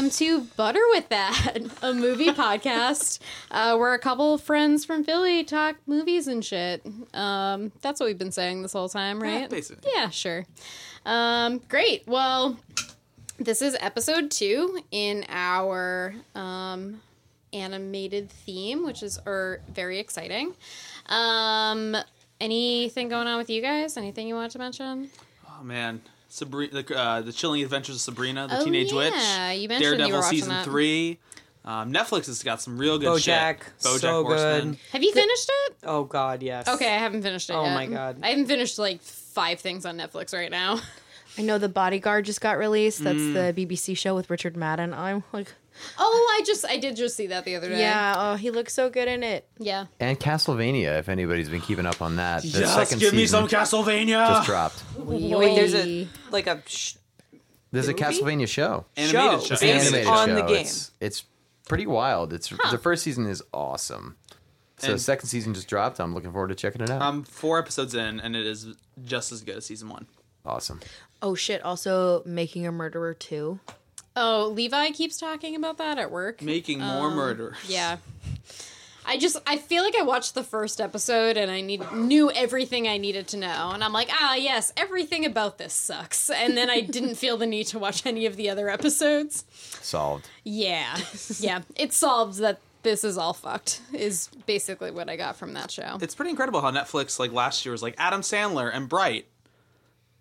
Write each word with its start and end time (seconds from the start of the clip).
welcome 0.00 0.16
to 0.16 0.40
Butter 0.56 0.80
with 0.92 1.10
That, 1.10 1.58
a 1.82 1.92
movie 1.92 2.28
podcast 2.30 3.18
uh, 3.50 3.76
where 3.76 3.92
a 3.92 3.98
couple 3.98 4.32
of 4.32 4.40
friends 4.40 4.82
from 4.82 5.04
Philly 5.04 5.44
talk 5.44 5.76
movies 5.86 6.26
and 6.26 6.42
shit. 6.42 6.82
Um, 7.12 7.70
that's 7.82 8.00
what 8.00 8.06
we've 8.06 8.16
been 8.16 8.32
saying 8.32 8.62
this 8.62 8.72
whole 8.72 8.88
time, 8.88 9.22
right? 9.22 9.50
basically. 9.50 9.90
Yeah, 9.94 10.08
sure. 10.08 10.46
Um, 11.04 11.58
great. 11.68 12.04
Well, 12.06 12.56
this 13.38 13.60
is 13.60 13.76
episode 13.78 14.30
two 14.30 14.80
in 14.90 15.26
our 15.28 16.14
um, 16.34 17.02
animated 17.52 18.30
theme, 18.30 18.86
which 18.86 19.02
is 19.02 19.18
er, 19.26 19.60
very 19.70 19.98
exciting. 19.98 20.54
Um, 21.10 21.94
anything 22.40 23.10
going 23.10 23.26
on 23.26 23.36
with 23.36 23.50
you 23.50 23.60
guys? 23.60 23.98
Anything 23.98 24.28
you 24.28 24.34
wanted 24.34 24.52
to 24.52 24.60
mention? 24.60 25.10
Oh 25.46 25.62
man, 25.62 26.00
Sabrina, 26.32 26.82
the, 26.82 26.96
uh, 26.96 27.20
the 27.22 27.32
Chilling 27.32 27.62
Adventures 27.62 27.96
of 27.96 28.00
Sabrina, 28.00 28.46
the 28.48 28.60
Oh, 28.60 28.64
Teenage 28.64 28.92
Witch. 28.92 29.12
you 29.12 29.18
mentioned 29.18 29.70
you 29.70 29.78
Daredevil 29.78 30.10
were 30.12 30.18
watching 30.20 30.38
season 30.38 30.48
that. 30.50 30.64
three. 30.64 31.18
Um, 31.64 31.92
Netflix 31.92 32.26
has 32.26 32.42
got 32.42 32.62
some 32.62 32.78
real 32.78 32.98
good 32.98 33.08
BoJack, 33.08 33.58
shit. 33.64 33.72
BoJack 33.82 34.00
so 34.00 34.24
Horseman. 34.24 34.70
good. 34.70 34.78
Have 34.92 35.02
you 35.02 35.12
finished 35.12 35.50
it? 35.66 35.74
Oh 35.84 36.04
God, 36.04 36.42
yes. 36.42 36.66
Okay, 36.68 36.86
I 36.88 36.96
haven't 36.98 37.22
finished 37.22 37.50
it 37.50 37.52
Oh 37.52 37.64
yet. 37.64 37.74
my 37.74 37.86
God. 37.86 38.16
I 38.22 38.28
haven't 38.30 38.46
finished 38.46 38.78
like 38.78 39.02
five 39.02 39.60
things 39.60 39.84
on 39.84 39.98
Netflix 39.98 40.32
right 40.32 40.50
now. 40.50 40.80
I 41.38 41.42
know 41.42 41.58
The 41.58 41.68
Bodyguard 41.68 42.24
just 42.24 42.40
got 42.40 42.56
released. 42.58 43.04
That's 43.04 43.18
Mm. 43.18 43.54
the 43.54 43.66
BBC 43.66 43.94
show 43.96 44.14
with 44.14 44.30
Richard 44.30 44.56
Madden. 44.56 44.94
I'm 44.94 45.22
like, 45.32 45.52
Oh, 45.98 46.36
I 46.38 46.42
just 46.44 46.64
I 46.66 46.76
did 46.78 46.96
just 46.96 47.16
see 47.16 47.28
that 47.28 47.44
the 47.44 47.56
other 47.56 47.68
day. 47.68 47.80
yeah, 47.80 48.14
oh, 48.16 48.36
he 48.36 48.50
looks 48.50 48.72
so 48.74 48.90
good 48.90 49.08
in 49.08 49.22
it. 49.22 49.48
Yeah. 49.58 49.86
And 49.98 50.18
Castlevania, 50.18 50.98
if 50.98 51.08
anybody's 51.08 51.48
been 51.48 51.60
keeping 51.60 51.86
up 51.86 52.00
on 52.02 52.16
that. 52.16 52.42
The 52.42 52.48
Yes, 52.60 52.74
second 52.74 52.98
give 53.00 53.12
me 53.12 53.20
season 53.20 53.48
some 53.48 53.60
Castlevania. 53.60 54.28
just 54.28 54.46
dropped. 54.46 54.82
Wait, 54.96 55.54
there's 55.54 55.74
a 55.74 56.08
like 56.30 56.46
a 56.46 56.62
sh- 56.66 56.94
There's 57.72 57.88
a 57.88 57.94
Castlevania 57.94 58.48
show. 58.48 58.86
Animated 58.96 59.42
show 59.42 59.46
show. 59.46 59.54
It's 59.54 59.62
an 59.62 59.68
based 59.68 59.86
animated 59.86 60.06
on 60.08 60.28
show. 60.28 60.34
the 60.34 60.42
game. 60.42 60.56
It's, 60.62 60.90
it's 61.00 61.24
pretty 61.68 61.86
wild. 61.86 62.32
It's 62.32 62.48
the 62.70 62.78
first 62.78 63.02
season 63.04 63.26
is 63.26 63.42
awesome. 63.54 64.16
So 64.78 64.92
And- 64.92 65.00
second 65.00 65.28
season 65.28 65.52
just 65.54 65.68
dropped. 65.68 66.00
I'm 66.00 66.14
looking 66.14 66.32
forward 66.32 66.48
to 66.48 66.54
checking 66.54 66.80
it 66.80 66.90
out. 66.90 67.02
I'm 67.02 67.22
four 67.22 67.58
episodes 67.58 67.94
in, 67.94 68.18
and 68.20 68.34
it 68.34 68.46
is 68.46 68.66
just 69.04 69.30
as 69.30 69.42
good 69.42 69.56
as 69.56 69.66
season 69.66 69.88
one. 69.90 70.06
awesome. 70.44 70.80
Oh 71.22 71.34
shit! 71.34 71.62
Also, 71.62 72.22
Making 72.24 72.66
a 72.66 72.72
Murderer 72.72 73.12
too. 73.12 73.60
Oh, 74.16 74.52
Levi 74.54 74.90
keeps 74.90 75.18
talking 75.18 75.54
about 75.54 75.78
that 75.78 75.98
at 75.98 76.10
work. 76.10 76.42
Making 76.42 76.80
more 76.80 77.10
murder. 77.10 77.56
Yeah. 77.66 77.98
I 79.06 79.18
just 79.18 79.38
I 79.46 79.56
feel 79.56 79.82
like 79.82 79.96
I 79.98 80.02
watched 80.02 80.34
the 80.34 80.44
first 80.44 80.80
episode 80.80 81.36
and 81.36 81.50
I 81.50 81.62
need 81.62 81.90
knew 81.92 82.30
everything 82.30 82.86
I 82.86 82.96
needed 82.96 83.26
to 83.28 83.38
know 83.38 83.70
and 83.72 83.82
I'm 83.82 83.92
like 83.92 84.08
ah 84.12 84.34
yes 84.34 84.72
everything 84.76 85.24
about 85.24 85.58
this 85.58 85.72
sucks 85.72 86.30
and 86.30 86.56
then 86.56 86.70
I 86.70 86.80
didn't 86.82 87.16
feel 87.16 87.36
the 87.36 87.46
need 87.46 87.64
to 87.68 87.78
watch 87.78 88.04
any 88.06 88.26
of 88.26 88.36
the 88.36 88.50
other 88.50 88.68
episodes. 88.68 89.46
Solved. 89.82 90.28
Yeah, 90.44 90.96
yeah, 91.40 91.62
it 91.76 91.92
solves 91.92 92.38
that 92.38 92.60
this 92.82 93.02
is 93.02 93.18
all 93.18 93.32
fucked 93.32 93.80
is 93.92 94.28
basically 94.46 94.90
what 94.90 95.08
I 95.08 95.16
got 95.16 95.36
from 95.36 95.54
that 95.54 95.70
show. 95.70 95.98
It's 96.00 96.14
pretty 96.14 96.30
incredible 96.30 96.60
how 96.60 96.70
Netflix 96.70 97.18
like 97.18 97.32
last 97.32 97.64
year 97.64 97.72
was 97.72 97.82
like 97.82 97.94
Adam 97.98 98.20
Sandler 98.20 98.70
and 98.72 98.88
Bright, 98.88 99.26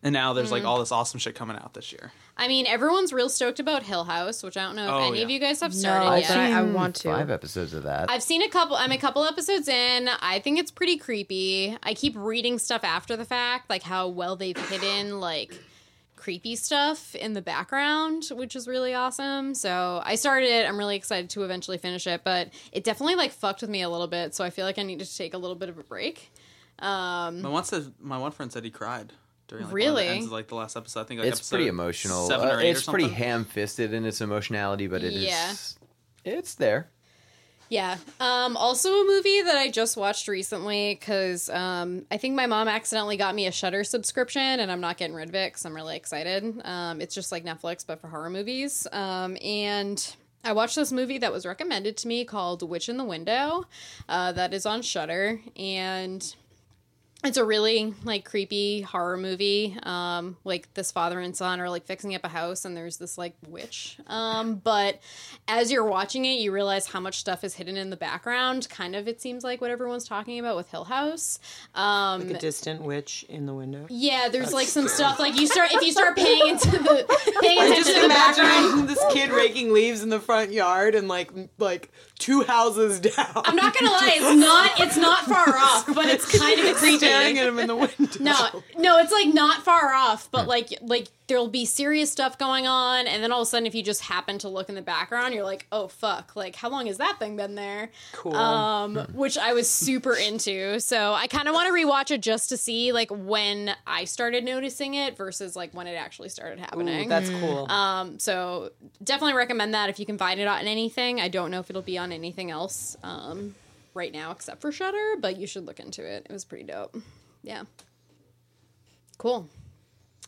and 0.03 0.14
now 0.14 0.33
there's 0.33 0.50
Mm. 0.50 0.52
like 0.53 0.64
all 0.66 0.80
this 0.80 0.92
awesome 0.92 1.19
shit 1.19 1.36
coming 1.36 1.58
out 1.58 1.73
this 1.73 1.92
year. 1.92 2.11
I 2.38 2.47
mean, 2.47 2.66
everyone's 2.67 3.11
real 3.11 3.28
stoked 3.30 3.59
about 3.59 3.83
Hill 3.83 4.05
House, 4.05 4.44
which 4.44 4.55
I 4.55 4.64
don't 4.64 4.75
know 4.78 4.86
if 4.86 4.92
Oh, 4.92 5.08
any 5.09 5.22
of 5.22 5.30
yeah. 5.30 5.33
you 5.36 5.39
guys 5.42 5.59
have 5.61 5.73
No, 5.73 5.78
started 5.80 6.09
but 6.09 6.22
yet. 6.22 6.38
I, 6.38 6.59
I 6.59 6.61
want 6.64 6.95
to. 6.97 7.09
Five 7.09 7.30
episodes 7.30 7.73
of 7.73 7.83
that. 7.83 8.09
I've 8.09 8.23
seen 8.23 8.42
a 8.42 8.47
couple. 8.50 8.75
I'm 8.77 8.92
a 8.94 8.97
couple 8.97 9.25
episodes 9.25 9.67
in. 9.67 10.08
I 10.22 10.39
think 10.39 10.58
it's 10.59 10.72
pretty 10.72 10.97
creepy. 10.97 11.77
I 11.83 11.94
keep 11.94 12.14
reading 12.17 12.59
stuff 12.59 12.83
after 12.83 13.17
the 13.17 13.25
fact, 13.25 13.70
like 13.70 13.83
how 13.83 14.08
well 14.08 14.36
they've 14.38 14.58
hidden 14.70 15.20
like 15.20 15.53
creepy 16.16 16.55
stuff 16.55 17.16
in 17.16 17.33
the 17.33 17.42
background, 17.42 18.25
which 18.33 18.53
is 18.55 18.67
really 18.67 18.94
awesome. 18.94 19.54
So 19.55 20.02
I 20.05 20.16
started 20.16 20.49
it. 20.49 20.67
I'm 20.67 20.77
really 20.77 20.95
excited 20.98 21.30
to 21.31 21.43
eventually 21.43 21.77
finish 21.77 22.05
it, 22.08 22.21
but 22.26 22.49
it 22.73 22.83
definitely 22.83 23.16
like 23.16 23.31
fucked 23.31 23.61
with 23.61 23.70
me 23.70 23.81
a 23.81 23.89
little 23.89 24.08
bit. 24.08 24.36
So 24.36 24.43
I 24.43 24.49
feel 24.49 24.66
like 24.66 24.77
I 24.77 24.83
need 24.83 24.99
to 24.99 25.17
take 25.17 25.33
a 25.33 25.37
little 25.37 25.55
bit 25.55 25.70
of 25.70 25.77
a 25.77 25.83
break. 25.83 26.31
Um, 26.80 27.42
My 27.42 27.49
one 27.49 27.64
said, 27.64 27.93
my 27.99 28.17
one 28.17 28.31
friend 28.31 28.52
said 28.52 28.64
he 28.64 28.70
cried 28.71 29.14
during 29.49 29.65
like, 29.65 29.73
Really? 29.73 29.92
one 29.92 29.99
of 30.04 30.08
the 30.08 30.14
ends 30.14 30.26
of, 30.27 30.32
like 30.32 30.48
the 30.48 30.55
last 30.55 30.77
episode. 30.77 31.02
I 31.02 31.04
think 31.04 31.20
like 31.20 31.30
it's 31.30 31.49
pretty 31.49 31.67
emotional. 31.67 32.27
Seven 32.27 32.48
Uh, 32.48 32.54
or 32.54 32.61
eight 32.61 32.70
it's 32.70 32.87
or 32.87 32.92
pretty 32.92 33.10
ham-fisted 33.10 33.93
in 33.93 34.05
its 34.05 34.21
emotionality, 34.21 34.87
but 34.87 35.04
it 35.04 35.14
is. 35.14 35.23
Yeah. 35.23 35.54
It's 36.23 36.54
there. 36.55 36.89
Yeah. 37.70 37.98
Um, 38.20 38.58
also, 38.58 38.89
a 38.89 39.05
movie 39.05 39.43
that 39.43 39.55
I 39.55 39.70
just 39.70 39.95
watched 39.95 40.27
recently 40.27 40.95
because 40.95 41.49
um, 41.52 42.05
I 42.10 42.17
think 42.17 42.36
my 42.36 42.48
mom 42.48 42.67
accidentally 42.67 43.15
got 43.15 43.36
me 43.36 43.45
a 43.45 43.52
Shudder 43.52 43.83
subscription, 43.83 44.42
and 44.42 44.71
I'm 44.71 44.82
not 44.82 44.98
getting 44.98 45.15
rid 45.15 45.30
of 45.30 45.36
it 45.36 45.52
because 45.52 45.66
I'm 45.66 45.76
really 45.76 45.95
excited. 45.95 46.61
Um, 46.66 46.99
it's 46.99 47.14
just 47.14 47.31
like 47.31 47.45
Netflix, 47.45 47.86
but 47.86 48.02
for 48.02 48.08
horror 48.08 48.31
movies. 48.31 48.87
Um, 48.92 49.37
and 49.43 50.16
I 50.43 50.54
watched 50.54 50.77
this 50.77 50.92
movie 50.92 51.20
that 51.20 51.31
was 51.31 51.45
recommended 51.45 51.95
to 51.98 52.08
me 52.08 52.26
called 52.26 52.67
Witch 52.67 52.89
in 52.89 52.98
the 52.98 53.04
Window. 53.04 53.66
Uh, 54.08 54.31
that 54.31 54.52
is 54.52 54.66
on 54.66 54.81
Shudder, 54.81 55.39
and 55.55 56.36
it's 57.23 57.37
a 57.37 57.43
really 57.43 57.93
like 58.05 58.23
creepy 58.23 58.80
horror 58.80 59.17
movie 59.17 59.75
um 59.83 60.37
like 60.45 60.73
this 60.73 60.89
father 60.89 61.19
and 61.19 61.35
son 61.35 61.59
are 61.59 61.69
like 61.69 61.85
fixing 61.85 62.15
up 62.15 62.23
a 62.23 62.30
house 62.30 62.63
and 62.63 62.77
there's 62.77 62.95
this 62.95 63.17
like 63.17 63.35
witch 63.47 63.97
um 64.07 64.55
but 64.55 65.02
as 65.47 65.69
you're 65.69 65.83
watching 65.83 66.23
it 66.23 66.39
you 66.39 66.49
realize 66.52 66.87
how 66.87 66.99
much 66.99 67.19
stuff 67.19 67.43
is 67.43 67.53
hidden 67.55 67.75
in 67.75 67.89
the 67.89 67.97
background 67.97 68.69
kind 68.69 68.95
of 68.95 69.05
it 69.07 69.21
seems 69.21 69.43
like 69.43 69.59
what 69.59 69.69
everyone's 69.69 70.07
talking 70.07 70.39
about 70.39 70.55
with 70.55 70.69
hill 70.71 70.85
house 70.85 71.39
um 71.75 72.21
like 72.25 72.37
a 72.37 72.39
distant 72.39 72.81
witch 72.81 73.25
in 73.27 73.45
the 73.45 73.53
window. 73.53 73.86
yeah 73.89 74.30
there's 74.31 74.53
like 74.53 74.67
some 74.67 74.87
stuff 74.87 75.19
like 75.19 75.37
you 75.37 75.45
start 75.45 75.69
if 75.73 75.81
you 75.81 75.91
start 75.91 76.15
paying 76.15 76.47
into 76.47 76.71
the 76.71 77.05
paying 77.41 77.59
I 77.59 77.65
attention 77.65 77.83
just 77.83 77.95
to 77.95 78.01
the 78.01 78.07
background 78.07 78.87
this 78.87 79.03
kid 79.11 79.31
raking 79.31 79.73
leaves 79.73 80.03
in 80.03 80.09
the 80.09 80.21
front 80.21 80.53
yard 80.53 80.95
and 80.95 81.09
like 81.09 81.31
like 81.57 81.91
two 82.17 82.43
houses 82.43 82.99
down. 83.01 83.27
i'm 83.36 83.57
not 83.57 83.77
gonna 83.77 83.91
lie 83.91 84.13
it's 84.15 84.39
not 84.39 84.80
it's 84.80 84.97
not 84.97 85.25
far 85.25 85.49
off 85.49 85.86
but 85.93 86.05
it's 86.05 86.37
kind 86.37 86.57
of 86.59 86.65
a 86.65 86.73
creepy 86.75 87.08
staring 87.09 87.37
at 87.37 87.47
him 87.47 87.59
in 87.59 87.67
the 87.67 87.75
window. 87.75 88.20
No, 88.20 88.64
no, 88.77 88.97
it's 88.99 89.11
like 89.11 89.33
not 89.33 89.64
far 89.64 89.93
off, 89.93 90.30
but 90.31 90.47
like 90.47 90.70
like 90.81 91.08
there'll 91.27 91.47
be 91.47 91.64
serious 91.65 92.11
stuff 92.11 92.37
going 92.37 92.65
on, 92.65 93.05
and 93.08 93.23
then 93.23 93.31
all 93.31 93.42
of 93.42 93.47
a 93.47 93.49
sudden, 93.49 93.67
if 93.67 93.75
you 93.75 93.83
just 93.83 94.02
happen 94.02 94.39
to 94.39 94.49
look 94.49 94.67
in 94.67 94.75
the 94.75 94.81
background, 94.81 95.33
you're 95.33 95.43
like, 95.43 95.67
oh 95.71 95.87
fuck, 95.87 96.36
like 96.36 96.55
how 96.55 96.69
long 96.69 96.87
has 96.87 96.98
that 96.98 97.17
thing 97.19 97.36
been 97.37 97.55
there? 97.55 97.89
Cool. 98.14 98.36
Um, 98.36 98.95
which 99.14 99.37
I 99.37 99.53
was 99.53 99.69
super 99.69 100.14
into. 100.15 100.80
So 100.80 101.14
I 101.14 101.27
kind 101.27 101.48
of 101.48 101.53
want 101.53 101.67
to 101.67 101.73
rewatch 101.73 102.11
it 102.11 102.21
just 102.21 102.49
to 102.49 102.58
see 102.58 102.92
like 102.92 103.09
when 103.11 103.75
I 103.86 104.05
started 104.05 104.43
noticing 104.43 104.95
it 104.95 105.15
versus 105.17 105.55
like 105.55 105.73
when 105.73 105.87
it 105.87 105.95
actually 105.95 106.30
started 106.30 106.59
Ooh, 106.59 106.61
happening. 106.61 107.09
that's 107.09 107.30
cool. 107.30 107.69
um, 107.71 108.19
so 108.19 108.71
definitely 109.03 109.36
recommend 109.36 109.73
that 109.73 109.89
if 109.89 109.99
you 109.99 110.05
can 110.05 110.17
find 110.17 110.39
it 110.39 110.48
on 110.48 110.65
anything. 110.67 111.21
I 111.21 111.27
don't 111.30 111.52
know 111.52 111.59
if 111.59 111.69
it'll 111.69 111.81
be 111.81 111.98
on 111.98 112.11
anything 112.11 112.52
else 112.52 112.98
um, 113.03 113.55
right 113.94 114.11
now 114.14 114.32
except 114.32 114.61
for 114.61 114.72
Shudder, 114.72 115.16
but 115.20 115.38
you 115.38 115.48
should 115.48 115.66
look 115.66 115.80
into 115.80 116.04
it. 116.05 116.26
It 116.30 116.33
was 116.33 116.45
pretty 116.45 116.64
dope. 116.66 116.95
Yeah. 117.44 117.64
Cool. 119.17 119.48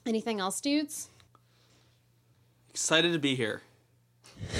Anything 0.05 0.39
else, 0.39 0.59
dudes? 0.61 1.09
Excited 2.69 3.13
to 3.13 3.19
be 3.19 3.35
here. 3.35 3.61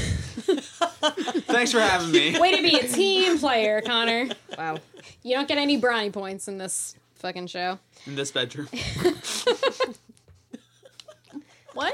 Thanks 1.47 1.72
for 1.72 1.79
having 1.79 2.11
me. 2.11 2.40
Way 2.40 2.56
to 2.56 2.61
be 2.61 2.78
a 2.78 2.88
team 2.88 3.40
player, 3.40 3.81
Connor. 3.81 4.29
Wow. 4.57 4.78
You 5.23 5.35
don't 5.35 5.47
get 5.47 5.57
any 5.57 5.78
brownie 5.78 6.11
points 6.11 6.47
in 6.47 6.57
this 6.57 6.95
fucking 7.16 7.47
show. 7.47 7.79
in 8.06 8.16
this 8.16 8.31
bedroom. 8.31 8.67
What? 11.73 11.94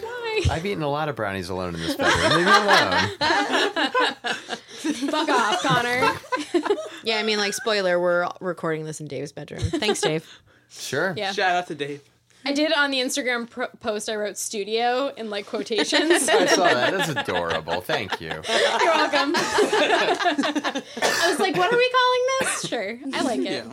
Why? 0.00 0.40
I've 0.50 0.64
eaten 0.64 0.82
a 0.82 0.88
lot 0.88 1.08
of 1.10 1.16
brownies 1.16 1.50
alone 1.50 1.74
in 1.74 1.80
this 1.82 1.94
bedroom. 1.94 2.38
Leave 2.38 2.46
me 2.46 2.52
alone. 2.52 3.10
Fuck 4.76 5.28
off, 5.28 5.62
Connor. 5.62 6.12
Yeah, 7.04 7.18
I 7.18 7.22
mean, 7.22 7.38
like, 7.38 7.54
spoiler, 7.54 8.00
we're 8.00 8.28
recording 8.40 8.84
this 8.84 9.00
in 9.00 9.06
Dave's 9.06 9.30
bedroom. 9.30 9.60
Thanks, 9.60 10.00
Dave. 10.00 10.26
Sure. 10.70 11.14
Yeah. 11.16 11.30
Shout 11.30 11.54
out 11.54 11.68
to 11.68 11.76
Dave. 11.76 12.02
I 12.44 12.52
did 12.52 12.72
on 12.72 12.90
the 12.90 12.98
Instagram 12.98 13.48
pro- 13.48 13.68
post. 13.80 14.08
I 14.08 14.16
wrote 14.16 14.36
studio 14.36 15.12
in 15.16 15.30
like 15.30 15.46
quotations. 15.46 16.28
I 16.28 16.46
saw 16.46 16.64
that. 16.64 16.96
That's 16.96 17.08
adorable. 17.10 17.80
Thank 17.80 18.20
you. 18.20 18.28
You're 18.28 18.42
welcome. 18.42 19.32
I 19.36 20.82
was 21.28 21.38
like, 21.38 21.56
what 21.56 21.72
are 21.72 21.76
we 21.76 21.90
calling 21.90 22.26
this? 22.40 22.68
Sure. 22.68 22.98
I 23.14 23.22
like 23.22 23.40
it. 23.40 23.64
Yeah. 23.64 23.72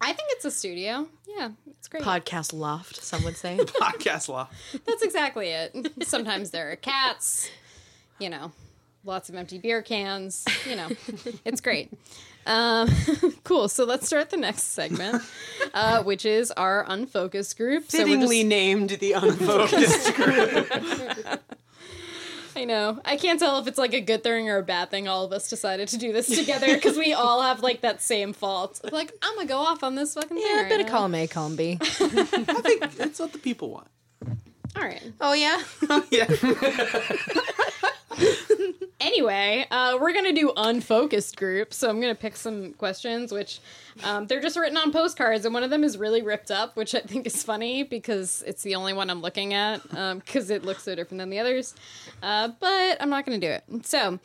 I 0.00 0.06
think 0.12 0.28
it's 0.30 0.44
a 0.44 0.50
studio. 0.50 1.06
Yeah, 1.28 1.50
it's 1.78 1.88
great. 1.88 2.02
Podcast 2.02 2.52
loft, 2.52 2.96
some 3.02 3.22
would 3.24 3.36
say. 3.36 3.58
Podcast 3.58 4.28
loft. 4.28 4.54
That's 4.86 5.02
exactly 5.02 5.48
it. 5.50 5.92
Sometimes 6.02 6.50
there 6.50 6.72
are 6.72 6.76
cats, 6.76 7.50
you 8.18 8.30
know, 8.30 8.50
lots 9.04 9.28
of 9.28 9.34
empty 9.34 9.58
beer 9.58 9.82
cans, 9.82 10.44
you 10.68 10.76
know, 10.76 10.88
it's 11.44 11.60
great. 11.60 11.90
Um, 12.46 12.88
cool. 13.44 13.68
So 13.68 13.84
let's 13.84 14.06
start 14.06 14.30
the 14.30 14.36
next 14.38 14.62
segment, 14.64 15.22
uh, 15.74 16.02
which 16.02 16.24
is 16.24 16.50
our 16.52 16.84
unfocused 16.88 17.56
group. 17.56 17.90
So 17.90 17.98
Fittingly 17.98 18.38
just- 18.40 18.48
named 18.48 18.90
the 18.90 19.12
unfocused 19.12 20.14
group. 20.14 21.40
I 22.56 22.64
know. 22.64 23.00
I 23.04 23.16
can't 23.16 23.38
tell 23.38 23.58
if 23.60 23.66
it's 23.68 23.78
like 23.78 23.94
a 23.94 24.00
good 24.00 24.22
thing 24.22 24.50
or 24.50 24.58
a 24.58 24.62
bad 24.62 24.90
thing. 24.90 25.06
All 25.06 25.24
of 25.24 25.32
us 25.32 25.48
decided 25.48 25.88
to 25.88 25.96
do 25.98 26.12
this 26.12 26.26
together 26.26 26.74
because 26.74 26.96
we 26.98 27.12
all 27.12 27.40
have 27.42 27.62
like 27.62 27.82
that 27.82 28.02
same 28.02 28.32
fault. 28.32 28.80
Like 28.90 29.12
I'm 29.22 29.34
gonna 29.36 29.46
go 29.46 29.58
off 29.58 29.82
on 29.84 29.94
this 29.94 30.14
fucking 30.14 30.36
thing. 30.36 30.44
Yeah, 30.46 30.58
a 30.58 30.62
right 30.62 30.68
bit 30.68 30.80
of 30.80 30.86
now. 30.86 30.92
column 30.92 31.14
A, 31.14 31.26
column 31.28 31.56
B. 31.56 31.78
I 31.80 31.84
think 31.86 32.82
it's 32.98 33.20
what 33.20 33.32
the 33.32 33.38
people 33.38 33.70
want. 33.70 33.86
All 34.76 34.82
All 34.82 34.88
right. 34.88 35.02
Oh 35.20 35.32
yeah. 35.32 35.62
yeah. 36.10 36.26
Anyway, 39.00 39.66
uh, 39.70 39.96
we're 39.98 40.12
gonna 40.12 40.32
do 40.32 40.52
unfocused 40.56 41.34
groups. 41.36 41.78
So 41.78 41.88
I'm 41.88 42.00
gonna 42.02 42.14
pick 42.14 42.36
some 42.36 42.74
questions, 42.74 43.32
which 43.32 43.60
um, 44.04 44.26
they're 44.26 44.42
just 44.42 44.58
written 44.58 44.76
on 44.76 44.92
postcards, 44.92 45.46
and 45.46 45.54
one 45.54 45.62
of 45.62 45.70
them 45.70 45.84
is 45.84 45.96
really 45.96 46.20
ripped 46.20 46.50
up, 46.50 46.76
which 46.76 46.94
I 46.94 47.00
think 47.00 47.26
is 47.26 47.42
funny 47.42 47.82
because 47.82 48.44
it's 48.46 48.62
the 48.62 48.74
only 48.74 48.92
one 48.92 49.08
I'm 49.08 49.22
looking 49.22 49.54
at 49.54 49.82
because 50.18 50.50
it 50.50 50.64
looks 50.64 50.82
so 50.82 50.94
different 50.94 51.18
than 51.18 51.30
the 51.30 51.38
others. 51.38 51.74
Uh, 52.22 52.48
but 52.60 52.98
I'm 53.00 53.08
not 53.08 53.24
gonna 53.24 53.38
do 53.38 53.48
it. 53.50 53.64
So, 53.86 54.18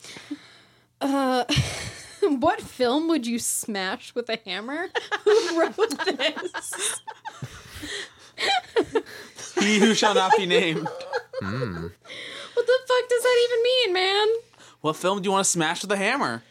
uh, 1.00 1.44
what 2.22 2.60
film 2.60 3.08
would 3.08 3.26
you 3.26 3.38
smash 3.38 4.14
with 4.14 4.28
a 4.28 4.38
hammer? 4.44 4.88
Who 5.24 5.58
wrote 5.60 5.76
this? 6.04 7.00
He 9.58 9.78
who 9.78 9.94
shall 9.94 10.12
not 10.14 10.32
be 10.36 10.44
named. 10.44 10.86
Hmm. 11.40 11.82
What 11.82 12.66
the 12.66 12.78
fuck 12.86 13.08
does 13.08 13.22
that 13.22 13.48
even 13.48 13.62
mean, 13.62 13.92
man? 13.94 14.26
What 14.82 14.96
film 14.96 15.22
do 15.22 15.26
you 15.26 15.32
want 15.32 15.44
to 15.46 15.50
smash 15.50 15.80
with 15.82 15.90
a 15.92 15.96
hammer? 15.96 16.42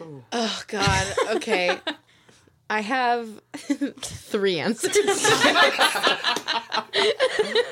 Oh, 0.00 0.22
oh 0.32 0.62
God. 0.68 1.14
Okay. 1.36 1.78
I 2.70 2.80
have 2.80 3.28
three 3.54 4.58
answers. 4.60 4.96
You 4.96 5.02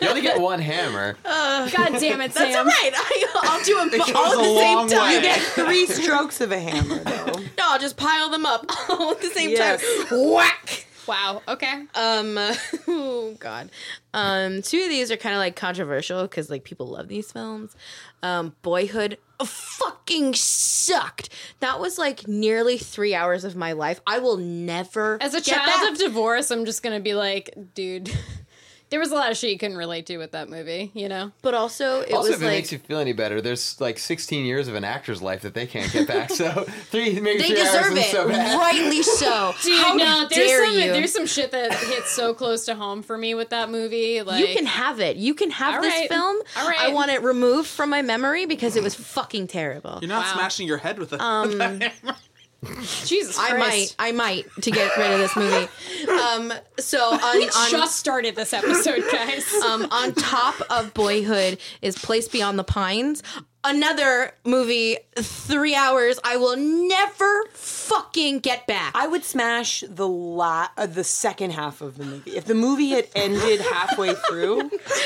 only 0.08 0.20
get 0.20 0.38
one 0.40 0.60
hammer. 0.60 1.16
Uh, 1.24 1.68
God 1.70 1.98
damn 1.98 2.20
it, 2.20 2.32
That's 2.34 2.52
Sam. 2.54 2.58
all 2.58 2.64
right. 2.66 2.90
I, 2.94 3.26
I'll 3.44 3.64
do 3.64 3.74
them 3.76 3.88
It 3.94 4.00
all 4.14 4.32
at 4.32 4.38
the 4.38 4.60
same 4.60 4.88
time. 4.88 5.08
way. 5.08 5.14
You 5.16 5.20
get 5.22 5.40
three 5.40 5.86
strokes 5.86 6.40
of 6.40 6.52
a 6.52 6.58
hammer, 6.58 6.98
though. 6.98 7.32
No, 7.58 7.64
I'll 7.64 7.78
just 7.78 7.96
pile 7.96 8.28
them 8.30 8.44
up 8.46 8.66
all 8.90 9.12
at 9.12 9.20
the 9.22 9.28
same 9.28 9.50
Yes. 9.50 9.82
time. 10.08 10.30
Whack. 10.32 10.86
Wow. 11.06 11.42
Okay. 11.48 11.84
Um. 11.94 12.38
Oh 12.88 13.36
God. 13.38 13.70
Um. 14.12 14.62
Two 14.62 14.82
of 14.82 14.88
these 14.88 15.10
are 15.10 15.16
kind 15.16 15.34
of 15.34 15.38
like 15.38 15.56
controversial 15.56 16.22
because 16.22 16.50
like 16.50 16.64
people 16.64 16.86
love 16.86 17.08
these 17.08 17.30
films. 17.32 17.74
Um. 18.22 18.54
Boyhood 18.62 19.18
fucking 19.44 20.34
sucked. 20.34 21.28
That 21.60 21.80
was 21.80 21.98
like 21.98 22.26
nearly 22.28 22.78
three 22.78 23.14
hours 23.14 23.44
of 23.44 23.56
my 23.56 23.72
life. 23.72 24.00
I 24.06 24.18
will 24.18 24.36
never. 24.36 25.18
As 25.20 25.34
a 25.34 25.40
get 25.40 25.56
child 25.56 25.66
back. 25.66 25.92
of 25.92 25.98
divorce, 25.98 26.50
I'm 26.50 26.64
just 26.64 26.82
gonna 26.82 27.00
be 27.00 27.14
like, 27.14 27.54
dude, 27.74 28.10
there 28.92 29.00
was 29.00 29.10
a 29.10 29.14
lot 29.14 29.30
of 29.30 29.36
shit 29.38 29.50
you 29.50 29.58
couldn't 29.58 29.78
relate 29.78 30.04
to 30.06 30.18
with 30.18 30.32
that 30.32 30.48
movie, 30.50 30.90
you 30.94 31.08
know? 31.08 31.32
but 31.40 31.54
also 31.54 32.02
it 32.02 32.12
Also, 32.12 32.28
was 32.28 32.36
if 32.36 32.42
it 32.42 32.44
like 32.44 32.54
makes 32.54 32.72
you 32.72 32.78
feel 32.78 32.98
any 32.98 33.14
better, 33.14 33.40
there's 33.40 33.80
like 33.80 33.98
16 33.98 34.44
years 34.44 34.68
of 34.68 34.74
an 34.74 34.84
actor's 34.84 35.22
life 35.22 35.40
that 35.42 35.54
they 35.54 35.66
can't 35.66 35.90
get 35.92 36.06
back. 36.06 36.30
So 36.30 36.50
three, 36.90 37.18
maybe 37.18 37.38
they 37.40 37.46
three 37.48 37.56
deserve 37.56 37.86
isn't 37.86 37.96
it, 37.98 38.10
so 38.12 38.28
bad. 38.28 38.58
rightly 38.58 39.02
so. 39.02 39.54
Dude, 39.62 39.78
How 39.82 39.94
no, 39.94 40.28
there's 40.28 40.46
dare 40.48 40.66
some 40.66 40.74
you? 40.74 40.92
there's 40.92 41.12
some 41.12 41.26
shit 41.26 41.50
that 41.52 41.72
hits 41.74 42.10
so 42.10 42.34
close 42.34 42.66
to 42.66 42.74
home 42.74 43.02
for 43.02 43.16
me 43.16 43.34
with 43.34 43.48
that 43.48 43.70
movie. 43.70 44.20
Like 44.22 44.46
you 44.46 44.54
can 44.54 44.66
have 44.66 45.00
it. 45.00 45.16
You 45.16 45.34
can 45.34 45.50
have 45.50 45.76
All 45.76 45.80
this 45.82 45.92
right. 45.94 46.08
film. 46.10 46.36
All 46.58 46.68
right. 46.68 46.78
I 46.80 46.88
want 46.92 47.10
it 47.10 47.22
removed 47.22 47.68
from 47.68 47.88
my 47.90 48.02
memory 48.02 48.44
because 48.46 48.76
it 48.76 48.82
was 48.82 48.94
fucking 48.94 49.46
terrible. 49.48 49.98
You're 50.02 50.08
not 50.08 50.26
Wow. 50.26 50.34
smashing 50.34 50.68
your 50.68 50.78
head 50.78 50.98
with 50.98 51.12
a, 51.14 51.22
Um, 51.22 51.58
with 52.62 52.70
a 52.70 52.74
hammer. 52.74 52.86
Jesus 53.06 53.38
I 53.38 53.56
might, 53.56 53.94
I 53.98 54.12
might 54.12 54.46
to 54.62 54.70
get 54.70 54.96
rid 54.96 55.10
of 55.12 55.18
this 55.18 55.36
movie. 55.36 55.68
Um, 56.08 56.52
so 56.78 56.98
on, 57.12 57.36
We 57.38 57.48
on 57.48 57.70
just 57.70 57.98
started 57.98 58.36
this 58.36 58.52
episode, 58.52 59.04
guys. 59.10 59.52
um, 59.66 59.86
on 59.90 60.12
top 60.14 60.54
of 60.70 60.94
Boyhood 60.94 61.58
is 61.82 61.98
Place 61.98 62.28
Beyond 62.28 62.58
the 62.58 62.64
Pines. 62.64 63.22
Another 63.64 64.32
movie, 64.44 64.96
three 65.16 65.74
hours. 65.76 66.18
I 66.24 66.36
will 66.36 66.56
never 66.56 67.44
fucking 67.52 68.40
get 68.40 68.66
back. 68.66 68.90
I 68.96 69.06
would 69.06 69.22
smash 69.24 69.84
the 69.88 70.08
la- 70.08 70.66
uh, 70.76 70.86
the 70.86 71.04
second 71.04 71.52
half 71.52 71.80
of 71.80 71.96
the 71.96 72.04
movie. 72.04 72.32
If 72.32 72.44
the 72.46 72.56
movie 72.56 72.90
had 72.90 73.06
ended 73.14 73.60
halfway 73.60 74.14
through, 74.14 74.62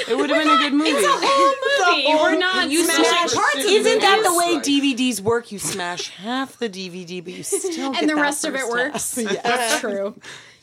it 0.08 0.16
would 0.16 0.30
have 0.30 0.42
been 0.42 0.48
a 0.50 0.56
good 0.56 0.72
movie. 0.72 0.88
it's 0.90 1.06
a 1.06 1.26
whole 1.26 1.94
movie. 1.96 2.22
We're 2.22 2.38
not 2.38 2.70
You 2.70 2.82
smashing 2.84 3.04
smash 3.04 3.34
parts 3.34 3.56
of 3.56 3.64
Isn't 3.70 4.00
that 4.00 4.22
the 4.24 4.34
way 4.34 4.58
DVDs 4.62 5.20
work? 5.20 5.52
You 5.52 5.58
smash 5.58 6.08
half 6.10 6.56
the 6.58 6.70
DVD, 6.70 7.22
but 7.22 7.34
you 7.34 7.42
still 7.42 7.92
get 7.92 8.00
and 8.00 8.10
the 8.10 8.14
that 8.14 8.20
rest 8.22 8.44
of 8.46 8.54
it 8.54 8.66
works. 8.68 9.16
half. 9.16 9.42
That's 9.42 9.80
true. 9.80 10.18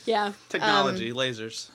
Yeah. 0.06 0.34
Technology, 0.50 1.12
um, 1.12 1.18
lasers. 1.18 1.70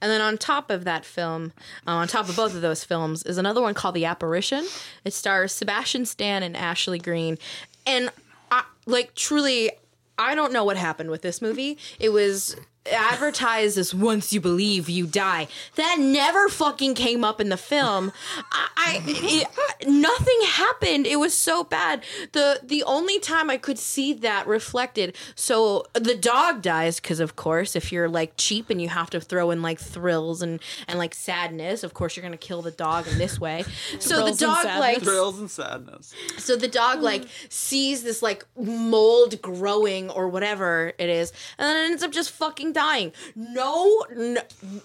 And 0.00 0.10
then 0.10 0.20
on 0.20 0.38
top 0.38 0.70
of 0.70 0.84
that 0.84 1.04
film, 1.04 1.52
uh, 1.86 1.92
on 1.92 2.08
top 2.08 2.28
of 2.28 2.36
both 2.36 2.54
of 2.54 2.60
those 2.60 2.84
films, 2.84 3.22
is 3.24 3.38
another 3.38 3.60
one 3.60 3.74
called 3.74 3.94
The 3.94 4.04
Apparition. 4.04 4.66
It 5.04 5.12
stars 5.12 5.52
Sebastian 5.52 6.06
Stan 6.06 6.42
and 6.42 6.56
Ashley 6.56 6.98
Greene. 6.98 7.38
And 7.86 8.10
I, 8.50 8.64
like 8.86 9.14
truly, 9.14 9.70
I 10.18 10.34
don't 10.34 10.52
know 10.52 10.64
what 10.64 10.76
happened 10.76 11.10
with 11.10 11.22
this 11.22 11.42
movie. 11.42 11.78
It 11.98 12.10
was 12.10 12.56
advertised 12.92 13.78
as 13.78 13.94
once 13.94 14.32
you 14.32 14.40
believe 14.40 14.88
you 14.88 15.06
die. 15.06 15.48
That 15.76 15.98
never 15.98 16.48
fucking 16.48 16.94
came 16.94 17.24
up 17.24 17.40
in 17.40 17.48
the 17.48 17.56
film. 17.56 18.12
I, 18.52 18.68
I 18.76 19.02
it, 19.06 19.88
nothing 19.88 20.38
happened. 20.46 21.06
It 21.06 21.16
was 21.16 21.34
so 21.34 21.64
bad. 21.64 22.02
The 22.32 22.60
the 22.62 22.82
only 22.84 23.18
time 23.18 23.50
I 23.50 23.56
could 23.56 23.78
see 23.78 24.12
that 24.14 24.46
reflected, 24.46 25.16
so 25.34 25.84
the 25.94 26.14
dog 26.14 26.62
dies 26.62 27.00
because 27.00 27.20
of 27.20 27.36
course, 27.36 27.74
if 27.74 27.92
you're 27.92 28.08
like 28.08 28.34
cheap 28.36 28.70
and 28.70 28.80
you 28.80 28.88
have 28.88 29.10
to 29.10 29.20
throw 29.20 29.50
in 29.50 29.62
like 29.62 29.78
thrills 29.78 30.42
and 30.42 30.60
and 30.86 30.98
like 30.98 31.14
sadness, 31.14 31.82
of 31.84 31.94
course 31.94 32.16
you're 32.16 32.24
gonna 32.24 32.36
kill 32.36 32.62
the 32.62 32.70
dog 32.70 33.06
in 33.06 33.18
this 33.18 33.40
way. 33.40 33.64
So 34.00 34.16
Thrills 34.22 34.38
the 34.38 34.46
dog 34.46 34.64
like 34.64 35.02
Thrills 35.02 35.38
and 35.38 35.50
sadness. 35.50 36.14
so 36.38 36.56
the 36.56 36.68
dog 36.68 37.00
like 37.00 37.24
sees 37.48 38.02
this 38.02 38.22
like 38.22 38.44
mold 38.56 39.40
growing 39.40 40.10
or 40.10 40.28
whatever 40.28 40.92
it 40.98 41.08
is, 41.08 41.32
and 41.58 41.66
then 41.66 41.76
it 41.76 41.90
ends 41.90 42.02
up 42.02 42.10
just 42.10 42.30
fucking 42.30 42.72
dying. 42.74 43.12
No, 43.34 44.04
no, 44.14 44.40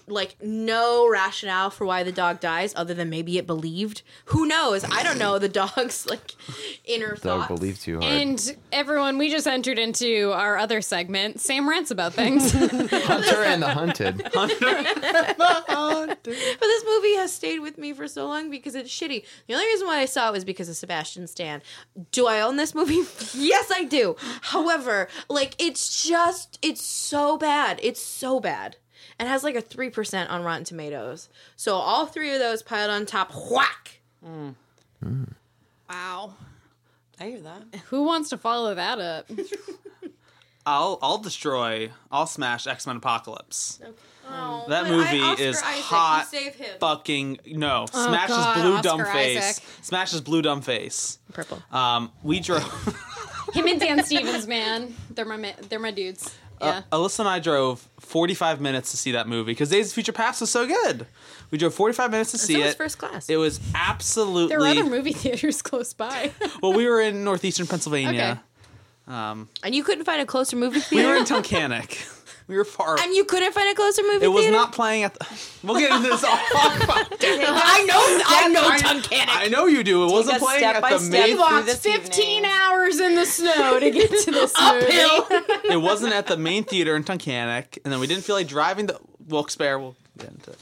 like 0.06 0.36
no 0.42 1.08
rationale 1.10 1.68
for 1.70 1.84
why 1.84 2.02
the 2.02 2.12
dog 2.12 2.40
dies 2.40 2.72
other 2.74 2.94
than 2.94 3.10
maybe 3.10 3.36
it 3.36 3.46
believed. 3.46 4.02
Who 4.26 4.46
knows? 4.46 4.84
I 4.84 5.02
don't 5.02 5.18
know 5.18 5.38
the 5.38 5.48
dog's 5.48 6.06
like 6.10 6.34
inner 6.84 7.10
Dog 7.10 7.18
thoughts. 7.20 7.48
believe 7.48 7.80
too 7.80 8.00
hard. 8.00 8.12
And 8.12 8.56
everyone, 8.72 9.18
we 9.18 9.30
just 9.30 9.46
entered 9.46 9.78
into 9.78 10.32
our 10.32 10.56
other 10.56 10.80
segment. 10.80 11.40
Sam 11.40 11.68
rants 11.68 11.90
about 11.90 12.14
things. 12.14 12.52
Hunter 12.52 13.42
and 13.44 13.62
the 13.62 13.68
Hunted. 13.68 14.30
But 14.32 14.50
this 16.60 16.84
movie 16.86 17.14
has 17.16 17.32
stayed 17.32 17.60
with 17.60 17.78
me 17.78 17.92
for 17.92 18.08
so 18.08 18.26
long 18.26 18.50
because 18.50 18.74
it's 18.74 18.90
shitty. 18.90 19.24
The 19.46 19.54
only 19.54 19.66
reason 19.66 19.86
why 19.86 19.98
I 19.98 20.04
saw 20.04 20.28
it 20.28 20.32
was 20.32 20.44
because 20.44 20.68
of 20.68 20.76
Sebastian 20.76 21.26
Stan. 21.26 21.62
Do 22.12 22.26
I 22.26 22.40
own 22.40 22.56
this 22.56 22.74
movie? 22.74 23.02
yes, 23.34 23.70
I 23.74 23.84
do. 23.84 24.16
However, 24.42 25.08
like 25.28 25.54
it's 25.58 26.06
just 26.06 26.58
it's 26.62 26.84
so 26.84 27.36
bad. 27.36 27.79
It's 27.82 28.00
so 28.00 28.40
bad. 28.40 28.76
It 29.18 29.26
has 29.26 29.42
like 29.44 29.56
a 29.56 29.62
3% 29.62 30.30
on 30.30 30.42
Rotten 30.44 30.64
Tomatoes. 30.64 31.28
So 31.56 31.74
all 31.76 32.06
three 32.06 32.32
of 32.32 32.38
those 32.38 32.62
piled 32.62 32.90
on 32.90 33.06
top, 33.06 33.32
whack. 33.50 34.00
wow. 35.88 36.34
I 37.20 37.24
hear 37.24 37.40
that. 37.40 37.62
Who 37.86 38.04
wants 38.04 38.30
to 38.30 38.38
follow 38.38 38.74
that 38.74 38.98
up? 38.98 39.30
I'll 40.66 40.98
I'll 41.02 41.18
destroy. 41.18 41.90
I'll 42.12 42.26
smash 42.26 42.66
X 42.66 42.86
Men 42.86 42.96
Apocalypse. 42.96 43.78
That 43.78 43.92
Oh, 44.32 44.64
But 44.68 44.86
movie 44.88 45.20
I- 45.20 45.34
is 45.38 45.56
Isaac, 45.60 45.84
hot. 45.84 46.26
save 46.30 46.54
him. 46.54 46.78
Fucking 46.78 47.38
no! 47.46 47.86
Smashes 47.90 48.36
God, 48.36 48.54
blue 48.62 48.74
Oscar 48.76 48.82
dumb 48.88 49.04
face. 49.06 49.38
Isaac. 49.38 49.64
Smashes 49.82 50.20
blue 50.20 50.40
dumb 50.42 50.60
face. 50.60 51.18
Purple. 51.32 51.60
Um, 51.72 52.12
we 52.22 52.38
drove. 52.40 52.62
Him 53.54 53.66
and 53.66 53.80
Dan 53.80 54.04
Stevens, 54.04 54.46
man. 54.46 54.94
They're 55.10 55.24
my 55.24 55.54
they're 55.68 55.80
my 55.80 55.90
dudes. 55.90 56.32
Yeah. 56.60 56.82
Uh, 56.92 56.98
Alyssa 56.98 57.20
and 57.20 57.28
I 57.28 57.38
drove 57.38 57.88
45 58.00 58.60
minutes 58.60 58.90
to 58.90 58.96
see 58.96 59.12
that 59.12 59.28
movie 59.28 59.52
because 59.52 59.70
Days 59.70 59.88
of 59.88 59.94
Future 59.94 60.12
Past 60.12 60.40
was 60.40 60.50
so 60.50 60.66
good. 60.66 61.06
We 61.50 61.58
drove 61.58 61.74
45 61.74 62.10
minutes 62.10 62.32
to 62.32 62.38
see 62.38 62.54
so 62.54 62.60
it. 62.60 62.64
was 62.64 62.74
First 62.74 62.98
Class. 62.98 63.28
It 63.28 63.36
was 63.36 63.60
absolutely. 63.74 64.48
there 64.48 64.60
were 64.60 64.66
other 64.66 64.84
movie 64.84 65.12
theaters 65.14 65.62
close 65.62 65.92
by. 65.92 66.32
well, 66.62 66.72
we 66.72 66.86
were 66.86 67.00
in 67.00 67.24
northeastern 67.24 67.66
Pennsylvania. 67.66 68.42
and 69.06 69.48
you 69.64 69.82
couldn't 69.82 70.04
find 70.04 70.20
a 70.20 70.26
closer 70.26 70.56
movie 70.56 70.80
theater. 70.80 71.08
We 71.08 71.12
were 71.12 71.18
in 71.18 71.24
Tunkhannock. 71.24 72.18
We 72.50 72.56
were 72.56 72.64
far. 72.64 72.98
and 72.98 73.14
you 73.14 73.24
couldn't 73.24 73.52
find 73.52 73.70
a 73.70 73.74
closer 73.76 74.02
movie 74.02 74.24
it 74.24 74.28
was 74.28 74.42
theater? 74.44 74.56
not 74.56 74.72
playing 74.72 75.04
at 75.04 75.14
the. 75.14 75.26
We'll 75.62 75.78
get 75.78 75.92
into 75.94 76.08
this 76.08 76.24
all. 76.24 76.30
I 76.34 77.84
know, 77.86 78.24
I 78.26 78.48
know 78.48 78.66
I, 78.68 78.78
Tunkhannock. 78.78 79.28
I 79.28 79.48
know 79.48 79.66
you 79.66 79.84
do. 79.84 80.04
It 80.04 80.10
wasn't 80.12 80.36
us 80.36 80.42
playing 80.42 80.58
step 80.60 80.76
at 80.76 80.82
by 80.82 80.90
the 80.94 80.98
step 80.98 81.12
main. 81.12 81.36
through 81.36 81.40
Walked 81.40 81.68
15 81.70 82.24
evening. 82.38 82.50
hours 82.50 82.98
in 82.98 83.14
the 83.14 83.24
snow 83.24 83.78
to 83.78 83.90
get 83.90 84.10
to 84.24 84.30
this 84.32 84.52
movie. 84.60 84.86
It 85.72 85.80
wasn't 85.80 86.12
at 86.12 86.26
the 86.26 86.36
main 86.36 86.64
theater 86.64 86.96
in 86.96 87.04
Tunkhannock, 87.04 87.78
and 87.84 87.92
then 87.92 88.00
we 88.00 88.08
didn't 88.08 88.24
feel 88.24 88.34
like 88.34 88.48
driving 88.48 88.88
to 88.88 88.98
Wilkes-Barre. 89.28 89.78
We'll 89.78 89.94
get 90.18 90.30
into 90.30 90.50
it. 90.50 90.58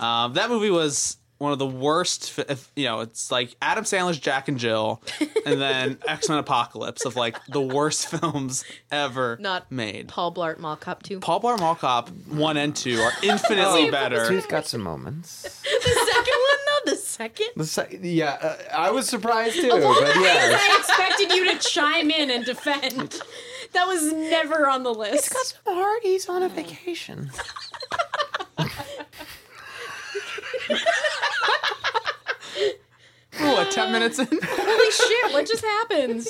Um, 0.00 0.34
that 0.34 0.50
movie 0.50 0.70
was 0.70 1.16
one 1.38 1.52
of 1.52 1.58
the 1.58 1.66
worst. 1.66 2.38
If, 2.48 2.70
you 2.76 2.84
know, 2.84 3.00
it's 3.00 3.30
like 3.30 3.54
Adam 3.62 3.84
Sandler's 3.84 4.18
Jack 4.18 4.48
and 4.48 4.58
Jill, 4.58 5.02
and 5.46 5.60
then 5.60 5.98
X 6.06 6.28
Men 6.28 6.38
Apocalypse 6.38 7.04
of 7.04 7.16
like 7.16 7.36
the 7.46 7.60
worst 7.60 8.08
films 8.20 8.64
ever 8.90 9.36
Not 9.40 9.70
made. 9.70 10.08
Paul 10.08 10.34
Blart 10.34 10.58
Mall 10.58 10.76
Cop 10.76 11.02
2. 11.02 11.20
Paul 11.20 11.40
Blart 11.40 11.60
Mall 11.60 11.74
Cop 11.74 12.08
one 12.28 12.56
and 12.56 12.74
two 12.74 13.00
are 13.00 13.12
infinitely 13.22 13.90
better. 13.90 14.30
He's 14.32 14.46
got 14.46 14.66
some 14.66 14.80
moments. 14.82 15.42
The 15.42 15.48
second 15.80 16.34
one, 16.34 16.58
though? 16.84 16.90
The 16.92 16.96
second? 16.96 17.46
The 17.56 17.66
se- 17.66 17.98
yeah, 18.02 18.38
uh, 18.40 18.56
I 18.76 18.90
was 18.90 19.08
surprised 19.08 19.56
too, 19.56 19.70
Of 19.70 19.80
but 19.82 20.16
yeah. 20.16 20.56
I 20.58 20.76
expected 20.78 21.32
you 21.36 21.52
to 21.52 21.58
chime 21.58 22.10
in 22.10 22.30
and 22.30 22.44
defend. 22.44 23.20
That 23.74 23.86
was 23.86 24.12
never 24.12 24.68
on 24.68 24.82
the 24.82 24.94
list. 24.94 25.34
hard. 25.66 26.00
He's 26.02 26.28
on 26.28 26.42
a 26.42 26.48
vacation. 26.48 27.30
What, 33.68 33.74
10 33.84 33.92
minutes 33.92 34.18
in? 34.18 34.26
Holy 34.42 34.90
shit! 34.90 35.32
What 35.32 35.46
just 35.46 35.64
happened? 35.64 36.26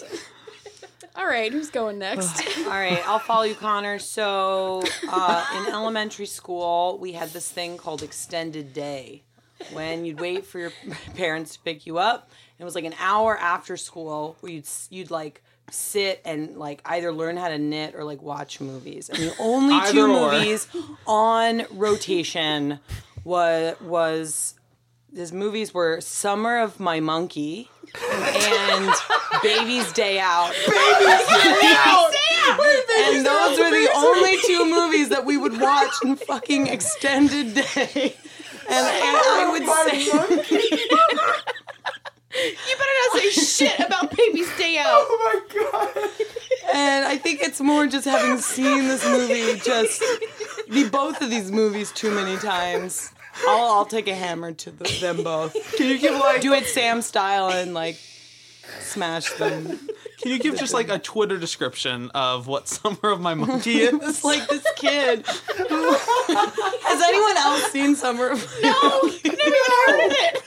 All 1.17 1.27
right, 1.27 1.51
who's 1.53 1.71
going 1.71 1.99
next? 1.99 2.59
All 2.65 2.71
right, 2.71 3.03
I'll 3.09 3.19
follow 3.19 3.45
you, 3.45 3.55
Connor. 3.55 3.99
So, 3.99 4.83
uh, 5.09 5.45
in 5.59 5.73
elementary 5.73 6.27
school, 6.27 6.99
we 6.99 7.13
had 7.13 7.31
this 7.31 7.51
thing 7.51 7.77
called 7.77 8.03
extended 8.03 8.73
day, 8.73 9.23
when 9.73 10.05
you'd 10.05 10.21
wait 10.21 10.47
for 10.47 10.59
your 10.59 10.73
parents 11.15 11.55
to 11.55 11.61
pick 11.61 11.87
you 11.87 11.99
up. 11.99 12.31
It 12.59 12.65
was 12.65 12.75
like 12.75 12.85
an 12.85 12.95
hour 13.01 13.37
after 13.37 13.77
school 13.77 14.37
where 14.41 14.53
you'd 14.53 14.67
you'd 14.91 15.11
like 15.11 15.43
sit 15.71 16.21
and 16.25 16.57
like 16.57 16.81
either 16.85 17.13
learn 17.13 17.37
how 17.37 17.49
to 17.49 17.59
knit 17.59 17.95
or 17.95 18.05
like 18.05 18.23
watch 18.23 18.61
movies. 18.61 19.09
And 19.09 19.19
the 19.19 19.35
only 19.39 19.79
two 19.91 20.05
or. 20.05 20.33
movies 20.33 20.67
on 21.07 21.65
rotation 21.71 22.81
was 23.25 23.77
was 23.81 24.55
his 25.15 25.33
movies 25.33 25.73
were 25.75 26.01
Summer 26.01 26.59
of 26.59 26.79
My 26.81 27.01
Monkey 27.01 27.71
and 28.01 28.93
Baby's 29.43 29.93
Day 29.93 30.19
Out. 30.19 30.53
Baby's 30.67 31.27
Day 31.61 31.75
Out! 31.77 32.13
and 32.99 33.27
those 33.27 33.59
were 33.59 33.71
the 33.71 33.91
only 33.97 34.37
two 34.47 34.65
movies 34.65 35.09
that 35.09 35.25
we 35.25 35.37
would 35.37 35.61
watch 35.61 35.93
in 36.05 36.17
fucking 36.17 36.67
extended 36.69 37.55
day. 37.55 38.17
And, 38.71 38.87
and 38.87 39.17
I 39.17 39.49
would 39.51 39.67
say, 39.91 40.05
You 42.39 42.77
better 42.77 42.97
not 43.13 43.23
say 43.23 43.31
shit 43.31 43.81
about 43.81 44.15
Baby's 44.15 44.55
Day 44.57 44.77
Out. 44.79 44.87
Oh 45.09 45.43
my 45.49 45.61
god. 45.61 46.11
And 46.75 47.07
I 47.07 47.17
think 47.17 47.41
it's 47.43 47.61
more 47.61 47.87
just 47.87 48.05
having 48.05 48.39
seen 48.39 48.87
this 48.87 49.05
movie, 49.07 49.59
just 49.61 50.03
the 50.69 50.89
both 50.91 51.23
of 51.23 51.31
these 51.31 51.51
movies 51.51 51.91
too 51.93 52.11
many 52.11 52.37
times. 52.37 53.11
I'll, 53.47 53.73
I'll 53.73 53.85
take 53.85 54.09
a 54.09 54.15
hammer 54.15 54.53
to 54.53 54.71
the, 54.71 54.99
them 55.01 55.23
both. 55.23 55.55
Can 55.77 55.89
you 55.89 55.99
give 55.99 56.15
like 56.15 56.41
Do 56.41 56.53
it 56.53 56.67
Sam 56.67 57.03
style 57.03 57.49
and 57.51 57.75
like 57.75 57.99
smash 58.81 59.31
them. 59.35 59.65
can 60.21 60.33
you 60.33 60.39
give 60.39 60.57
just 60.59 60.75
like 60.75 60.89
a 60.89 60.99
Twitter 60.99 61.39
description 61.39 62.11
of 62.15 62.47
what 62.47 62.69
Summer 62.77 62.99
of 63.11 63.21
My 63.21 63.35
Monkey 63.35 63.81
is? 63.83 63.95
It's 63.95 64.25
like 64.25 64.47
this 64.49 64.67
kid. 64.77 65.25
Has 65.27 67.03
anyone 67.03 67.37
else 67.39 67.71
seen 67.71 67.95
Summer 67.95 68.31
of 68.31 68.45
My 68.63 68.71
Monkey? 68.71 69.29
No, 69.29 69.35
never 69.35 69.43
even 69.47 69.63
heard 69.87 70.07
of 70.07 70.13
it. 70.13 70.43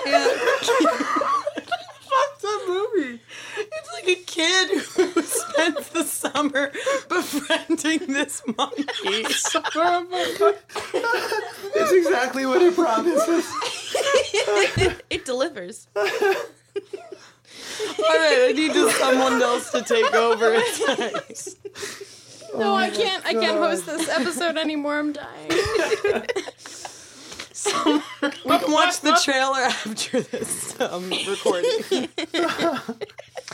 What's 0.00 1.51
that 2.42 2.64
movie? 2.68 3.20
It's 3.58 3.92
like 3.92 4.08
a 4.08 4.14
kid 4.22 4.70
who 4.78 5.22
spends 5.38 5.88
the 5.90 6.04
summer 6.04 6.70
befriending 7.08 8.12
this 8.12 8.42
monkey. 8.56 9.24
Summer 9.32 9.66
of 9.66 10.10
My 10.10 10.34
Monkey. 10.40 10.58
It's 11.74 11.92
exactly 11.92 12.46
what 12.46 12.62
it 12.62 12.74
promises. 12.74 13.46
It 15.10 15.24
delivers. 15.26 15.86
All 15.94 16.02
right, 16.04 16.46
I 18.48 18.52
need 18.54 18.72
just 18.72 18.96
someone 18.98 19.42
else 19.42 19.70
to 19.72 19.82
take 19.82 20.14
over. 20.14 20.54
It's 20.54 20.80
like- 20.88 21.36
No, 22.58 22.74
I 22.74 22.88
can't. 22.90 23.24
I 23.26 23.34
can't 23.34 23.58
host 23.58 23.84
this 23.86 24.08
episode 24.08 24.56
anymore. 24.56 24.98
I'm 24.98 25.12
dying. 25.12 25.50
we 27.66 28.58
can 28.58 28.72
watch 28.72 29.00
the 29.00 29.18
trailer 29.22 29.58
after 29.60 30.20
this 30.20 30.80
um, 30.80 31.10
recording. 31.28 32.08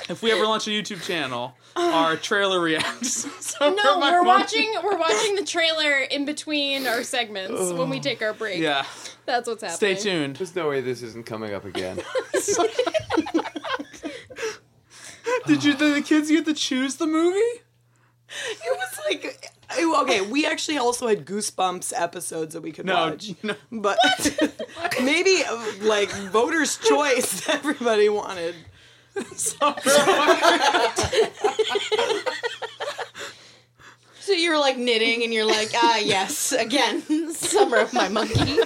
If 0.09 0.23
we 0.23 0.31
ever 0.33 0.45
launch 0.47 0.67
a 0.67 0.71
YouTube 0.71 1.03
channel, 1.03 1.55
our 1.77 2.17
trailer 2.17 2.61
reacts. 2.61 3.11
Summer 3.45 3.77
No, 3.77 3.99
we're 3.99 4.23
Monkey. 4.23 4.27
watching. 4.27 4.75
We're 4.83 4.97
watching 4.99 5.35
the 5.35 5.45
trailer 5.45 5.99
in 6.01 6.25
between 6.25 6.87
our 6.87 7.03
segments 7.03 7.73
when 7.73 7.91
we 7.91 8.01
take 8.01 8.23
our 8.23 8.33
break. 8.33 8.59
Yeah, 8.61 8.87
that's 9.27 9.47
what's 9.49 9.63
happening. 9.63 9.97
stay 9.97 10.11
tuned. 10.11 10.37
There's 10.37 10.57
no 10.57 10.69
way 10.71 10.81
this 10.81 11.03
isn't 11.03 11.27
coming 11.27 11.53
up 11.53 11.67
again. 11.67 12.01
Did 15.47 15.65
you? 15.65 15.75
Did 15.75 15.95
the 15.97 16.03
kids 16.03 16.31
get 16.31 16.45
to 16.47 16.55
choose 16.55 16.97
the 16.97 17.07
movie? 17.07 17.61
It 20.09 20.13
was 20.13 20.21
like, 20.21 20.21
okay, 20.21 20.31
we 20.31 20.47
actually 20.47 20.79
also 20.79 21.07
had 21.09 21.25
Goosebumps 21.27 21.93
episodes 21.97 22.55
that 22.55 22.63
we 22.63 22.73
could 22.73 22.87
No, 22.87 22.95
watch. 23.11 23.33
no. 23.43 23.55
But 23.71 23.99
maybe 25.03 25.43
uh, 25.49 25.65
like 25.83 26.11
voters' 26.11 26.77
choice, 26.79 27.49
everybody 27.49 28.09
wanted. 28.09 28.55
So 34.21 34.33
you 34.35 34.51
were 34.51 34.59
like 34.59 34.77
knitting 34.77 35.23
and 35.25 35.33
you're 35.33 35.47
like, 35.47 35.71
ah, 35.75 35.97
yes, 35.97 36.53
again, 36.53 37.01
summer 37.33 37.79
of 37.79 37.93
my 37.95 38.09
monkey. 38.09 38.59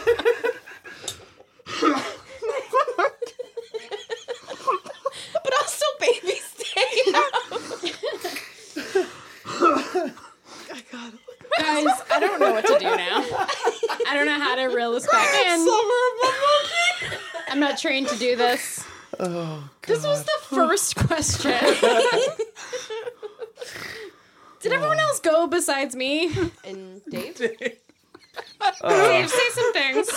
but 5.42 5.52
also 5.60 5.86
Baby's 6.00 6.54
Day 6.74 7.12
Out. 7.14 7.32
Guys, 11.72 11.86
I 12.10 12.20
don't 12.20 12.38
know 12.40 12.52
what 12.52 12.66
to 12.66 12.78
do 12.78 12.84
now. 12.84 12.96
I 14.08 14.12
don't 14.14 14.26
know 14.26 14.38
how 14.38 14.54
to 14.56 14.64
reel 14.66 14.92
this 14.92 15.06
back 15.06 15.34
in. 15.46 15.66
I'm 17.48 17.60
not 17.60 17.78
trained 17.78 18.08
to 18.08 18.18
do 18.18 18.36
this. 18.36 18.84
Oh, 19.18 19.68
This 19.86 20.04
was 20.04 20.24
the 20.24 20.38
first 20.54 20.96
question. 20.96 21.52
Did 24.60 24.72
everyone 24.72 24.98
else 24.98 25.20
go 25.20 25.46
besides 25.46 25.96
me? 25.96 26.32
And 26.64 27.00
Dave? 27.10 27.36
Dave, 27.36 29.30
say 29.30 29.48
some 29.50 29.72
things. 29.72 30.10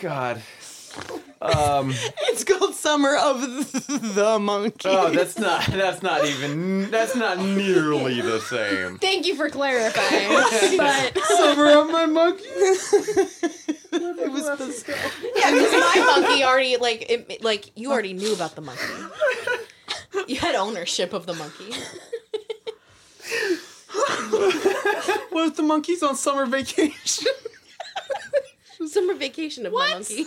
God. 0.00 0.42
Um. 1.40 1.92
It's 2.28 2.44
called 2.44 2.74
Summer 2.74 3.16
of 3.16 3.40
the 4.14 4.38
Monkey. 4.38 4.88
Oh, 4.90 5.10
that's 5.10 5.38
not. 5.38 5.64
That's 5.66 6.02
not 6.02 6.24
even. 6.26 6.90
That's 6.90 7.14
not 7.16 7.38
nearly 7.38 8.20
the 8.20 8.40
same. 8.40 8.98
Thank 8.98 9.26
you 9.26 9.34
for 9.36 9.48
clarifying. 9.48 10.28
But 10.76 11.18
Summer 11.24 11.70
of 11.80 11.90
My 11.90 12.04
Monkey. 12.06 12.44
it 12.46 14.30
was 14.30 14.42
bizarre. 14.58 14.96
Yeah, 15.36 15.50
because 15.52 15.72
my 15.72 16.20
monkey 16.20 16.44
already, 16.44 16.76
like, 16.76 17.10
it, 17.10 17.42
like, 17.42 17.70
you 17.74 17.90
already 17.90 18.12
knew 18.12 18.34
about 18.34 18.54
the 18.54 18.60
monkey. 18.60 18.84
You 20.28 20.36
had 20.36 20.54
ownership 20.54 21.12
of 21.14 21.24
the 21.26 21.34
monkey. 21.34 21.72
What 25.30 25.48
if 25.48 25.56
the 25.56 25.62
monkey's 25.62 26.02
on 26.02 26.16
summer 26.16 26.46
vacation? 26.46 27.32
Summer 28.86 29.14
vacation 29.14 29.64
of 29.66 29.72
my 29.72 29.90
monkey. 29.94 30.26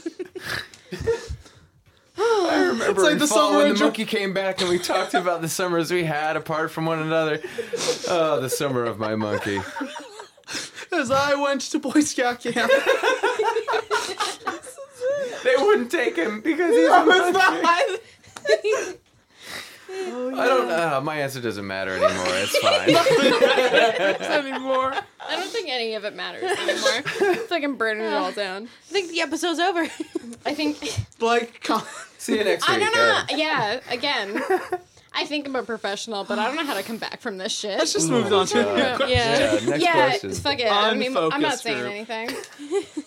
I 0.92 2.66
remember 2.68 2.92
It's 2.92 3.00
like 3.00 3.20
the 3.20 3.28
fall 3.28 3.52
summer 3.52 3.64
when 3.66 3.74
the 3.74 3.80
monkey 3.80 4.06
came 4.06 4.34
back 4.34 4.62
and 4.62 4.70
we 4.70 4.80
talked 4.80 5.14
about 5.14 5.42
the 5.42 5.50
summers 5.50 5.92
we 5.92 6.04
had 6.04 6.36
apart 6.36 6.72
from 6.72 6.86
one 6.86 7.00
another. 7.00 7.40
Oh, 8.08 8.40
the 8.42 8.50
summer 8.50 8.84
of 8.84 9.00
my 9.00 9.16
monkey. 9.16 9.62
As 10.92 11.12
I 11.12 11.36
went 11.36 11.62
to 11.62 11.80
Boy 11.80 12.02
Scout 12.02 12.42
camp. 12.42 12.72
They 15.44 15.56
wouldn't 15.58 15.90
take 15.90 16.16
him 16.18 16.42
because 16.42 16.76
he's 16.76 16.90
a 16.90 17.06
monkey. 17.06 19.00
I 19.92 20.46
don't. 20.48 20.70
Uh, 20.72 21.02
my 21.04 21.18
answer 21.18 21.42
doesn't 21.42 21.66
matter 21.66 21.92
anymore. 21.94 22.26
It's 22.28 22.58
fine. 22.60 22.90
anymore. 24.46 24.94
I 25.28 25.36
don't 25.36 25.50
think 25.50 25.70
any 25.70 25.96
of 25.96 26.06
it 26.06 26.16
matters 26.16 26.44
anymore. 26.44 27.04
It's 27.42 27.50
like 27.52 27.64
I'm 27.64 27.76
burning 27.76 28.06
it 28.06 28.14
all 28.14 28.32
down. 28.32 28.64
I 28.66 28.92
think 28.94 29.10
the 29.12 29.22
episode's 29.22 29.60
over. 29.60 29.82
I 30.46 30.54
think 30.54 30.78
Like, 31.20 31.62
com- 31.64 31.82
See 32.18 32.38
you 32.38 32.44
next 32.44 32.66
time. 32.66 32.76
I 32.76 32.80
week. 32.86 32.94
don't 32.94 32.96
know. 32.96 33.22
Good. 33.30 33.38
Yeah, 33.40 33.80
again. 33.90 34.42
I 35.14 35.26
think 35.26 35.48
I'm 35.48 35.56
a 35.56 35.64
professional, 35.64 36.24
but 36.24 36.38
I 36.38 36.46
don't 36.48 36.56
know 36.56 36.66
how 36.66 36.76
to 36.76 36.84
come 36.84 36.98
back 36.98 37.20
from 37.22 37.38
this 37.38 37.52
shit. 37.52 37.78
let's 37.80 37.94
just 37.94 38.10
move 38.10 38.32
on 38.32 38.46
to 38.48 38.60
a 38.60 38.76
new 38.76 38.82
God. 38.82 38.96
question. 38.98 39.18
yeah. 39.18 39.54
Yeah, 39.60 39.70
next 39.70 39.84
yeah, 39.84 39.94
question. 40.10 40.32
fuck 40.34 40.60
it. 40.60 40.72
I 40.72 40.94
mean, 40.94 41.18
I'm 41.18 41.24
not 41.30 41.34
Unfocused 41.34 41.64
saying 41.64 41.80
group. 41.80 42.10
anything. 42.10 42.30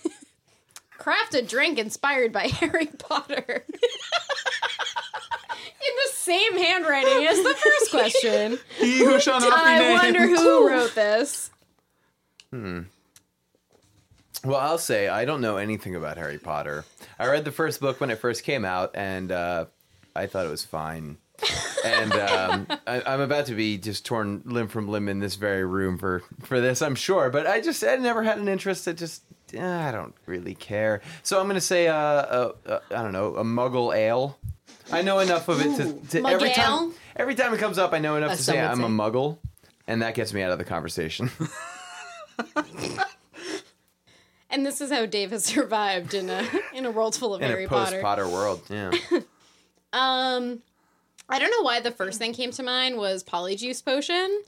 Craft 0.99 1.35
a 1.35 1.43
drink 1.43 1.79
inspired 1.79 2.33
by 2.33 2.47
Harry 2.49 2.87
Potter. 2.87 3.65
In 6.27 6.33
the 6.33 6.39
same 6.39 6.59
handwriting 6.59 7.27
as 7.27 7.43
the 7.43 7.55
first 7.55 7.91
question. 7.91 8.59
He 8.79 8.99
who 8.99 9.21
shall 9.21 9.41
not 9.41 9.51
be 9.51 9.85
I 9.85 9.93
wonder 9.93 10.27
who 10.27 10.69
wrote 10.69 10.95
this. 10.95 11.51
Hmm. 12.51 12.83
Well, 14.45 14.59
I'll 14.59 14.79
say 14.79 15.09
I 15.09 15.25
don't 15.25 15.41
know 15.41 15.57
anything 15.57 15.95
about 15.95 16.17
Harry 16.17 16.39
Potter. 16.39 16.85
I 17.19 17.29
read 17.29 17.45
the 17.45 17.53
first 17.53 17.81
book 17.81 18.01
when 18.01 18.11
it 18.11 18.19
first 18.19 18.43
came 18.43 18.65
out, 18.65 18.91
and 18.95 19.31
uh, 19.31 19.67
I 20.17 20.27
thought 20.27 20.47
it 20.47 20.51
was 20.51 20.65
fine. 20.65 21.19
and 21.85 22.13
um, 22.13 22.67
I, 22.87 23.03
I'm 23.07 23.21
about 23.21 23.47
to 23.47 23.55
be 23.55 23.79
just 23.79 24.05
torn 24.05 24.43
limb 24.45 24.69
from 24.69 24.89
limb 24.89 25.09
in 25.09 25.21
this 25.21 25.37
very 25.37 25.65
room 25.65 25.99
for 25.99 26.23
for 26.41 26.61
this, 26.61 26.83
I'm 26.83 26.95
sure. 26.97 27.31
But 27.31 27.47
I 27.47 27.61
just 27.61 27.85
I 27.85 27.97
never 27.97 28.23
had 28.23 28.39
an 28.39 28.49
interest. 28.49 28.89
I 28.89 28.93
just 28.93 29.23
eh, 29.55 29.89
I 29.89 29.93
don't 29.93 30.15
really 30.27 30.55
care. 30.55 31.03
So 31.23 31.41
I'm 31.41 31.47
gonna 31.47 31.61
say 31.61 31.89
uh, 31.89 31.95
uh, 31.95 32.53
uh, 32.67 32.79
I 32.91 33.03
don't 33.03 33.13
know 33.13 33.37
a 33.37 33.45
Muggle 33.45 33.97
ale. 33.97 34.39
I 34.91 35.03
know 35.03 35.19
enough 35.21 35.49
of 35.49 35.61
it 35.61 35.77
to, 35.77 35.93
to 36.21 36.29
every 36.29 36.51
Muggle? 36.51 36.55
time 36.55 36.93
every 37.17 37.35
time 37.35 37.55
it 37.55 37.59
comes 37.59 37.79
up, 37.79 37.93
I 37.93 37.99
know 37.99 38.17
enough 38.17 38.33
As 38.33 38.39
to 38.39 38.45
some 38.45 38.55
say 38.55 38.63
would 38.63 38.71
I'm 38.71 38.79
say. 38.79 38.85
a 38.85 38.89
Muggle, 38.89 39.39
and 39.87 40.03
that 40.03 40.15
gets 40.15 40.33
me 40.33 40.43
out 40.43 40.51
of 40.53 40.59
the 40.59 40.65
conversation. 40.65 41.31
And 44.55 44.67
this 44.67 44.83
is 44.83 44.91
how 44.93 45.07
Dave 45.07 45.31
has 45.31 45.45
survived 45.47 46.13
in 46.13 46.29
a 46.29 46.47
in 46.75 46.85
a 46.85 46.91
world 46.91 47.17
full 47.17 47.35
of 47.35 47.41
In 47.41 47.49
Harry 47.49 47.65
a 47.65 47.69
post 47.69 47.93
Potter. 47.93 48.03
Potter 48.03 48.29
world, 48.29 48.61
yeah. 48.69 48.91
Um, 49.95 50.63
I 51.33 51.39
don't 51.39 51.51
know 51.51 51.63
why 51.63 51.81
the 51.81 51.91
first 51.91 52.19
thing 52.19 52.35
came 52.35 52.51
to 52.53 52.63
mind 52.63 52.99
was 52.99 53.25
polyjuice 53.25 53.83
potion, 53.83 54.43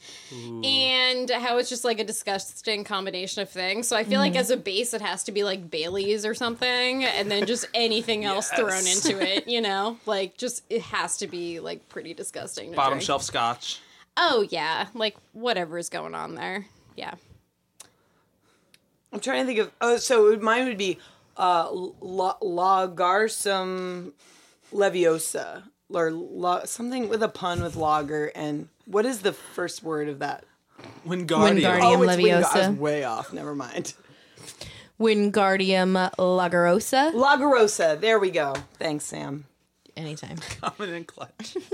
and 0.62 1.30
how 1.30 1.56
it's 1.56 1.70
just 1.70 1.82
like 1.82 1.98
a 1.98 2.04
disgusting 2.04 2.84
combination 2.84 3.40
of 3.40 3.48
things. 3.48 3.88
So 3.88 3.96
I 3.96 4.04
feel 4.04 4.20
like 4.20 4.36
as 4.36 4.50
a 4.50 4.56
base, 4.58 4.92
it 4.92 5.00
has 5.00 5.24
to 5.24 5.32
be 5.32 5.44
like 5.44 5.70
Bailey's 5.70 6.26
or 6.26 6.34
something, 6.34 7.02
and 7.04 7.30
then 7.30 7.46
just 7.46 7.66
anything 7.72 8.26
else 8.26 8.50
thrown 8.50 8.86
into 8.86 9.18
it. 9.36 9.48
You 9.48 9.62
know, 9.62 9.98
like 10.04 10.36
just 10.36 10.62
it 10.68 10.82
has 10.82 11.16
to 11.18 11.26
be 11.26 11.58
like 11.58 11.88
pretty 11.88 12.12
disgusting. 12.12 12.72
To 12.72 12.76
Bottom 12.76 12.94
drink. 12.98 13.06
shelf 13.06 13.22
scotch. 13.22 13.80
Oh 14.18 14.46
yeah, 14.50 14.88
like 14.92 15.16
whatever's 15.32 15.88
going 15.88 16.14
on 16.14 16.34
there. 16.34 16.66
Yeah. 16.96 17.14
I'm 19.10 19.20
trying 19.20 19.42
to 19.42 19.46
think 19.46 19.58
of. 19.60 19.72
Oh, 19.80 19.96
so 19.96 20.36
mine 20.36 20.66
would 20.66 20.76
be 20.76 20.98
uh, 21.38 21.68
La- 21.72 22.38
Lagarsum 22.40 24.12
Leviosa 24.72 25.62
or 25.92 26.10
la- 26.10 26.64
something 26.64 27.08
with 27.08 27.22
a 27.22 27.28
pun 27.28 27.62
with 27.62 27.76
lager. 27.76 28.26
And 28.34 28.68
what 28.86 29.06
is 29.06 29.20
the 29.20 29.32
first 29.32 29.82
word 29.82 30.08
of 30.08 30.18
that? 30.20 30.44
Wingardium. 31.06 31.60
Wingardium. 31.60 31.80
Oh, 31.82 32.02
it's 32.02 32.12
Winga- 32.16 32.42
I 32.42 32.42
Leviosa. 32.42 32.70
was 32.70 32.78
way 32.78 33.04
off. 33.04 33.32
Never 33.32 33.54
mind. 33.54 33.94
Wingardium 35.00 36.10
Lagarosa. 36.18 37.12
Lagarosa. 37.12 38.00
There 38.00 38.18
we 38.18 38.30
go. 38.30 38.54
Thanks, 38.78 39.04
Sam. 39.04 39.44
Anytime. 39.96 40.36
Coming 40.60 40.94
in 40.94 41.04
clutch. 41.04 41.56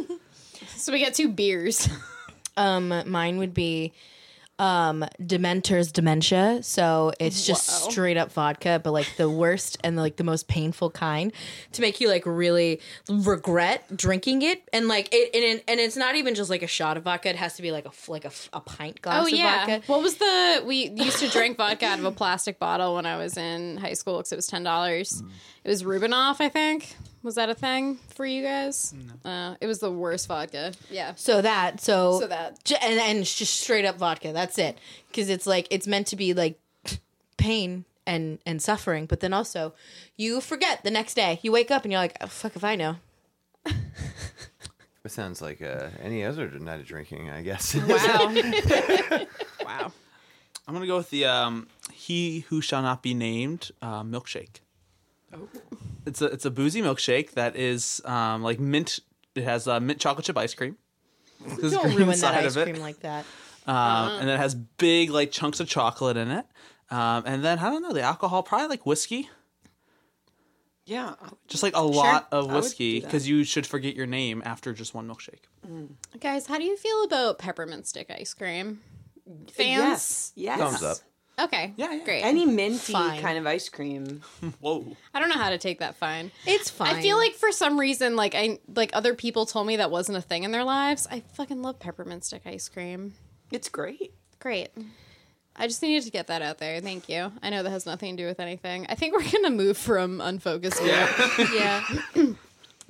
So 0.76 0.93
we 0.93 1.02
got 1.05 1.12
two 1.14 1.29
beers. 1.29 1.88
Um, 2.57 3.02
mine 3.11 3.37
would 3.38 3.52
be 3.52 3.93
um 4.61 5.05
Dementor's 5.21 5.90
dementia. 5.90 6.62
So 6.62 7.12
it's 7.19 7.47
just 7.47 7.69
Whoa. 7.85 7.90
straight 7.90 8.17
up 8.19 8.31
vodka, 8.31 8.81
but 8.85 8.93
like 8.93 9.09
the 9.17 9.29
worst 9.31 9.79
and 9.83 9.97
like 9.97 10.17
the 10.17 10.25
most 10.25 10.49
painful 10.49 10.90
kind 10.90 11.33
to 11.73 11.81
make 11.81 12.00
you 12.00 12.09
like 12.09 12.25
really 12.26 12.81
regret 13.09 13.97
drinking 13.97 14.43
it. 14.43 14.62
And 14.73 14.87
like 14.87 15.09
it 15.12 15.35
and, 15.35 15.62
and 15.67 15.81
it's 15.81 15.97
not 15.97 16.14
even 16.14 16.35
just 16.35 16.50
like 16.50 16.62
a 16.62 16.67
shot 16.67 16.97
of 16.99 17.05
vodka. 17.05 17.31
It 17.31 17.37
has 17.37 17.55
to 17.57 17.62
be 17.62 17.73
like 17.73 17.87
a 17.87 17.90
like 18.11 18.25
a, 18.25 18.29
f- 18.29 18.50
a 18.52 18.61
pint 18.61 19.00
glass 19.00 19.23
Oh 19.25 19.26
of 19.26 19.33
yeah. 19.33 19.67
vodka. 19.67 19.83
What 19.87 20.02
was 20.02 20.17
the 20.17 20.62
we 20.67 20.90
used 20.90 21.19
to 21.21 21.29
drink 21.29 21.57
vodka 21.57 21.87
out 21.87 21.99
of 21.99 22.05
a 22.05 22.12
plastic 22.12 22.59
bottle 22.59 22.95
when 22.97 23.07
I 23.07 23.17
was 23.17 23.37
in 23.38 23.79
high 23.79 23.95
school 23.95 24.19
because 24.19 24.33
it 24.33 24.37
was 24.37 24.47
ten 24.47 24.62
dollars. 24.62 25.23
It 25.64 25.69
was 25.69 25.83
Rubinoff, 25.85 26.40
I 26.40 26.49
think. 26.50 26.97
Was 27.23 27.35
that 27.35 27.50
a 27.50 27.55
thing 27.55 27.99
for 28.15 28.25
you 28.25 28.43
guys? 28.43 28.95
Uh, 29.25 29.55
it 29.61 29.67
was 29.67 29.79
the 29.81 29.91
worst 29.91 30.27
vodka. 30.27 30.73
Yeah. 30.91 31.12
So 31.17 31.43
that 31.43 31.81
so 31.81 32.21
So 32.21 32.27
that. 32.27 32.65
J- 32.65 32.79
and 32.81 32.99
and 32.99 33.19
it's 33.19 33.37
just 33.37 33.61
straight 33.61 33.85
up 33.85 33.97
vodka. 33.99 34.33
That's 34.33 34.59
it. 34.59 34.79
Because 35.09 35.29
it's 35.29 35.47
like 35.47 35.67
it's 35.71 35.87
meant 35.87 36.07
to 36.09 36.17
be 36.17 36.33
like 36.33 36.59
pain 37.37 37.85
and 38.07 38.39
and 38.47 38.62
suffering, 38.62 39.05
but 39.07 39.21
then 39.21 39.33
also 39.35 39.75
you 40.17 40.41
forget 40.41 40.83
the 40.83 40.91
next 40.91 41.15
day. 41.15 41.41
You 41.43 41.53
wake 41.53 41.71
up 41.71 41.85
and 41.85 41.93
you're 41.93 42.00
like, 42.00 42.17
oh, 42.23 42.27
"Fuck 42.27 42.57
if 42.57 42.65
I 42.65 42.75
know." 42.77 42.97
It 45.03 45.11
sounds 45.12 45.41
like 45.41 45.62
uh, 45.62 45.89
any 46.03 46.25
other 46.25 46.49
night 46.59 46.81
of 46.81 46.87
drinking, 46.87 47.31
I 47.31 47.41
guess. 47.43 47.75
Wow. 47.87 48.35
wow. 49.65 49.93
I'm 50.69 50.75
gonna 50.75 50.87
go 50.87 50.99
with 50.99 51.11
the 51.11 51.25
um, 51.25 51.69
"He 51.93 52.41
Who 52.49 52.61
Shall 52.61 52.83
Not 52.83 53.03
Be 53.03 53.15
Named" 53.15 53.71
uh, 53.83 54.03
milkshake. 54.03 54.61
It's 56.07 56.23
a 56.23 56.26
it's 56.26 56.45
a 56.45 56.50
boozy 56.50 56.83
milkshake 56.83 57.33
that 57.33 57.57
is 57.57 58.00
um, 58.04 58.42
like 58.42 58.59
mint. 58.61 59.00
It 59.35 59.45
has 59.45 59.69
uh, 59.69 59.80
mint 59.80 60.00
chocolate 60.00 60.26
chip 60.26 60.37
ice 60.38 60.54
cream. 60.54 60.76
There's 61.59 61.73
Don't 61.73 61.83
cream 61.83 61.97
ruin 61.97 62.09
that 62.09 62.12
inside 62.14 62.45
ice 62.45 62.57
of 62.57 62.62
it. 62.69 62.71
cream 62.71 62.82
like 62.82 63.00
that. 63.00 63.25
um, 63.67 64.21
and 64.21 64.28
it 64.30 64.39
has 64.39 64.54
big 64.54 65.10
like 65.10 65.30
chunks 65.30 65.60
of 65.60 65.69
chocolate 65.69 66.17
in 66.17 66.30
it. 66.30 66.47
Um, 66.91 67.23
and 67.26 67.45
then 67.45 67.58
I 67.58 67.71
don't 67.71 67.82
know 67.82 67.93
the 67.93 68.02
alcohol, 68.02 68.43
probably 68.43 68.67
like 68.69 68.84
whiskey, 68.84 69.28
Yeah. 70.86 71.15
just 71.47 71.63
like 71.63 71.76
a 71.76 71.82
lot 71.82 72.26
of 72.32 72.50
whiskey 72.52 73.00
because 73.00 73.28
you 73.28 73.45
should 73.45 73.67
forget 73.67 73.95
your 73.95 74.06
name 74.06 74.43
after 74.45 74.73
just 74.73 74.93
one 74.95 75.06
milkshake. 75.08 75.45
Guys, 76.19 76.47
how 76.47 76.58
do 76.58 76.65
you 76.65 76.76
feel 76.76 77.04
about 77.04 77.39
peppermint 77.39 77.86
stick 77.86 78.10
ice 78.10 78.34
cream? 78.34 78.80
Fans? 79.52 79.69
Yes. 79.78 80.32
Yes. 80.34 80.58
Thumbs 80.58 80.82
up. 80.82 80.97
Okay. 81.45 81.73
Yeah, 81.76 81.93
yeah. 81.93 82.05
Great. 82.05 82.23
Any 82.23 82.47
minty 82.47 82.93
Fine. 82.93 83.21
kind 83.21 83.39
of 83.39 83.47
ice 83.47 83.69
cream. 83.69 84.23
Whoa, 84.61 84.97
I 85.15 85.21
don't 85.21 85.29
know 85.29 85.37
how 85.37 85.50
to 85.50 85.59
take 85.59 85.81
that 85.81 85.97
fine. 85.97 86.31
It's 86.47 86.71
fine. 86.71 86.97
I 86.97 87.03
feel 87.03 87.17
like 87.17 87.35
for 87.35 87.53
some 87.53 87.79
reason, 87.79 88.17
like 88.17 88.35
I 88.35 88.59
like 88.75 88.91
other 88.93 89.15
people 89.15 89.47
told 89.47 89.67
me 89.67 89.76
that 89.76 89.91
wasn't 89.91 90.19
a 90.19 90.23
thing 90.23 90.45
in 90.45 90.50
their 90.50 90.65
lives. 90.65 91.07
I 91.11 91.21
fucking 91.35 91.63
love 91.63 91.79
peppermint 91.79 92.25
stick 92.25 92.43
ice 92.47 92.69
cream. 92.69 93.15
It's 93.50 93.69
great. 93.69 94.13
Great. 94.39 94.71
I 95.57 95.67
just 95.67 95.83
needed 95.83 96.05
to 96.05 96.11
get 96.11 96.29
that 96.29 96.43
out 96.43 96.59
there. 96.59 96.81
Thank 96.81 97.09
you. 97.09 97.33
I 97.43 97.50
know 97.50 97.63
that 97.63 97.71
has 97.71 97.85
nothing 97.85 98.17
to 98.17 98.23
do 98.23 98.26
with 98.26 98.41
anything. 98.41 98.87
I 98.89 98.95
think 98.95 99.15
we're 99.15 99.31
gonna 99.31 99.50
move 99.50 99.76
from 99.76 100.21
unfocused 100.21 100.83
Yeah. 100.85 101.09
yeah, 101.55 101.85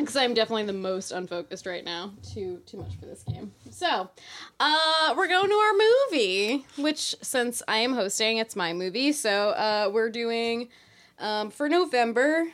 because 0.00 0.16
I'm 0.16 0.34
definitely 0.34 0.64
the 0.64 0.72
most 0.72 1.12
unfocused 1.12 1.66
right 1.66 1.84
now. 1.84 2.12
Too 2.34 2.60
too 2.66 2.78
much 2.78 2.96
for 2.98 3.06
this 3.06 3.22
game. 3.22 3.52
So, 3.70 4.10
uh, 4.58 5.14
we're 5.16 5.28
going 5.28 5.48
to 5.48 5.54
our 5.54 5.72
movie, 5.72 6.66
which 6.76 7.14
since 7.22 7.62
I 7.68 7.78
am 7.78 7.94
hosting, 7.94 8.38
it's 8.38 8.56
my 8.56 8.72
movie. 8.72 9.12
So, 9.12 9.50
uh, 9.50 9.90
we're 9.92 10.10
doing 10.10 10.68
um, 11.18 11.50
for 11.50 11.68
November 11.68 12.46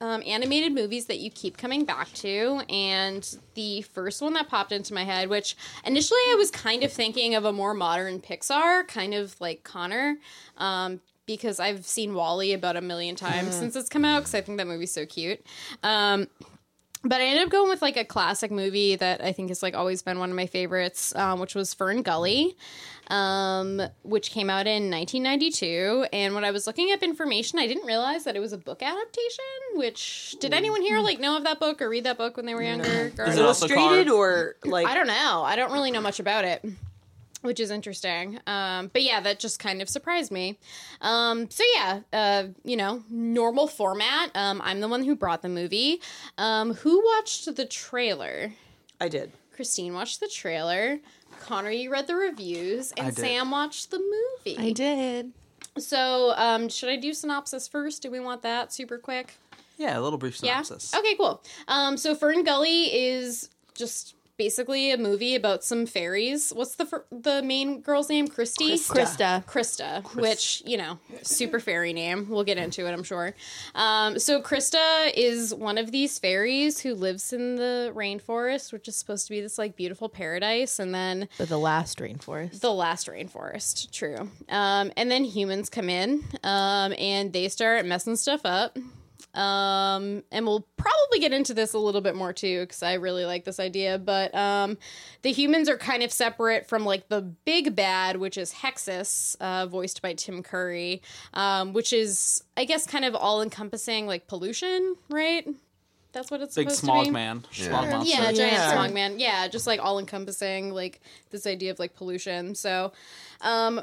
um, 0.00 0.22
animated 0.26 0.72
movies 0.72 1.06
that 1.06 1.18
you 1.18 1.30
keep 1.30 1.56
coming 1.56 1.84
back 1.84 2.12
to. 2.14 2.62
And 2.68 3.38
the 3.54 3.82
first 3.82 4.20
one 4.20 4.34
that 4.34 4.48
popped 4.48 4.72
into 4.72 4.92
my 4.92 5.04
head, 5.04 5.28
which 5.28 5.56
initially 5.84 6.20
I 6.30 6.34
was 6.36 6.50
kind 6.50 6.82
of 6.82 6.92
thinking 6.92 7.34
of 7.34 7.44
a 7.44 7.52
more 7.52 7.74
modern 7.74 8.20
Pixar, 8.20 8.86
kind 8.86 9.14
of 9.14 9.40
like 9.40 9.64
Connor. 9.64 10.16
Um, 10.58 11.00
because 11.26 11.58
I've 11.58 11.86
seen 11.86 12.12
WALL-E 12.12 12.52
about 12.52 12.76
a 12.76 12.82
million 12.82 13.16
times 13.16 13.54
since 13.54 13.76
it's 13.76 13.88
come 13.88 14.04
out, 14.04 14.20
because 14.20 14.34
I 14.34 14.42
think 14.42 14.58
that 14.58 14.66
movie's 14.66 14.92
so 14.92 15.06
cute. 15.06 15.40
Um, 15.82 16.28
but 17.04 17.20
I 17.20 17.24
ended 17.24 17.44
up 17.44 17.50
going 17.50 17.68
with 17.68 17.82
like 17.82 17.96
a 17.96 18.04
classic 18.04 18.50
movie 18.50 18.96
that 18.96 19.22
I 19.22 19.32
think 19.32 19.50
has 19.50 19.62
like 19.62 19.74
always 19.74 20.02
been 20.02 20.18
one 20.18 20.30
of 20.30 20.36
my 20.36 20.46
favorites, 20.46 21.14
um, 21.14 21.38
which 21.40 21.54
was 21.54 21.74
Fern 21.74 22.02
Gully, 22.02 22.56
um, 23.08 23.82
which 24.02 24.30
came 24.30 24.48
out 24.50 24.66
in 24.66 24.90
1992. 24.90 26.06
And 26.12 26.34
when 26.34 26.44
I 26.44 26.50
was 26.50 26.66
looking 26.66 26.92
up 26.92 27.02
information, 27.02 27.58
I 27.58 27.66
didn't 27.66 27.86
realize 27.86 28.24
that 28.24 28.36
it 28.36 28.40
was 28.40 28.52
a 28.52 28.58
book 28.58 28.82
adaptation. 28.82 29.44
Which 29.74 30.36
did 30.40 30.54
anyone 30.54 30.82
here 30.82 31.00
like 31.00 31.20
know 31.20 31.36
of 31.36 31.44
that 31.44 31.60
book 31.60 31.82
or 31.82 31.88
read 31.88 32.04
that 32.04 32.16
book 32.18 32.36
when 32.36 32.46
they 32.46 32.54
were 32.54 32.62
younger? 32.62 33.12
Or- 33.18 33.26
Is 33.26 33.36
it 33.36 33.40
Illustrated 33.40 34.08
or 34.08 34.56
like 34.64 34.86
I 34.86 34.94
don't 34.94 35.06
know. 35.06 35.42
I 35.44 35.56
don't 35.56 35.72
really 35.72 35.90
know 35.90 36.00
much 36.00 36.20
about 36.20 36.44
it, 36.44 36.64
which 37.44 37.60
is 37.60 37.70
interesting. 37.70 38.40
Um, 38.46 38.90
but 38.92 39.02
yeah, 39.02 39.20
that 39.20 39.38
just 39.38 39.58
kind 39.58 39.82
of 39.82 39.88
surprised 39.88 40.32
me. 40.32 40.58
Um, 41.02 41.50
so 41.50 41.62
yeah, 41.74 42.00
uh, 42.12 42.44
you 42.64 42.76
know, 42.76 43.02
normal 43.10 43.66
format. 43.66 44.30
Um, 44.34 44.62
I'm 44.64 44.80
the 44.80 44.88
one 44.88 45.04
who 45.04 45.14
brought 45.14 45.42
the 45.42 45.50
movie. 45.50 46.00
Um, 46.38 46.72
who 46.74 47.04
watched 47.04 47.54
the 47.54 47.66
trailer? 47.66 48.52
I 49.00 49.08
did. 49.08 49.32
Christine 49.52 49.92
watched 49.92 50.20
the 50.20 50.28
trailer. 50.28 51.00
Connor, 51.40 51.70
you 51.70 51.90
read 51.90 52.06
the 52.06 52.14
reviews, 52.14 52.92
and 52.92 53.14
did. 53.14 53.20
Sam 53.20 53.50
watched 53.50 53.90
the 53.90 53.98
movie. 53.98 54.58
I 54.58 54.72
did. 54.72 55.32
So, 55.76 56.32
um, 56.36 56.68
should 56.68 56.88
I 56.88 56.96
do 56.96 57.12
synopsis 57.12 57.68
first? 57.68 58.00
Do 58.00 58.10
we 58.10 58.20
want 58.20 58.42
that 58.42 58.72
super 58.72 58.96
quick? 58.96 59.34
yeah, 59.76 59.98
a 59.98 60.00
little 60.00 60.18
brief 60.18 60.36
synopsis. 60.36 60.92
Yeah. 60.94 61.00
Okay, 61.00 61.14
cool. 61.16 61.42
Um, 61.68 61.96
so 61.96 62.14
Fern 62.14 62.44
Gully 62.44 62.84
is 62.94 63.50
just 63.74 64.14
basically 64.36 64.90
a 64.90 64.96
movie 64.98 65.34
about 65.34 65.62
some 65.64 65.86
fairies. 65.86 66.52
What's 66.54 66.74
the 66.76 66.86
fir- 66.86 67.04
the 67.10 67.42
main 67.42 67.80
girl's 67.80 68.08
name? 68.08 68.26
Christy. 68.28 68.74
Krista. 68.74 69.44
Krista, 69.46 70.04
which 70.16 70.62
you 70.66 70.76
know, 70.76 70.98
super 71.22 71.60
fairy 71.60 71.92
name. 71.92 72.28
We'll 72.28 72.44
get 72.44 72.58
into 72.58 72.86
it, 72.86 72.92
I'm 72.92 73.02
sure. 73.04 73.34
Um, 73.74 74.18
so 74.18 74.42
Krista 74.42 75.12
is 75.14 75.54
one 75.54 75.78
of 75.78 75.90
these 75.92 76.18
fairies 76.18 76.80
who 76.80 76.94
lives 76.94 77.32
in 77.32 77.56
the 77.56 77.92
rainforest, 77.94 78.72
which 78.72 78.88
is 78.88 78.96
supposed 78.96 79.26
to 79.26 79.30
be 79.30 79.40
this 79.40 79.58
like 79.58 79.76
beautiful 79.76 80.08
paradise, 80.08 80.78
and 80.78 80.94
then 80.94 81.28
But 81.38 81.48
the 81.48 81.58
last 81.58 81.98
rainforest. 81.98 82.60
the 82.60 82.72
last 82.72 83.06
rainforest. 83.06 83.90
True. 83.92 84.30
Um, 84.48 84.92
and 84.96 85.10
then 85.10 85.24
humans 85.24 85.70
come 85.70 85.88
in, 85.88 86.24
um, 86.42 86.92
and 86.98 87.32
they 87.32 87.48
start 87.48 87.86
messing 87.86 88.16
stuff 88.16 88.40
up. 88.44 88.76
Um, 89.34 90.22
and 90.30 90.46
we'll 90.46 90.66
probably 90.76 91.18
get 91.18 91.32
into 91.32 91.54
this 91.54 91.72
a 91.72 91.78
little 91.78 92.00
bit 92.00 92.14
more 92.14 92.32
too, 92.32 92.60
because 92.60 92.82
I 92.82 92.94
really 92.94 93.24
like 93.24 93.44
this 93.44 93.58
idea. 93.58 93.98
But 93.98 94.34
um, 94.34 94.78
the 95.22 95.32
humans 95.32 95.68
are 95.68 95.76
kind 95.76 96.02
of 96.02 96.12
separate 96.12 96.68
from 96.68 96.84
like 96.84 97.08
the 97.08 97.20
big 97.22 97.74
bad, 97.74 98.16
which 98.18 98.38
is 98.38 98.52
Hexxus, 98.52 99.36
uh, 99.40 99.66
voiced 99.66 100.02
by 100.02 100.14
Tim 100.14 100.42
Curry, 100.42 101.02
um, 101.34 101.72
which 101.72 101.92
is, 101.92 102.44
I 102.56 102.64
guess, 102.64 102.86
kind 102.86 103.04
of 103.04 103.14
all 103.14 103.42
encompassing 103.42 104.06
like 104.06 104.26
pollution, 104.28 104.94
right? 105.08 105.46
That's 106.12 106.30
what 106.30 106.40
it's 106.42 106.54
Big 106.54 106.68
supposed 106.70 106.80
smog 106.84 107.04
to 107.06 107.10
be. 107.10 107.12
man, 107.14 107.44
Yeah. 107.54 107.66
smog 107.68 107.90
monster. 107.90 108.14
Yeah, 108.16 108.22
giant 108.32 108.38
Yeah. 108.52 108.72
smog 108.72 108.92
man. 108.92 109.18
Yeah, 109.18 109.48
just 109.48 109.66
like 109.66 109.80
all 109.82 109.98
encompassing, 109.98 110.72
like 110.72 111.00
this 111.30 111.44
idea 111.44 111.72
of 111.72 111.80
like 111.80 111.96
pollution. 111.96 112.54
So, 112.54 112.92
um, 113.40 113.82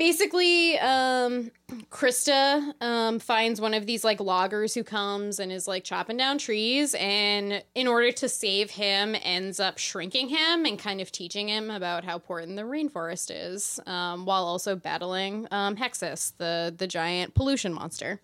basically 0.00 0.78
um 0.78 1.50
krista 1.90 2.72
um 2.80 3.18
finds 3.18 3.60
one 3.60 3.74
of 3.74 3.84
these 3.84 4.02
like 4.02 4.18
loggers 4.18 4.72
who 4.72 4.82
comes 4.82 5.38
and 5.38 5.52
is 5.52 5.68
like 5.68 5.84
chopping 5.84 6.16
down 6.16 6.38
trees 6.38 6.94
and 6.98 7.62
in 7.74 7.86
order 7.86 8.10
to 8.10 8.26
save 8.26 8.70
him 8.70 9.14
ends 9.22 9.60
up 9.60 9.76
shrinking 9.76 10.30
him 10.30 10.64
and 10.64 10.78
kind 10.78 11.02
of 11.02 11.12
teaching 11.12 11.50
him 11.50 11.70
about 11.70 12.02
how 12.02 12.14
important 12.14 12.56
the 12.56 12.62
rainforest 12.62 13.30
is 13.30 13.78
um, 13.86 14.24
while 14.24 14.44
also 14.44 14.74
battling 14.74 15.46
um, 15.50 15.76
hexxus 15.76 16.32
the 16.38 16.74
the 16.78 16.86
giant 16.86 17.34
pollution 17.34 17.74
monster. 17.74 18.22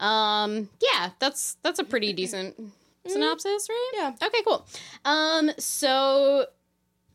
Um 0.00 0.70
yeah 0.80 1.10
that's 1.18 1.58
that's 1.62 1.78
a 1.78 1.84
pretty 1.84 2.14
decent 2.14 2.58
synopsis 3.06 3.68
right? 3.68 3.92
Yeah. 3.96 4.26
okay 4.26 4.40
cool. 4.46 4.66
Um 5.04 5.50
so 5.58 6.46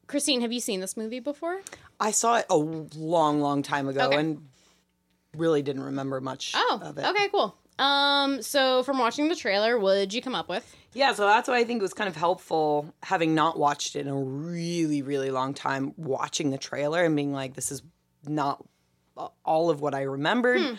christine 0.06 0.40
have 0.42 0.54
you 0.54 0.60
seen 0.60 0.82
this 0.82 0.96
movie 0.96 1.20
before 1.20 1.62
I 2.00 2.12
saw 2.12 2.38
it 2.38 2.46
a 2.50 2.56
long, 2.58 3.42
long 3.42 3.64
time 3.64 3.88
ago 3.88 4.08
Okay. 4.08 4.18
and 4.18 4.48
really 5.36 5.62
didn't 5.62 5.84
remember 5.84 6.22
much 6.22 6.54
Oh, 6.56 6.80
of 6.84 6.98
it. 6.98 7.06
okay, 7.06 7.28
cool. 7.30 7.58
Um, 7.80 8.42
so 8.42 8.82
from 8.84 8.98
watching 8.98 9.30
the 9.30 9.36
trailer, 9.36 9.78
what 9.78 9.94
did 9.96 10.14
you 10.14 10.22
come 10.22 10.34
up 10.36 10.50
with? 10.50 10.76
Yeah, 10.94 11.14
so 11.14 11.26
that's 11.28 11.48
why 11.48 11.58
I 11.60 11.64
think 11.64 11.80
it 11.80 11.84
was 11.84 11.94
kind 11.94 12.08
of 12.08 12.16
helpful 12.16 12.92
having 13.04 13.36
not 13.36 13.60
watched 13.60 13.96
it 13.96 14.00
in 14.02 14.08
a 14.08 14.16
really, 14.16 15.02
really 15.04 15.30
long 15.30 15.54
time, 15.54 15.94
watching 15.96 16.50
the 16.50 16.58
trailer 16.58 17.04
and 17.06 17.16
being 17.16 17.34
like, 17.34 17.54
this 17.54 17.72
is 17.72 17.84
not 18.28 18.64
all 19.46 19.70
of 19.70 19.80
what 19.82 19.94
I 19.94 20.02
remembered. 20.04 20.78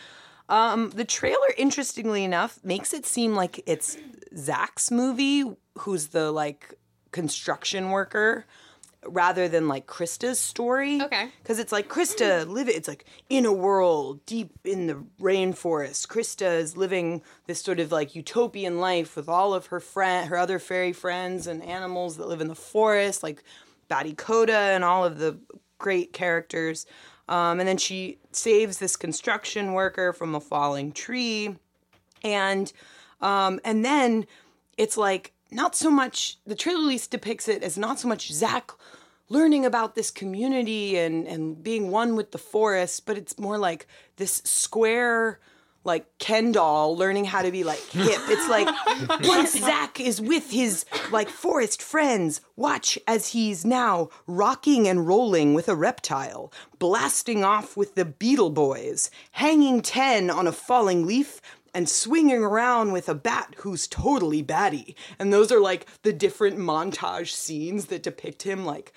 Um, 0.49 0.91
the 0.91 1.05
trailer, 1.05 1.47
interestingly 1.57 2.25
enough, 2.25 2.59
makes 2.65 2.93
it 2.95 3.07
seem 3.07 3.35
like 3.37 3.63
it's 3.67 3.97
Zach's 4.37 4.91
movie, 4.91 5.45
who's 5.79 6.09
the 6.09 6.33
like 6.33 6.75
construction 7.13 7.91
worker, 7.91 8.45
rather 9.09 9.49
than 9.49 9.69
like 9.69 9.87
Krista's 9.87 10.39
story. 10.39 11.01
Okay. 11.03 11.29
Because 11.43 11.59
it's 11.59 11.73
like 11.73 11.89
Krista 11.89 12.47
live 12.47 12.69
it's 12.69 12.89
like 12.89 13.05
in 13.29 13.45
a 13.45 13.53
world 13.53 14.25
deep 14.27 14.53
in 14.65 14.87
the 14.87 15.03
rainforest. 15.21 16.09
Krista 16.09 16.59
is 16.59 16.77
living 16.77 17.23
this 17.47 17.61
sort 17.61 17.81
of 17.81 17.93
like 17.93 18.15
utopian 18.15 18.79
life 18.79 19.17
with 19.17 19.29
all 19.29 19.55
of 19.55 19.67
her 19.67 19.81
friend 19.81 20.29
her 20.29 20.37
other 20.37 20.59
fairy 20.59 20.93
friends 20.93 21.47
and 21.47 21.63
animals 21.63 22.17
that 22.17 22.29
live 22.29 22.41
in 22.41 22.49
the 22.49 22.55
forest, 22.55 23.23
like 23.23 23.43
Batty 23.89 24.15
Koda 24.15 24.57
and 24.57 24.85
all 24.85 25.05
of 25.05 25.19
the 25.19 25.39
great 25.79 26.13
characters. 26.13 26.87
Um, 27.29 27.61
and 27.61 27.69
then 27.69 27.77
she 27.77 28.19
saves 28.33 28.79
this 28.79 28.97
construction 28.97 29.73
worker 29.73 30.13
from 30.13 30.35
a 30.35 30.41
falling 30.41 30.93
tree. 30.93 31.57
And 32.23 32.73
um, 33.21 33.61
and 33.65 33.85
then 33.85 34.27
it's 34.77 34.97
like 34.97 35.33
not 35.51 35.75
so 35.75 35.91
much 35.91 36.39
the 36.47 36.55
trailer 36.55 36.81
release 36.81 37.07
depicts 37.07 37.49
it 37.49 37.63
as 37.63 37.79
not 37.79 37.99
so 37.99 38.09
much 38.09 38.33
Zach 38.33 38.73
learning 39.29 39.65
about 39.65 39.95
this 39.95 40.11
community 40.11 40.97
and 40.97 41.27
and 41.27 41.63
being 41.63 41.91
one 41.91 42.17
with 42.17 42.33
the 42.33 42.39
forest, 42.39 43.07
but 43.07 43.19
it's 43.19 43.39
more 43.39 43.59
like 43.59 43.87
this 44.17 44.43
square 44.45 45.39
like 45.85 46.07
Ken 46.19 46.53
doll 46.53 46.97
learning 46.97 47.25
how 47.25 47.41
to 47.43 47.51
be 47.51 47.65
like 47.65 47.81
hip. 47.81 48.21
It's 48.29 48.49
like 48.49 48.69
once 49.27 49.59
Zach 49.59 49.99
is 49.99 50.21
with 50.21 50.51
his 50.51 50.85
like 51.11 51.29
forest 51.29 51.81
friends, 51.83 52.41
watch 52.57 52.99
as 53.07 53.29
he's 53.29 53.65
now 53.65 54.11
rocking 54.27 54.87
and 54.87 55.07
rolling 55.07 55.55
with 55.55 55.69
a 55.69 55.75
reptile, 55.75 56.53
blasting 56.79 57.43
off 57.43 57.77
with 57.77 57.95
the 57.95 58.05
Beetle 58.05 58.51
Boys, 58.51 59.11
hanging 59.33 59.81
ten 59.81 60.31
on 60.31 60.47
a 60.47 60.53
falling 60.53 61.07
leaf, 61.07 61.41
and 61.73 61.89
swinging 61.89 62.43
around 62.43 62.93
with 62.93 63.09
a 63.09 63.15
bat 63.15 63.55
who's 63.59 63.87
totally 63.87 64.43
batty. 64.43 64.97
And 65.19 65.33
those 65.33 65.51
are 65.51 65.61
like 65.61 65.87
the 66.03 66.13
different 66.13 66.59
montage 66.59 67.33
scenes 67.33 67.87
that 67.87 68.03
depict 68.03 68.43
him 68.43 68.65
like 68.65 68.93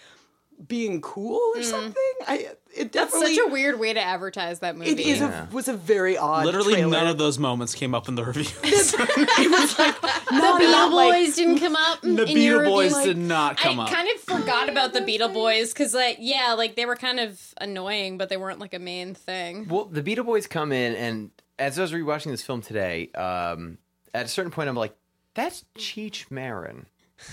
being 0.67 1.01
cool 1.01 1.53
or 1.55 1.63
something. 1.63 1.93
I 2.27 2.49
it 2.73 2.91
That's 2.93 3.11
definitely 3.11 3.35
such 3.35 3.47
a 3.49 3.51
weird 3.51 3.79
way 3.79 3.93
to 3.93 3.99
advertise 3.99 4.59
that 4.59 4.77
movie. 4.77 4.91
it 4.91 4.99
is 4.99 5.21
a, 5.21 5.49
was 5.51 5.67
a 5.67 5.73
very 5.73 6.17
odd. 6.17 6.45
Literally 6.45 6.73
trailer. 6.75 6.91
none 6.91 7.07
of 7.07 7.17
those 7.17 7.37
moments 7.39 7.75
came 7.75 7.93
up 7.93 8.07
in 8.07 8.15
the 8.15 8.23
reviews. 8.23 8.51
the 8.61 9.95
Not 10.31 10.59
Beetle 10.59 10.73
about, 10.73 10.93
like- 10.93 11.35
didn't 11.35 11.59
come 11.59 11.75
up. 11.75 12.01
the 12.01 12.23
in 12.25 12.37
your 12.37 12.59
Beetle 12.59 12.73
Boys 12.73 12.93
review? 12.95 13.13
did 13.13 13.17
not 13.17 13.57
come 13.57 13.79
I 13.79 13.83
up. 13.83 13.89
I 13.89 13.93
kind 13.93 14.07
of 14.15 14.21
forgot 14.21 14.69
about 14.69 14.93
the 14.93 15.01
Beetle 15.01 15.29
Boys 15.29 15.73
because, 15.73 15.93
like, 15.93 16.17
yeah, 16.19 16.53
like 16.57 16.75
they 16.75 16.85
were 16.85 16.95
kind 16.95 17.19
of 17.19 17.53
annoying, 17.59 18.17
but 18.17 18.29
they 18.29 18.37
weren't 18.37 18.59
like 18.59 18.73
a 18.73 18.79
main 18.79 19.13
thing. 19.15 19.67
Well, 19.67 19.85
the 19.85 20.01
Beetle 20.01 20.25
Boys 20.25 20.47
come 20.47 20.71
in, 20.71 20.95
and 20.95 21.31
as 21.59 21.77
I 21.77 21.81
was 21.81 21.91
rewatching 21.91 22.31
this 22.31 22.41
film 22.43 22.61
today, 22.61 23.09
um, 23.15 23.77
at 24.13 24.25
a 24.25 24.29
certain 24.29 24.51
point, 24.51 24.69
I'm 24.69 24.75
like, 24.75 24.95
"That's 25.33 25.65
Cheech 25.77 26.31
Marin." 26.31 26.85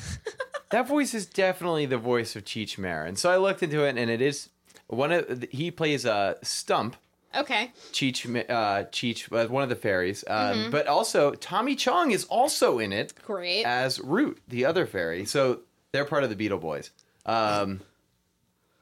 that 0.70 0.86
voice 0.88 1.14
is 1.14 1.26
definitely 1.26 1.86
the 1.86 1.98
voice 1.98 2.36
of 2.36 2.44
Cheech 2.44 2.78
Marin. 2.78 3.16
So 3.16 3.30
I 3.30 3.36
looked 3.36 3.62
into 3.62 3.84
it, 3.84 3.96
and 3.96 4.10
it 4.10 4.20
is 4.20 4.48
one 4.88 5.12
of 5.12 5.44
he 5.50 5.70
plays 5.70 6.04
a 6.04 6.12
uh, 6.12 6.34
Stump. 6.42 6.96
Okay, 7.36 7.72
Cheech, 7.92 8.24
uh, 8.48 8.84
Cheech, 8.84 9.30
uh, 9.30 9.48
one 9.48 9.62
of 9.62 9.68
the 9.68 9.76
fairies, 9.76 10.24
um, 10.28 10.36
Mm-hmm. 10.56 10.70
but 10.70 10.86
also 10.86 11.32
Tommy 11.34 11.76
Chong 11.76 12.10
is 12.10 12.24
also 12.24 12.78
in 12.78 12.90
it 12.92 13.12
great. 13.22 13.64
as 13.64 14.00
Root, 14.00 14.40
the 14.48 14.64
other 14.64 14.86
fairy. 14.86 15.26
So 15.26 15.60
they're 15.92 16.06
part 16.06 16.24
of 16.24 16.30
the 16.30 16.36
Beetle 16.36 16.58
Boys. 16.58 16.90
Um, 17.26 17.82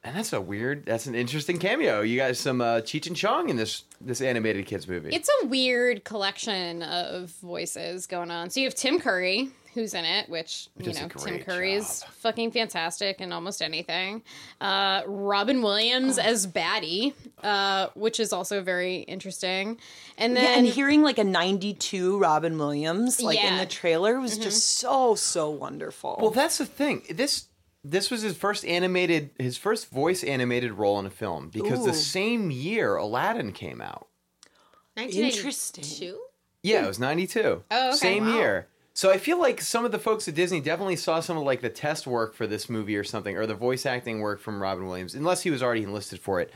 and 0.05 0.14
that's 0.16 0.33
a 0.33 0.40
weird, 0.40 0.87
that's 0.87 1.07
an 1.07 1.16
interesting 1.16 1.59
cameo. 1.59 2.03
You 2.03 2.16
got 2.16 2.37
some 2.37 2.61
uh, 2.61 2.77
Cheech 2.83 3.09
and 3.09 3.16
Chong 3.16 3.49
in 3.49 3.57
this 3.57 3.83
this 4.01 4.20
animated 4.20 4.64
kids 4.66 4.87
movie. 4.87 5.11
It's 5.12 5.29
a 5.42 5.46
weird 5.46 6.05
collection 6.05 6.85
of 6.85 7.31
voices 7.42 8.07
going 8.07 8.31
on. 8.31 8.51
So 8.51 8.61
you 8.61 8.66
have 8.68 8.77
Tim 8.77 9.01
Curry, 9.01 9.49
who's 9.77 9.95
in 9.95 10.05
it, 10.05 10.29
which 10.29 10.69
you 10.79 10.87
know 10.87 10.93
Tim 10.93 11.09
great 11.11 11.47
Curry's 11.47 12.01
job. 12.01 12.11
fucking 12.11 12.51
fantastic 12.51 13.21
in 13.21 13.33
almost 13.33 13.62
anything. 13.62 14.23
Uh, 14.61 15.03
Robin 15.07 15.62
Williams 15.62 16.19
as 16.19 16.47
Batty, 16.49 17.15
uh, 17.45 17.87
which 17.95 18.19
is 18.19 18.33
also 18.33 18.61
very 18.62 18.97
interesting. 19.03 19.79
And 20.19 20.35
Yeah, 20.35 20.41
then 20.41 20.59
and 20.59 20.67
hearing 20.67 21.03
like 21.03 21.19
a 21.19 21.25
92 21.25 22.19
Robin 22.19 22.59
Williams 22.59 23.21
like 23.23 23.39
in 23.39 23.45
Yeah. 23.45 23.51
Mm-hmm. 23.51 23.59
the 23.61 23.67
trailer 23.67 24.19
was 24.21 24.37
just 24.37 24.65
so 24.79 25.15
so 25.15 25.49
wonderful. 25.51 26.19
well, 26.21 26.31
that's 26.33 26.59
the 26.59 26.67
thing. 26.67 27.03
This 27.09 27.45
this 27.85 28.11
was 28.11 28.23
his 28.23 28.37
first 28.37 28.65
animated, 28.65 29.31
his 29.39 29.57
first 29.57 29.91
voice 29.93 30.25
animated 30.25 30.73
role 30.73 30.99
in 30.99 31.07
a 31.07 31.11
film 31.11 31.51
because 31.51 31.85
the 31.85 31.95
same 31.95 32.51
year 32.51 32.97
Aladdin 32.97 33.53
came 33.53 33.81
out. 33.81 34.09
Interesting. 34.97 35.85
1992? 35.85 36.21
Yeah, 36.62 36.85
it 36.85 36.89
was 36.89 36.99
ninety 36.99 37.27
two. 37.29 37.62
Oh, 37.71 37.89
okay. 37.91 37.97
Same 37.97 38.27
Wow. 38.27 38.39
year. 38.39 38.67
So 38.96 39.11
I 39.11 39.18
feel 39.18 39.38
like 39.38 39.61
some 39.61 39.85
of 39.85 39.92
the 39.92 39.98
folks 39.98 40.26
at 40.26 40.35
Disney 40.35 40.62
definitely 40.62 40.96
saw 40.96 41.20
some 41.20 41.37
of 41.37 41.42
like 41.42 41.61
the 41.61 41.68
test 41.68 42.06
work 42.06 42.35
for 42.35 42.46
this 42.46 42.70
movie 42.70 42.96
or 42.96 43.04
something, 43.04 43.37
or 43.37 43.44
the 43.44 43.54
voice 43.54 43.85
acting 43.85 44.20
work 44.20 44.40
from 44.40 44.61
Robin 44.61 44.87
Williams, 44.87 45.14
unless 45.14 45.42
he 45.42 45.50
was 45.50 45.62
already 45.62 45.82
enlisted 45.82 46.18
for 46.18 46.40
it, 46.40 46.50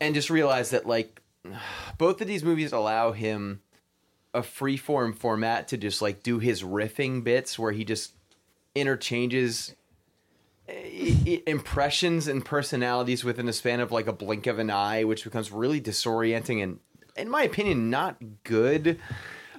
and 0.00 0.14
just 0.14 0.30
realized 0.30 0.70
that 0.70 0.86
like 0.86 1.20
both 1.98 2.20
of 2.20 2.28
these 2.28 2.44
movies 2.44 2.70
allow 2.70 3.10
him 3.10 3.62
a 4.32 4.44
free 4.44 4.76
form 4.76 5.12
format 5.12 5.66
to 5.66 5.76
just 5.76 6.00
like 6.00 6.22
do 6.22 6.38
his 6.38 6.62
riffing 6.62 7.24
bits 7.24 7.58
where 7.58 7.72
he 7.72 7.84
just 7.84 8.12
interchanges 8.76 9.74
i- 10.68 11.42
impressions 11.48 12.28
and 12.28 12.44
personalities 12.44 13.24
within 13.24 13.46
the 13.46 13.52
span 13.52 13.80
of 13.80 13.90
like 13.90 14.06
a 14.06 14.12
blink 14.12 14.46
of 14.46 14.60
an 14.60 14.70
eye, 14.70 15.02
which 15.02 15.24
becomes 15.24 15.50
really 15.50 15.80
disorienting 15.80 16.62
and, 16.62 16.78
in 17.16 17.28
my 17.28 17.42
opinion, 17.42 17.90
not 17.90 18.18
good. 18.44 19.00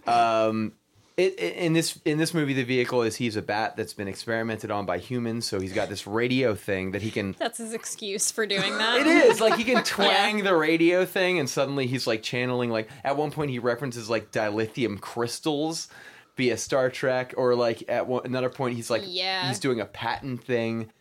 Um, 0.05 0.71
it, 1.17 1.39
it- 1.39 1.55
in 1.55 1.73
this 1.73 1.99
in 2.05 2.17
this 2.19 2.33
movie, 2.33 2.53
the 2.53 2.63
vehicle 2.63 3.01
is 3.01 3.15
he's 3.15 3.35
a 3.35 3.41
bat 3.41 3.75
that's 3.75 3.93
been 3.93 4.07
experimented 4.07 4.69
on 4.71 4.85
by 4.85 4.99
humans, 4.99 5.47
so 5.47 5.59
he's 5.59 5.73
got 5.73 5.89
this 5.89 6.05
radio 6.07 6.53
thing 6.55 6.91
that 6.91 7.01
he 7.01 7.09
can. 7.11 7.35
that's 7.39 7.57
his 7.57 7.73
excuse 7.73 8.31
for 8.31 8.45
doing 8.45 8.77
that. 8.77 8.99
It 9.01 9.07
is 9.07 9.41
like 9.41 9.55
he 9.55 9.63
can 9.63 9.83
twang 9.83 10.43
the 10.43 10.55
radio 10.55 11.05
thing, 11.05 11.39
and 11.39 11.49
suddenly 11.49 11.87
he's 11.87 12.05
like 12.07 12.21
channeling. 12.23 12.69
Like 12.69 12.89
at 13.03 13.17
one 13.17 13.31
point, 13.31 13.49
he 13.51 13.59
references 13.59 14.09
like 14.09 14.31
dilithium 14.31 14.99
crystals 15.01 15.87
via 16.35 16.55
Star 16.55 16.89
Trek, 16.91 17.33
or 17.35 17.55
like 17.55 17.83
at 17.89 18.05
one, 18.07 18.21
another 18.25 18.49
point, 18.49 18.75
he's 18.75 18.89
like 18.91 19.01
Yeah. 19.05 19.47
he's 19.47 19.59
doing 19.59 19.79
a 19.81 19.85
patent 19.85 20.43
thing. 20.43 20.91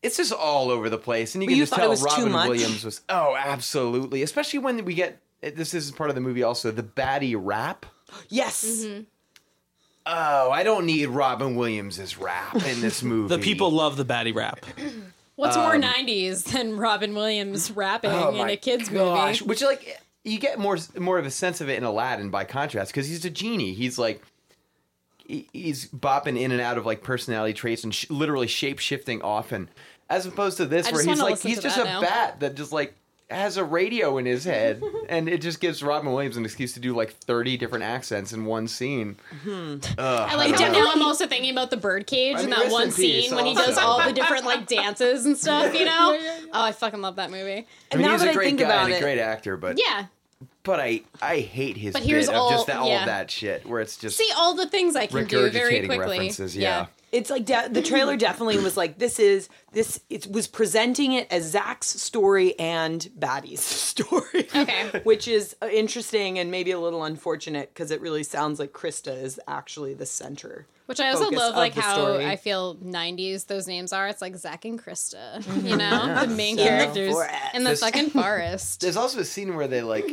It's 0.00 0.18
just 0.18 0.32
all 0.32 0.70
over 0.70 0.88
the 0.90 0.98
place, 0.98 1.34
and 1.34 1.42
you 1.42 1.48
But 1.48 1.52
can 1.52 1.56
you 1.58 1.62
just 1.62 1.70
thought 1.70 1.78
it 1.80 1.82
tell 1.82 1.90
was 1.90 2.00
too 2.02 2.06
Robin 2.06 2.32
much? 2.32 2.48
Williams 2.50 2.84
was 2.84 3.00
oh, 3.08 3.34
absolutely, 3.36 4.22
especially 4.22 4.60
when 4.60 4.84
we 4.84 4.94
get 4.94 5.20
this 5.40 5.74
is 5.74 5.90
part 5.90 6.08
of 6.10 6.14
the 6.14 6.20
movie 6.20 6.42
also 6.44 6.70
the 6.70 6.82
baddie 6.84 7.34
rap. 7.36 7.84
Yes. 8.28 8.64
Mm-hmm. 8.64 9.02
Oh, 10.06 10.50
I 10.50 10.62
don't 10.64 10.84
need 10.86 11.06
Robin 11.06 11.54
Williams' 11.56 12.18
rap 12.18 12.54
in 12.56 12.80
this 12.80 13.02
movie. 13.02 13.34
the 13.34 13.42
people 13.42 13.70
love 13.70 13.96
the 13.96 14.04
baddie 14.04 14.34
rap. 14.34 14.64
What's 15.36 15.56
more 15.56 15.74
'90s 15.74 16.44
than 16.44 16.76
Robin 16.76 17.14
Williams 17.14 17.70
rapping 17.72 18.10
Um, 18.10 18.34
Oh 18.36 18.42
in 18.42 18.48
a 18.50 18.56
kids 18.56 18.88
gosh. 18.88 19.40
movie? 19.40 19.48
Which 19.48 19.62
like 19.62 20.00
you 20.22 20.38
get 20.38 20.58
more 20.58 20.78
more 20.98 21.18
of 21.18 21.26
a 21.26 21.30
sense 21.30 21.60
of 21.60 21.68
it 21.68 21.76
in 21.76 21.84
Aladdin 21.84 22.30
by 22.30 22.44
contrast 22.44 22.92
because 22.92 23.08
he's 23.08 23.24
a 23.24 23.30
genie. 23.30 23.72
He's 23.74 23.98
like 23.98 24.22
he- 25.26 25.48
he's 25.52 25.88
bopping 25.90 26.38
in 26.38 26.52
and 26.52 26.60
out 26.60 26.78
of 26.78 26.86
like 26.86 27.02
personality 27.02 27.52
traits 27.54 27.82
and 27.82 27.94
sh- 27.94 28.08
literally 28.10 28.46
shape 28.46 28.78
shifting 28.78 29.22
often, 29.22 29.70
as 30.08 30.24
opposed 30.26 30.58
to 30.58 30.66
this 30.66 30.86
I 30.86 30.90
where 30.92 30.98
just 30.98 31.08
he's 31.08 31.18
wanna 31.18 31.22
like 31.24 31.32
listen 31.32 31.48
he's 31.48 31.58
to 31.58 31.62
just 31.64 31.76
that 31.78 31.86
a 31.86 31.88
now. 31.88 32.00
bat 32.02 32.40
that 32.40 32.54
just 32.54 32.72
like 32.72 32.94
has 33.34 33.56
a 33.56 33.64
radio 33.64 34.18
in 34.18 34.26
his 34.26 34.44
head, 34.44 34.82
and 35.08 35.28
it 35.28 35.40
just 35.42 35.60
gives 35.60 35.82
Robin 35.82 36.12
Williams 36.12 36.36
an 36.36 36.44
excuse 36.44 36.72
to 36.74 36.80
do 36.80 36.94
like 36.94 37.12
thirty 37.12 37.56
different 37.56 37.84
accents 37.84 38.32
in 38.32 38.44
one 38.44 38.68
scene. 38.68 39.16
Hmm. 39.42 39.76
I 39.98 40.34
like 40.36 40.56
to 40.56 40.70
now 40.72 40.90
I'm 40.92 41.02
also 41.02 41.26
thinking 41.26 41.50
about 41.50 41.70
the 41.70 41.76
birdcage 41.76 42.36
I 42.36 42.40
in 42.42 42.50
mean, 42.50 42.58
that 42.60 42.70
one 42.72 42.84
in 42.84 42.92
peace, 42.92 43.26
scene 43.28 43.34
when 43.36 43.46
he 43.46 43.54
does 43.54 43.76
all 43.78 44.02
the 44.04 44.12
different 44.12 44.44
like 44.44 44.66
dances 44.68 45.26
and 45.26 45.36
stuff, 45.36 45.74
you 45.74 45.84
know? 45.84 46.18
Oh, 46.52 46.62
I 46.62 46.72
fucking 46.72 47.00
love 47.00 47.16
that 47.16 47.30
movie. 47.30 47.66
I 47.92 47.96
mean, 47.96 48.06
now 48.06 48.12
he's 48.12 48.20
that 48.22 48.28
a 48.28 48.30
I 48.30 48.34
great 48.34 48.46
think 48.46 48.60
guy 48.60 48.66
about 48.66 48.84
and 48.84 48.94
a 48.94 48.96
it- 48.96 49.00
great 49.00 49.18
actor, 49.18 49.56
but 49.56 49.78
Yeah. 49.78 50.06
but 50.62 50.80
I 50.80 51.02
I 51.20 51.40
hate 51.40 51.76
his 51.76 51.92
But 51.92 52.02
bit 52.02 52.08
here's 52.08 52.28
of 52.28 52.34
all- 52.34 52.50
just 52.50 52.66
that, 52.68 52.76
all 52.76 52.88
yeah. 52.88 53.00
of 53.00 53.06
that 53.06 53.30
shit 53.30 53.66
where 53.66 53.80
it's 53.80 53.96
just 53.96 54.16
See 54.16 54.30
all 54.36 54.54
the 54.54 54.66
things 54.68 54.96
I 54.96 55.06
can 55.06 55.26
do 55.26 55.50
very 55.50 55.80
quickly. 55.86 55.98
references. 55.98 56.56
Yeah. 56.56 56.86
It's 57.14 57.30
like 57.30 57.44
de- 57.46 57.68
the 57.70 57.80
trailer 57.80 58.16
definitely 58.16 58.58
was 58.58 58.76
like 58.76 58.98
this 58.98 59.18
is 59.20 59.48
this 59.72 60.00
it 60.10 60.26
was 60.30 60.48
presenting 60.48 61.12
it 61.12 61.28
as 61.30 61.44
Zach's 61.44 61.86
story 61.86 62.58
and 62.58 63.08
Batty's 63.16 63.60
story. 63.64 64.48
Okay. 64.54 65.00
Which 65.04 65.28
is 65.28 65.54
uh, 65.62 65.66
interesting 65.68 66.38
and 66.40 66.50
maybe 66.50 66.72
a 66.72 66.78
little 66.80 67.04
unfortunate 67.04 67.72
because 67.72 67.90
it 67.92 68.00
really 68.00 68.24
sounds 68.24 68.58
like 68.58 68.72
Krista 68.72 69.16
is 69.22 69.38
actually 69.46 69.94
the 69.94 70.06
center. 70.06 70.66
Which 70.86 71.00
I 71.00 71.08
also 71.10 71.30
love, 71.30 71.54
like 71.56 71.72
how 71.74 71.94
story. 71.94 72.26
I 72.26 72.36
feel 72.36 72.74
'90s 72.76 73.46
those 73.46 73.66
names 73.66 73.92
are. 73.92 74.06
It's 74.08 74.20
like 74.20 74.36
Zach 74.36 74.64
and 74.66 74.78
Krista, 74.82 75.40
you 75.64 75.76
know, 75.76 76.20
the 76.26 76.34
main 76.34 76.58
So- 76.58 76.64
characters 76.64 77.14
in 77.54 77.64
the 77.64 77.70
This- 77.70 77.80
fucking 77.80 78.10
forest. 78.20 78.80
There's 78.82 78.96
also 78.98 79.20
a 79.20 79.24
scene 79.24 79.54
where 79.56 79.66
they 79.68 79.80
like 79.82 80.04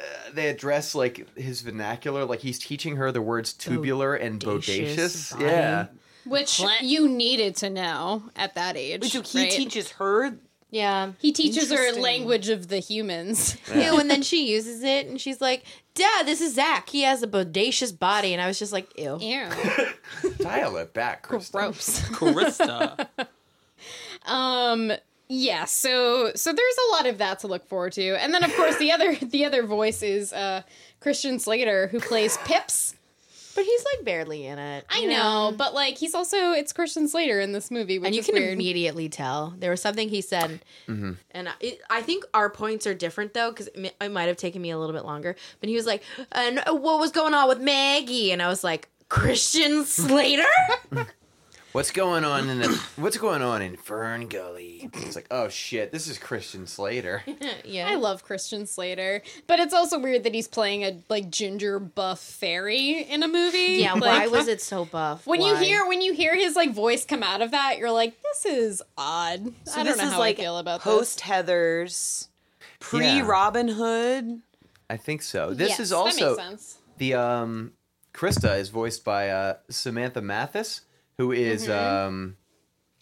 uh, 0.00 0.04
they 0.32 0.48
address 0.48 0.94
like 0.96 1.28
his 1.38 1.60
vernacular, 1.60 2.24
like 2.24 2.40
he's 2.40 2.58
teaching 2.58 2.96
her 2.96 3.12
the 3.12 3.22
words 3.22 3.52
tubular 3.52 4.14
and 4.16 4.40
Bodacious 4.40 4.96
bodacious. 4.96 5.32
body. 5.32 5.44
Yeah. 5.44 5.86
Which 6.26 6.62
you 6.82 7.08
needed 7.08 7.56
to 7.56 7.70
know 7.70 8.24
at 8.34 8.54
that 8.54 8.76
age. 8.76 9.10
So 9.10 9.22
he 9.22 9.42
right? 9.42 9.50
teaches 9.50 9.92
her. 9.92 10.36
Yeah. 10.70 11.12
He 11.18 11.32
teaches 11.32 11.70
her 11.70 11.92
language 11.92 12.48
of 12.48 12.68
the 12.68 12.78
humans. 12.78 13.56
Ew, 13.74 13.98
and 13.98 14.10
then 14.10 14.22
she 14.22 14.50
uses 14.50 14.82
it 14.82 15.06
and 15.06 15.20
she's 15.20 15.40
like, 15.40 15.64
Dad, 15.94 16.26
this 16.26 16.40
is 16.40 16.54
Zach. 16.54 16.90
He 16.90 17.02
has 17.02 17.22
a 17.22 17.28
bodacious 17.28 17.96
body. 17.96 18.32
And 18.32 18.42
I 18.42 18.46
was 18.46 18.58
just 18.58 18.72
like, 18.72 18.88
ew. 18.98 19.18
Ew, 19.20 19.48
Dial 20.38 20.76
it 20.76 20.92
back, 20.92 21.22
Kristen. 21.22 21.60
gross. 21.60 22.00
Krista. 22.10 23.08
Um, 24.26 24.92
yeah. 25.28 25.64
So 25.64 26.32
so 26.34 26.52
there's 26.52 26.76
a 26.88 26.92
lot 26.92 27.06
of 27.06 27.18
that 27.18 27.40
to 27.40 27.46
look 27.46 27.66
forward 27.66 27.92
to, 27.92 28.16
and 28.22 28.34
then 28.34 28.44
of 28.44 28.54
course 28.54 28.76
the 28.78 28.92
other 28.92 29.14
the 29.14 29.44
other 29.44 29.62
voice 29.64 30.02
is 30.02 30.32
uh, 30.32 30.62
Christian 31.00 31.38
Slater 31.38 31.88
who 31.88 32.00
plays 32.00 32.36
Pips. 32.38 32.94
But 33.56 33.64
he's 33.64 33.84
like 33.96 34.04
barely 34.04 34.46
in 34.46 34.58
it. 34.58 34.84
I 34.88 34.98
you 34.98 35.08
know, 35.08 35.52
but 35.56 35.74
like 35.74 35.96
he's 35.96 36.14
also 36.14 36.52
it's 36.52 36.72
Christian 36.72 37.08
Slater 37.08 37.40
in 37.40 37.52
this 37.52 37.70
movie, 37.70 37.98
which 37.98 38.06
and 38.06 38.14
you 38.14 38.20
is 38.20 38.26
can 38.26 38.34
weird. 38.34 38.52
immediately 38.52 39.08
tell. 39.08 39.54
There 39.58 39.70
was 39.70 39.80
something 39.80 40.08
he 40.10 40.20
said. 40.20 40.60
Mm-hmm. 40.86 41.12
And 41.30 41.48
it, 41.60 41.80
i 41.90 42.02
think 42.02 42.24
our 42.34 42.50
points 42.50 42.86
are 42.86 42.94
different 42.94 43.32
though 43.34 43.50
because 43.50 43.68
it, 43.68 43.96
it 44.00 44.12
might 44.12 44.28
have 44.28 44.36
taken 44.36 44.60
me 44.62 44.70
a 44.70 44.78
little 44.78 44.94
bit 44.94 45.04
longer. 45.04 45.34
But 45.60 45.70
he 45.70 45.74
was 45.74 45.86
like 45.86 46.02
and 46.32 46.60
what 46.66 47.00
was 47.00 47.10
going 47.10 47.34
on 47.34 47.48
with 47.48 47.60
maggie? 47.60 48.30
And 48.30 48.42
i 48.42 48.48
was 48.48 48.62
like 48.62 48.88
christian 49.08 49.84
slater 49.84 50.42
What's 51.76 51.90
going 51.90 52.24
on 52.24 52.48
in 52.48 52.60
the 52.60 52.68
What's 52.96 53.18
going 53.18 53.42
on 53.42 53.60
in 53.60 53.76
Fern 53.76 54.28
Gully? 54.28 54.88
It's 54.94 55.14
like, 55.14 55.26
oh 55.30 55.50
shit, 55.50 55.92
this 55.92 56.08
is 56.08 56.16
Christian 56.16 56.66
Slater. 56.66 57.22
yeah 57.66 57.86
I 57.86 57.96
love 57.96 58.24
Christian 58.24 58.64
Slater, 58.66 59.20
but 59.46 59.60
it's 59.60 59.74
also 59.74 59.98
weird 59.98 60.22
that 60.24 60.32
he's 60.32 60.48
playing 60.48 60.84
a 60.84 61.02
like 61.10 61.28
ginger 61.28 61.78
buff 61.78 62.18
fairy 62.18 63.02
in 63.02 63.22
a 63.22 63.28
movie. 63.28 63.76
yeah 63.80 63.92
Like, 63.92 64.02
why 64.02 64.26
was 64.28 64.48
it 64.48 64.62
so 64.62 64.86
buff 64.86 65.26
When 65.26 65.42
you 65.42 65.54
hear 65.56 65.86
when 65.86 66.00
you 66.00 66.14
hear 66.14 66.34
his 66.34 66.56
like 66.56 66.72
voice 66.72 67.04
come 67.04 67.22
out 67.22 67.42
of 67.42 67.50
that, 67.50 67.76
you're 67.76 67.90
like, 67.90 68.14
this 68.22 68.46
is 68.46 68.82
odd. 68.96 69.52
So 69.64 69.78
I 69.78 69.84
don't 69.84 69.98
this 69.98 69.98
know 69.98 70.12
how 70.12 70.18
like 70.18 70.38
I 70.38 70.44
feel 70.44 70.56
about 70.56 70.82
this. 70.82 70.84
post 70.84 71.18
this. 71.18 71.28
Heathers, 71.28 72.28
pre 72.80 73.04
Yeah. 73.04 73.26
Robin 73.26 73.68
Hood. 73.68 74.40
I 74.88 74.96
think 74.96 75.20
so. 75.20 75.52
This 75.52 75.68
Yes, 75.68 75.80
is 75.80 75.90
that 75.90 75.96
also 75.96 76.30
makes 76.36 76.42
sense. 76.42 76.78
the 76.96 77.12
um 77.12 77.72
Krista 78.14 78.58
is 78.58 78.70
voiced 78.70 79.04
by 79.04 79.28
uh 79.28 79.56
Samantha 79.68 80.22
Mathis, 80.22 80.80
who 81.18 81.32
is, 81.32 81.68
Mm-hmm. 81.68 82.06
um 82.06 82.36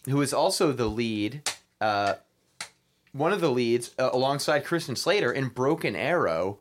who 0.09 0.21
is 0.21 0.33
also 0.33 0.71
the 0.71 0.85
lead 0.87 1.41
uh 1.81 2.13
one 3.11 3.31
of 3.31 3.39
the 3.41 3.49
leads 3.49 3.91
uh, 3.97 4.09
alongside 4.11 4.65
Christian 4.65 4.95
Slater 4.95 5.31
in 5.31 5.47
Broken 5.47 5.95
Arrow, 5.95 6.59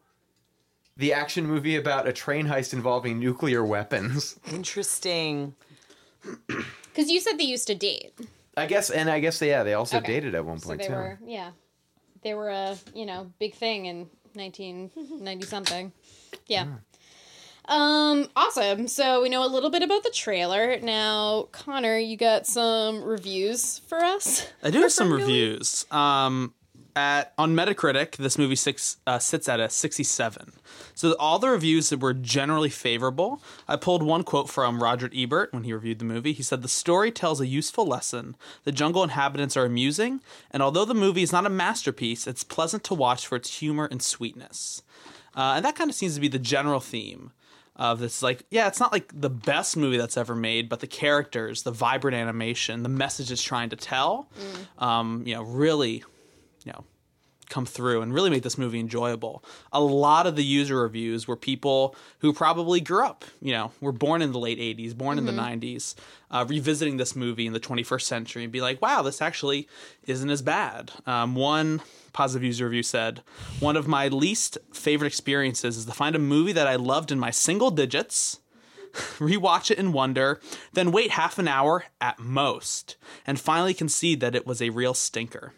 the 0.97 1.13
action 1.13 1.45
movie 1.47 1.75
about 1.75 2.07
a 2.07 2.13
train 2.13 2.47
heist 2.47 2.73
involving 2.73 3.19
nuclear 3.19 3.65
weapons. 3.65 4.39
Interesting. 4.53 5.57
Because 6.47 7.11
you 7.11 7.19
said 7.21 7.39
they 7.39 7.45
used 7.45 7.67
to 7.67 7.75
date. 7.75 8.15
I 8.57 8.67
guess 8.67 8.89
and 8.91 9.11
I 9.11 9.19
guess 9.19 9.43
yeah, 9.43 9.65
they 9.65 9.75
also 9.75 9.97
Okay. 9.99 10.07
dated 10.07 10.35
at 10.37 10.45
one 10.45 10.59
So 10.61 10.69
point 10.69 10.81
they 10.83 10.89
too. 10.89 10.95
were, 10.95 11.19
yeah, 11.27 11.51
they 12.23 12.35
were 12.35 12.51
a 12.51 12.79
you 12.95 13.05
know 13.05 13.31
big 13.41 13.55
thing 13.55 13.87
in 13.87 14.09
1990 14.35 15.47
something. 15.47 15.93
Yeah. 16.47 16.67
Um. 17.67 18.29
Awesome. 18.37 18.89
So 18.89 19.23
we 19.23 19.29
know 19.29 19.45
a 19.45 19.49
little 19.49 19.71
bit 19.71 19.83
about 19.83 20.03
the 20.03 20.11
trailer. 20.11 20.79
Now, 20.81 21.49
Connor, 21.53 21.99
you 21.99 22.17
got 22.17 22.47
some 22.47 23.03
reviews 23.03 23.79
for 23.87 23.99
us. 23.99 24.47
I 24.63 24.71
do 24.71 24.81
have 24.83 24.93
some 25.01 25.13
reviews. 25.13 25.87
Um, 25.91 26.53
at 26.97 27.33
on 27.39 27.55
Metacritic, 27.55 28.17
this 28.17 28.39
movie 28.39 28.57
six 28.57 28.99
uh, 29.07 29.19
sits 29.19 29.49
at 29.49 29.61
a 29.61 29.69
sixty-seven. 29.69 30.53
So 30.95 31.17
all 31.19 31.39
the 31.39 31.49
reviews 31.49 31.89
that 31.91 32.01
were 32.01 32.15
generally 32.15 32.69
favorable. 32.69 33.43
I 33.67 33.77
pulled 33.77 34.03
one 34.03 34.23
quote 34.23 34.49
from 34.49 34.83
Roger 34.83 35.11
Ebert 35.15 35.53
when 35.53 35.65
he 35.65 35.73
reviewed 35.73 35.99
the 35.99 36.05
movie. 36.05 36.33
He 36.33 36.43
said, 36.43 36.63
"The 36.63 36.69
story 36.69 37.11
tells 37.11 37.41
a 37.41 37.47
useful 37.47 37.87
lesson. 37.87 38.37
The 38.65 38.73
jungle 38.73 39.03
inhabitants 39.03 39.57
are 39.57 39.65
amusing, 39.65 40.21
and 40.51 40.63
although 40.63 40.85
the 40.85 40.95
movie 40.95 41.23
is 41.23 41.33
not 41.33 41.47
a 41.47 41.51
masterpiece, 41.51 42.27
it's 42.27 42.45
pleasant 42.45 42.85
to 42.85 42.95
watch 42.95 43.27
for 43.27 43.37
its 43.37 43.59
humor 43.59 43.89
and 43.91 44.03
sweetness." 44.03 44.83
Uh, 45.37 45.55
and 45.57 45.65
that 45.65 45.75
kind 45.75 45.91
of 45.91 45.97
seems 45.97 46.15
to 46.15 46.21
be 46.21 46.29
the 46.29 46.39
general 46.39 46.79
theme 46.79 47.33
of 47.77 47.99
this. 47.99 48.23
Like, 48.23 48.45
yeah, 48.51 48.69
it's 48.69 48.81
not 48.81 48.93
like 48.93 49.13
the 49.19 49.31
best 49.31 49.77
movie 49.77 49.97
that's 49.97 50.17
ever 50.17 50.35
made, 50.35 50.69
but 50.69 50.81
the 50.81 50.87
characters, 50.87 51.63
the 51.63 51.71
vibrant 51.73 52.17
animation, 52.17 52.83
the 52.83 52.89
message 52.89 53.33
it's 53.33 53.43
trying 53.43 53.71
to 53.71 53.77
tell, 53.77 54.29
um, 54.79 55.23
you 55.27 55.35
know, 55.35 55.43
really, 55.43 56.05
you 56.65 56.73
know, 56.73 56.85
come 57.49 57.67
through 57.67 58.03
and 58.03 58.13
really 58.13 58.31
make 58.31 58.43
this 58.43 58.59
movie 58.59 58.81
enjoyable. 58.81 59.45
A 59.73 59.81
lot 59.81 60.27
of 60.27 60.37
the 60.37 60.45
user 60.45 60.81
reviews 60.81 61.27
were 61.27 61.37
people 61.37 61.95
who 62.19 62.33
probably 62.33 62.81
grew 62.81 63.05
up, 63.05 63.25
you 63.41 63.53
know, 63.53 63.73
were 63.81 63.93
born 63.93 64.23
in 64.23 64.33
the 64.33 64.39
late 64.39 64.59
80s, 64.59 64.97
born 64.97 65.19
in 65.19 65.27
the 65.27 65.33
90s, 65.33 65.95
uh, 66.31 66.45
revisiting 66.49 66.97
this 66.97 67.15
movie 67.15 67.47
in 67.47 67.53
the 67.53 67.61
21st 67.61 68.03
century 68.03 68.43
and 68.45 68.53
be 68.53 68.61
like, 68.61 68.81
wow, 68.83 69.03
this 69.03 69.23
actually 69.23 69.69
isn't 70.07 70.31
as 70.31 70.43
bad. 70.43 70.93
Um, 71.07 71.35
one 71.35 71.83
positive 72.13 72.45
user 72.45 72.65
review 72.65 72.83
said, 72.83 73.23
one 73.61 73.77
of 73.77 73.89
my 73.89 74.09
least 74.09 74.59
favorite 74.73 75.09
experiences 75.09 75.77
is 75.77 75.87
to 75.87 75.93
find 75.93 76.15
a 76.15 76.21
movie 76.21 76.53
that 76.53 76.67
I 76.67 76.77
loved 76.77 77.13
in 77.13 77.19
my 77.19 77.31
single 77.31 77.71
digits 77.71 78.41
rewatch 79.19 79.71
it 79.71 79.79
in 79.79 79.93
wonder, 79.93 80.41
then 80.73 80.93
wait 80.93 81.11
half 81.11 81.39
an 81.39 81.49
hour 81.49 81.85
at 82.01 82.19
most, 82.19 82.97
and 83.27 83.41
finally 83.41 83.75
concede 83.75 84.21
that 84.21 84.35
it 84.35 84.47
was 84.47 84.63
a 84.63 84.71
real 84.71 84.95
stinker. 84.95 85.53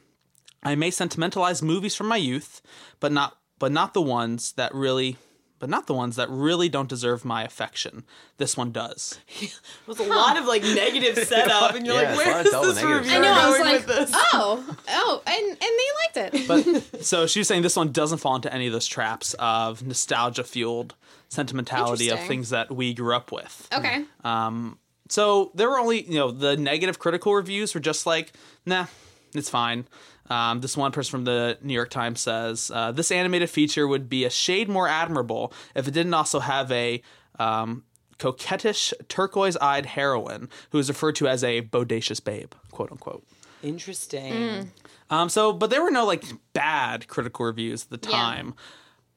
I 0.67 0.75
may 0.75 0.91
sentimentalize 0.91 1.63
movies 1.63 1.95
from 1.95 2.09
my 2.09 2.17
youth, 2.17 2.61
but 2.99 3.13
not 3.13 3.39
but 3.59 3.71
not 3.73 3.95
the 3.95 4.03
ones 4.03 4.53
that 4.53 4.75
really 4.75 5.17
but 5.59 5.71
not 5.71 5.87
the 5.87 5.95
ones 5.95 6.17
that 6.17 6.29
really 6.29 6.69
don't 6.69 6.89
deserve 6.89 7.25
my 7.25 7.43
affection. 7.45 8.05
This 8.37 8.57
one 8.57 8.73
does. 8.73 9.19
It 9.41 9.53
was 9.87 10.01
a 10.01 10.03
lot 10.03 10.37
of 10.37 10.45
like 10.47 10.63
negative 10.63 11.17
setup, 11.25 11.77
and 11.77 11.87
you're 11.87 11.95
Yeah, 11.95 12.01
like, 12.03 12.09
it's 12.11 12.17
where 12.19 12.33
hard 12.33 12.47
is 12.47 12.51
to 12.51 12.51
tell 12.51 12.63
the 12.63 12.73
this 12.73 12.83
review 12.83 13.17
I 13.17 13.19
know. 13.21 13.33
I 13.33 13.49
was 13.49 13.59
going 13.59 13.73
like, 13.73 13.87
with 13.87 13.97
this? 13.97 14.11
oh, 14.15 14.77
oh, 14.89 15.23
and 15.27 15.47
and 15.51 15.61
they 15.61 15.91
liked 16.03 16.35
it. 16.35 16.49
But 16.93 17.05
so 17.05 17.27
she 17.29 17.39
was 17.41 17.47
saying 17.49 17.63
this 17.63 17.77
one 17.77 17.93
doesn't 17.93 18.19
fall 18.19 18.35
into 18.35 18.53
any 18.53 18.67
of 18.67 18.73
those 18.73 18.89
traps 18.89 19.35
of 19.39 19.87
nostalgia 19.87 20.43
fueled 20.43 20.97
sentimentality 21.29 22.09
of 22.11 22.19
things 22.25 22.51
that 22.51 22.75
we 22.75 22.93
grew 22.93 23.15
up 23.15 23.31
with. 23.31 23.69
Okay. 23.73 24.05
Um. 24.25 24.79
So 25.09 25.53
there 25.55 25.71
were 25.71 25.79
only, 25.79 26.03
you 26.03 26.17
know, 26.19 26.33
the 26.33 26.57
negative 26.57 26.99
critical 26.99 27.33
reviews 27.33 27.73
were 27.75 27.81
just 27.81 28.05
like, 28.07 28.33
nah, 28.67 28.87
it's 29.33 29.49
fine. 29.49 29.87
Um, 30.29 30.61
this 30.61 30.77
one 30.77 30.93
person 30.93 31.11
from 31.11 31.25
the 31.25 31.57
New 31.63 31.75
York 31.75 31.91
Times 31.91 32.21
says 32.21 32.71
uh, 32.75 32.93
this 32.93 33.13
animated 33.13 33.49
feature 33.51 33.87
would 33.87 34.09
be 34.09 34.25
a 34.25 34.31
shade 34.31 34.69
more 34.69 34.89
admirable 34.89 35.53
if 35.75 35.87
it 35.87 35.93
didn't 35.93 36.15
also 36.15 36.41
have 36.41 36.71
a 36.73 37.01
um, 37.39 37.85
coquettish, 38.19 38.93
turquoise-eyed 39.09 39.87
heroine 39.87 40.49
who 40.71 40.79
is 40.79 40.89
referred 40.89 41.15
to 41.17 41.29
as 41.29 41.45
a 41.45 41.63
bodacious 41.63 42.23
babe, 42.23 42.53
quote 42.73 42.91
unquote. 42.91 43.25
Interesting. 43.63 44.71
Um, 45.11 45.29
so, 45.29 45.53
but 45.53 45.71
there 45.71 45.83
were 45.83 45.91
no 45.91 46.05
like 46.05 46.25
bad 46.53 47.07
critical 47.09 47.47
reviews 47.47 47.85
at 47.91 48.01
the 48.03 48.09
Yeah. 48.09 48.17
time. 48.17 48.55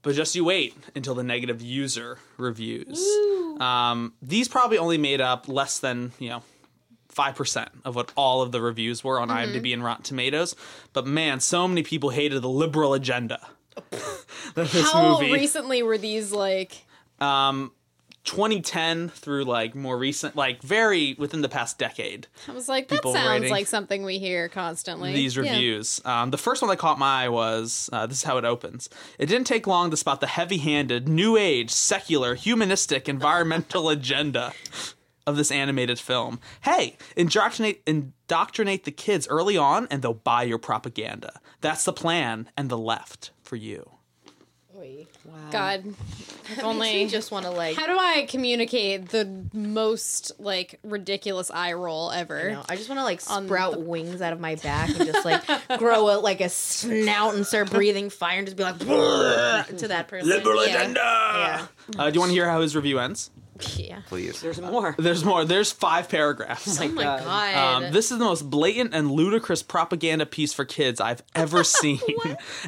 But 0.02 0.16
just 0.16 0.34
you 0.34 0.46
wait 0.46 0.76
until 0.96 1.14
the 1.14 1.24
negative 1.24 1.62
user 1.62 2.20
reviews. 2.38 3.00
Um, 3.60 4.14
these 4.22 4.48
probably 4.48 4.78
only 4.78 4.98
made 4.98 5.20
up 5.20 5.50
less 5.50 5.80
than 5.80 6.14
you 6.20 6.30
know 6.30 6.44
five 7.20 7.36
percent 7.36 7.70
of 7.84 7.96
what 7.98 8.14
all 8.16 8.42
of 8.42 8.54
the 8.54 8.62
reviews 8.62 9.04
were 9.04 9.20
on 9.20 9.28
IMDb 9.28 9.74
and 9.74 9.84
Rotten 9.84 10.04
Tomatoes. 10.04 10.56
But 10.94 11.06
man, 11.06 11.42
so 11.42 11.68
many 11.68 11.84
people 11.84 12.12
hated 12.12 12.42
the 12.42 12.48
liberal 12.50 12.94
agenda. 12.94 13.40
How 14.56 15.20
movie. 15.20 15.34
recently 15.34 15.84
were 15.84 15.98
these 15.98 16.32
like? 16.32 16.86
Um, 17.20 17.74
2010 18.26 19.10
through 19.10 19.44
like 19.44 19.76
more 19.76 19.98
recent, 19.98 20.36
like 20.38 20.62
very 20.62 21.16
within 21.18 21.42
the 21.42 21.50
past 21.50 21.78
decade. 21.78 22.28
I 22.48 22.52
was 22.52 22.70
like, 22.70 22.88
that 22.90 23.04
sounds 23.04 23.50
like 23.50 23.68
something 23.68 24.04
we 24.04 24.20
hear 24.20 24.48
constantly. 24.50 25.14
these 25.14 25.36
Yeah. 25.36 25.44
reviews. 25.44 26.00
Um, 26.06 26.32
the 26.32 26.38
first 26.38 26.62
one 26.62 26.70
that 26.70 26.78
caught 26.78 27.00
my 27.00 27.26
eye 27.26 27.30
was 27.30 27.90
uh, 27.92 28.06
this 28.08 28.20
is 28.20 28.24
how 28.24 28.38
it 28.38 28.46
opens. 28.46 28.90
It 29.18 29.26
didn't 29.26 29.48
take 29.48 29.68
long 29.68 29.90
to 29.92 29.98
spot 29.98 30.22
the 30.22 30.28
heavy-handed, 30.28 31.08
new 31.10 31.36
age, 31.38 31.70
secular, 31.72 32.36
humanistic, 32.36 33.10
environmental 33.10 33.90
agenda 33.98 34.54
of 35.30 35.38
this 35.38 35.52
animated 35.52 36.00
film. 36.00 36.40
Hey, 36.62 36.98
indoctrinate 37.16 37.82
indoctrinate 37.86 38.84
the 38.84 38.92
kids 38.92 39.28
early 39.30 39.56
on, 39.58 39.88
and 39.90 40.02
they'll 40.02 40.14
buy 40.14 40.44
your 40.44 40.58
propaganda. 40.58 41.40
That's 41.62 41.84
the 41.86 41.94
plan, 41.94 42.50
and 42.58 42.70
the 42.70 42.78
left 42.78 43.32
for 43.44 43.56
you. 43.56 43.92
God, 45.52 45.84
if 45.88 46.60
I 46.60 46.62
only. 46.62 47.08
just 47.08 47.32
want 47.32 47.46
to 47.46 47.52
like. 47.52 47.76
How 47.76 47.86
do 47.88 47.98
I 47.98 48.26
communicate 48.30 49.10
the 49.10 49.44
most 49.54 50.32
like 50.40 50.80
ridiculous 50.84 51.52
eye 51.52 51.74
roll 51.74 52.12
ever? 52.12 52.50
you 52.50 52.56
know, 52.56 52.64
I 52.70 52.76
just 52.78 52.88
want 52.88 53.00
to 53.00 53.04
like 53.04 53.22
On 53.30 53.46
sprout 53.46 53.74
the- 53.74 53.80
wings 53.80 54.22
out 54.22 54.32
of 54.32 54.40
my 54.40 54.56
back 54.56 54.90
and 54.90 55.06
just 55.06 55.26
like 55.26 55.44
grow 55.80 56.16
a, 56.18 56.20
like 56.20 56.40
a 56.40 56.48
snout 56.50 57.36
and 57.36 57.46
start 57.46 57.72
breathing 57.72 58.10
fire 58.10 58.38
and 58.38 58.48
just 58.48 58.56
be 58.58 58.64
like 58.64 58.80
to 58.80 59.88
that 59.90 60.08
person. 60.08 60.30
yeah. 60.30 60.94
Yeah. 60.96 61.66
Uh, 61.98 62.10
do 62.10 62.14
you 62.16 62.20
want 62.22 62.30
to 62.30 62.34
hear 62.36 62.50
how 62.50 62.62
his 62.62 62.76
review 62.76 63.00
ends? 63.00 63.32
Yeah. 63.76 64.02
Please. 64.08 64.42
There's 64.42 64.60
more. 64.62 64.96
There's 64.98 65.24
more. 65.26 65.46
There's 65.46 65.72
five 65.72 66.10
paragraphs. 66.10 66.80
Oh 66.80 66.88
my 66.90 67.04
God. 67.04 67.24
god. 67.24 67.84
Um, 67.84 67.94
this 67.94 68.12
is 68.12 68.18
the 68.18 68.24
most 68.26 68.50
blatant 68.50 68.94
and 68.94 69.12
ludicrous 69.12 69.64
propaganda 69.64 70.26
piece 70.26 70.54
for 70.54 70.66
kids 70.66 71.02
I've 71.02 71.24
ever 71.36 71.64
seen. 71.80 72.00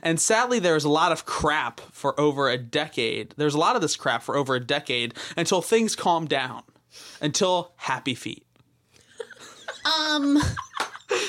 and 0.04 0.20
sadly, 0.20 0.60
there's 0.60 0.84
a 0.84 0.90
lot 0.90 1.12
of 1.12 1.26
crap 1.26 1.80
for 1.92 2.20
over 2.20 2.50
a 2.50 2.58
decade. 2.58 3.34
There's 3.38 3.56
a 3.56 3.60
lot 3.60 3.76
of 3.76 3.82
this 3.82 3.96
crap 3.96 4.24
for 4.24 4.36
over 4.36 4.56
a 4.56 4.60
decade 4.60 5.14
until 5.38 5.62
things 5.62 5.96
calm 5.96 6.26
down. 6.26 6.64
Until 7.22 7.72
Happy 7.78 8.16
Feet. 8.16 8.46
Um, 9.86 10.36
Wait 11.12 11.20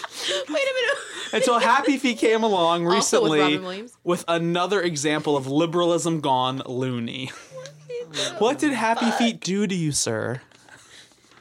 a 0.49 0.49
minute. 0.49 0.99
Until 1.33 1.59
Happy 1.59 1.97
Feet 1.99 2.19
came 2.19 2.43
along 2.43 2.87
Also 2.87 3.23
with 3.23 3.33
recently 3.33 3.89
with 4.05 4.25
another 4.29 4.83
example 4.83 5.37
of 5.37 5.47
liberalism 5.47 6.21
gone 6.21 6.63
loony. 6.67 7.31
What 8.39 8.59
did 8.59 8.73
Happy 8.73 9.11
Feet 9.13 9.41
do 9.41 9.67
to 9.67 9.75
you, 9.75 9.93
sir? 9.93 10.41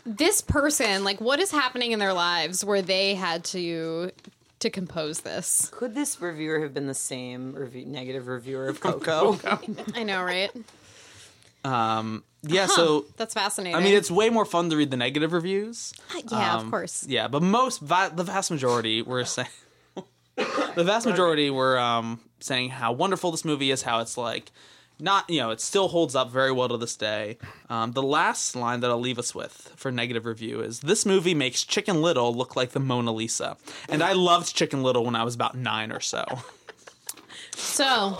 this 0.06 0.42
person, 0.42 1.04
like, 1.04 1.22
what 1.22 1.40
is 1.40 1.52
happening 1.52 1.92
in 1.92 2.00
their 2.00 2.14
lives 2.14 2.66
where 2.66 2.82
they 2.82 3.14
had 3.16 3.44
to 3.46 4.12
to 4.60 4.70
compose 4.70 5.22
this? 5.22 5.70
Could 5.74 5.94
this 5.96 6.20
reviewer 6.22 6.60
have 6.62 6.74
been 6.74 6.88
the 6.88 6.94
same 6.94 7.54
review, 7.54 7.86
negative 7.86 8.28
reviewer 8.28 8.68
of 8.68 8.80
Coco? 8.82 9.40
I 9.96 10.04
know, 10.04 10.24
right? 10.24 10.52
Um, 11.64 12.24
yeah, 12.44 12.66
so 12.66 13.06
That's 13.18 13.34
fascinating. 13.36 13.76
I 13.76 13.84
mean, 13.84 13.94
it's 13.96 14.10
way 14.10 14.30
more 14.32 14.46
fun 14.46 14.70
to 14.72 14.76
read 14.78 14.90
the 14.90 14.98
negative 14.98 15.34
reviews. 15.34 15.94
yeah, 16.32 16.56
of 16.56 16.62
Um, 16.62 16.72
course. 16.72 17.06
Yeah, 17.08 17.28
but 17.28 17.44
most, 17.44 17.82
va- 17.82 18.12
the 18.16 18.24
vast 18.24 18.50
majority 18.50 19.02
were 19.04 19.26
saying, 19.26 19.48
the 20.76 20.84
vast 20.84 21.06
majority 21.06 21.52
were 21.52 21.78
um, 21.78 22.20
saying 22.40 22.70
how 22.70 22.92
wonderful 22.94 23.30
this 23.30 23.46
movie 23.46 23.70
is, 23.70 23.84
how 23.84 24.00
it's 24.00 24.18
like, 24.18 24.52
not, 25.02 25.30
you 25.30 25.40
know, 25.42 25.50
it 25.50 25.60
still 25.60 25.88
holds 25.88 26.16
up 26.16 26.30
very 26.32 26.52
well 26.52 26.70
to 26.70 26.78
this 26.78 26.96
day. 26.96 27.38
Um, 27.70 27.92
the 27.92 28.04
last 28.04 28.56
line 28.56 28.80
that 28.82 28.90
I'll 28.92 29.00
leave 29.00 29.20
us 29.20 29.34
with 29.36 29.74
for 29.76 29.92
negative 29.92 30.26
review 30.26 30.62
is 30.62 30.80
this 30.82 31.06
movie 31.06 31.34
makes 31.34 31.64
Chicken 31.64 32.02
Little 32.02 32.34
look 32.34 32.56
like 32.56 32.72
the 32.72 32.80
Mona 32.80 33.12
Lisa. 33.12 33.58
And 33.90 34.02
I 34.04 34.14
loved 34.14 34.56
Chicken 34.56 34.84
Little 34.84 35.04
when 35.04 35.16
I 35.16 35.24
was 35.24 35.36
about 35.36 35.56
nine 35.56 35.92
or 35.92 36.00
so. 36.00 36.24
So 37.56 38.18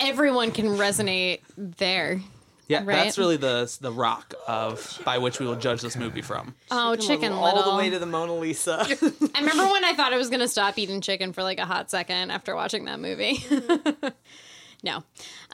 everyone 0.00 0.50
can 0.52 0.66
resonate 0.66 1.40
there. 1.56 2.20
Yeah, 2.66 2.78
Right. 2.78 2.94
that's 3.04 3.18
really 3.18 3.36
the 3.36 3.70
the 3.82 3.92
rock 3.92 4.32
of 4.48 4.98
by 5.04 5.18
which 5.18 5.38
we 5.38 5.44
will 5.44 5.56
judge 5.56 5.82
this 5.82 5.96
movie 5.96 6.22
from. 6.22 6.54
Oh, 6.70 6.96
chicken 6.96 7.30
all 7.30 7.44
little. 7.44 7.62
All 7.62 7.72
the 7.72 7.76
way 7.78 7.90
to 7.90 7.98
the 7.98 8.06
Mona 8.06 8.34
Lisa. 8.34 8.78
I 9.34 9.40
remember 9.40 9.66
when 9.70 9.84
I 9.84 9.92
thought 9.94 10.14
I 10.14 10.16
was 10.16 10.30
gonna 10.30 10.48
stop 10.48 10.78
eating 10.78 11.02
chicken 11.02 11.34
for 11.34 11.42
like 11.42 11.58
a 11.58 11.66
hot 11.66 11.90
second 11.90 12.30
after 12.30 12.54
watching 12.54 12.86
that 12.86 13.00
movie. 13.00 13.44
no. 14.84 15.02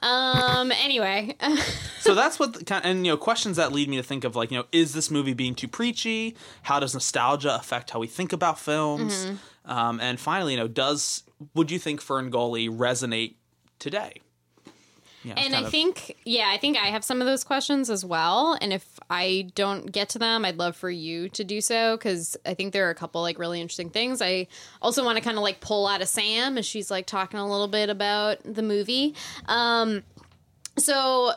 Um. 0.03 0.71
Anyway, 0.71 1.35
so 1.99 2.13
that's 2.13 2.37
what 2.39 2.53
the, 2.53 2.65
kind 2.65 2.85
and 2.85 3.05
you 3.05 3.11
know 3.13 3.17
questions 3.17 3.57
that 3.57 3.71
lead 3.71 3.89
me 3.89 3.97
to 3.97 4.03
think 4.03 4.23
of 4.23 4.35
like 4.35 4.51
you 4.51 4.57
know 4.57 4.65
is 4.71 4.93
this 4.93 5.09
movie 5.09 5.33
being 5.33 5.55
too 5.55 5.67
preachy 5.67 6.35
how 6.63 6.79
does 6.79 6.93
nostalgia 6.93 7.55
affect 7.55 7.91
how 7.91 7.99
we 7.99 8.07
think 8.07 8.33
about 8.33 8.59
films 8.59 9.25
Mm-hmm. 9.25 9.71
um, 9.71 9.99
and 9.99 10.19
finally 10.19 10.53
you 10.53 10.59
know 10.59 10.67
does 10.67 11.23
would 11.55 11.71
you 11.71 11.79
think 11.79 12.01
fern 12.01 12.29
gully 12.29 12.67
resonate 12.69 13.35
today 13.79 14.21
Yeah, 15.23 15.35
and 15.37 15.55
I 15.55 15.61
of- 15.61 15.69
think 15.69 16.17
yeah, 16.25 16.49
I 16.49 16.57
think 16.57 16.77
I 16.77 16.87
have 16.87 17.03
some 17.03 17.21
of 17.21 17.27
those 17.27 17.43
questions 17.43 17.89
as 17.89 18.03
well. 18.03 18.57
And 18.59 18.73
if 18.73 18.99
I 19.09 19.49
don't 19.55 19.91
get 19.91 20.09
to 20.09 20.19
them, 20.19 20.43
I'd 20.45 20.57
love 20.57 20.75
for 20.75 20.89
you 20.89 21.29
to 21.29 21.43
do 21.43 21.61
so 21.61 21.95
because 21.97 22.37
I 22.45 22.53
think 22.53 22.73
there 22.73 22.87
are 22.87 22.91
a 22.91 22.95
couple 22.95 23.21
like 23.21 23.37
really 23.37 23.61
interesting 23.61 23.89
things. 23.89 24.21
I 24.21 24.47
also 24.81 25.03
want 25.03 25.17
to 25.17 25.23
kind 25.23 25.37
of 25.37 25.43
like 25.43 25.59
pull 25.59 25.87
out 25.87 26.01
of 26.01 26.07
Sam 26.07 26.57
as 26.57 26.65
she's 26.65 26.89
like 26.89 27.05
talking 27.05 27.39
a 27.39 27.49
little 27.49 27.67
bit 27.67 27.89
about 27.89 28.39
the 28.43 28.63
movie. 28.63 29.15
Um, 29.45 30.03
so 30.77 31.33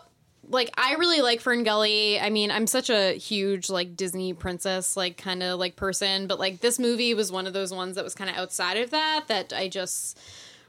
like 0.48 0.70
I 0.76 0.94
really 0.94 1.20
like 1.20 1.40
Fern 1.40 1.62
Gully. 1.64 2.18
I 2.20 2.30
mean, 2.30 2.50
I'm 2.50 2.66
such 2.66 2.90
a 2.90 3.12
huge 3.14 3.70
like 3.70 3.96
Disney 3.96 4.32
princess 4.32 4.96
like 4.96 5.16
kind 5.16 5.42
of 5.42 5.58
like 5.58 5.76
person, 5.76 6.26
but 6.26 6.38
like 6.38 6.60
this 6.60 6.78
movie 6.78 7.14
was 7.14 7.30
one 7.30 7.46
of 7.46 7.52
those 7.52 7.72
ones 7.72 7.96
that 7.96 8.04
was 8.04 8.14
kind 8.14 8.30
of 8.30 8.36
outside 8.36 8.76
of 8.78 8.90
that 8.90 9.24
that 9.28 9.52
I 9.52 9.68
just 9.68 10.18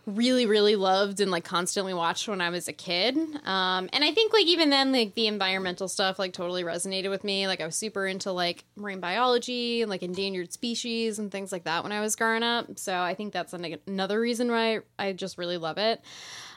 really 0.06 0.46
really 0.46 0.76
loved 0.76 1.20
and 1.20 1.32
like 1.32 1.44
constantly 1.44 1.94
watched 1.94 2.28
when 2.28 2.42
I 2.42 2.50
was 2.50 2.68
a 2.68 2.74
kid. 2.74 3.18
Um 3.18 3.90
and 3.92 4.04
I 4.04 4.12
think 4.12 4.34
like 4.34 4.46
even 4.46 4.70
then 4.70 4.92
like 4.92 5.16
the 5.16 5.28
environmental 5.28 5.88
stuff 5.88 6.20
like 6.20 6.34
totally 6.34 6.64
resonated 6.64 7.10
with 7.10 7.24
me. 7.24 7.48
Like 7.48 7.62
I 7.62 7.66
was 7.66 7.76
super 7.76 8.06
into 8.06 8.32
like 8.32 8.66
marine 8.76 9.00
biology 9.00 9.82
and 9.82 9.90
like 9.90 10.04
endangered 10.04 10.54
species 10.54 11.18
and 11.20 11.32
things 11.32 11.52
like 11.52 11.64
that 11.64 11.84
when 11.84 11.92
I 11.92 12.02
was 12.02 12.16
growing 12.16 12.44
up. 12.44 12.78
So 12.78 12.96
I 12.96 13.16
think 13.16 13.34
that's 13.34 13.54
an- 13.54 13.80
another 13.88 14.20
reason 14.20 14.52
why 14.52 14.82
I 15.00 15.14
just 15.14 15.38
really 15.38 15.58
love 15.58 15.78
it. 15.78 16.02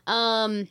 Um 0.06 0.68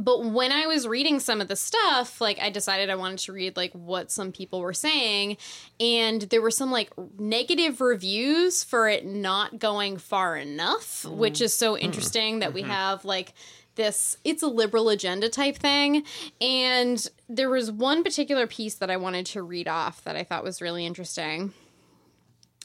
but 0.00 0.24
when 0.24 0.50
I 0.50 0.66
was 0.66 0.88
reading 0.88 1.20
some 1.20 1.40
of 1.40 1.48
the 1.48 1.56
stuff, 1.56 2.20
like 2.20 2.40
I 2.40 2.50
decided 2.50 2.90
I 2.90 2.94
wanted 2.94 3.18
to 3.20 3.32
read 3.32 3.56
like 3.56 3.72
what 3.72 4.10
some 4.10 4.32
people 4.32 4.60
were 4.60 4.72
saying, 4.72 5.36
and 5.78 6.22
there 6.22 6.40
were 6.40 6.50
some 6.50 6.70
like 6.70 6.90
negative 7.18 7.80
reviews 7.80 8.64
for 8.64 8.88
it 8.88 9.04
not 9.04 9.58
going 9.58 9.98
far 9.98 10.36
enough, 10.36 11.04
mm. 11.06 11.16
which 11.16 11.40
is 11.40 11.54
so 11.54 11.74
mm-hmm. 11.74 11.84
interesting 11.84 12.38
that 12.40 12.54
we 12.54 12.62
mm-hmm. 12.62 12.70
have 12.70 13.04
like 13.04 13.34
this 13.76 14.16
it's 14.24 14.42
a 14.42 14.48
liberal 14.48 14.88
agenda 14.88 15.28
type 15.28 15.56
thing. 15.56 16.04
And 16.40 17.06
there 17.28 17.50
was 17.50 17.70
one 17.70 18.02
particular 18.02 18.46
piece 18.46 18.74
that 18.76 18.90
I 18.90 18.96
wanted 18.96 19.26
to 19.26 19.42
read 19.42 19.68
off 19.68 20.02
that 20.04 20.16
I 20.16 20.24
thought 20.24 20.44
was 20.44 20.62
really 20.62 20.86
interesting 20.86 21.52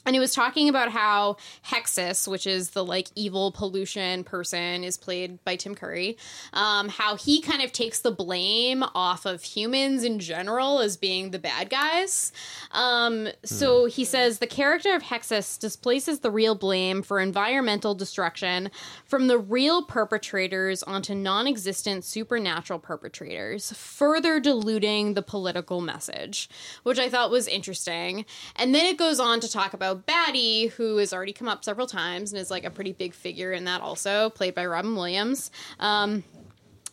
and 0.06 0.14
he 0.14 0.20
was 0.20 0.32
talking 0.32 0.68
about 0.68 0.90
how 0.90 1.36
Hexxus, 1.66 2.28
which 2.28 2.46
is 2.46 2.70
the 2.70 2.84
like 2.84 3.08
evil 3.16 3.50
pollution 3.50 4.24
person, 4.24 4.84
is 4.84 4.96
played 4.96 5.42
by 5.44 5.56
Tim 5.56 5.74
Curry. 5.74 6.16
Um, 6.52 6.88
how 6.88 7.16
he 7.16 7.42
kind 7.42 7.60
of 7.62 7.72
takes 7.72 7.98
the 7.98 8.12
blame 8.12 8.84
off 8.94 9.26
of 9.26 9.42
humans 9.42 10.04
in 10.04 10.20
general 10.20 10.80
as 10.80 10.96
being 10.96 11.32
the 11.32 11.38
bad 11.38 11.68
guys. 11.68 12.32
Um, 12.70 13.28
so 13.44 13.86
he 13.86 14.04
says 14.04 14.38
the 14.38 14.46
character 14.46 14.94
of 14.94 15.02
Hexxus 15.02 15.58
displaces 15.58 16.20
the 16.20 16.30
real 16.30 16.54
blame 16.54 17.02
for 17.02 17.18
environmental 17.18 17.94
destruction 17.94 18.70
from 19.06 19.28
the 19.28 19.38
real 19.38 19.82
perpetrators 19.82 20.82
onto 20.82 21.14
non 21.14 21.46
existent 21.46 22.04
supernatural 22.04 22.78
perpetrators, 22.78 23.72
further 23.72 24.40
diluting 24.40 25.14
the 25.14 25.22
political 25.22 25.80
message, 25.80 26.48
which 26.82 26.98
I 26.98 27.08
thought 27.08 27.30
was 27.30 27.48
interesting. 27.48 28.26
And 28.56 28.74
then 28.74 28.86
it 28.86 28.98
goes 28.98 29.20
on 29.20 29.40
to 29.40 29.50
talk 29.50 29.72
about 29.74 30.06
Batty, 30.06 30.66
who 30.68 30.96
has 30.98 31.12
already 31.12 31.32
come 31.32 31.48
up 31.48 31.64
several 31.64 31.86
times 31.86 32.32
and 32.32 32.40
is 32.40 32.50
like 32.50 32.64
a 32.64 32.70
pretty 32.70 32.92
big 32.92 33.14
figure 33.14 33.52
in 33.52 33.64
that 33.64 33.80
also, 33.80 34.30
played 34.30 34.54
by 34.54 34.66
Robin 34.66 34.94
Williams. 34.94 35.50
Um, 35.78 36.24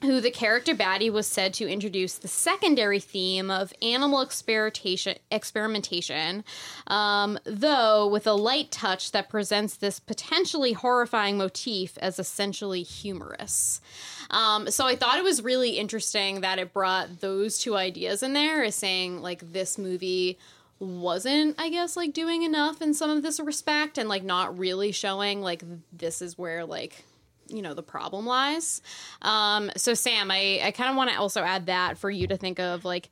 who 0.03 0.21
the 0.21 0.31
character 0.31 0.75
Batty 0.75 1.09
was 1.09 1.27
said 1.27 1.53
to 1.55 1.67
introduce 1.67 2.17
the 2.17 2.27
secondary 2.27 2.99
theme 2.99 3.49
of 3.49 3.73
animal 3.81 4.21
experimentation, 4.21 6.43
um, 6.87 7.39
though 7.45 8.07
with 8.07 8.27
a 8.27 8.33
light 8.33 8.69
touch 8.69 9.11
that 9.11 9.29
presents 9.29 9.77
this 9.77 9.99
potentially 9.99 10.73
horrifying 10.73 11.37
motif 11.37 11.97
as 11.99 12.19
essentially 12.19 12.83
humorous. 12.83 13.81
Um, 14.29 14.69
so 14.69 14.85
I 14.85 14.95
thought 14.95 15.17
it 15.17 15.23
was 15.23 15.41
really 15.41 15.77
interesting 15.77 16.41
that 16.41 16.59
it 16.59 16.73
brought 16.73 17.21
those 17.21 17.57
two 17.57 17.75
ideas 17.75 18.23
in 18.23 18.33
there, 18.33 18.63
as 18.63 18.75
saying 18.75 19.21
like 19.21 19.53
this 19.53 19.77
movie 19.77 20.37
wasn't 20.79 21.55
i 21.59 21.69
guess 21.69 21.95
like 21.95 22.11
doing 22.11 22.43
enough 22.43 22.81
in 22.81 22.93
some 22.93 23.09
of 23.09 23.23
this 23.23 23.39
respect 23.39 23.97
and 23.97 24.09
like 24.09 24.23
not 24.23 24.57
really 24.57 24.91
showing 24.91 25.41
like 25.41 25.63
this 25.93 26.21
is 26.21 26.37
where 26.37 26.65
like 26.65 27.05
you 27.47 27.61
know 27.61 27.73
the 27.73 27.83
problem 27.83 28.25
lies. 28.25 28.81
Um 29.21 29.71
so 29.77 29.93
sam 29.93 30.31
i 30.31 30.61
i 30.63 30.71
kind 30.71 30.89
of 30.89 30.95
want 30.95 31.09
to 31.11 31.17
also 31.17 31.41
add 31.41 31.67
that 31.67 31.97
for 31.97 32.09
you 32.09 32.27
to 32.27 32.37
think 32.37 32.59
of 32.59 32.85
like 32.85 33.09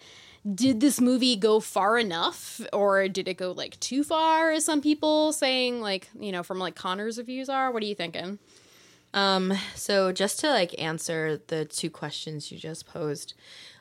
did 0.55 0.79
this 0.79 0.99
movie 0.99 1.35
go 1.35 1.59
far 1.59 1.99
enough 1.99 2.59
or 2.73 3.07
did 3.07 3.27
it 3.27 3.35
go 3.35 3.51
like 3.51 3.79
too 3.79 4.03
far 4.03 4.51
as 4.51 4.65
some 4.65 4.81
people 4.81 5.31
saying 5.33 5.81
like 5.81 6.09
you 6.19 6.31
know 6.31 6.43
from 6.43 6.59
like 6.59 6.75
connor's 6.75 7.17
reviews 7.17 7.49
are? 7.49 7.71
What 7.71 7.83
are 7.83 7.85
you 7.85 7.95
thinking? 7.95 8.39
Um, 9.13 9.53
so 9.75 10.11
just 10.11 10.39
to 10.39 10.49
like 10.49 10.79
answer 10.79 11.41
the 11.47 11.65
two 11.65 11.89
questions 11.89 12.51
you 12.51 12.57
just 12.57 12.87
posed, 12.87 13.33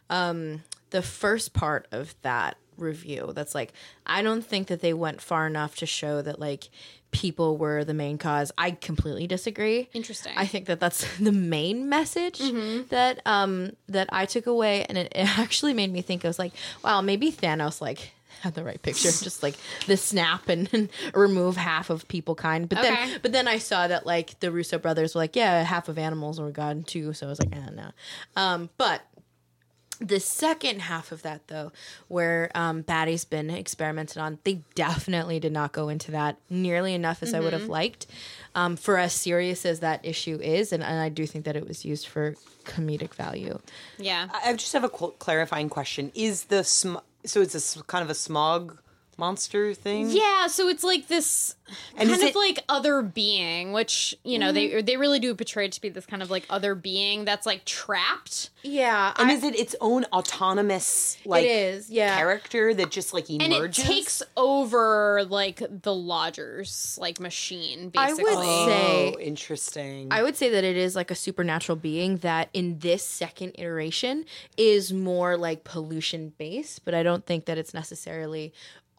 um, 0.08 0.64
the 0.90 1.02
first 1.02 1.52
part 1.52 1.86
of 1.92 2.14
that 2.22 2.56
review 2.76 3.32
that's 3.34 3.54
like 3.54 3.72
I 4.06 4.22
don't 4.22 4.44
think 4.44 4.68
that 4.68 4.80
they 4.80 4.94
went 4.94 5.20
far 5.20 5.46
enough 5.46 5.76
to 5.76 5.86
show 5.86 6.22
that 6.22 6.40
like 6.40 6.68
people 7.10 7.56
were 7.56 7.84
the 7.84 7.94
main 7.94 8.18
cause. 8.18 8.52
I 8.56 8.70
completely 8.72 9.26
disagree. 9.26 9.88
Interesting. 9.92 10.32
I 10.36 10.46
think 10.46 10.66
that 10.66 10.80
that's 10.80 11.04
the 11.18 11.32
main 11.32 11.88
message 11.88 12.38
that 12.90 13.20
um 13.26 13.72
that 13.88 14.08
I 14.12 14.26
took 14.26 14.46
away 14.46 14.84
and 14.84 14.96
it, 14.96 15.12
it 15.14 15.38
actually 15.38 15.74
made 15.74 15.92
me 15.92 16.02
think 16.02 16.24
I 16.24 16.28
was 16.28 16.38
like, 16.38 16.52
wow, 16.84 17.00
maybe 17.00 17.32
Thanos 17.32 17.80
like 17.80 18.12
had 18.42 18.54
the 18.54 18.64
right 18.64 18.80
picture, 18.80 19.10
just 19.22 19.42
like 19.42 19.54
the 19.86 19.96
snap 19.98 20.48
and, 20.48 20.66
and 20.72 20.88
remove 21.14 21.56
half 21.56 21.90
of 21.90 22.08
people 22.08 22.34
kind. 22.34 22.68
But 22.68 22.78
Okay. 22.78 22.88
then 22.88 23.18
but 23.22 23.32
then 23.32 23.46
I 23.48 23.58
saw 23.58 23.86
that 23.88 24.06
like 24.06 24.38
the 24.40 24.50
Russo 24.50 24.78
brothers 24.78 25.14
were 25.14 25.20
like, 25.20 25.36
yeah, 25.36 25.62
half 25.62 25.88
of 25.88 25.98
animals 25.98 26.40
were 26.40 26.50
gone 26.50 26.84
too. 26.84 27.12
So 27.12 27.26
I 27.26 27.28
was 27.28 27.38
like, 27.40 27.54
eh, 27.54 27.70
no. 27.74 27.90
Um, 28.36 28.70
but 28.78 29.02
the 30.00 30.18
second 30.20 30.80
half 30.80 31.12
of 31.12 31.22
that, 31.22 31.46
though, 31.48 31.72
where 32.08 32.50
um, 32.54 32.80
Batty's 32.82 33.24
been 33.24 33.50
experimented 33.50 34.18
on, 34.18 34.38
they 34.44 34.62
definitely 34.74 35.38
did 35.38 35.52
not 35.52 35.72
go 35.72 35.88
into 35.88 36.10
that 36.12 36.36
nearly 36.48 36.94
enough 36.94 37.22
as 37.22 37.34
I 37.34 37.40
would 37.40 37.52
have 37.52 37.68
liked. 37.68 38.06
Um, 38.54 38.76
for 38.76 38.96
as 38.98 39.12
serious 39.12 39.64
as 39.66 39.80
that 39.80 40.00
issue 40.04 40.38
is, 40.42 40.72
and, 40.72 40.82
and 40.82 41.00
I 41.00 41.08
do 41.10 41.26
think 41.26 41.44
that 41.44 41.54
it 41.54 41.68
was 41.68 41.84
used 41.84 42.06
for 42.06 42.34
comedic 42.64 43.14
value. 43.14 43.58
yeah. 43.98 44.28
I 44.44 44.52
just 44.54 44.72
have 44.72 44.84
a 44.84 44.88
qu- 44.88 45.14
clarifying 45.18 45.68
question. 45.68 46.10
Is 46.14 46.44
the 46.44 46.64
sm- 46.64 46.96
so 47.24 47.42
it's 47.42 47.54
a 47.54 47.58
s- 47.58 47.80
kind 47.86 48.02
of 48.02 48.10
a 48.10 48.14
smog 48.14 48.78
monster 49.20 49.72
thing? 49.74 50.10
Yeah, 50.10 50.48
so 50.48 50.68
it's 50.68 50.82
like 50.82 51.06
this 51.06 51.54
And 51.96 52.08
kind 52.08 52.20
of 52.22 52.28
it- 52.28 52.34
like 52.34 52.64
other 52.68 53.02
being, 53.02 53.72
which 53.72 54.14
you 54.24 54.38
know 54.38 54.50
they 54.50 54.82
they 54.82 54.96
really 54.96 55.20
do 55.20 55.34
portray 55.34 55.66
it 55.66 55.72
to 55.72 55.80
be 55.80 55.88
this 55.90 56.06
kind 56.06 56.22
of 56.22 56.30
like 56.30 56.44
other 56.50 56.74
being 56.74 57.24
that's 57.24 57.46
like 57.46 57.64
trapped. 57.64 58.50
Yeah, 58.62 59.12
And 59.16 59.30
is 59.30 59.44
it 59.44 59.54
its 59.58 59.74
own 59.80 60.04
autonomous 60.12 61.16
like 61.24 61.44
it 61.44 61.48
is. 61.50 61.90
Yeah, 61.90 62.16
character 62.16 62.74
that 62.74 62.90
just 62.90 63.14
like 63.14 63.30
emerges 63.30 63.44
And 63.46 63.54
emerges? 63.54 63.84
it 63.84 63.86
takes 63.86 64.22
over 64.36 65.24
like 65.28 65.62
the 65.82 65.94
lodgers 65.94 66.98
like 67.00 67.20
machine 67.20 67.92
I 67.96 68.12
would 68.12 68.16
basically. 68.24 68.44
say- 68.66 69.14
Oh, 69.16 69.18
interesting. 69.20 70.08
I 70.10 70.22
would 70.22 70.36
say 70.36 70.48
that 70.50 70.64
it 70.64 70.76
is 70.76 70.96
like 70.96 71.10
a 71.10 71.14
supernatural 71.14 71.76
being 71.76 72.18
that 72.18 72.48
in 72.52 72.78
this 72.80 73.04
second 73.04 73.52
iteration 73.58 74.24
is 74.56 74.92
more 74.92 75.36
like 75.36 75.64
pollution 75.64 76.32
based, 76.38 76.84
but 76.84 76.94
I 76.94 77.02
don't 77.02 77.24
think 77.26 77.44
that 77.46 77.58
it's 77.58 77.72
necessarily 77.74 78.52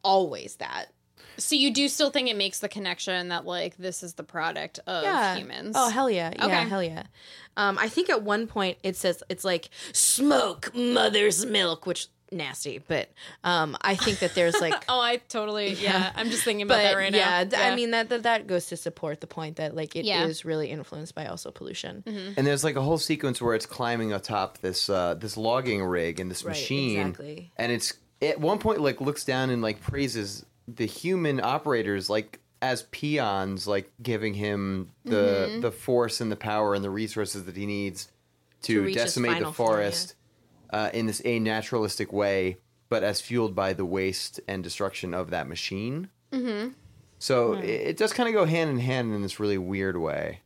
always 0.03 0.55
that. 0.57 0.87
so 1.37 1.55
you 1.55 1.71
do 1.73 1.87
still 1.87 2.09
think 2.11 2.29
it 2.29 2.35
makes 2.37 2.59
the 2.59 2.69
connection 2.69 3.29
that 3.29 3.45
like 3.45 3.77
this 3.77 4.03
is 4.03 4.13
the 4.15 4.23
product 4.23 4.79
of 4.87 5.03
humans. 5.37 5.75
Oh 5.77 5.89
hell 5.89 6.09
yeah, 6.09 6.31
yeah, 6.35 6.45
Okay. 6.45 6.69
hell 6.69 6.83
yeah. 6.83 7.03
Um, 7.57 7.77
I 7.79 7.87
think 7.89 8.09
at 8.09 8.21
one 8.23 8.47
point 8.47 8.77
it 8.83 8.95
says 8.95 9.23
it's 9.29 9.43
like 9.43 9.69
smoke 9.93 10.73
mother's 10.75 11.45
milk, 11.45 11.85
which 11.85 12.07
nasty, 12.33 12.77
but 12.87 13.09
um, 13.43 13.75
I 13.81 13.95
think 13.95 14.19
that 14.19 14.35
there's 14.35 14.59
like. 14.61 14.73
Oh, 14.89 14.99
I 15.01 15.17
totally 15.27 15.73
yeah. 15.73 16.11
I'm 16.15 16.29
just 16.29 16.43
thinking 16.43 16.63
about 16.63 16.75
But 16.75 16.83
that 16.83 16.95
right 16.95 17.13
yeah, 17.13 17.43
now. 17.43 17.49
th- 17.49 17.61
I 17.71 17.75
mean 17.75 17.91
that, 17.91 18.07
that 18.09 18.23
that 18.23 18.47
goes 18.47 18.67
to 18.67 18.77
support 18.77 19.19
the 19.21 19.27
point 19.27 19.57
that 19.57 19.75
like 19.75 19.95
it 19.95 20.01
is 20.01 20.05
Yeah. 20.07 20.25
Mm-hmm. 20.27 20.47
really 20.47 20.69
influenced 20.69 21.13
by 21.15 21.25
also 21.27 21.51
pollution. 21.51 22.03
And 22.37 22.45
there's 22.47 22.63
like 22.63 22.75
a 22.77 22.81
whole 22.81 22.97
sequence 22.97 23.41
where 23.41 23.53
it's 23.55 23.65
climbing 23.65 24.13
atop 24.13 24.59
this 24.59 24.89
uh, 24.89 25.15
this 25.15 25.35
logging 25.37 25.83
rig 25.83 26.19
and 26.21 26.29
this 26.31 26.43
Right, 26.43 26.51
machine, 26.51 26.99
exactly. 27.07 27.51
and 27.57 27.71
it's 27.71 27.93
at 28.21 28.39
one 28.39 28.59
point 28.59 28.81
like 28.81 29.01
looks 29.01 29.25
down 29.25 29.49
and 29.49 29.61
like 29.61 29.81
praises 29.81 30.45
the 30.67 30.85
human 30.85 31.41
operators 31.43 32.09
like 32.09 32.39
as 32.61 32.83
peons, 32.91 33.65
like 33.67 33.91
giving 34.03 34.33
him 34.35 34.91
the 35.03 35.47
Mm-hmm. 35.49 35.61
the 35.61 35.71
force 35.71 36.21
and 36.21 36.31
the 36.31 36.35
power 36.35 36.75
and 36.75 36.83
the 36.83 36.89
resources 36.91 37.45
that 37.45 37.57
he 37.57 37.65
needs 37.65 38.11
to, 38.63 38.85
To 38.85 38.93
decimate 38.93 39.29
the 39.29 39.35
final 39.35 39.51
form, 39.51 39.69
yeah. 39.69 39.75
forest 39.77 40.15
uh, 40.69 40.89
in 40.93 41.07
this 41.07 41.21
a 41.25 41.39
naturalistic 41.39 42.13
way, 42.13 42.57
but 42.89 43.03
as 43.03 43.19
fueled 43.19 43.55
by 43.55 43.73
the 43.73 43.85
waste 43.85 44.39
and 44.47 44.63
destruction 44.63 45.13
of 45.15 45.31
that 45.31 45.47
machine. 45.47 46.09
Mm-hmm. 46.31 46.69
So 47.17 47.53
it, 47.53 47.65
it 47.65 47.97
does 47.97 48.13
kind 48.13 48.29
of 48.29 48.33
go 48.33 48.45
hand 48.45 48.69
in 48.69 48.77
hand 48.79 49.13
in 49.13 49.23
this 49.23 49.39
really 49.39 49.57
weird 49.57 49.97
way. 49.97 50.41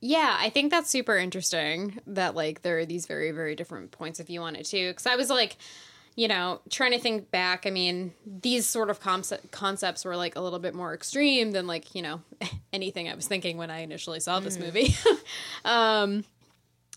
Yeah, 0.00 0.36
I 0.38 0.48
think 0.48 0.70
that's 0.70 0.88
super 0.88 1.16
interesting 1.16 2.00
that 2.06 2.34
like 2.34 2.62
there 2.62 2.78
are 2.78 2.86
these 2.86 3.06
very 3.06 3.32
very 3.32 3.54
different 3.54 3.90
points 3.90 4.18
of 4.20 4.26
view 4.28 4.42
on 4.42 4.56
it 4.56 4.64
too. 4.66 4.90
Because 4.90 5.06
I 5.06 5.16
was 5.16 5.28
like, 5.28 5.56
you 6.16 6.28
know, 6.28 6.60
trying 6.70 6.92
to 6.92 6.98
think 6.98 7.30
back. 7.30 7.66
I 7.66 7.70
mean, 7.70 8.12
these 8.26 8.66
sort 8.66 8.90
of 8.90 9.00
concept 9.00 9.50
concepts 9.50 10.04
were 10.04 10.16
like 10.16 10.36
a 10.36 10.40
little 10.40 10.58
bit 10.58 10.74
more 10.74 10.94
extreme 10.94 11.52
than 11.52 11.66
like 11.66 11.94
you 11.94 12.02
know 12.02 12.20
anything 12.72 13.08
I 13.08 13.14
was 13.14 13.26
thinking 13.26 13.56
when 13.56 13.70
I 13.70 13.80
initially 13.80 14.20
saw 14.20 14.40
this 14.40 14.58
movie. 14.58 14.94
um, 15.64 16.24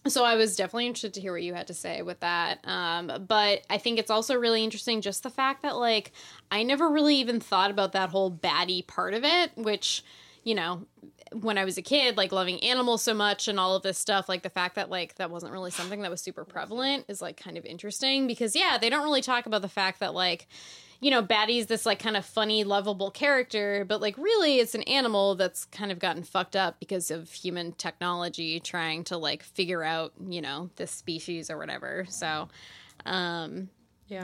so 0.07 0.25
I 0.25 0.35
was 0.35 0.55
definitely 0.55 0.87
interested 0.87 1.13
to 1.13 1.21
hear 1.21 1.31
what 1.31 1.43
you 1.43 1.53
had 1.53 1.67
to 1.67 1.73
say 1.73 2.01
with 2.01 2.19
that. 2.19 2.59
Um, 2.65 3.25
but 3.27 3.61
I 3.69 3.77
think 3.77 3.99
it's 3.99 4.11
also 4.11 4.35
really 4.35 4.63
interesting 4.63 5.01
just 5.01 5.23
the 5.23 5.29
fact 5.29 5.61
that 5.61 5.77
like 5.77 6.11
I 6.51 6.63
never 6.63 6.89
really 6.89 7.15
even 7.17 7.39
thought 7.39 7.71
about 7.71 7.93
that 7.93 8.09
whole 8.09 8.29
Batty 8.29 8.81
part 8.81 9.13
of 9.13 9.23
it, 9.23 9.51
which 9.55 10.03
you 10.43 10.55
know 10.55 10.85
when 11.41 11.57
I 11.57 11.65
was 11.65 11.77
a 11.77 11.81
kid, 11.81 12.17
like 12.17 12.31
loving 12.31 12.63
animals 12.63 13.03
so 13.03 13.13
much 13.13 13.47
and 13.47 13.59
all 13.59 13.75
of 13.75 13.83
this 13.83 13.97
stuff, 13.97 14.29
like 14.29 14.43
the 14.43 14.49
fact 14.49 14.75
that 14.75 14.89
like 14.89 15.15
that 15.15 15.29
wasn't 15.29 15.51
really 15.51 15.71
something 15.71 16.01
that 16.01 16.11
was 16.11 16.21
super 16.21 16.45
prevalent 16.45 17.05
is 17.07 17.21
like 17.21 17.37
kind 17.37 17.57
of 17.57 17.65
interesting 17.65 18.27
because 18.27 18.55
yeah, 18.55 18.77
they 18.79 18.89
don't 18.89 19.03
really 19.03 19.21
talk 19.21 19.45
about 19.45 19.61
the 19.61 19.69
fact 19.69 19.99
that 19.99 20.13
like 20.13 20.47
you 21.03 21.11
know, 21.11 21.21
Batty's 21.21 21.65
this 21.65 21.85
like 21.85 21.99
kind 21.99 22.15
of 22.15 22.25
funny, 22.25 22.63
lovable 22.63 23.11
character, 23.11 23.83
but 23.83 23.99
like 23.99 24.17
really 24.17 24.59
it's 24.59 24.73
an 24.73 24.83
animal 24.83 25.35
that's 25.35 25.65
kind 25.65 25.91
of 25.91 25.99
gotten 25.99 26.23
fucked 26.23 26.55
up 26.55 26.79
because 26.79 27.11
of 27.11 27.29
human 27.29 27.73
technology 27.73 28.61
trying 28.61 29.03
to 29.05 29.17
like 29.17 29.43
figure 29.43 29.83
out, 29.83 30.13
you 30.29 30.41
know, 30.41 30.69
this 30.77 30.91
species 30.91 31.49
or 31.49 31.57
whatever. 31.57 32.05
So, 32.07 32.47
um, 33.05 33.67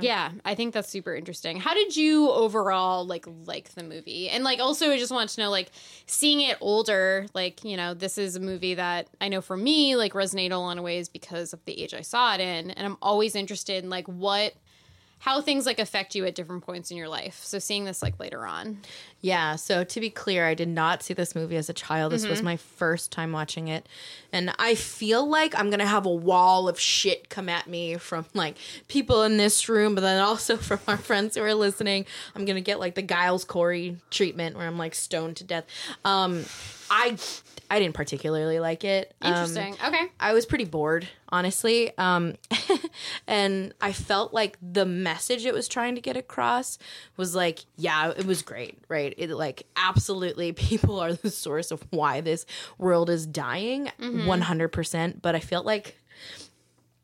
yeah. 0.02 0.32
I 0.46 0.56
think 0.56 0.74
that's 0.74 0.90
super 0.90 1.16
interesting. 1.16 1.60
How 1.60 1.74
did 1.74 1.96
you 1.96 2.30
overall 2.30 3.06
like 3.06 3.26
like 3.46 3.70
the 3.76 3.84
movie? 3.84 4.30
And 4.30 4.44
like 4.44 4.60
also 4.60 4.92
I 4.92 4.98
just 4.98 5.12
wanted 5.12 5.30
to 5.30 5.42
know 5.42 5.50
like 5.50 5.72
seeing 6.06 6.42
it 6.42 6.58
older, 6.62 7.26
like, 7.34 7.64
you 7.64 7.78
know, 7.78 7.94
this 7.94 8.18
is 8.18 8.36
a 8.36 8.40
movie 8.40 8.76
that 8.76 9.08
I 9.20 9.30
know 9.30 9.42
for 9.42 9.58
me 9.58 9.96
like 9.96 10.14
resonated 10.14 10.52
a 10.52 10.58
lot 10.58 10.78
of 10.78 10.84
ways 10.84 11.10
because 11.10 11.54
of 11.54 11.64
the 11.66 11.82
age 11.82 11.94
I 11.94 12.02
saw 12.02 12.36
it 12.36 12.42
in. 12.42 12.72
And 12.72 12.86
I'm 12.86 12.98
always 13.02 13.36
interested 13.36 13.84
in 13.84 13.90
like 13.90 14.08
what 14.08 14.54
how 15.20 15.42
things 15.42 15.66
like 15.66 15.80
affect 15.80 16.16
you 16.16 16.26
at 16.26 16.34
different 16.34 16.64
points 16.64 16.92
in 16.92 16.98
your 16.98 17.10
life. 17.10 17.42
So 17.44 17.60
seeing 17.60 17.84
this 17.86 18.02
like 18.02 18.20
later 18.20 18.46
on. 18.46 18.80
Yeah, 19.22 19.58
so 19.58 19.84
to 19.84 20.00
be 20.00 20.10
clear, 20.10 20.48
I 20.48 20.54
did 20.54 20.70
not 20.70 21.04
see 21.04 21.14
this 21.14 21.36
movie 21.36 21.58
as 21.58 21.70
a 21.70 21.74
child. 21.74 22.14
This 22.14 22.22
Mm-hmm. 22.22 22.30
was 22.30 22.42
my 22.42 22.56
first 22.56 23.12
time 23.12 23.34
watching 23.34 23.68
it. 23.68 23.86
And 24.32 24.54
I 24.58 24.76
feel 24.76 25.28
like 25.28 25.54
I'm 25.60 25.70
going 25.70 25.80
to 25.80 25.86
have 25.86 26.06
a 26.06 26.10
wall 26.14 26.70
of 26.70 26.80
shit 26.80 27.30
come 27.30 27.50
at 27.50 27.68
me 27.68 27.98
from 27.98 28.26
like 28.34 28.56
people 28.88 29.24
in 29.24 29.36
this 29.36 29.68
room, 29.68 29.94
but 29.94 30.02
then 30.02 30.22
also 30.22 30.56
from 30.70 30.80
our 30.88 30.96
friends 30.98 31.36
who 31.36 31.44
are 31.44 31.54
listening. 31.54 32.06
I'm 32.34 32.46
going 32.46 32.56
to 32.56 32.62
get 32.62 32.80
like 32.80 32.96
the 32.96 33.02
Giles 33.02 33.44
Corey 33.44 33.98
treatment 34.10 34.56
where 34.56 34.68
I'm 34.68 34.78
like 34.78 34.96
stoned 34.96 35.36
to 35.38 35.44
death. 35.44 35.66
Um 36.06 36.46
I 36.90 37.18
I 37.72 37.80
didn't 37.80 37.94
particularly 37.94 38.60
like 38.60 38.84
it. 38.84 39.14
Um, 39.22 39.34
Interesting. 39.34 39.76
okay. 39.86 40.08
I 40.20 40.34
was 40.34 40.46
pretty 40.46 40.66
bored, 40.66 41.08
honestly. 41.30 41.96
Um, 41.98 42.36
and 43.28 43.74
I 43.80 43.92
felt 43.92 44.34
like 44.34 44.58
the 44.62 44.86
message 44.86 45.46
it 45.46 45.54
was 45.54 45.68
trying 45.68 45.96
to 45.96 46.02
get 46.02 46.18
across 46.18 46.80
was 47.16 47.36
like, 47.36 47.60
yeah, 47.76 48.12
it 48.18 48.26
was 48.26 48.42
great, 48.42 48.80
right? 48.88 49.14
It 49.18 49.30
like 49.30 49.68
absolutely 49.76 50.52
people 50.54 51.00
are 51.00 51.14
the 51.14 51.30
source 51.30 51.70
of 51.72 51.86
why 51.92 52.22
this 52.22 52.46
world 52.78 53.10
is 53.10 53.28
dying, 53.28 53.92
100%. 54.00 55.22
But 55.22 55.36
I 55.36 55.40
felt 55.40 55.66
like 55.66 55.96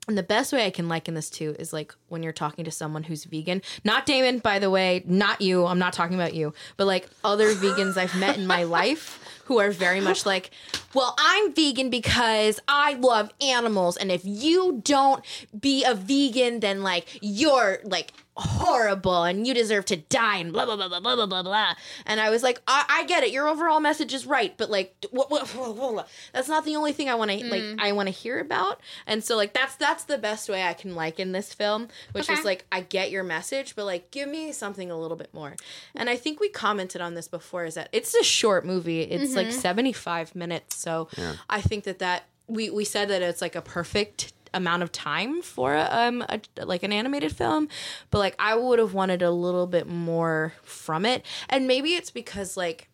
and 0.08 0.18
the 0.18 0.24
best 0.24 0.54
way 0.54 0.66
I 0.66 0.70
can 0.70 0.88
liken 0.88 1.14
this 1.14 1.30
to 1.32 1.56
is 1.58 1.74
like 1.74 1.94
when 2.10 2.22
you're 2.22 2.34
talking 2.34 2.66
to 2.66 2.72
someone 2.72 3.04
who's 3.04 3.24
vegan. 3.24 3.62
Not 3.84 4.06
Damon, 4.06 4.40
by 4.40 4.60
the 4.60 4.70
way, 4.70 5.04
not 5.06 5.42
you. 5.42 5.66
I'm 5.66 5.80
not 5.80 5.94
talking 5.94 6.16
about 6.16 6.34
you, 6.34 6.54
but 6.78 6.86
like 6.86 7.10
other 7.24 7.54
vegans 7.54 7.98
I've 7.98 8.16
met 8.16 8.38
in 8.38 8.46
my 8.46 8.64
life 8.76 9.20
who 9.46 9.60
are 9.60 9.72
very 9.72 10.02
much 10.02 10.26
like, 10.26 10.52
well, 10.94 11.16
I'm 11.18 11.54
vegan 11.54 11.90
because 11.90 12.60
I 12.68 12.94
love 12.94 13.32
animals. 13.42 13.98
And 13.98 14.12
if 14.12 14.22
you 14.24 14.82
don't 14.84 15.24
be 15.60 15.84
a 15.84 15.96
vegan, 15.96 16.60
then 16.60 16.84
like 16.84 17.20
you're 17.22 17.80
like 17.84 18.12
horrible 18.38 19.24
and 19.24 19.48
you 19.48 19.54
deserve 19.54 19.86
to 19.86 19.96
die 19.96 20.38
and 20.38 20.52
blah, 20.52 20.66
blah, 20.66 20.76
blah, 20.76 20.90
blah, 20.90 21.00
blah, 21.00 21.16
blah, 21.16 21.26
blah, 21.26 21.44
blah. 21.44 21.74
And 22.06 22.20
I 22.20 22.30
was 22.30 22.44
like, 22.44 22.62
I, 22.68 22.84
I 22.90 23.06
get 23.06 23.24
it. 23.24 23.32
Your 23.32 23.48
overall 23.48 23.80
message 23.80 24.14
is 24.14 24.26
right. 24.26 24.56
But 24.58 24.70
like, 24.70 24.94
what, 25.12 25.32
what, 25.32 25.48
what, 25.56 25.76
what- 25.76 25.94
what- 25.94 26.10
that's 26.34 26.50
not 26.50 26.66
the 26.66 26.76
only 26.76 26.92
thing 26.92 27.10
I 27.10 27.16
want 27.16 27.32
to 27.32 27.46
like, 27.46 27.62
hmm. 27.64 27.80
I 27.80 27.94
want 27.94 28.08
to 28.08 28.12
hear 28.12 28.40
about. 28.40 28.82
And 29.08 29.24
so 29.24 29.38
like, 29.38 29.54
that's, 29.54 29.76
that's 29.76 30.04
the 30.04 30.18
best 30.18 30.50
way 30.50 30.64
I 30.64 30.74
can 30.74 30.96
liken 30.96 31.32
this 31.32 31.54
film, 31.54 31.88
which 32.12 32.30
is 32.30 32.44
like, 32.44 32.66
I 32.72 32.82
get 32.82 33.10
your 33.12 33.24
message, 33.24 33.76
but 33.76 33.86
like, 33.86 34.12
give 34.12 34.28
me 34.28 34.52
something 34.52 34.92
a 34.92 34.98
little 35.00 35.18
bit 35.18 35.34
more. 35.34 35.56
And 35.96 36.10
I 36.10 36.18
think 36.18 36.40
we 36.40 36.50
commented 36.50 37.02
on 37.02 37.14
this 37.14 37.28
before 37.28 37.66
is 37.66 37.76
that 37.76 37.90
it's 37.92 38.14
a 38.16 38.24
short 38.24 38.66
movie. 38.66 39.02
It's 39.02 39.36
like 39.36 39.48
mm-hmm. 39.48 39.60
75 39.60 40.36
minutes. 40.36 40.76
So 40.76 41.08
I 41.50 41.62
think 41.62 41.86
that 41.86 42.00
that, 42.00 42.26
we, 42.48 42.70
we 42.70 42.84
said 42.86 43.08
that 43.10 43.22
it's 43.22 43.42
like 43.42 43.56
a 43.56 43.62
perfect 43.62 44.34
amount 44.56 44.82
of 44.82 44.92
time 44.92 45.42
for 45.42 45.76
um 45.76 46.24
a, 46.30 46.40
like 46.64 46.82
an 46.84 46.92
animated 46.92 47.36
film 47.36 47.68
but 48.10 48.20
like 48.20 48.36
i 48.40 48.56
would 48.56 48.80
have 48.80 48.94
wanted 48.94 49.22
a 49.22 49.32
little 49.32 49.68
bit 49.68 49.88
more 49.88 50.54
from 50.64 51.06
it 51.06 51.24
and 51.50 51.68
maybe 51.68 51.94
it's 51.94 52.10
because 52.12 52.56
like 52.58 52.90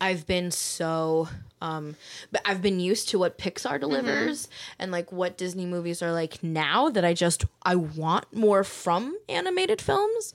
I've 0.00 0.26
been 0.26 0.50
so 0.50 1.28
um 1.60 1.94
but 2.32 2.42
I've 2.44 2.60
been 2.60 2.80
used 2.80 3.10
to 3.10 3.20
what 3.20 3.38
Pixar 3.38 3.78
delivers 3.78 4.48
and 4.80 4.90
like 4.90 5.12
what 5.12 5.38
Disney 5.38 5.64
movies 5.64 6.02
are 6.02 6.10
like 6.10 6.42
now 6.42 6.88
that 6.90 7.04
I 7.04 7.14
just 7.14 7.44
I 7.62 7.76
want 7.76 8.34
more 8.34 8.64
from 8.64 9.16
animated 9.28 9.80
films. 9.80 10.34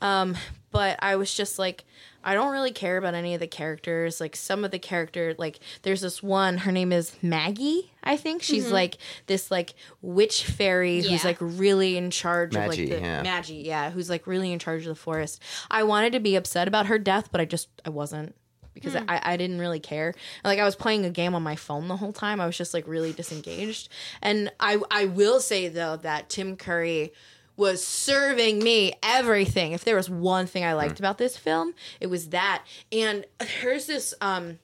Um 0.00 0.36
but 0.70 0.96
I 1.02 1.16
was 1.16 1.34
just 1.34 1.58
like 1.58 1.84
I 2.22 2.34
don't 2.34 2.52
really 2.52 2.72
care 2.72 2.96
about 2.96 3.14
any 3.14 3.34
of 3.34 3.40
the 3.40 3.46
characters. 3.46 4.20
Like 4.20 4.36
some 4.36 4.64
of 4.64 4.70
the 4.70 4.78
character 4.78 5.34
like 5.38 5.58
there's 5.82 6.00
this 6.00 6.22
one 6.22 6.58
her 6.58 6.72
name 6.72 6.92
is 6.92 7.14
Maggie, 7.22 7.92
I 8.02 8.16
think. 8.16 8.42
She's 8.42 8.64
mm-hmm. 8.64 8.74
like 8.74 8.98
this 9.26 9.50
like 9.50 9.74
witch 10.02 10.44
fairy 10.44 11.02
who's 11.02 11.24
like 11.24 11.38
really 11.40 11.96
in 11.96 12.10
charge 12.10 12.54
of 12.54 12.66
like 12.66 12.78
the 12.78 13.00
yeah. 13.00 13.22
Magi, 13.22 13.54
yeah, 13.54 13.90
who's 13.90 14.10
like 14.10 14.26
really 14.26 14.52
in 14.52 14.58
charge 14.58 14.82
of 14.82 14.88
the 14.88 14.94
forest. 14.94 15.42
I 15.70 15.82
wanted 15.82 16.12
to 16.12 16.20
be 16.20 16.36
upset 16.36 16.68
about 16.68 16.86
her 16.86 16.98
death, 16.98 17.30
but 17.32 17.40
I 17.40 17.44
just 17.44 17.68
I 17.84 17.90
wasn't 17.90 18.34
because 18.74 18.94
hmm. 18.94 19.04
I, 19.08 19.20
I 19.22 19.36
didn't 19.36 19.58
really 19.58 19.80
care. 19.80 20.14
Like 20.44 20.58
I 20.58 20.64
was 20.64 20.76
playing 20.76 21.04
a 21.04 21.10
game 21.10 21.34
on 21.34 21.42
my 21.42 21.56
phone 21.56 21.88
the 21.88 21.96
whole 21.96 22.12
time. 22.12 22.40
I 22.40 22.46
was 22.46 22.56
just 22.56 22.74
like 22.74 22.86
really 22.86 23.12
disengaged. 23.12 23.88
And 24.22 24.52
I 24.60 24.78
I 24.90 25.06
will 25.06 25.40
say 25.40 25.68
though 25.68 25.96
that 25.96 26.28
Tim 26.28 26.56
Curry 26.56 27.12
was 27.60 27.84
serving 27.84 28.58
me 28.58 28.94
everything. 29.02 29.72
If 29.72 29.84
there 29.84 29.94
was 29.94 30.08
one 30.08 30.46
thing 30.46 30.64
I 30.64 30.72
liked 30.72 30.98
about 30.98 31.18
this 31.18 31.36
film, 31.36 31.74
it 32.00 32.06
was 32.08 32.30
that. 32.30 32.64
And 32.90 33.26
there's 33.62 33.86
this 33.86 34.14
um 34.20 34.58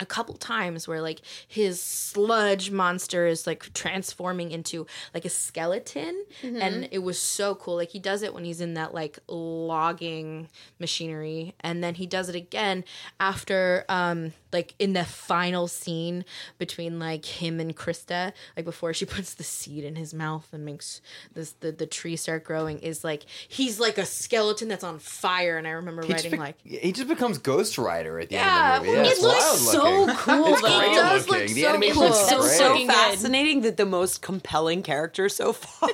a 0.00 0.06
couple 0.06 0.34
times 0.34 0.88
where 0.88 1.00
like 1.00 1.20
his 1.46 1.80
sludge 1.80 2.72
monster 2.72 3.28
is 3.28 3.46
like 3.46 3.72
transforming 3.74 4.50
into 4.50 4.84
like 5.14 5.24
a 5.24 5.28
skeleton. 5.30 6.24
And 6.42 6.88
it 6.90 6.98
was 6.98 7.16
so 7.20 7.54
cool. 7.54 7.76
Like 7.76 7.90
he 7.90 8.00
does 8.00 8.22
it 8.22 8.34
when 8.34 8.44
he's 8.44 8.60
in 8.60 8.74
that 8.74 8.92
like 8.92 9.20
logging 9.28 10.48
machinery. 10.80 11.54
And 11.60 11.84
then 11.84 11.94
he 11.94 12.06
does 12.06 12.28
it 12.28 12.34
again 12.34 12.84
after 13.20 13.84
um 13.88 14.32
like 14.54 14.74
in 14.78 14.94
the 14.94 15.04
final 15.04 15.68
scene 15.68 16.24
between 16.58 16.98
like 16.98 17.26
him 17.26 17.60
and 17.60 17.76
Crysta 17.76 18.32
like 18.56 18.64
before 18.64 18.94
she 18.94 19.04
puts 19.16 19.34
the 19.34 19.44
seed 19.44 19.84
in 19.84 19.96
his 19.96 20.14
mouth 20.14 20.48
and 20.52 20.64
makes 20.64 21.02
this 21.34 21.50
the, 21.60 21.72
the 21.72 21.86
tree 21.86 22.16
start 22.16 22.44
growing 22.44 22.78
is 22.78 23.04
like 23.04 23.24
he's 23.48 23.78
like 23.78 23.98
a 23.98 24.06
skeleton 24.06 24.68
that's 24.68 24.84
on 24.84 24.98
fire 24.98 25.58
and 25.58 25.66
I 25.66 25.72
remember 25.72 26.02
He 26.06 26.12
writing 26.14 26.30
be- 26.30 26.36
like 26.38 26.56
he 26.64 26.92
just 26.92 27.08
becomes 27.08 27.36
Ghost 27.36 27.76
Rider 27.76 28.18
at 28.20 28.30
the 28.30 28.36
Yeah, 28.36 28.76
end 28.80 28.86
of 28.86 28.86
the 28.86 28.86
movie. 28.86 28.96
well, 28.96 29.04
Yeah, 29.04 29.12
it 29.12 29.22
looks 29.22 29.44
wild 29.44 29.58
so 29.58 29.82
looking. 30.06 30.16
cool 30.16 30.46
It's 30.54 30.62
though. 30.62 30.78
great 30.78 30.92
It 30.92 30.94
does 30.94 31.28
looking. 31.28 31.40
look 31.46 31.54
The 31.54 31.60
so 31.62 31.68
animation 31.68 31.94
cool. 31.94 32.12
is 32.12 32.28
That's 32.30 32.56
so 32.56 32.86
fascinating 32.86 33.60
that 33.62 33.76
the 33.76 33.84
most 33.86 34.22
compelling 34.22 34.82
character 34.82 35.28
so 35.28 35.52
far 35.64 35.90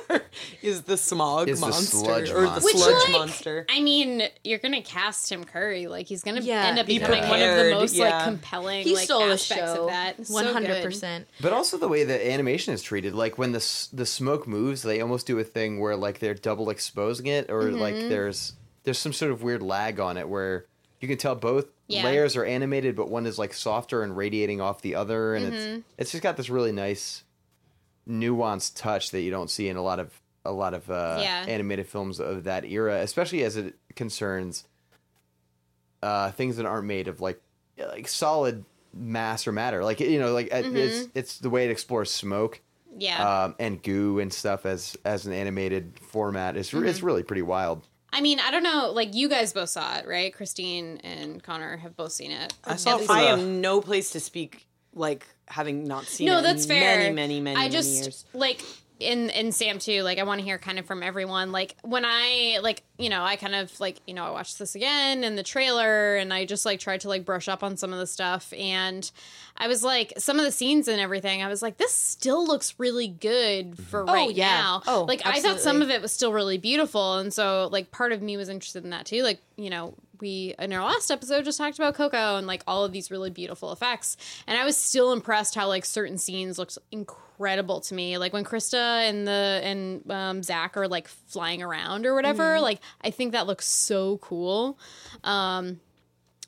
is 0.63 0.83
the 0.83 0.97
smog 0.97 1.49
Is 1.49 1.61
the 1.61 1.67
monster 1.67 1.97
sludge 1.97 2.31
or 2.31 2.41
the 2.43 2.47
monster. 2.47 2.65
Which, 2.67 2.77
sludge 2.77 3.03
like, 3.05 3.13
monster. 3.13 3.67
I 3.71 3.81
mean, 3.81 4.23
you're 4.45 4.59
gonna 4.59 4.83
cast 4.83 5.29
Tim 5.29 5.45
Curry. 5.45 5.87
Like 5.87 6.07
he's 6.07 6.23
gonna 6.23 6.41
Yeah. 6.43 6.67
end 6.67 6.79
up 6.79 6.87
Be 6.87 6.99
becoming 6.99 7.29
one 7.29 7.41
of 7.41 7.57
the 7.57 7.71
most 7.73 7.95
yeah. 7.95 8.05
like 8.17 8.25
compelling 8.25 8.50
he 8.51 8.95
like 8.95 9.05
stole 9.05 9.27
the 9.29 9.37
show 9.39 9.85
of 9.85 9.89
that. 9.91 10.17
One 10.29 10.47
hundred 10.47 10.83
percent. 10.83 11.29
But 11.41 11.53
also 11.53 11.79
the 11.79 11.89
way 11.89 12.05
the 12.05 12.31
animation 12.33 12.75
is 12.75 12.83
treated, 12.83 13.15
like 13.15 13.39
when 13.39 13.53
the 13.53 13.89
the 13.93 14.07
smoke 14.07 14.47
moves, 14.47 14.83
they 14.83 15.01
almost 15.01 15.27
do 15.27 15.39
a 15.39 15.45
thing 15.45 15.81
where 15.81 15.97
like 15.97 16.19
they're 16.19 16.35
double 16.35 16.71
exposing 16.71 17.27
it, 17.27 17.51
or 17.51 17.71
like 17.71 17.95
Mm-hmm. 17.95 18.09
there's 18.09 18.53
there's 18.85 18.99
some 18.99 19.13
sort 19.13 19.31
of 19.33 19.43
weird 19.43 19.63
lag 19.63 20.01
on 20.01 20.17
it 20.17 20.29
where 20.29 20.65
you 21.01 21.09
can 21.09 21.17
tell 21.19 21.35
both 21.35 21.67
Yeah. 21.87 22.05
layers 22.05 22.37
are 22.37 22.45
animated, 22.45 22.97
but 22.97 23.09
one 23.11 23.27
is 23.27 23.39
like 23.39 23.53
softer 23.55 24.03
and 24.03 24.17
radiating 24.17 24.61
off 24.61 24.83
the 24.83 24.95
other, 24.95 25.35
and 25.35 25.47
Mm-hmm. 25.53 25.75
it's 25.77 25.85
it's 25.99 26.11
just 26.13 26.23
got 26.23 26.37
this 26.37 26.51
really 26.51 26.73
nice 26.73 27.25
nuanced 28.09 28.73
touch 28.77 29.11
that 29.13 29.21
you 29.21 29.31
don't 29.31 29.51
see 29.51 29.69
in 29.69 29.77
a 29.77 29.83
lot 29.83 29.99
of 30.01 30.21
a 30.45 30.51
lot 30.53 30.73
of 30.75 30.91
uh, 30.91 31.19
Yeah. 31.23 31.45
animated 31.47 31.87
films 31.87 32.19
of 32.19 32.45
that 32.45 32.65
era, 32.65 33.01
especially 33.03 33.45
as 33.45 33.57
it 33.57 33.75
concerns 33.95 34.65
uh, 36.03 36.31
things 36.33 36.57
that 36.57 36.65
aren't 36.65 36.87
made 36.87 37.09
of 37.09 37.21
like 37.21 37.41
like 37.89 38.09
solid 38.09 38.65
mass 38.95 39.47
or 39.47 39.53
matter. 39.53 39.85
Like 39.85 40.01
you 40.01 40.19
know, 40.19 40.33
like 40.33 40.49
it's 40.53 40.67
Mm-hmm. 40.69 41.11
it's 41.15 41.39
the 41.39 41.51
way 41.51 41.65
it 41.67 41.71
explores 41.71 42.11
smoke 42.11 42.61
Yeah. 42.97 43.45
um, 43.45 43.55
and 43.59 43.83
goo 43.83 44.19
and 44.19 44.33
stuff 44.33 44.67
as 44.67 44.97
as 45.05 45.27
an 45.27 45.33
animated 45.33 45.99
format. 46.01 46.57
It's 46.57 46.71
Mm-hmm. 46.71 46.87
it's 46.87 47.03
really 47.03 47.23
pretty 47.23 47.43
wild. 47.43 47.87
I 48.13 48.21
mean, 48.21 48.41
I 48.41 48.51
don't 48.51 48.65
know. 48.65 48.91
Like 48.93 49.15
you 49.15 49.29
guys 49.29 49.53
both 49.53 49.69
saw 49.69 49.99
it, 49.99 50.09
right? 50.09 50.35
Christine 50.35 50.99
and 51.05 51.41
Connor 51.43 51.77
have 51.77 51.97
both 51.97 52.11
seen 52.13 52.33
it. 52.33 52.53
I 52.65 52.75
saw 52.75 52.99
it 52.99 53.09
I 53.09 53.23
the- 53.23 53.29
am 53.29 53.61
no 53.61 53.81
place 53.81 54.11
to 54.11 54.21
speak 54.21 54.67
like 54.93 55.25
having 55.47 55.85
not 55.87 56.05
seen 56.07 56.27
it 56.27 56.31
no, 56.33 56.39
in 56.39 56.43
that's 56.45 56.67
fair. 56.67 56.99
many, 56.99 57.15
many, 57.15 57.41
many, 57.41 57.57
I 57.57 57.61
many 57.61 57.73
just 57.73 58.03
years. 58.03 58.25
like 58.35 58.61
in 59.01 59.31
in 59.31 59.51
Sam 59.53 59.79
too. 59.79 60.03
Like 60.03 60.19
I 60.19 60.23
want 60.23 60.41
to 60.41 60.45
hear 60.45 60.59
kind 60.59 60.79
of 60.79 60.87
from 60.87 61.03
everyone. 61.03 61.53
Like 61.53 61.75
when 61.83 62.05
I 62.05 62.59
like 62.63 62.83
you 62.99 63.09
know 63.09 63.23
I 63.23 63.37
kind 63.37 63.55
of 63.55 63.79
like 63.81 64.01
you 64.07 64.15
know 64.15 64.25
I 64.25 64.31
watched 64.31 64.59
this 64.59 64.75
again 64.75 65.25
in 65.25 65.37
the 65.37 65.43
trailer 65.43 66.17
and 66.17 66.33
I 66.33 66.45
just 66.45 66.65
like 66.65 66.81
tried 66.81 67.01
to 67.01 67.09
like 67.09 67.25
brush 67.25 67.49
up 67.49 67.63
on 67.63 67.77
some 67.77 67.93
of 67.93 67.99
the 67.99 68.07
stuff 68.07 68.53
and 68.57 69.11
I 69.57 69.69
was 69.69 69.83
like 69.83 70.13
some 70.19 70.39
of 70.39 70.45
the 70.45 70.53
scenes 70.53 70.87
and 70.87 71.01
everything. 71.01 71.43
I 71.43 71.49
was 71.49 71.63
like 71.63 71.79
this 71.79 71.93
still 71.93 72.47
looks 72.47 72.75
really 72.79 73.09
good 73.09 73.73
mm-hmm. 73.73 73.83
for 73.85 74.03
oh, 74.09 74.13
right 74.13 74.35
yeah. 74.35 74.61
now. 74.61 74.83
Oh, 74.87 75.05
like 75.09 75.23
I 75.25 75.41
thought 75.41 75.61
some 75.61 75.83
of 75.83 75.91
it 75.91 76.03
was 76.03 76.13
still 76.13 76.33
really 76.33 76.59
beautiful 76.59 77.19
and 77.19 77.33
so 77.33 77.69
like 77.73 77.91
part 77.91 78.13
of 78.13 78.23
me 78.23 78.37
was 78.37 78.49
interested 78.49 78.85
in 78.85 78.91
that 78.91 79.07
too. 79.07 79.23
Like 79.23 79.41
you 79.57 79.71
know 79.71 79.95
we 80.21 80.55
in 80.59 80.73
our 80.75 80.85
last 80.85 81.11
episode 81.11 81.47
just 81.47 81.57
talked 81.57 81.79
about 81.79 81.95
Coco 81.95 82.37
and 82.37 82.47
like 82.47 82.63
all 82.67 82.85
of 82.85 82.93
these 82.93 83.11
really 83.11 83.31
beautiful 83.31 83.73
effects, 83.73 84.19
and 84.47 84.59
I 84.59 84.65
was 84.65 84.77
still 84.77 85.13
impressed 85.13 85.55
how 85.55 85.67
like 85.69 85.87
certain 85.87 86.19
scenes 86.19 86.59
looked 86.59 86.77
incredible 86.93 87.30
to 87.41 87.95
me. 87.95 88.19
Like 88.19 88.33
when 88.33 88.45
Crysta 88.45 89.09
and 89.09 89.27
the 89.27 89.61
and 89.63 90.11
um, 90.11 90.43
Zach 90.43 90.77
are 90.77 90.89
like 90.89 91.09
flying 91.09 91.63
around 91.63 92.07
or 92.07 92.15
whatever. 92.15 92.61
Like 92.61 92.81
I 93.03 93.11
think 93.11 93.33
that 93.33 93.47
looks 93.47 93.67
so 93.67 94.19
cool. 94.19 94.79
Um, 95.25 95.81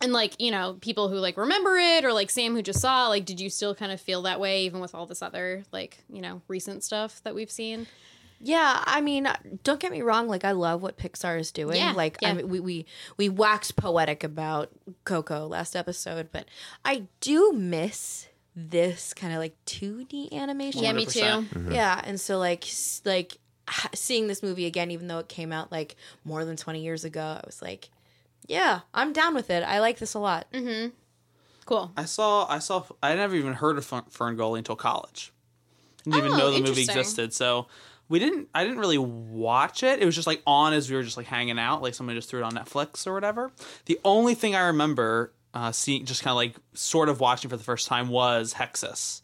and 0.00 0.12
like 0.12 0.34
you 0.40 0.50
know 0.50 0.76
people 0.80 1.08
who 1.08 1.16
like 1.16 1.36
remember 1.36 1.76
it 1.76 2.04
or 2.04 2.12
like 2.12 2.30
Sam 2.30 2.54
who 2.54 2.62
just 2.62 2.80
saw 2.80 3.08
like 3.08 3.24
did 3.24 3.40
you 3.40 3.48
still 3.48 3.74
kind 3.74 3.92
of 3.92 4.00
feel 4.00 4.22
that 4.22 4.40
way 4.40 4.64
even 4.64 4.80
with 4.80 4.94
all 4.94 5.06
this 5.06 5.22
other 5.22 5.62
like 5.72 5.98
you 6.10 6.20
know 6.20 6.42
recent 6.48 6.82
stuff 6.82 7.22
that 7.24 7.34
we've 7.34 7.50
seen? 7.50 7.86
Yeah, 8.44 8.82
I 8.84 9.00
mean, 9.00 9.28
don't 9.62 9.78
get 9.78 9.92
me 9.92 10.02
wrong. 10.02 10.26
Like, 10.26 10.44
I 10.44 10.50
love 10.50 10.82
what 10.82 10.98
Pixar 10.98 11.38
is 11.38 11.52
doing. 11.52 11.76
Yeah, 11.76 11.92
like, 11.92 12.18
yeah. 12.20 12.30
I 12.30 12.32
mean, 12.32 12.48
we 12.48 12.58
we 12.58 12.86
we 13.16 13.28
waxed 13.28 13.76
poetic 13.76 14.24
about 14.24 14.70
Coco 15.04 15.46
last 15.46 15.76
episode, 15.76 16.30
but 16.32 16.46
I 16.84 17.04
do 17.20 17.52
miss 17.52 18.26
this 18.54 19.14
kind 19.14 19.32
of 19.32 19.38
like 19.38 19.56
2D 19.66 20.32
animation. 20.32 20.82
Yeah, 20.82 20.92
me 20.92 21.06
too. 21.06 21.20
100%. 21.20 21.24
Mm-hmm. 21.24 21.58
Mm-hmm. 21.58 21.72
Yeah, 21.72 22.00
and 22.04 22.20
so 22.20 22.38
like 22.38 22.64
like 23.04 23.38
seeing 23.94 24.26
this 24.26 24.42
movie 24.42 24.66
again, 24.66 24.90
even 24.90 25.06
though 25.08 25.18
it 25.18 25.28
came 25.28 25.52
out 25.52 25.72
like 25.72 25.96
more 26.24 26.44
than 26.44 26.56
twenty 26.56 26.82
years 26.82 27.04
ago, 27.04 27.22
I 27.22 27.42
was 27.46 27.62
like, 27.62 27.88
yeah, 28.46 28.80
I'm 28.92 29.12
down 29.12 29.34
with 29.34 29.50
it. 29.50 29.62
I 29.62 29.80
like 29.80 29.98
this 29.98 30.14
a 30.14 30.18
lot. 30.18 30.46
Mm-hmm. 30.52 30.90
Cool. 31.64 31.92
I 31.96 32.04
saw 32.04 32.46
I 32.48 32.58
saw 32.58 32.84
I 33.02 33.14
never 33.14 33.34
even 33.36 33.54
heard 33.54 33.78
of 33.78 33.84
Fern, 33.86 34.02
Fern 34.10 34.36
Gully 34.36 34.58
until 34.58 34.76
college. 34.76 35.32
Didn't 36.04 36.18
even 36.18 36.32
Oh, 36.32 36.36
know 36.36 36.50
the 36.50 36.60
movie 36.60 36.82
existed. 36.82 37.32
So 37.32 37.68
we 38.08 38.18
didn't 38.18 38.48
I 38.54 38.64
didn't 38.64 38.80
really 38.80 38.98
watch 38.98 39.82
it. 39.84 40.02
It 40.02 40.04
was 40.04 40.14
just 40.16 40.26
like 40.26 40.42
on 40.46 40.72
as 40.72 40.90
we 40.90 40.96
were 40.96 41.04
just 41.04 41.16
like 41.16 41.26
hanging 41.26 41.58
out, 41.60 41.80
like 41.80 41.94
somebody 41.94 42.18
just 42.18 42.28
threw 42.28 42.40
it 42.40 42.44
on 42.44 42.52
Netflix 42.52 43.06
or 43.06 43.14
whatever. 43.14 43.52
The 43.86 44.00
only 44.04 44.34
thing 44.34 44.56
I 44.56 44.66
remember 44.66 45.32
uh, 45.54 45.72
seeing 45.72 46.04
just 46.04 46.22
kind 46.22 46.32
of 46.32 46.36
like 46.36 46.54
sort 46.74 47.08
of 47.08 47.20
watching 47.20 47.50
for 47.50 47.56
the 47.56 47.64
first 47.64 47.86
time 47.88 48.08
was 48.08 48.54
Hexxus. 48.54 49.22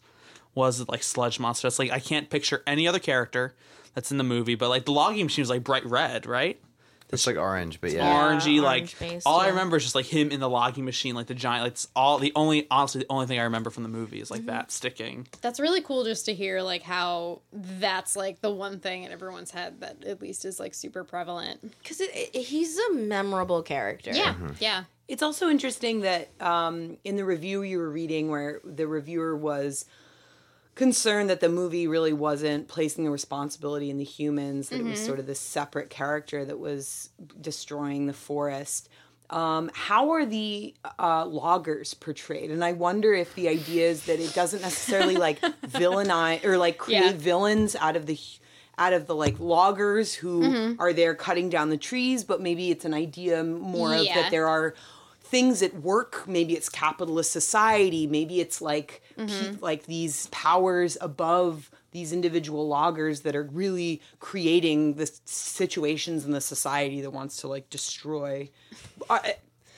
Was 0.55 0.85
like 0.89 1.03
sludge 1.03 1.39
monster. 1.39 1.67
It's 1.67 1.79
like 1.79 1.91
I 1.91 1.99
can't 1.99 2.29
picture 2.29 2.63
any 2.67 2.87
other 2.87 2.99
character 2.99 3.53
that's 3.93 4.11
in 4.11 4.17
the 4.17 4.23
movie, 4.23 4.55
but 4.55 4.69
like 4.69 4.85
the 4.85 4.91
logging 4.91 5.25
machine 5.25 5.43
was 5.43 5.49
like 5.49 5.63
bright 5.63 5.85
red, 5.85 6.25
right? 6.25 6.59
It's 7.11 7.25
like 7.25 7.37
orange, 7.37 7.81
but 7.81 7.91
yeah. 7.91 8.05
orangey. 8.05 8.61
Like 8.61 8.81
orange-based, 8.83 9.25
all 9.25 9.39
I 9.39 9.47
remember 9.47 9.77
is 9.77 9.83
just 9.83 9.95
like 9.95 10.05
him 10.05 10.29
in 10.31 10.39
the 10.39 10.49
logging 10.49 10.85
machine, 10.85 11.15
like 11.15 11.25
the 11.27 11.33
giant. 11.33 11.63
Like 11.63 11.71
it's 11.71 11.87
all 11.95 12.19
the 12.19 12.31
only 12.35 12.67
honestly 12.69 12.99
the 13.01 13.07
only 13.09 13.25
thing 13.25 13.39
I 13.39 13.43
remember 13.43 13.69
from 13.71 13.83
the 13.83 13.89
movie 13.89 14.21
is 14.21 14.29
like 14.29 14.45
that 14.45 14.71
sticking. 14.71 15.27
That's 15.41 15.59
really 15.59 15.81
cool 15.81 16.03
just 16.03 16.25
to 16.25 16.33
hear 16.33 16.61
like 16.61 16.83
how 16.83 17.41
that's 17.51 18.15
like 18.15 18.41
the 18.41 18.51
one 18.51 18.79
thing 18.79 19.03
in 19.05 19.11
everyone's 19.11 19.49
head 19.51 19.81
that 19.81 20.03
at 20.05 20.21
least 20.21 20.45
is 20.45 20.59
like 20.59 20.73
super 20.75 21.03
prevalent. 21.03 21.61
Because 21.81 21.99
it, 21.99 22.11
it- 22.13 22.43
he's 22.45 22.77
a 22.77 22.93
memorable 22.93 23.63
character. 23.63 24.11
Yeah. 24.13 24.35
Yeah. 24.59 24.83
It's 25.07 25.23
also 25.23 25.49
interesting 25.49 26.01
that 26.01 26.29
um, 26.39 26.97
in 27.03 27.15
the 27.15 27.25
review 27.25 27.63
you 27.63 27.79
were 27.79 27.89
reading, 27.89 28.29
where 28.29 28.61
the 28.63 28.85
reviewer 28.85 29.35
was 29.35 29.85
concerned 30.79 31.29
that 31.29 31.41
the 31.41 31.49
movie 31.49 31.85
really 31.87 32.13
wasn't 32.13 32.67
placing 32.67 33.03
the 33.03 33.11
responsibility 33.11 33.89
in 33.91 33.97
the 33.97 34.03
humans, 34.03 34.69
that 34.69 34.77
it 34.77 34.79
Mm-hmm. 34.79 34.89
was 34.91 34.99
sort 34.99 35.19
of 35.19 35.27
this 35.27 35.39
separate 35.39 35.89
character 35.91 36.43
that 36.45 36.57
was 36.57 37.09
destroying 37.39 38.07
the 38.07 38.13
forest. 38.13 38.89
Um, 39.29 39.69
how 39.75 40.09
are 40.11 40.25
the 40.25 40.73
uh, 40.97 41.25
loggers 41.25 41.93
portrayed? 41.93 42.49
And 42.49 42.63
I 42.63 42.71
wonder 42.71 43.13
if 43.13 43.35
the 43.35 43.47
idea 43.47 43.87
is 43.89 44.05
that 44.05 44.19
it 44.19 44.33
doesn't 44.33 44.61
necessarily 44.61 45.15
like 45.17 45.39
villainize 45.67 46.43
or 46.43 46.57
like 46.57 46.77
create 46.79 47.01
Yeah. 47.03 47.11
villains 47.11 47.75
out 47.75 47.95
of 47.95 48.05
the 48.07 48.17
out 48.79 48.93
of 48.93 49.07
the 49.07 49.13
like 49.15 49.37
loggers 49.39 50.15
who 50.15 50.41
Mm-hmm. 50.41 50.81
are 50.81 50.93
there 50.93 51.13
cutting 51.13 51.49
down 51.49 51.69
the 51.69 51.77
trees, 51.77 52.23
but 52.23 52.39
maybe 52.41 52.71
it's 52.71 52.85
an 52.85 52.93
idea 52.93 53.43
more 53.43 53.93
of 53.93 54.05
that 54.15 54.31
there 54.31 54.47
are 54.47 54.73
things 55.29 55.61
at 55.61 55.73
work. 55.75 56.27
Maybe 56.27 56.53
it's 56.55 56.69
capitalist 56.69 57.31
society. 57.31 58.07
Maybe 58.07 58.39
it's 58.41 58.61
like 58.61 59.01
Mm-hmm. 59.17 59.55
pe- 59.55 59.59
like 59.61 59.85
these 59.85 60.27
powers 60.27 60.97
above 61.01 61.69
these 61.91 62.13
individual 62.13 62.67
loggers 62.69 63.21
that 63.21 63.35
are 63.35 63.43
really 63.51 64.01
creating 64.21 64.93
the 64.93 65.11
situations 65.25 66.23
in 66.23 66.31
the 66.31 66.39
society 66.39 67.01
that 67.01 67.11
wants 67.11 67.37
to 67.41 67.47
like 67.49 67.69
destroy. 67.69 68.49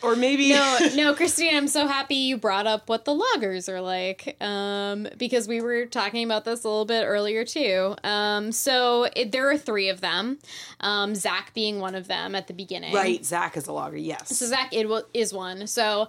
I, 0.04 0.08
Or 0.08 0.16
maybe 0.16 0.50
no, 0.50 0.90
no, 0.96 1.14
Christine, 1.14 1.56
I'm 1.56 1.68
so 1.68 1.88
happy 1.88 2.16
you 2.16 2.38
brought 2.38 2.68
up 2.68 2.90
what 2.90 3.06
the 3.06 3.14
loggers 3.14 3.70
are 3.70 3.82
like, 3.82 4.36
um, 4.42 5.08
because 5.18 5.48
we 5.48 5.62
were 5.62 5.86
talking 5.86 6.24
about 6.24 6.46
this 6.46 6.64
a 6.64 6.68
little 6.68 6.86
bit 6.86 7.04
earlier 7.06 7.46
too. 7.46 7.96
Um, 8.04 8.52
so 8.52 9.08
it, 9.16 9.32
there 9.32 9.50
are 9.50 9.58
three 9.58 9.90
of 9.90 10.02
them, 10.02 10.40
um, 10.80 11.16
Zach 11.16 11.54
being 11.54 11.80
one 11.80 11.96
of 11.96 12.08
them 12.08 12.36
at 12.36 12.48
the 12.48 12.54
beginning. 12.54 12.94
right, 12.94 13.24
Zach 13.26 13.58
is 13.58 13.68
a 13.68 13.74
logger. 13.74 13.98
Yes. 13.98 14.38
So 14.38 14.46
Zach 14.48 14.74
it 14.74 14.88
wa- 14.90 15.02
is 15.14 15.34
one. 15.34 15.68
So, 15.68 16.08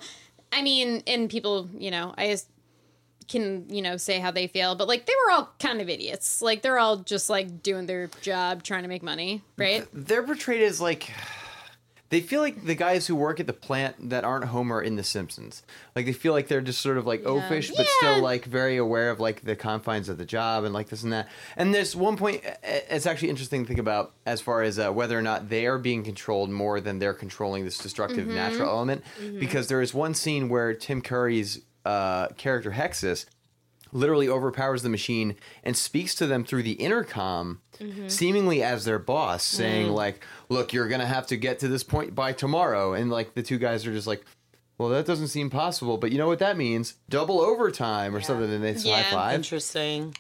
I 0.52 0.62
mean, 0.62 1.02
and 1.06 1.28
people, 1.30 1.68
you 1.76 1.90
know, 1.90 2.14
I 2.16 2.28
just 2.28 2.48
can, 3.28 3.66
you 3.70 3.80
know, 3.80 3.96
say 3.96 4.18
how 4.18 4.30
they 4.30 4.46
feel, 4.46 4.74
but 4.74 4.88
like 4.88 5.06
they 5.06 5.12
were 5.24 5.32
all 5.32 5.50
kind 5.58 5.80
of 5.80 5.88
idiots. 5.88 6.42
Like 6.42 6.60
they're 6.62 6.78
all 6.78 6.98
just 6.98 7.30
like 7.30 7.62
doing 7.62 7.86
their 7.86 8.08
job, 8.20 8.62
trying 8.62 8.82
to 8.82 8.88
make 8.88 9.02
money, 9.02 9.42
right? 9.56 9.86
They're 9.92 10.22
portrayed 10.22 10.62
as 10.62 10.80
like 10.80 11.10
they 12.12 12.20
feel 12.20 12.42
like 12.42 12.66
the 12.66 12.74
guys 12.74 13.06
who 13.06 13.16
work 13.16 13.40
at 13.40 13.46
the 13.46 13.52
plant 13.54 14.10
that 14.10 14.22
aren't 14.22 14.44
Homer 14.44 14.82
in 14.82 14.96
The 14.96 15.02
Simpsons. 15.02 15.62
Like 15.96 16.04
they 16.04 16.12
feel 16.12 16.34
like 16.34 16.46
they're 16.46 16.60
just 16.60 16.82
sort 16.82 16.98
of 16.98 17.06
like 17.06 17.22
oafish, 17.24 17.70
but 17.74 17.86
Yeah. 17.86 17.92
still 17.98 18.22
like 18.22 18.44
very 18.44 18.76
aware 18.76 19.08
of 19.08 19.18
like 19.18 19.40
the 19.40 19.56
confines 19.56 20.10
of 20.10 20.18
the 20.18 20.26
job 20.26 20.64
and 20.64 20.74
like 20.74 20.90
this 20.90 21.02
and 21.02 21.12
that. 21.14 21.28
And 21.56 21.74
there's 21.74 21.96
one 21.96 22.18
point. 22.18 22.42
uh, 22.46 22.50
It's 22.90 23.06
actually 23.06 23.30
interesting 23.30 23.62
to 23.62 23.66
think 23.66 23.80
about 23.80 24.12
as 24.26 24.42
far 24.42 24.62
as 24.62 24.78
uh, 24.78 24.90
whether 24.92 25.18
or 25.18 25.22
not 25.22 25.48
they 25.48 25.66
are 25.66 25.78
being 25.78 26.04
controlled 26.04 26.50
more 26.50 26.80
than 26.82 26.98
they're 26.98 27.14
controlling 27.14 27.64
this 27.64 27.78
destructive 27.78 28.26
natural 28.28 28.68
element. 28.68 29.02
Because 29.40 29.68
there 29.68 29.80
is 29.80 29.94
one 29.94 30.12
scene 30.14 30.50
where 30.50 30.74
Tim 30.74 31.00
Curry's 31.00 31.62
uh, 31.86 32.28
character 32.36 32.72
Hexxus 32.72 33.24
literally 33.92 34.28
overpowers 34.28 34.82
the 34.82 34.88
machine 34.88 35.36
and 35.62 35.76
speaks 35.76 36.14
to 36.14 36.26
them 36.26 36.44
through 36.44 36.62
the 36.62 36.72
intercom 36.72 37.60
seemingly 38.06 38.62
as 38.62 38.84
their 38.84 38.98
boss 38.98 39.42
saying 39.44 39.88
like 39.88 40.24
look 40.48 40.72
you're 40.72 40.88
gonna 40.88 41.04
have 41.06 41.26
to 41.26 41.36
get 41.36 41.58
to 41.58 41.68
this 41.68 41.82
point 41.84 42.14
by 42.14 42.32
tomorrow. 42.32 42.92
And 42.94 43.10
like 43.10 43.34
the 43.34 43.42
two 43.42 43.58
guys 43.58 43.86
are 43.86 43.92
just 43.92 44.06
like 44.06 44.24
well 44.78 44.88
that 44.90 45.04
doesn't 45.06 45.28
seem 45.28 45.50
possible 45.50 45.98
but 45.98 46.10
you 46.12 46.18
know 46.18 46.26
what 46.28 46.38
that 46.38 46.56
means? 46.56 46.94
Double 47.10 47.40
overtime 47.40 48.14
or 48.16 48.20
something 48.20 48.50
and 48.52 48.64
they 48.64 48.72
Yeah. 48.72 49.02
high 49.02 49.10
five. 49.10 49.34
Interesting. 49.36 50.14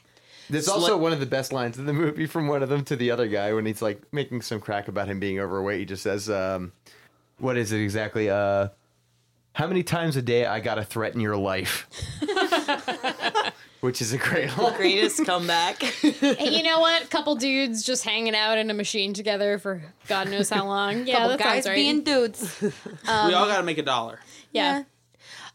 there's 0.50 0.68
also 0.68 0.96
one 0.98 1.12
of 1.12 1.20
the 1.20 1.26
best 1.26 1.52
lines 1.52 1.78
in 1.78 1.86
the 1.86 1.92
movie 1.92 2.26
from 2.26 2.48
one 2.48 2.62
of 2.62 2.68
them 2.68 2.84
to 2.84 2.96
the 2.96 3.10
other 3.10 3.26
guy 3.28 3.52
when 3.54 3.64
he's 3.64 3.80
like 3.80 4.02
making 4.12 4.42
some 4.42 4.60
crack 4.60 4.86
about 4.88 5.08
him 5.08 5.18
being 5.20 5.38
overweight. 5.40 5.78
He 5.80 5.84
just 5.86 6.02
says 6.02 6.28
um 6.28 6.72
what 7.38 7.56
is 7.56 7.72
it 7.72 7.80
exactly? 7.80 8.28
Uh 8.28 8.68
how 9.54 9.66
many 9.66 9.82
times 9.82 10.16
a 10.16 10.22
day 10.22 10.46
i 10.46 10.60
gotta 10.60 10.82
threaten 10.82 11.20
your 11.20 11.36
life 11.36 11.86
which 13.82 14.00
is 14.00 14.12
a 14.12 14.16
great 14.18 14.56
line 14.56 14.74
Greatest 14.76 15.24
comeback. 15.26 15.82
Hey, 15.82 16.56
you 16.56 16.62
know 16.62 16.78
what? 16.80 17.10
Couple 17.10 17.34
dudes 17.34 17.82
just 17.82 18.04
hanging 18.04 18.34
out 18.34 18.56
in 18.56 18.70
a 18.70 18.74
machine 18.74 19.12
together 19.12 19.58
for 19.58 19.82
God 20.08 20.30
knows 20.30 20.48
how 20.48 20.66
long. 20.66 21.04
Yeah, 21.06 21.16
Couple 21.16 21.28
that 21.30 21.38
guys 21.40 21.64
sounds 21.64 21.66
right. 21.68 21.74
being 21.74 22.02
dudes. 22.04 22.62
Um, 23.06 23.26
we 23.26 23.34
all 23.34 23.46
got 23.46 23.58
to 23.58 23.62
make 23.64 23.78
a 23.78 23.82
dollar. 23.82 24.20
yeah. 24.52 24.84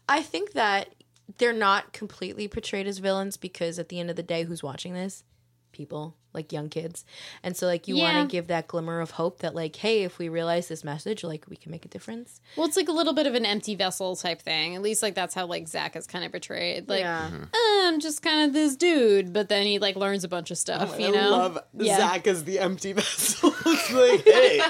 I 0.08 0.22
think 0.22 0.52
that 0.52 0.94
they're 1.38 1.52
not 1.52 1.92
completely 1.92 2.48
portrayed 2.48 2.86
as 2.86 2.98
villains 2.98 3.36
because 3.36 3.78
at 3.78 3.88
the 3.88 3.98
end 4.00 4.10
of 4.10 4.16
the 4.16 4.22
day, 4.22 4.44
who's 4.44 4.62
watching 4.62 4.92
this? 4.94 5.24
People, 5.72 6.14
like 6.34 6.52
young 6.52 6.68
kids. 6.68 7.04
And 7.42 7.56
so, 7.56 7.66
like, 7.66 7.88
you 7.88 7.96
Yeah. 7.96 8.12
want 8.14 8.30
to 8.30 8.32
give 8.32 8.48
that 8.48 8.68
glimmer 8.68 9.00
of 9.00 9.12
hope 9.12 9.38
that, 9.40 9.54
like, 9.54 9.74
hey, 9.76 10.02
if 10.04 10.18
we 10.18 10.28
realize 10.28 10.68
this 10.68 10.84
message, 10.84 11.24
like, 11.24 11.44
we 11.48 11.56
can 11.56 11.70
make 11.72 11.84
a 11.84 11.88
difference. 11.88 12.40
Well, 12.56 12.66
it's 12.66 12.76
like 12.76 12.88
a 12.88 12.92
little 12.92 13.12
bit 13.14 13.26
of 13.26 13.34
an 13.34 13.46
empty 13.46 13.74
vessel 13.74 14.14
type 14.14 14.42
thing. 14.42 14.74
At 14.76 14.82
least, 14.82 15.02
like 15.02 15.14
that's 15.14 15.34
how 15.34 15.46
like 15.46 15.66
Zach 15.68 15.96
is 15.96 16.06
kind 16.06 16.24
of 16.24 16.30
portrayed. 16.30 16.88
Like, 16.88 17.00
Yeah. 17.00 17.30
"Uh, 17.32 17.46
I'm 17.88 18.00
just 18.00 18.22
kind 18.22 18.46
of 18.46 18.52
this 18.52 18.76
dude, 18.76 19.32
but 19.32 19.48
then 19.48 19.66
he 19.66 19.78
like 19.78 19.96
learns 19.96 20.22
a 20.24 20.28
bunch 20.28 20.50
of 20.50 20.58
stuff. 20.58 20.98
you 21.00 21.10
know, 21.12 21.60
Yeah. 21.76 21.96
Zach 21.98 22.26
as 22.26 22.44
the 22.44 22.58
empty 22.58 22.92
vessel. 22.94 23.54
it's 23.66 23.92
like, 23.92 24.24
hey, 24.24 24.60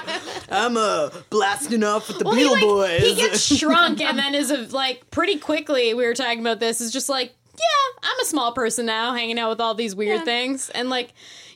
I'm 0.49 0.77
uh, 0.77 1.09
blasting 1.29 1.83
off 1.83 2.07
with 2.07 2.19
the 2.19 2.25
Well, 2.25 2.35
he, 2.35 2.43
Beetle 2.45 2.77
like, 2.77 2.99
Boys. 2.99 3.01
he 3.09 3.15
gets 3.15 3.45
shrunk 3.57 4.01
and 4.01 4.17
then 4.17 4.33
is 4.35 4.49
a, 4.51 4.57
like 4.75 5.09
pretty 5.11 5.37
quickly. 5.37 5.93
We 5.93 6.05
were 6.05 6.13
talking 6.15 6.39
about 6.39 6.59
this. 6.59 6.79
Is 6.81 6.91
just 6.91 7.09
like, 7.09 7.33
yeah, 7.53 7.99
I'm 8.09 8.19
a 8.21 8.25
small 8.25 8.53
person 8.53 8.85
now, 8.85 9.13
hanging 9.13 9.37
out 9.37 9.49
with 9.49 9.59
all 9.59 9.75
these 9.75 9.93
weird 9.95 10.19
Yeah. 10.19 10.25
things, 10.25 10.69
and 10.69 10.89
like. 10.89 11.09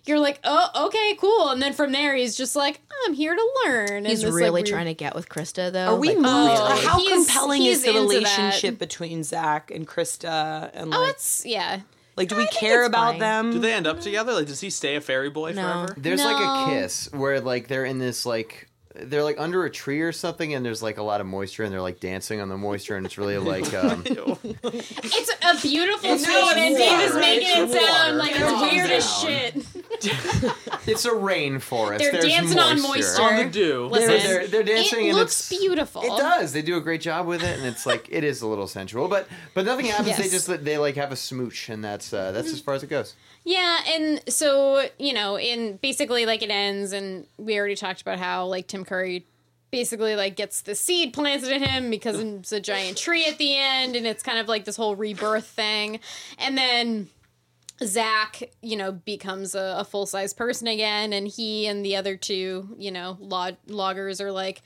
You're 0.05 0.19
like, 0.19 0.39
oh, 0.43 0.87
okay, 0.87 1.15
cool. 1.19 1.49
And 1.49 1.61
then 1.61 1.71
from 1.73 1.93
there, 1.93 2.13
he's 2.15 2.35
just 2.35 2.55
like, 2.57 2.81
I'm 3.05 3.13
here 3.13 3.33
to 3.33 3.49
learn. 3.65 4.03
He's 4.05 4.21
this, 4.21 4.33
really 4.33 4.61
weird- 4.61 4.65
trying 4.67 4.85
to 4.87 4.93
get 4.93 5.15
with 5.15 5.29
Crysta, 5.29 5.71
though. 5.71 5.93
Are 5.93 5.99
we 5.99 6.09
like, 6.09 6.17
moved? 6.17 6.27
Oh, 6.27 6.81
How 6.85 6.99
he's- 6.99 7.25
compelling 7.25 7.61
he's 7.61 7.77
is 7.77 7.83
the 7.83 7.89
into 7.91 8.01
that. 8.01 8.07
relationship 8.09 8.79
between 8.79 9.23
Zach 9.23 9.71
and 9.71 9.87
Crysta? 9.87 10.71
And 10.73 10.93
Oh, 10.93 11.03
it's 11.05 11.45
yeah. 11.45 11.79
like, 12.17 12.27
do 12.27 12.35
we 12.35 12.43
I 12.43 12.45
think 12.47 12.59
care 12.59 12.83
about 12.85 13.11
fine. 13.11 13.19
them? 13.19 13.51
Do 13.51 13.59
they 13.59 13.73
end 13.73 13.87
up 13.87 14.01
together? 14.01 14.33
Like, 14.33 14.47
does 14.47 14.59
he 14.59 14.69
stay 14.69 14.95
a 14.97 15.01
fairy 15.01 15.29
boy 15.29 15.53
No. 15.53 15.61
forever? 15.61 15.95
There's 15.97 16.23
like 16.23 16.35
a 16.43 16.69
kiss 16.69 17.07
where 17.13 17.39
like 17.39 17.67
they're 17.69 17.85
in 17.85 17.97
this 17.99 18.25
like 18.25 18.67
they're 18.95 19.23
like 19.23 19.39
under 19.39 19.65
a 19.65 19.71
tree 19.71 20.01
or 20.01 20.11
something 20.11 20.53
and 20.53 20.63
there's 20.63 20.83
like 20.83 20.99
a 20.99 21.01
lot 21.01 21.19
of 21.19 21.25
moisture 21.25 21.63
and 21.63 21.73
they're 21.73 21.81
like 21.81 21.99
dancing 21.99 22.39
on 22.39 22.47
the 22.49 22.57
moisture 22.57 22.95
and 22.95 23.07
it's 23.07 23.17
really 23.17 23.39
like 23.39 23.73
um 23.83 24.03
It's 24.05 25.31
a 25.41 25.61
beautiful 25.67 26.11
It's 26.11 26.23
scene, 26.25 26.35
and 26.35 26.43
water, 26.43 26.77
Dave 26.77 26.99
is 27.09 27.15
making 27.15 27.47
it 27.49 27.71
sound 27.71 28.17
like 28.19 28.35
Calm 28.35 28.63
it's 28.65 28.71
weird 28.73 28.91
as 28.91 29.19
shit. 29.19 29.65
it's 30.87 31.05
a 31.05 31.11
rainforest. 31.11 31.99
They're 31.99 32.11
There's 32.11 32.25
dancing 32.25 32.59
on 32.59 32.81
moisture. 32.81 33.21
On 33.21 33.37
the 33.37 33.45
dew. 33.45 33.87
Listen, 33.91 34.07
They're, 34.07 34.19
they're, 34.19 34.47
they're 34.47 34.63
dancing 34.63 35.05
it 35.05 35.09
and 35.09 35.17
looks 35.17 35.51
it's 35.51 35.59
beautiful. 35.59 36.01
It 36.01 36.17
does. 36.17 36.53
They 36.53 36.61
do 36.61 36.77
a 36.77 36.81
great 36.81 37.01
job 37.01 37.27
with 37.27 37.43
it, 37.43 37.57
and 37.57 37.65
it's 37.65 37.85
like 37.85 38.07
it 38.09 38.23
is 38.23 38.41
a 38.41 38.47
little 38.47 38.67
sensual, 38.67 39.07
but 39.07 39.27
but 39.53 39.65
nothing 39.65 39.85
happens. 39.85 40.17
They 40.17 40.29
just 40.29 40.47
they 40.63 40.77
like 40.77 40.95
have 40.95 41.11
a 41.11 41.15
smooch, 41.15 41.69
and 41.69 41.83
that's 41.83 42.13
uh, 42.13 42.31
that's 42.31 42.51
as 42.51 42.59
far 42.59 42.73
as 42.73 42.83
it 42.83 42.87
goes. 42.87 43.15
Yeah, 43.43 43.81
and 43.87 44.21
so 44.29 44.87
you 44.97 45.13
know, 45.13 45.37
in 45.37 45.77
basically 45.77 46.25
like 46.25 46.41
it 46.41 46.49
ends, 46.49 46.93
and 46.93 47.27
we 47.37 47.57
already 47.57 47.75
talked 47.75 48.01
about 48.01 48.19
how 48.19 48.45
like 48.45 48.67
Tim 48.67 48.85
Curry 48.85 49.25
basically 49.71 50.15
like 50.15 50.35
gets 50.35 50.61
the 50.61 50.75
seed 50.75 51.13
planted 51.13 51.49
in 51.49 51.63
him 51.63 51.89
because 51.89 52.19
it's 52.19 52.51
a 52.51 52.59
giant 52.59 52.95
tree 52.97 53.25
at 53.25 53.37
the 53.37 53.55
end, 53.55 53.95
and 53.95 54.05
it's 54.05 54.23
kind 54.23 54.39
of 54.39 54.47
like 54.47 54.65
this 54.65 54.75
whole 54.75 54.95
rebirth 54.95 55.47
thing, 55.47 55.99
and 56.37 56.57
then. 56.57 57.09
Zach, 57.85 58.41
you 58.61 58.75
know, 58.75 58.91
becomes 58.91 59.55
a, 59.55 59.75
a 59.79 59.83
full 59.85 60.05
size 60.05 60.33
person 60.33 60.67
again, 60.67 61.13
and 61.13 61.27
he 61.27 61.67
and 61.67 61.85
the 61.85 61.95
other 61.95 62.15
two, 62.17 62.75
you 62.77 62.91
know, 62.91 63.17
log- 63.19 63.57
loggers 63.67 64.19
are 64.21 64.31
like 64.31 64.61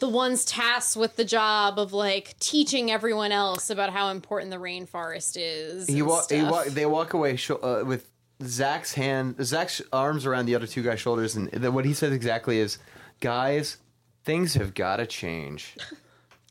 the 0.00 0.08
ones 0.08 0.44
tasked 0.44 0.96
with 0.96 1.16
the 1.16 1.24
job 1.24 1.78
of 1.78 1.92
like 1.92 2.38
teaching 2.40 2.90
everyone 2.90 3.32
else 3.32 3.70
about 3.70 3.90
how 3.90 4.08
important 4.08 4.50
the 4.50 4.56
rainforest 4.56 5.36
is. 5.38 5.86
He 5.88 6.02
walk. 6.02 6.30
He 6.30 6.42
walk. 6.42 6.66
They 6.66 6.86
walk 6.86 7.12
away 7.12 7.36
sho- 7.36 7.56
uh, 7.62 7.84
with 7.84 8.08
Zach's 8.42 8.94
hand, 8.94 9.36
Zach's 9.44 9.82
arms 9.92 10.26
around 10.26 10.46
the 10.46 10.54
other 10.54 10.66
two 10.66 10.82
guys' 10.82 11.00
shoulders, 11.00 11.36
and 11.36 11.74
what 11.74 11.84
he 11.84 11.92
says 11.94 12.12
exactly 12.12 12.58
is, 12.58 12.78
"Guys, 13.20 13.76
things 14.24 14.54
have 14.54 14.74
got 14.74 14.96
to 14.96 15.06
change." 15.06 15.76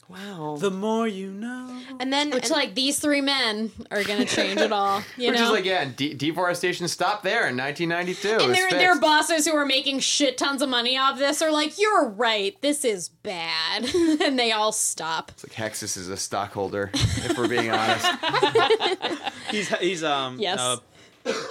wow. 0.10 0.58
The 0.60 0.72
more 0.72 1.08
you 1.08 1.32
know. 1.32 1.80
and 2.00 2.12
then 2.12 2.32
Which, 2.32 2.50
like, 2.50 2.76
these 2.76 3.00
three 3.00 3.22
men 3.22 3.72
are 3.92 4.04
going 4.04 4.20
to 4.20 4.26
change 4.26 4.60
it 4.60 4.72
all. 4.72 5.02
You 5.18 5.32
Which 5.32 5.40
know? 5.40 5.46
is 5.46 5.52
like, 5.52 5.66
yeah, 5.66 5.86
de- 5.86 6.14
deforestation 6.14 6.88
stopped 6.88 7.24
there 7.24 7.48
in 7.48 7.56
1992. 7.58 8.30
And 8.30 8.48
was 8.50 8.58
their, 8.58 8.70
their 8.72 9.00
bosses 9.00 9.46
who 9.48 9.56
are 9.56 9.66
making 9.66 10.00
shit 10.00 10.38
tons 10.38 10.62
of 10.62 10.70
money 10.70 10.98
off 10.98 11.18
this 11.20 11.42
are 11.42 11.52
like, 11.52 11.78
you're 11.80 12.08
right, 12.10 12.60
this 12.62 12.84
is 12.86 13.10
bad. 13.10 13.84
and 14.22 14.38
they 14.40 14.52
all 14.52 14.72
stop. 14.72 15.32
It's 15.32 15.44
like 15.48 15.54
Hexxus 15.72 15.98
is 15.98 16.10
a 16.10 16.18
stockholder, 16.18 16.90
if 16.94 17.38
we're 17.38 17.48
being 17.48 17.70
honest. 17.70 18.06
He's 19.52 19.70
he's 19.80 20.04
um 20.04 20.40
Yes. 20.40 20.60
uh, 20.60 20.78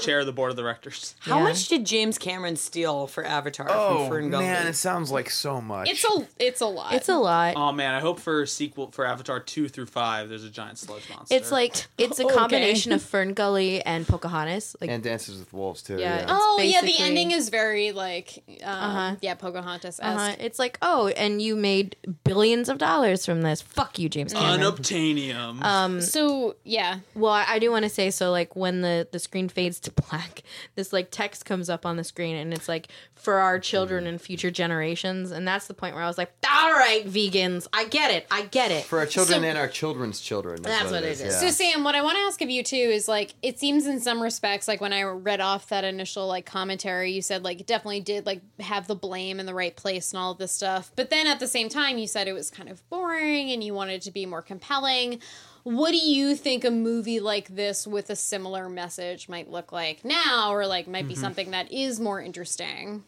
chair 0.00 0.20
of 0.20 0.26
the 0.26 0.32
board 0.32 0.50
of 0.50 0.56
directors. 0.56 1.14
How 1.20 1.38
Yeah. 1.38 1.44
much 1.44 1.68
did 1.68 1.84
James 1.84 2.18
Cameron 2.18 2.56
steal 2.56 3.06
for 3.06 3.24
Avatar 3.24 3.66
Oh 3.70 3.98
from 3.98 4.08
Fern 4.08 4.30
Gully? 4.30 4.44
man, 4.44 4.66
it 4.66 4.74
sounds 4.74 5.10
like 5.10 5.30
so 5.30 5.60
much. 5.60 5.88
It's 5.90 6.04
a 6.04 6.26
it's 6.38 6.60
a 6.60 6.66
lot. 6.66 6.92
it's 6.94 7.08
a 7.08 7.16
lot. 7.16 7.54
Oh 7.56 7.72
man, 7.72 7.94
I 7.94 8.00
hope 8.00 8.20
for 8.20 8.46
sequel 8.46 8.90
for 8.92 9.04
Avatar 9.06 9.40
two 9.40 9.68
through 9.68 9.86
five. 9.86 10.28
There's 10.28 10.44
a 10.44 10.50
giant 10.50 10.78
sludge 10.78 11.08
monster. 11.10 11.34
It's 11.34 11.52
like 11.52 11.86
it's 11.98 12.18
a 12.20 12.24
Okay. 12.24 12.34
combination 12.34 12.92
of 12.92 13.02
Fern 13.02 13.34
Gully 13.34 13.82
and 13.84 14.06
Pocahontas. 14.06 14.76
Like 14.80 14.90
and 14.90 15.02
Dances 15.02 15.38
with 15.38 15.52
Wolves 15.52 15.82
too. 15.82 15.94
Yeah, 15.94 16.00
Yeah. 16.16 16.22
it's- 16.22 16.38
Oh 16.40 16.58
yeah, 16.60 16.80
the 16.80 16.86
basically- 16.86 17.06
ending 17.06 17.30
is 17.32 17.48
very 17.48 17.92
like, 17.92 18.42
um, 18.62 18.74
Uh-huh. 18.74 19.16
yeah, 19.20 19.34
Pocahontas. 19.34 20.00
uh, 20.00 20.34
it's 20.38 20.58
like 20.58 20.78
oh, 20.82 21.08
and 21.08 21.40
you 21.42 21.56
made 21.56 21.96
billions 22.24 22.68
of 22.68 22.78
dollars 22.78 23.24
from 23.26 23.42
this. 23.42 23.60
Fuck 23.60 23.98
you, 23.98 24.08
James 24.08 24.32
Cameron. 24.32 24.60
unobtainium. 24.60 25.62
um, 25.62 26.00
So 26.00 26.56
yeah, 26.64 26.98
well, 27.14 27.32
I 27.32 27.44
I 27.48 27.58
do 27.58 27.70
want 27.70 27.84
to 27.84 27.88
say 27.88 28.10
so. 28.10 28.30
Like 28.30 28.54
when 28.56 28.80
the 28.82 29.08
the 29.10 29.18
screen 29.18 29.48
fades 29.58 29.80
to 29.80 29.90
black, 29.90 30.44
this 30.76 30.92
like 30.92 31.10
text 31.10 31.44
comes 31.44 31.68
up 31.68 31.84
on 31.84 31.96
the 31.96 32.04
screen, 32.04 32.36
and 32.36 32.54
it's 32.54 32.68
like 32.68 32.86
for 33.16 33.34
our 33.34 33.58
children 33.58 34.06
and 34.06 34.20
future 34.20 34.52
generations, 34.52 35.32
and 35.32 35.48
that's 35.48 35.66
the 35.66 35.74
point 35.74 35.96
where 35.96 36.04
I 36.04 36.06
was 36.06 36.16
like, 36.16 36.30
all 36.48 36.70
right, 36.72 37.04
vegans, 37.04 37.66
I 37.72 37.86
get 37.86 38.12
it, 38.12 38.28
I 38.30 38.42
get 38.42 38.70
it. 38.70 38.84
For 38.84 39.00
our 39.00 39.06
children 39.06 39.40
So- 39.42 39.48
and 39.48 39.58
our 39.58 39.66
children's 39.66 40.20
children. 40.20 40.62
That's 40.62 40.92
what 40.92 41.02
it 41.02 41.10
is. 41.10 41.20
Yeah. 41.20 41.30
So 41.30 41.50
Sam, 41.50 41.82
what 41.82 41.96
I 41.96 42.02
want 42.02 42.16
to 42.18 42.20
ask 42.20 42.40
of 42.40 42.50
you 42.50 42.62
too 42.62 42.76
is 42.76 43.08
like 43.08 43.34
it 43.42 43.58
seems 43.58 43.86
in 43.88 43.98
some 43.98 44.22
respects 44.22 44.68
like 44.68 44.80
when 44.80 44.92
I 44.92 45.02
read 45.02 45.40
off 45.40 45.68
that 45.70 45.82
initial 45.82 46.28
like 46.28 46.46
commentary, 46.46 47.10
you 47.10 47.22
said 47.22 47.42
like 47.42 47.60
it 47.60 47.66
definitely 47.66 48.00
did 48.00 48.26
like 48.26 48.40
have 48.60 48.86
the 48.86 48.94
blame 48.94 49.40
in 49.40 49.46
the 49.46 49.54
right 49.54 49.74
place 49.74 50.12
and 50.12 50.20
all 50.20 50.30
of 50.30 50.38
this 50.38 50.52
stuff. 50.52 50.92
But 50.94 51.10
then 51.10 51.26
at 51.26 51.40
the 51.40 51.48
same 51.48 51.68
time, 51.68 51.98
you 51.98 52.06
said 52.06 52.28
it 52.28 52.32
was 52.32 52.48
kind 52.48 52.68
of 52.68 52.88
boring 52.90 53.50
and 53.50 53.64
you 53.64 53.74
wanted 53.74 53.94
it 53.94 54.02
to 54.02 54.12
be 54.12 54.24
more 54.24 54.42
compelling. 54.42 55.20
What 55.64 55.90
do 55.90 55.98
you 55.98 56.34
think 56.34 56.64
a 56.64 56.70
movie 56.70 57.20
like 57.20 57.48
this 57.48 57.86
with 57.86 58.10
a 58.10 58.16
similar 58.16 58.68
message 58.68 59.28
might 59.28 59.50
look 59.50 59.72
like 59.72 60.04
now, 60.04 60.50
or 60.52 60.66
like 60.66 60.88
might 60.88 61.06
be 61.08 61.14
something 61.14 61.50
that 61.50 61.70
is 61.72 62.00
more 62.00 62.20
interesting 62.22 63.04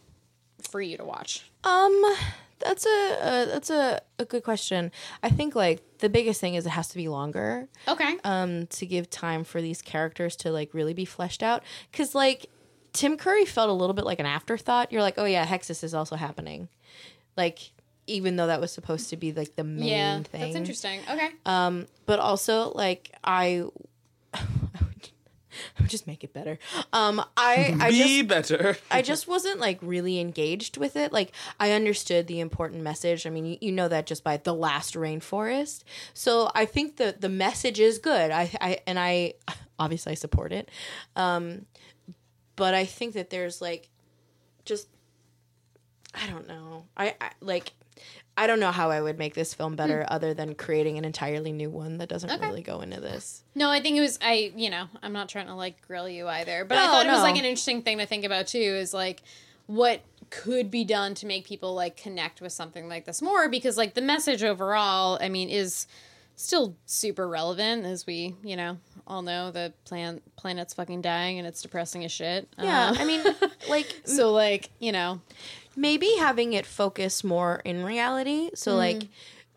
for 0.71 0.81
you 0.81 0.97
to 0.99 1.05
watch? 1.05 1.45
Um, 1.65 2.03
that's 2.59 2.85
a, 2.87 2.91
a 3.21 3.47
that's 3.47 3.71
a, 3.71 4.01
a 4.19 4.25
good 4.25 4.43
question. 4.45 4.93
I 5.23 5.31
think 5.31 5.55
like 5.55 5.83
the 5.99 6.09
biggest 6.09 6.41
thing 6.41 6.55
is 6.55 6.67
it 6.67 6.71
has 6.71 6.89
to 6.89 6.97
be 6.97 7.09
longer 7.09 7.69
Okay. 7.89 8.17
um 8.25 8.67
to 8.69 8.87
give 8.87 9.09
time 9.11 9.45
for 9.45 9.61
these 9.63 9.81
characters 9.83 10.37
to 10.37 10.51
like 10.51 10.75
really 10.75 10.95
be 10.95 11.05
fleshed 11.05 11.43
out 11.43 11.63
cuz 11.93 12.15
like 12.15 12.47
Tim 12.93 13.17
Curry 13.17 13.45
felt 13.45 13.71
a 13.71 13.73
little 13.73 13.95
bit 13.95 14.05
like 14.05 14.19
an 14.19 14.27
afterthought. 14.27 14.91
You're 14.93 15.03
like, 15.03 15.15
"Oh 15.17 15.25
yeah, 15.25 15.47
Hexxus 15.47 15.85
is 15.85 15.95
also 15.95 16.17
happening." 16.17 16.69
Like 17.37 17.71
even 18.11 18.37
though 18.37 18.49
that 18.49 18.61
was 18.61 18.73
supposed 18.73 19.11
to 19.11 19.17
be 19.17 19.33
like 19.33 19.57
the 19.57 19.65
main 19.65 19.85
yeah, 19.89 20.23
thing. 20.23 20.41
that's 20.41 20.55
interesting. 20.57 21.01
Okay. 21.11 21.31
Um 21.47 21.87
but 22.07 22.19
also 22.19 22.71
like 22.71 23.13
I 23.25 23.65
I 24.35 25.83
would 25.83 25.91
just 25.91 26.07
make 26.07 26.25
it 26.25 26.33
better. 26.33 26.59
Um 26.93 27.21
I 27.37 27.77
I 27.81 27.91
just 27.91 28.05
Be 28.05 28.23
better. 28.23 28.77
I 28.91 29.03
just 29.03 29.29
wasn't 29.29 29.61
like 29.61 29.79
really 29.83 30.21
engaged 30.21 30.77
with 30.77 30.97
it. 30.97 31.13
Like 31.13 31.33
I 31.59 31.73
understood 31.73 32.27
the 32.27 32.41
important 32.41 32.83
message. 32.83 33.27
I 33.27 33.31
mean, 33.31 33.45
you, 33.47 33.59
you 33.61 33.73
know 33.73 33.89
that 33.89 34.07
just 34.07 34.25
by 34.25 34.37
the 34.37 34.55
last 34.55 34.95
rainforest. 34.95 35.85
So 36.15 36.51
I 36.55 36.65
think 36.65 36.97
the 36.97 37.17
the 37.19 37.29
message 37.29 37.81
is 37.81 37.99
good. 37.99 38.31
I 38.31 38.51
I 38.61 38.79
and 38.87 38.99
I 38.99 39.35
obviously 39.79 40.13
I 40.13 40.15
support 40.15 40.53
it. 40.53 40.71
Um 41.17 41.67
but 42.57 42.75
I 42.75 42.85
think 42.85 43.15
that 43.15 43.31
there's 43.31 43.61
like 43.63 43.89
just 44.65 44.89
I 46.15 46.27
don't 46.27 46.49
know. 46.49 46.87
I, 46.97 47.15
I 47.21 47.31
like 47.41 47.73
I 48.41 48.47
don't 48.47 48.59
know 48.61 48.73
how 48.73 48.91
I 48.91 49.01
would 49.01 49.19
make 49.19 49.35
this 49.35 49.53
film 49.53 49.77
better 49.77 50.07
other 50.09 50.33
than 50.35 50.55
creating 50.55 50.97
an 50.99 51.05
entirely 51.05 51.53
new 51.53 51.69
one 51.69 51.99
that 51.99 52.09
doesn't 52.09 52.31
Okay. 52.31 52.47
really 52.49 52.63
go 52.63 52.81
into 52.81 53.01
this. 53.01 53.45
No, 53.55 53.71
I 53.71 53.81
think 53.81 53.97
it 53.97 54.01
was 54.01 54.19
I. 54.23 54.53
You 54.57 54.71
know, 54.71 54.87
I'm 55.03 55.13
not 55.13 55.29
trying 55.29 55.47
to 55.49 55.55
like 55.55 55.87
grill 55.87 56.09
you 56.09 56.27
either, 56.27 56.65
but 56.65 56.79
I 56.79 56.87
No, 56.87 56.93
thought 56.93 57.07
it 57.07 57.11
was 57.11 57.23
like 57.23 57.37
an 57.39 57.45
interesting 57.45 57.83
thing 57.83 57.99
to 57.99 58.07
think 58.07 58.25
about 58.25 58.47
too. 58.47 58.59
Is 58.59 58.95
like 58.95 59.23
what 59.67 60.01
could 60.31 60.71
be 60.71 60.85
done 60.85 61.15
to 61.17 61.27
make 61.27 61.45
people 61.47 61.75
like 61.75 61.97
connect 61.97 62.41
with 62.41 62.53
something 62.53 62.89
like 62.89 63.05
this 63.05 63.21
more 63.21 63.49
because 63.49 63.77
like 63.77 63.95
the 63.95 64.01
message 64.03 64.43
overall, 64.43 65.19
I 65.21 65.29
mean, 65.29 65.49
is 65.51 65.87
still 66.37 66.75
super 66.87 67.29
relevant 67.29 67.85
as 67.85 68.07
we 68.07 68.35
you 68.43 68.57
know 68.57 68.79
all 69.07 69.21
know 69.21 69.51
the 69.51 69.73
plan 69.85 70.21
planet's 70.37 70.73
fucking 70.73 71.03
dying 71.03 71.39
and 71.39 71.47
it's 71.47 71.61
depressing 71.61 72.05
as 72.05 72.13
shit. 72.13 72.49
Yeah, 72.59 72.89
Um, 72.91 72.97
I 72.99 73.05
mean, 73.05 73.23
like 73.69 73.95
so 74.05 74.33
like 74.33 74.71
you 74.79 74.93
know 74.93 75.21
maybe 75.77 76.09
having 76.19 76.53
it 76.53 76.67
focus 76.67 77.23
more 77.25 77.61
in 77.65 77.85
reality. 77.85 78.51
Mm. 78.51 78.59
So 78.59 78.77
like, 78.77 79.03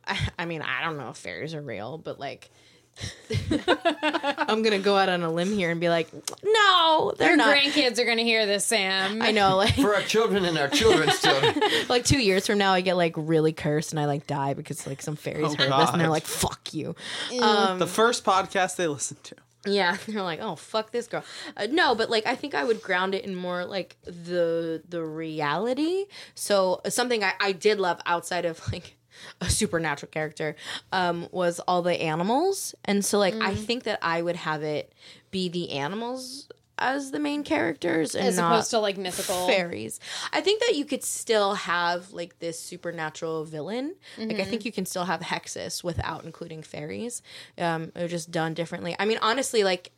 I, 0.07 0.19
I 0.39 0.45
mean, 0.45 0.61
I 0.61 0.83
don't 0.83 0.97
know 0.97 1.09
if 1.09 1.17
fairies 1.17 1.53
are 1.53 1.61
real, 1.61 1.97
but 1.97 2.19
like, 2.19 2.49
I'm 3.67 4.61
gonna 4.61 4.79
go 4.79 4.95
out 4.95 5.09
on 5.09 5.23
a 5.23 5.31
limb 5.31 5.51
here 5.51 5.71
and 5.71 5.79
be 5.81 5.89
like, 5.89 6.09
no, 6.43 7.13
they're 7.17 7.29
your 7.29 7.37
not. 7.37 7.55
grandkids 7.57 7.97
are 7.99 8.05
gonna 8.05 8.21
hear 8.23 8.45
this, 8.45 8.65
Sam. 8.65 9.21
I 9.21 9.31
know, 9.31 9.57
like, 9.57 9.73
For 9.75 9.95
our 9.95 10.01
children 10.01 10.45
and 10.45 10.57
our 10.57 10.67
children's 10.67 11.19
children. 11.19 11.55
like 11.89 12.05
two 12.05 12.19
years 12.19 12.45
from 12.45 12.59
now, 12.59 12.73
I 12.73 12.81
get 12.81 12.95
like 12.95 13.13
really 13.17 13.51
cursed 13.53 13.91
and 13.93 13.99
I 13.99 14.05
like 14.05 14.27
die 14.27 14.53
because 14.53 14.85
like 14.85 15.01
some 15.01 15.15
fairies 15.15 15.45
Oh, 15.45 15.55
heard 15.55 15.71
this 15.71 15.89
and 15.89 15.99
they're 16.01 16.09
like, 16.09 16.25
fuck 16.25 16.73
you. 16.73 16.95
the 17.31 17.89
first 17.89 18.23
podcast 18.23 18.75
they 18.75 18.87
listened 18.87 19.23
to. 19.25 19.35
Yeah, 19.65 19.97
they're 20.07 20.21
like, 20.23 20.39
oh 20.41 20.55
fuck 20.55 20.91
this 20.91 21.07
girl. 21.07 21.23
Uh, 21.55 21.67
no, 21.69 21.95
but 21.95 22.09
like 22.09 22.25
I 22.25 22.35
think 22.35 22.55
I 22.55 22.63
would 22.63 22.81
ground 22.81 23.15
it 23.15 23.25
in 23.25 23.35
more 23.35 23.65
like 23.65 23.97
the 24.05 24.81
the 24.87 25.03
reality. 25.03 26.05
So 26.35 26.81
something 26.89 27.23
I, 27.23 27.33
I 27.39 27.51
did 27.51 27.79
love 27.79 27.99
outside 28.05 28.45
of 28.45 28.61
like 28.73 28.95
a 29.39 29.49
supernatural 29.49 30.11
character 30.11 30.55
um, 30.91 31.27
was 31.31 31.59
all 31.61 31.81
the 31.81 32.01
animals, 32.01 32.75
and 32.85 33.05
so 33.05 33.19
like 33.19 33.35
I 33.35 33.55
think 33.55 33.83
that 33.83 33.99
I 34.01 34.21
would 34.21 34.35
have 34.35 34.63
it 34.63 34.93
be 35.31 35.49
the 35.49 35.71
animals 35.71 36.49
as 36.83 37.11
the 37.11 37.19
main 37.19 37.43
characters 37.43 38.13
and 38.15 38.27
as 38.27 38.37
opposed 38.37 38.69
to 38.71 38.79
like 38.79 38.97
mythical 38.97 39.47
fairies. 39.47 39.99
I 40.31 40.41
think 40.41 40.61
that 40.61 40.75
you 40.75 40.85
could 40.85 41.03
still 41.03 41.53
have 41.55 42.11
like 42.11 42.39
this 42.39 42.59
supernatural 42.59 43.45
villain. 43.45 43.95
Like 44.17 44.29
I 44.29 44.33
Mm-hmm. 44.33 44.49
think 44.49 44.65
you 44.65 44.71
can 44.71 44.85
still 44.85 45.05
have 45.05 45.21
Hexxus 45.21 45.83
without 45.83 46.25
including 46.25 46.61
fairies. 46.63 47.21
Um, 47.57 47.91
it 47.95 48.01
was 48.03 48.11
just 48.11 48.31
done 48.31 48.53
differently. 48.53 48.95
I 48.99 49.05
mean, 49.05 49.19
honestly, 49.21 49.63
like 49.63 49.91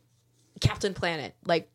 Captain 0.60 0.94
Planet, 0.94 1.34
like 1.44 1.68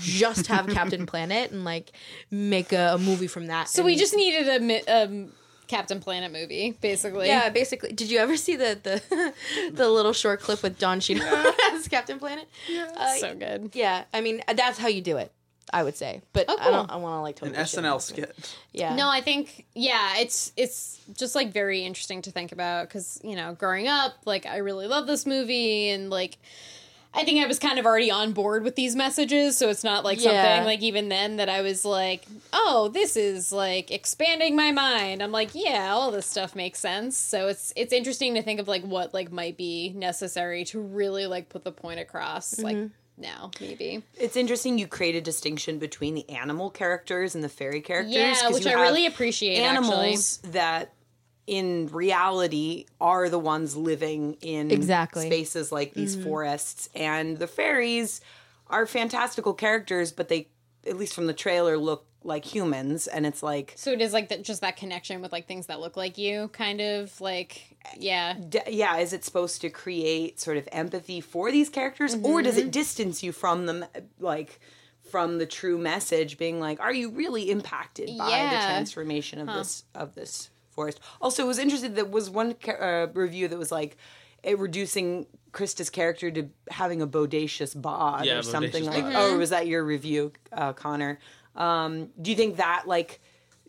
just 0.00 0.46
have 0.48 0.68
Captain 0.68 1.06
Planet 1.12 1.50
and 1.52 1.64
like 1.64 1.92
make 2.30 2.72
a, 2.72 2.94
a 2.94 2.98
movie 2.98 3.26
from 3.26 3.46
that. 3.46 3.68
So 3.68 3.82
we 3.82 3.96
just 3.96 4.14
needed 4.14 4.48
a 4.48 5.04
um, 5.04 5.32
Captain 5.70 6.00
Planet 6.00 6.32
movie, 6.32 6.76
basically. 6.80 7.28
yeah, 7.28 7.48
basically. 7.48 7.92
Did 7.92 8.10
you 8.10 8.18
ever 8.18 8.36
see 8.36 8.56
the 8.56 8.78
the 8.82 9.32
the 9.72 9.88
little 9.88 10.12
short 10.12 10.40
clip 10.40 10.62
with 10.62 10.78
Don 10.78 10.98
Cheadle 11.00 11.24
as 11.72 11.86
Captain 11.88 12.18
Planet? 12.18 12.48
Yeah, 12.68 12.90
uh, 12.96 13.14
so 13.14 13.34
good. 13.34 13.70
yeah. 13.74 14.04
I 14.12 14.20
mean, 14.20 14.42
that's 14.54 14.78
how 14.78 14.88
you 14.88 15.00
do 15.00 15.16
it. 15.16 15.30
I 15.72 15.84
would 15.84 15.96
say, 15.96 16.22
but 16.32 16.46
Oh, 16.48 16.56
I 16.60 16.70
don't. 16.72 16.90
I 16.90 16.96
want 16.96 17.14
to 17.18 17.20
like 17.20 17.36
An 17.42 17.48
totally 17.50 17.64
shit 17.66 17.78
on 17.78 17.84
SNL 17.84 18.00
skit. 18.02 18.56
Yeah. 18.72 18.96
No, 18.96 19.08
I 19.08 19.20
think 19.20 19.66
yeah, 19.72 20.18
it's 20.18 20.52
it's 20.56 21.00
just 21.16 21.36
like 21.36 21.52
very 21.52 21.84
interesting 21.84 22.22
to 22.22 22.32
think 22.32 22.50
about 22.50 22.88
because 22.88 23.20
you 23.22 23.36
know, 23.36 23.54
growing 23.54 23.86
up, 23.86 24.14
like 24.24 24.46
I 24.46 24.56
really 24.56 24.88
love 24.88 25.06
this 25.06 25.24
movie 25.26 25.90
and 25.90 26.10
like. 26.10 26.38
I 27.12 27.24
think 27.24 27.42
I 27.42 27.46
was 27.48 27.58
kind 27.58 27.78
of 27.78 27.86
already 27.86 28.10
on 28.10 28.32
board 28.32 28.62
with 28.62 28.76
these 28.76 28.94
messages, 28.94 29.56
so 29.56 29.68
it's 29.68 29.82
not 29.82 30.04
like 30.04 30.20
Yeah. 30.20 30.30
something 30.30 30.64
like 30.64 30.80
even 30.80 31.08
then 31.08 31.36
that 31.38 31.48
I 31.48 31.60
was 31.60 31.84
like, 31.84 32.24
"Oh, 32.52 32.88
this 32.92 33.16
is 33.16 33.50
like 33.50 33.90
expanding 33.90 34.54
my 34.54 34.70
mind." 34.70 35.20
I'm 35.22 35.32
like, 35.32 35.50
"Yeah, 35.52 35.92
all 35.92 36.12
this 36.12 36.26
stuff 36.26 36.54
makes 36.54 36.78
sense." 36.78 37.16
So 37.16 37.48
it's 37.48 37.72
it's 37.74 37.92
interesting 37.92 38.34
to 38.36 38.42
think 38.42 38.60
of 38.60 38.68
like 38.68 38.82
what 38.82 39.12
like 39.12 39.32
might 39.32 39.56
be 39.56 39.92
necessary 39.96 40.64
to 40.66 40.80
really 40.80 41.26
like 41.26 41.48
put 41.48 41.64
the 41.64 41.72
point 41.72 41.98
across 41.98 42.60
like 42.60 42.76
mm-hmm. 42.76 42.92
now, 43.18 43.50
maybe. 43.60 44.04
It's 44.16 44.36
interesting 44.36 44.78
you 44.78 44.86
create 44.86 45.16
a 45.16 45.20
distinction 45.20 45.80
between 45.80 46.14
the 46.14 46.28
animal 46.30 46.70
characters 46.70 47.34
and 47.34 47.42
the 47.42 47.48
fairy 47.48 47.80
characters. 47.80 48.14
Yeah, 48.14 48.34
'cause 48.40 48.54
which 48.54 48.66
I 48.66 48.74
really 48.74 49.06
appreciate 49.06 49.58
actually. 49.60 49.88
Animals 49.88 50.38
that 50.52 50.92
in 51.50 51.88
reality 51.88 52.86
are 53.00 53.28
the 53.28 53.38
ones 53.40 53.76
living 53.76 54.36
in 54.40 54.70
Exactly. 54.70 55.26
spaces 55.26 55.72
like 55.72 55.94
these 55.94 56.14
Mm-hmm. 56.14 56.24
forests 56.28 56.88
and 56.94 57.38
the 57.38 57.48
fairies 57.48 58.20
are 58.68 58.86
fantastical 58.86 59.52
characters 59.52 60.12
but 60.12 60.28
they 60.28 60.46
at 60.86 60.96
least 60.96 61.12
from 61.12 61.26
the 61.26 61.32
trailer 61.34 61.76
look 61.76 62.06
like 62.22 62.44
humans 62.44 63.08
and 63.08 63.26
it's 63.26 63.42
like 63.42 63.72
So 63.76 63.90
it 63.92 64.00
is 64.00 64.12
like 64.12 64.28
that, 64.28 64.44
just 64.44 64.60
that 64.60 64.76
connection 64.76 65.22
with 65.22 65.32
like 65.32 65.48
things 65.48 65.66
that 65.66 65.80
look 65.80 65.96
like 65.96 66.18
you, 66.18 66.48
kind 66.48 66.80
of 66.80 67.18
like, 67.20 67.76
yeah. 67.98 68.34
d- 68.48 68.60
yeah 68.68 68.98
is 68.98 69.12
it 69.12 69.24
supposed 69.24 69.60
to 69.62 69.70
create 69.70 70.38
sort 70.38 70.56
of 70.56 70.68
empathy 70.70 71.20
for 71.20 71.50
these 71.50 71.68
characters 71.68 72.14
or 72.22 72.42
does 72.42 72.56
Mm-hmm. 72.56 72.68
it 72.68 72.72
distance 72.72 73.22
you 73.24 73.32
from 73.32 73.66
them 73.66 73.84
like 74.20 74.60
from 75.10 75.38
the 75.38 75.46
true 75.46 75.78
message 75.78 76.38
being 76.38 76.60
like 76.60 76.78
are 76.78 76.92
you 76.92 77.10
really 77.10 77.50
impacted 77.50 78.08
by 78.16 78.48
the 78.52 78.64
transformation 78.66 79.40
of 79.40 79.48
this 79.48 79.82
of 79.94 80.14
this 80.14 80.49
forest 80.70 81.00
also 81.20 81.42
it 81.44 81.46
was 81.46 81.58
interesting 81.58 81.94
that 81.94 82.10
was 82.10 82.30
one 82.30 82.54
uh, 82.68 83.06
review 83.14 83.48
that 83.48 83.58
was 83.58 83.72
like 83.72 83.96
it 84.42 84.58
reducing 84.58 85.26
Crysta's 85.52 85.90
character 85.90 86.30
to 86.30 86.48
having 86.70 87.02
a 87.02 87.06
bodacious 87.06 87.80
bod 87.80 88.24
Yeah, 88.24 88.38
or 88.38 88.42
something 88.42 88.84
bodacious 88.84 88.86
like 88.86 89.04
bod. 89.04 89.14
oh 89.16 89.38
was 89.38 89.50
that 89.50 89.66
your 89.66 89.84
review 89.84 90.32
uh, 90.52 90.72
Connor 90.72 91.18
um, 91.56 92.10
do 92.20 92.30
you 92.30 92.36
think 92.36 92.56
that 92.56 92.84
like 92.86 93.20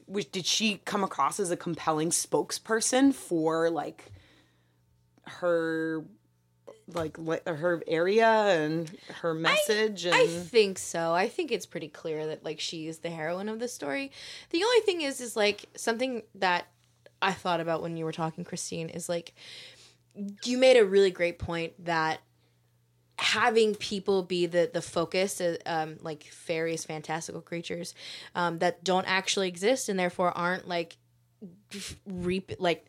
was, 0.08 0.26
did 0.26 0.46
she 0.46 0.78
come 0.86 1.04
across 1.04 1.40
as 1.40 1.52
a 1.52 1.58
compelling 1.58 2.10
spokesperson 2.10 3.14
for 3.14 3.70
like 3.70 4.12
her 5.26 6.04
like 6.94 7.18
her 7.48 7.82
area 7.88 8.28
and 8.28 8.92
her 9.22 9.34
message 9.34 10.06
and 10.06 10.14
I 10.16 10.28
think 10.28 10.78
so. 10.78 11.14
I 11.14 11.30
think 11.30 11.52
it's 11.52 11.66
pretty 11.66 11.88
clear 11.88 12.28
that 12.28 12.44
like 12.44 12.60
she 12.60 12.88
is 12.88 13.00
the 13.00 13.10
heroine 13.10 13.50
of 13.50 13.60
the 13.60 13.68
story. 13.68 14.12
The 14.50 14.64
only 14.64 14.82
thing 14.82 15.02
is 15.02 15.22
is 15.22 15.36
like 15.36 15.66
something 15.76 16.24
that 16.36 16.68
I 17.22 17.34
thought 17.34 17.60
about 17.60 17.82
when 17.82 17.98
you 17.98 18.06
were 18.06 18.12
talking 18.12 18.44
Christine 18.44 18.90
is 18.90 19.08
like 19.08 19.34
you 20.44 20.58
made 20.58 20.78
a 20.78 20.86
really 20.86 21.12
great 21.12 21.40
point 21.40 21.74
that 21.86 22.20
having 23.18 23.76
people 23.76 24.24
be 24.24 24.48
the 24.48 24.70
the 24.74 24.82
focus 24.82 25.40
uh, 25.40 25.56
um 25.66 25.98
like 26.02 26.24
fairies 26.24 26.84
fantastical 26.84 27.40
creatures 27.40 27.94
um 28.34 28.58
that 28.60 28.84
don't 28.84 29.06
actually 29.06 29.48
exist 29.48 29.90
and 29.90 30.00
therefore 30.00 30.36
aren't 30.36 30.68
like 30.68 30.98
reap 32.08 32.52
like 32.58 32.86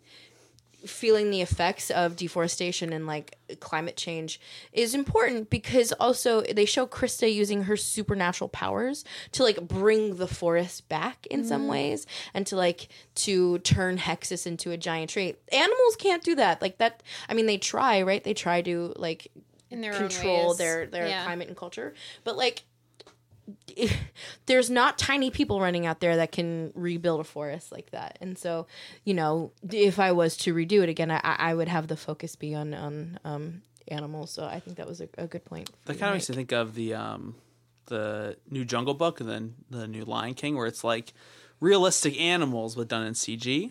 feeling 0.86 1.30
the 1.30 1.40
effects 1.40 1.90
of 1.90 2.16
deforestation 2.16 2.92
and 2.92 3.06
like 3.06 3.36
climate 3.60 3.96
change 3.96 4.40
is 4.72 4.94
important 4.94 5.50
because 5.50 5.92
also 5.92 6.42
they 6.42 6.64
show 6.64 6.86
Crysta 6.86 7.32
using 7.32 7.64
her 7.64 7.76
supernatural 7.76 8.48
powers 8.48 9.04
to 9.32 9.42
like 9.42 9.60
bring 9.68 10.16
the 10.16 10.26
forest 10.26 10.88
back 10.88 11.26
in 11.26 11.44
some 11.44 11.62
mm-hmm. 11.62 11.70
ways 11.70 12.06
and 12.34 12.46
to 12.46 12.56
like 12.56 12.88
to 13.14 13.58
turn 13.60 13.98
Hexxus 13.98 14.46
into 14.46 14.70
a 14.70 14.76
giant 14.76 15.10
tree. 15.10 15.34
Animals 15.52 15.96
can't 15.96 16.22
do 16.22 16.34
that. 16.36 16.60
Like 16.62 16.78
that 16.78 17.02
I 17.28 17.34
mean 17.34 17.46
they 17.46 17.58
try, 17.58 18.02
right? 18.02 18.22
They 18.22 18.34
try 18.34 18.62
to 18.62 18.94
like 18.96 19.28
In 19.70 19.80
their 19.80 19.94
control 19.94 20.54
their 20.54 20.86
their 20.86 21.08
Yeah. 21.08 21.24
climate 21.24 21.48
and 21.48 21.56
culture. 21.56 21.94
But 22.24 22.36
like 22.36 22.64
there's 24.46 24.70
not 24.70 24.98
tiny 24.98 25.30
people 25.30 25.60
running 25.60 25.86
out 25.86 26.00
there 26.00 26.16
that 26.16 26.32
can 26.32 26.72
rebuild 26.74 27.20
a 27.20 27.24
forest 27.24 27.72
like 27.72 27.90
that. 27.90 28.18
And 28.20 28.36
so, 28.38 28.66
you 29.04 29.14
know, 29.14 29.52
if 29.70 29.98
I 29.98 30.12
was 30.12 30.36
to 30.38 30.54
redo 30.54 30.82
it 30.82 30.88
again, 30.88 31.10
I, 31.10 31.20
I 31.22 31.54
would 31.54 31.68
have 31.68 31.88
the 31.88 31.96
focus 31.96 32.36
be 32.36 32.54
on 32.54 32.74
on 32.74 33.18
um, 33.24 33.62
animals. 33.88 34.30
So 34.30 34.44
I 34.44 34.60
think 34.60 34.76
that 34.76 34.86
was 34.86 35.00
a, 35.00 35.08
a 35.18 35.26
good 35.26 35.44
point. 35.44 35.70
That 35.86 35.98
kind 35.98 36.10
of 36.10 36.14
makes 36.14 36.28
me 36.28 36.36
think 36.36 36.52
of 36.52 36.74
the 36.74 36.94
um, 36.94 37.36
the 37.86 38.36
new 38.50 38.64
Jungle 38.64 38.94
Book 38.94 39.20
and 39.20 39.28
then 39.28 39.54
the 39.70 39.86
new 39.86 40.04
Lion 40.04 40.34
King, 40.34 40.56
where 40.56 40.66
it's 40.66 40.84
like 40.84 41.12
realistic 41.60 42.18
animals 42.20 42.74
but 42.74 42.88
done 42.88 43.06
in 43.06 43.14
CG. 43.14 43.70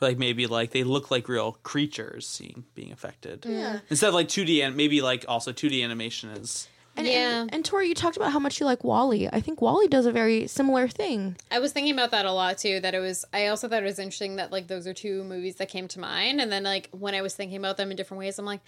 like 0.00 0.18
maybe 0.18 0.46
like 0.46 0.70
they 0.72 0.84
look 0.84 1.10
like 1.10 1.28
real 1.28 1.52
creatures 1.62 2.26
seeing 2.26 2.64
being 2.74 2.92
affected. 2.92 3.44
Yeah. 3.48 3.78
Instead 3.88 4.08
of 4.08 4.14
like 4.14 4.28
2D 4.28 4.62
and 4.64 4.76
maybe 4.76 5.00
like 5.00 5.24
also 5.28 5.52
2D 5.52 5.82
animation 5.82 6.30
is 6.30 6.68
And, 6.96 7.06
Yeah. 7.06 7.42
and, 7.42 7.54
and 7.54 7.64
Tori, 7.64 7.88
you 7.88 7.94
talked 7.94 8.16
about 8.18 8.32
how 8.32 8.38
much 8.38 8.60
you 8.60 8.66
like 8.66 8.84
WALL-E. 8.84 9.28
I 9.32 9.40
think 9.40 9.62
WALL-E 9.62 9.88
does 9.88 10.04
a 10.04 10.12
very 10.12 10.46
similar 10.46 10.88
thing. 10.88 11.36
I 11.50 11.58
was 11.58 11.72
thinking 11.72 11.92
about 11.94 12.10
that 12.10 12.26
a 12.26 12.32
lot 12.32 12.58
too. 12.58 12.80
That 12.80 12.94
it 12.94 13.00
was. 13.00 13.24
I 13.32 13.46
also 13.46 13.68
thought 13.68 13.82
it 13.82 13.86
was 13.86 13.98
interesting 13.98 14.36
that 14.36 14.52
like 14.52 14.66
those 14.66 14.86
are 14.86 14.92
two 14.94 15.24
movies 15.24 15.56
that 15.56 15.68
came 15.68 15.88
to 15.88 16.00
mind, 16.00 16.40
and 16.40 16.52
then 16.52 16.64
like 16.64 16.90
when 16.92 17.14
I 17.14 17.22
was 17.22 17.34
thinking 17.34 17.56
about 17.56 17.76
them 17.78 17.90
in 17.90 17.96
different 17.96 18.18
ways, 18.18 18.38
I'm 18.38 18.44
like, 18.44 18.60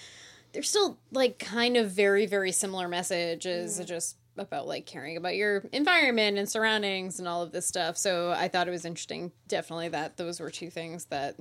they're 0.53 0.62
still 0.62 0.99
like 1.12 1.39
kind 1.39 1.77
of 1.77 1.91
very 1.91 2.25
very 2.27 2.53
similar 2.53 2.89
messages, 2.89 3.79
just 3.85 4.16
about 4.37 4.66
like 4.66 4.87
caring 4.87 5.16
about 5.16 5.37
your 5.37 5.64
environment 5.72 6.39
and 6.39 6.49
surroundings 6.49 7.18
and 7.18 7.29
all 7.29 7.43
of 7.43 7.53
this 7.53 7.66
stuff. 7.66 7.97
So 7.97 8.33
I 8.33 8.49
thought 8.49 8.66
it 8.66 8.72
was 8.72 8.85
interesting, 8.85 9.33
definitely 9.49 9.89
that 9.91 10.16
those 10.16 10.41
were 10.41 10.51
two 10.51 10.70
things 10.70 11.05
that 11.07 11.37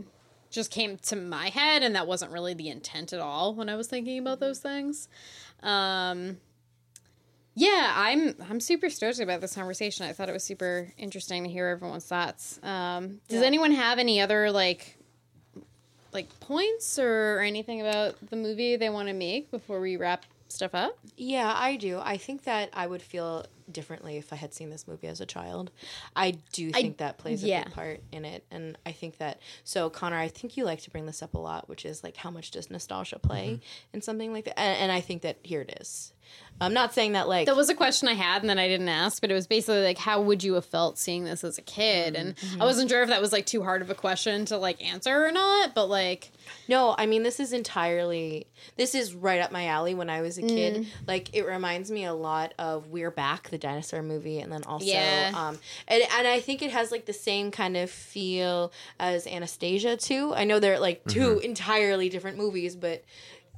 just 0.52 0.70
came 0.70 0.98
to 0.98 1.16
my 1.16 1.50
head, 1.50 1.82
and 1.82 1.96
that 1.96 2.08
wasn't 2.08 2.32
really 2.32 2.54
the 2.54 2.70
intent 2.70 3.14
at 3.14 3.20
all 3.20 3.56
when 3.56 3.70
I 3.70 3.76
was 3.76 3.88
thinking 3.88 4.20
about 4.20 4.40
those 4.40 4.60
things. 4.60 5.08
Um, 5.64 6.38
yeah, 7.56 7.94
I'm 7.96 8.36
I'm 8.50 8.60
super 8.60 8.90
stoked 8.90 9.20
about 9.20 9.42
this 9.42 9.56
conversation. 9.56 10.06
I 10.06 10.14
thought 10.14 10.30
it 10.30 10.34
was 10.34 10.44
super 10.44 10.92
interesting 10.98 11.44
to 11.44 11.50
hear 11.50 11.68
everyone's 11.68 12.06
thoughts. 12.06 12.60
Um, 12.64 13.20
does 13.28 13.42
Yeah. 13.42 13.48
anyone 13.48 13.72
have 13.72 14.00
any 14.00 14.22
other 14.22 14.52
like 14.52 14.98
like 16.12 16.40
points 16.40 17.00
or 17.00 17.38
or 17.38 17.42
anything 17.42 17.82
about 17.82 18.16
the 18.30 18.36
movie 18.36 18.76
they 18.76 18.90
want 18.90 19.08
to 19.08 19.14
make 19.14 19.50
before 19.52 19.80
we 19.80 19.98
wrap 19.98 20.26
stuff 20.48 20.74
up? 20.76 20.98
Yeah, 21.18 21.54
I 21.56 21.76
do. 21.76 22.00
I 22.04 22.18
think 22.18 22.44
that 22.44 22.70
I 22.74 22.86
would 22.88 23.02
feel 23.02 23.46
differently 23.72 24.18
if 24.18 24.32
I 24.34 24.36
had 24.36 24.54
seen 24.54 24.70
this 24.70 24.88
movie 24.88 25.08
as 25.08 25.22
a 25.22 25.26
child. 25.26 25.72
I 26.16 26.36
do 26.52 26.72
think 26.72 26.98
that 26.98 27.18
plays 27.18 27.44
a 27.44 27.48
big 27.48 27.72
part 27.74 28.02
in 28.12 28.26
it. 28.26 28.44
And 28.52 28.78
I 28.86 28.92
think 28.92 29.18
that, 29.20 29.40
so 29.64 29.90
Connor, 29.90 30.18
I 30.18 30.28
think 30.28 30.58
you 30.58 30.66
like 30.66 30.82
to 30.82 30.92
bring 30.92 31.06
this 31.06 31.24
up 31.24 31.34
a 31.34 31.38
lot, 31.40 31.70
which 31.70 31.86
is 31.86 32.04
like 32.04 32.18
how 32.18 32.30
much 32.30 32.52
does 32.52 32.70
nostalgia 32.70 33.20
play 33.20 33.62
in 33.94 34.02
something 34.02 34.34
like 34.34 34.46
that? 34.46 34.60
And, 34.60 34.78
and 34.84 34.92
I 34.92 35.00
think 35.02 35.22
that 35.22 35.38
here 35.44 35.62
it 35.62 35.78
is. 35.80 36.12
I'm 36.62 36.74
not 36.74 36.94
saying 36.94 37.14
that 37.14 37.28
like. 37.28 37.48
That 37.48 37.56
was 37.58 37.70
a 37.70 37.76
question 37.76 38.08
I 38.08 38.14
had 38.14 38.42
and 38.42 38.50
then 38.50 38.60
I 38.60 38.68
didn't 38.68 38.88
ask, 38.88 39.20
but 39.22 39.32
it 39.32 39.34
was 39.34 39.48
basically 39.48 39.84
like, 39.84 39.98
how 39.98 40.22
would 40.22 40.44
you 40.44 40.54
have 40.54 40.66
felt 40.66 40.98
seeing 40.98 41.26
this 41.26 41.44
as 41.44 41.58
a 41.58 41.62
kid? 41.62 42.16
And 42.16 42.36
I 42.60 42.64
wasn't 42.64 42.90
sure 42.90 43.02
if 43.02 43.10
that 43.10 43.20
was 43.22 43.34
like 43.34 43.46
too 43.46 43.64
hard 43.64 43.82
of 43.82 43.90
a 43.90 43.96
question 43.96 44.46
to 44.46 44.58
like 44.58 44.82
answer 44.86 45.26
or 45.26 45.32
not, 45.32 45.74
but 45.74 45.88
like, 45.88 46.32
No, 46.68 46.96
I 46.98 47.06
mean 47.06 47.24
this 47.24 47.40
is 47.40 47.54
entirely 47.54 48.48
this 48.78 48.96
is 48.96 49.14
right 49.14 49.42
up 49.42 49.52
my 49.52 49.66
alley 49.68 49.94
when 49.94 50.10
I 50.10 50.22
was 50.22 50.38
a 50.38 50.42
kid. 50.42 50.84
Mm. 50.84 50.86
Like 51.08 51.36
it 51.36 51.46
reminds 51.46 51.92
me 51.92 52.06
a 52.06 52.14
lot 52.14 52.54
of 52.60 52.88
We're 52.88 53.12
Back, 53.12 53.50
the 53.50 53.58
dinosaur 53.58 54.02
movie, 54.04 54.40
and 54.40 54.52
then 54.52 54.64
also 54.64 54.86
Yeah. 54.86 55.32
um 55.36 55.58
and 55.88 56.04
and 56.18 56.28
I 56.28 56.40
think 56.40 56.62
it 56.62 56.72
has 56.72 56.92
like 56.92 57.06
the 57.06 57.14
same 57.14 57.52
kind 57.52 57.76
of 57.76 57.90
feel 57.90 58.72
as 59.00 59.26
Anastasia 59.28 59.98
too. 59.98 60.34
I 60.34 60.44
know 60.46 60.60
they're 60.60 60.80
like 60.80 61.04
2 61.08 61.40
entirely 61.40 62.10
different 62.10 62.38
movies, 62.38 62.76
but 62.76 63.04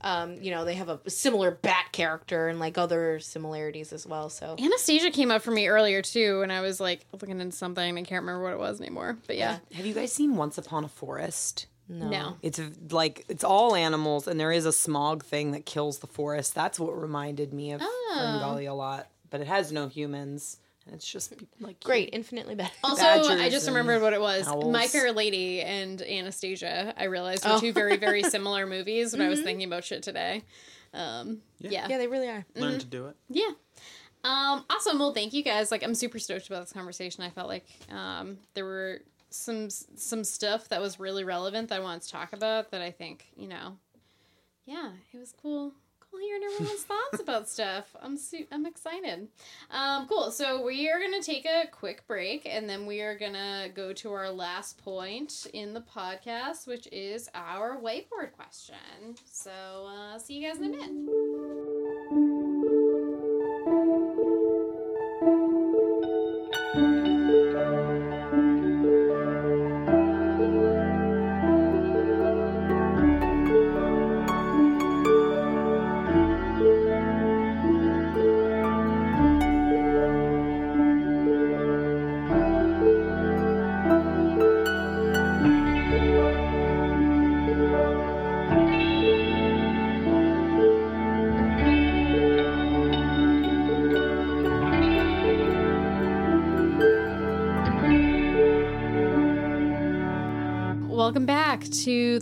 um, 0.06 0.42
you 0.42 0.52
know, 0.52 0.64
they 0.64 0.76
have 0.76 0.88
a 0.88 1.10
similar 1.10 1.52
bat 1.52 1.88
character 1.92 2.48
and 2.48 2.60
like 2.60 2.78
other 2.78 3.20
similarities 3.20 3.92
as 3.92 4.06
well. 4.08 4.30
So 4.30 4.56
Anastasia 4.58 5.10
came 5.12 5.32
up 5.32 5.42
for 5.42 5.52
me 5.52 5.68
earlier 5.68 6.02
too, 6.02 6.42
and 6.44 6.52
I 6.54 6.62
was 6.62 6.80
like 6.80 7.06
looking 7.12 7.42
into 7.42 7.56
something. 7.56 7.98
I 7.98 8.02
can't 8.04 8.22
remember 8.22 8.44
what 8.44 8.54
it 8.54 8.60
was 8.60 8.80
anymore, 8.80 9.18
but 9.28 9.36
yeah. 9.36 9.58
Have 9.74 9.86
you 9.86 9.94
guys 9.94 10.14
seen 10.14 10.36
Once 10.36 10.58
Upon 10.58 10.86
a 10.86 10.88
Forest? 10.88 11.66
no. 11.90 12.10
No. 12.10 12.38
It's 12.42 12.60
like 12.92 13.26
it's 13.30 13.44
all 13.44 13.76
animals, 13.76 14.28
and 14.28 14.40
there 14.40 14.52
is 14.52 14.66
a 14.66 14.72
smog 14.72 15.24
thing 15.26 15.52
that 15.52 15.66
kills 15.66 16.00
the 16.00 16.08
forest. 16.08 16.56
That's 16.56 16.80
what 16.80 17.00
reminded 17.00 17.52
me 17.54 17.74
of 17.74 17.82
Oh. 17.84 18.16
Ferngully 18.18 18.70
a 18.70 18.74
lot, 18.74 19.08
but 19.30 19.42
it 19.42 19.48
has 19.48 19.72
no 19.72 19.88
humans, 19.88 20.58
and 20.58 20.65
it's 20.92 21.06
just 21.10 21.34
like 21.60 21.80
Great, 21.84 22.10
infinitely 22.14 22.56
better. 22.56 22.72
Also, 22.84 23.04
I 23.04 23.50
just 23.50 23.68
remembered 23.68 24.02
what 24.02 24.14
it 24.14 24.22
was. 24.22 24.48
owls. 24.48 24.72
My 24.72 24.88
Fair 24.88 25.12
Lady 25.12 25.62
and 25.62 26.02
Anastasia, 26.02 26.94
I 26.98 27.06
realized 27.06 27.46
were 27.46 27.52
Oh. 27.54 27.60
two 27.60 27.74
very, 27.74 27.98
very 27.98 28.24
similar 28.36 28.66
movies 28.68 29.12
when 29.14 29.22
I 29.22 29.30
was 29.30 29.42
thinking 29.42 29.66
about 29.68 29.84
shit 29.84 30.04
today. 30.04 30.44
Um, 30.94 31.42
yeah. 31.60 31.88
yeah, 31.90 31.98
they 31.98 32.08
really 32.08 32.30
are. 32.30 32.46
learn 32.56 32.80
to 32.80 32.86
do 32.86 33.08
it. 33.08 33.16
Yeah. 33.30 33.52
Um, 34.24 34.66
awesome. 34.70 34.98
Well, 34.98 35.14
thank 35.14 35.34
you 35.34 35.44
guys. 35.44 35.70
Like, 35.72 35.84
I'm 35.84 35.94
super 35.94 36.18
stoked 36.20 36.48
about 36.48 36.62
this 36.62 36.72
conversation. 36.74 37.24
I 37.24 37.30
felt 37.30 37.48
like 37.50 37.68
um, 37.92 38.38
there 38.54 38.66
were 38.66 39.02
some 39.30 39.70
some 39.70 40.24
stuff 40.24 40.70
that 40.70 40.80
was 40.82 41.00
really 41.00 41.24
relevant 41.26 41.68
that 41.70 41.76
I 41.76 41.84
wanted 41.84 42.04
to 42.04 42.10
talk 42.10 42.32
about. 42.34 42.72
That 42.72 42.82
I 42.82 42.92
think 42.92 43.26
you 43.36 43.48
know, 43.48 43.78
yeah, 44.66 44.92
it 45.14 45.18
was 45.18 45.34
cool. 45.42 45.74
Hearing 46.22 46.42
everyone's 46.54 46.84
thoughts 46.84 47.20
about 47.22 47.48
stuff. 47.50 47.96
I'm 48.02 48.18
su- 48.18 48.46
I'm 48.52 48.66
excited. 48.66 49.28
Um, 49.72 50.08
cool. 50.08 50.32
So 50.32 50.64
we 50.66 50.90
are 50.90 51.00
gonna 51.00 51.22
take 51.22 51.46
a 51.46 51.66
quick 51.72 52.06
break, 52.08 52.46
and 52.46 52.70
then 52.70 52.86
we 52.86 53.02
are 53.02 53.18
gonna 53.18 53.70
go 53.74 53.94
to 53.94 54.12
our 54.12 54.30
last 54.30 54.78
point 54.84 55.48
in 55.54 55.74
the 55.74 55.82
podcast, 55.82 56.68
which 56.68 56.88
is 56.92 57.30
our 57.36 57.80
whiteboard 57.80 58.34
question. 58.36 58.76
So 59.32 59.52
uh, 59.52 60.18
see 60.20 60.36
you 60.36 60.48
guys 60.48 60.60
in 60.60 60.66
a 60.66 60.70
minute. 60.70 62.25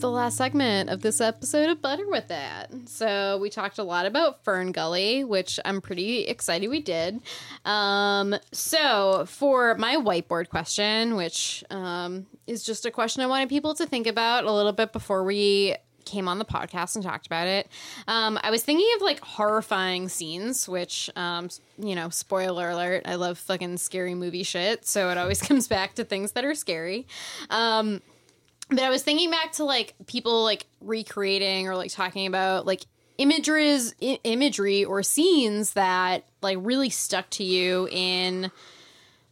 The 0.04 0.12
last 0.12 0.36
segment 0.36 0.90
of 0.90 1.02
this 1.02 1.22
episode 1.22 1.70
of 1.70 1.82
Butter 1.82 2.06
with 2.06 2.28
That. 2.28 2.70
So 2.88 3.38
we 3.38 3.50
talked 3.50 3.78
a 3.78 3.84
lot 3.84 4.06
about 4.06 4.44
Fern 4.44 4.74
Gully, 4.74 5.24
which 5.24 5.62
I'm 5.64 5.80
pretty 5.80 6.26
excited 6.26 6.68
we 6.68 6.82
did. 6.82 7.22
Um, 7.64 8.36
so 8.52 9.24
for 9.30 9.76
my 9.76 9.96
whiteboard 9.96 10.50
question, 10.50 11.16
which 11.16 11.64
um, 11.70 12.26
is 12.48 12.66
just 12.66 12.86
a 12.86 12.92
question 12.92 13.24
I 13.24 13.28
wanted 13.28 13.48
people 13.48 13.76
to 13.76 13.86
think 13.86 14.06
about 14.06 14.44
a 14.44 14.52
little 14.52 14.74
bit 14.74 14.92
before 14.92 15.24
we 15.24 15.78
came 16.04 16.28
on 16.28 16.38
the 16.38 16.44
podcast 16.44 16.96
and 16.96 17.04
talked 17.06 17.26
about 17.26 17.48
it. 17.48 17.70
Um, 18.06 18.38
I 18.44 18.52
was 18.52 18.62
thinking 18.62 18.90
of 18.98 19.02
like 19.02 19.22
horrifying 19.22 20.10
scenes, 20.10 20.68
which, 20.68 21.10
um, 21.16 21.48
you 21.78 21.96
know, 21.96 22.10
spoiler 22.10 22.72
alert, 22.72 23.04
I 23.06 23.16
love 23.16 23.38
fucking 23.38 23.78
scary 23.78 24.16
movie 24.16 24.44
shit. 24.44 24.86
So 24.86 25.12
it 25.12 25.18
always 25.18 25.42
comes 25.48 25.70
back 25.70 25.96
to 25.96 26.04
things 26.04 26.34
that 26.34 26.44
are 26.44 26.56
scary. 26.56 27.08
Um, 27.50 28.02
but 28.76 28.84
I 28.84 28.90
was 28.90 29.04
thinking 29.04 29.32
back 29.32 29.54
to 29.54 29.64
like 29.66 29.96
people 30.08 30.44
like 30.44 30.66
recreating 30.82 31.68
or 31.68 31.76
like 31.76 31.92
talking 31.92 32.28
about 32.28 32.66
like 32.66 32.82
images, 33.18 33.94
I- 34.02 34.20
imagery 34.24 34.84
or 34.86 35.04
scenes 35.04 35.74
that 35.74 36.24
like 36.42 36.58
really 36.62 36.90
stuck 36.90 37.30
to 37.32 37.44
you 37.44 37.88
in 37.92 38.52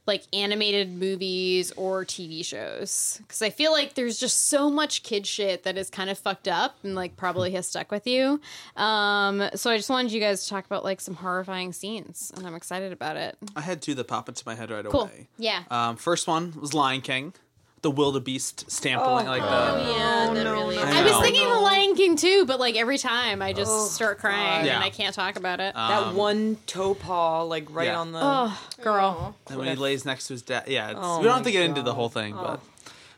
like 0.07 0.23
animated 0.33 0.91
movies 0.91 1.71
or 1.73 2.03
TV 2.03 2.43
shows 2.43 3.19
because 3.21 3.41
I 3.43 3.51
feel 3.51 3.71
like 3.71 3.93
there's 3.93 4.19
just 4.19 4.47
so 4.49 4.69
much 4.69 5.03
kid 5.03 5.27
shit 5.27 5.63
that 5.63 5.77
is 5.77 5.91
kind 5.91 6.09
of 6.09 6.17
fucked 6.17 6.47
up 6.47 6.75
and 6.83 6.95
like 6.95 7.15
probably 7.15 7.51
has 7.51 7.67
stuck 7.67 7.91
with 7.91 8.07
you. 8.07 8.41
Um, 8.75 9.43
so 9.53 9.69
I 9.69 9.77
just 9.77 9.91
wanted 9.91 10.11
you 10.11 10.19
guys 10.19 10.43
to 10.43 10.49
talk 10.49 10.65
about 10.65 10.83
like 10.83 10.99
some 11.01 11.13
horrifying 11.13 11.71
scenes, 11.71 12.31
and 12.35 12.47
I'm 12.47 12.55
excited 12.55 12.91
about 12.91 13.15
it. 13.15 13.37
I 13.55 13.61
had 13.61 13.81
two 13.81 13.93
that 13.93 14.07
pop 14.07 14.27
into 14.27 14.41
my 14.45 14.55
head 14.55 14.71
right 14.71 14.83
Cool. 14.85 15.03
away. 15.03 15.27
Yeah. 15.37 15.63
Um, 15.69 15.97
first 15.97 16.27
one 16.27 16.53
was 16.59 16.73
Lion 16.73 17.01
King, 17.01 17.33
the 17.81 17.89
wildebeest 17.91 18.69
stampling 18.69 19.25
like 19.25 19.41
Oh, 19.43 19.45
the. 19.83 19.91
yeah, 19.91 20.33
that 20.33 20.43
no, 20.43 20.53
really. 20.53 20.75
no, 20.75 20.83
I 20.83 21.03
was 21.03 21.17
thinking 21.21 21.47
The 21.49 21.55
Lion 21.55 21.95
King 21.95 22.15
too, 22.15 22.45
but 22.45 22.59
like 22.59 22.75
every 22.75 22.97
time 22.99 23.41
I 23.41 23.53
just 23.53 23.71
Oh, 23.71 23.87
start 23.87 24.19
crying 24.19 24.65
Yeah. 24.67 24.75
and 24.75 24.83
I 24.83 24.89
can't 24.91 25.15
talk 25.15 25.35
about 25.35 25.59
it. 25.59 25.73
that 25.73 26.03
Um, 26.03 26.15
one 26.15 26.57
toe 26.67 26.93
paw, 26.93 27.41
like 27.43 27.65
right 27.71 27.87
yeah. 27.87 27.99
on 27.99 28.11
the. 28.11 28.19
oh, 28.21 28.59
girl, 28.81 29.35
And 29.47 29.57
when 29.57 29.67
he 29.67 29.75
lays 29.75 30.05
next 30.05 30.27
to 30.27 30.33
his 30.33 30.41
dad, 30.43 30.65
yeah, 30.67 30.89
it's, 30.91 30.99
Oh 31.01 31.17
we 31.19 31.23
don't 31.25 31.33
have 31.35 31.43
to 31.43 31.51
get 31.51 31.63
into 31.63 31.81
the 31.81 31.93
whole 31.95 32.09
thing, 32.09 32.35
Oh. 32.37 32.59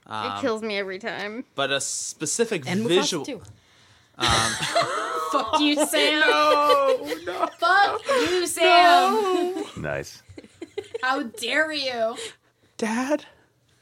but 0.07 0.11
um, 0.14 0.38
it 0.38 0.41
kills 0.41 0.61
me 0.61 0.78
every 0.78 0.99
time. 0.99 1.43
but 1.55 1.70
a 1.72 1.82
specific 1.82 2.64
And 2.66 2.88
visual. 2.88 3.26
too. 3.26 3.41
Fuck 4.18 5.59
you, 5.59 5.76
Sam. 5.88 6.22
Oh 6.26 7.20
no! 7.26 7.47
Fuck 7.59 8.01
you, 8.30 8.45
Sam. 8.47 9.64
Nice. 9.82 10.22
How 11.01 11.24
dare 11.24 11.72
you? 11.74 12.16
Dad. 12.78 13.26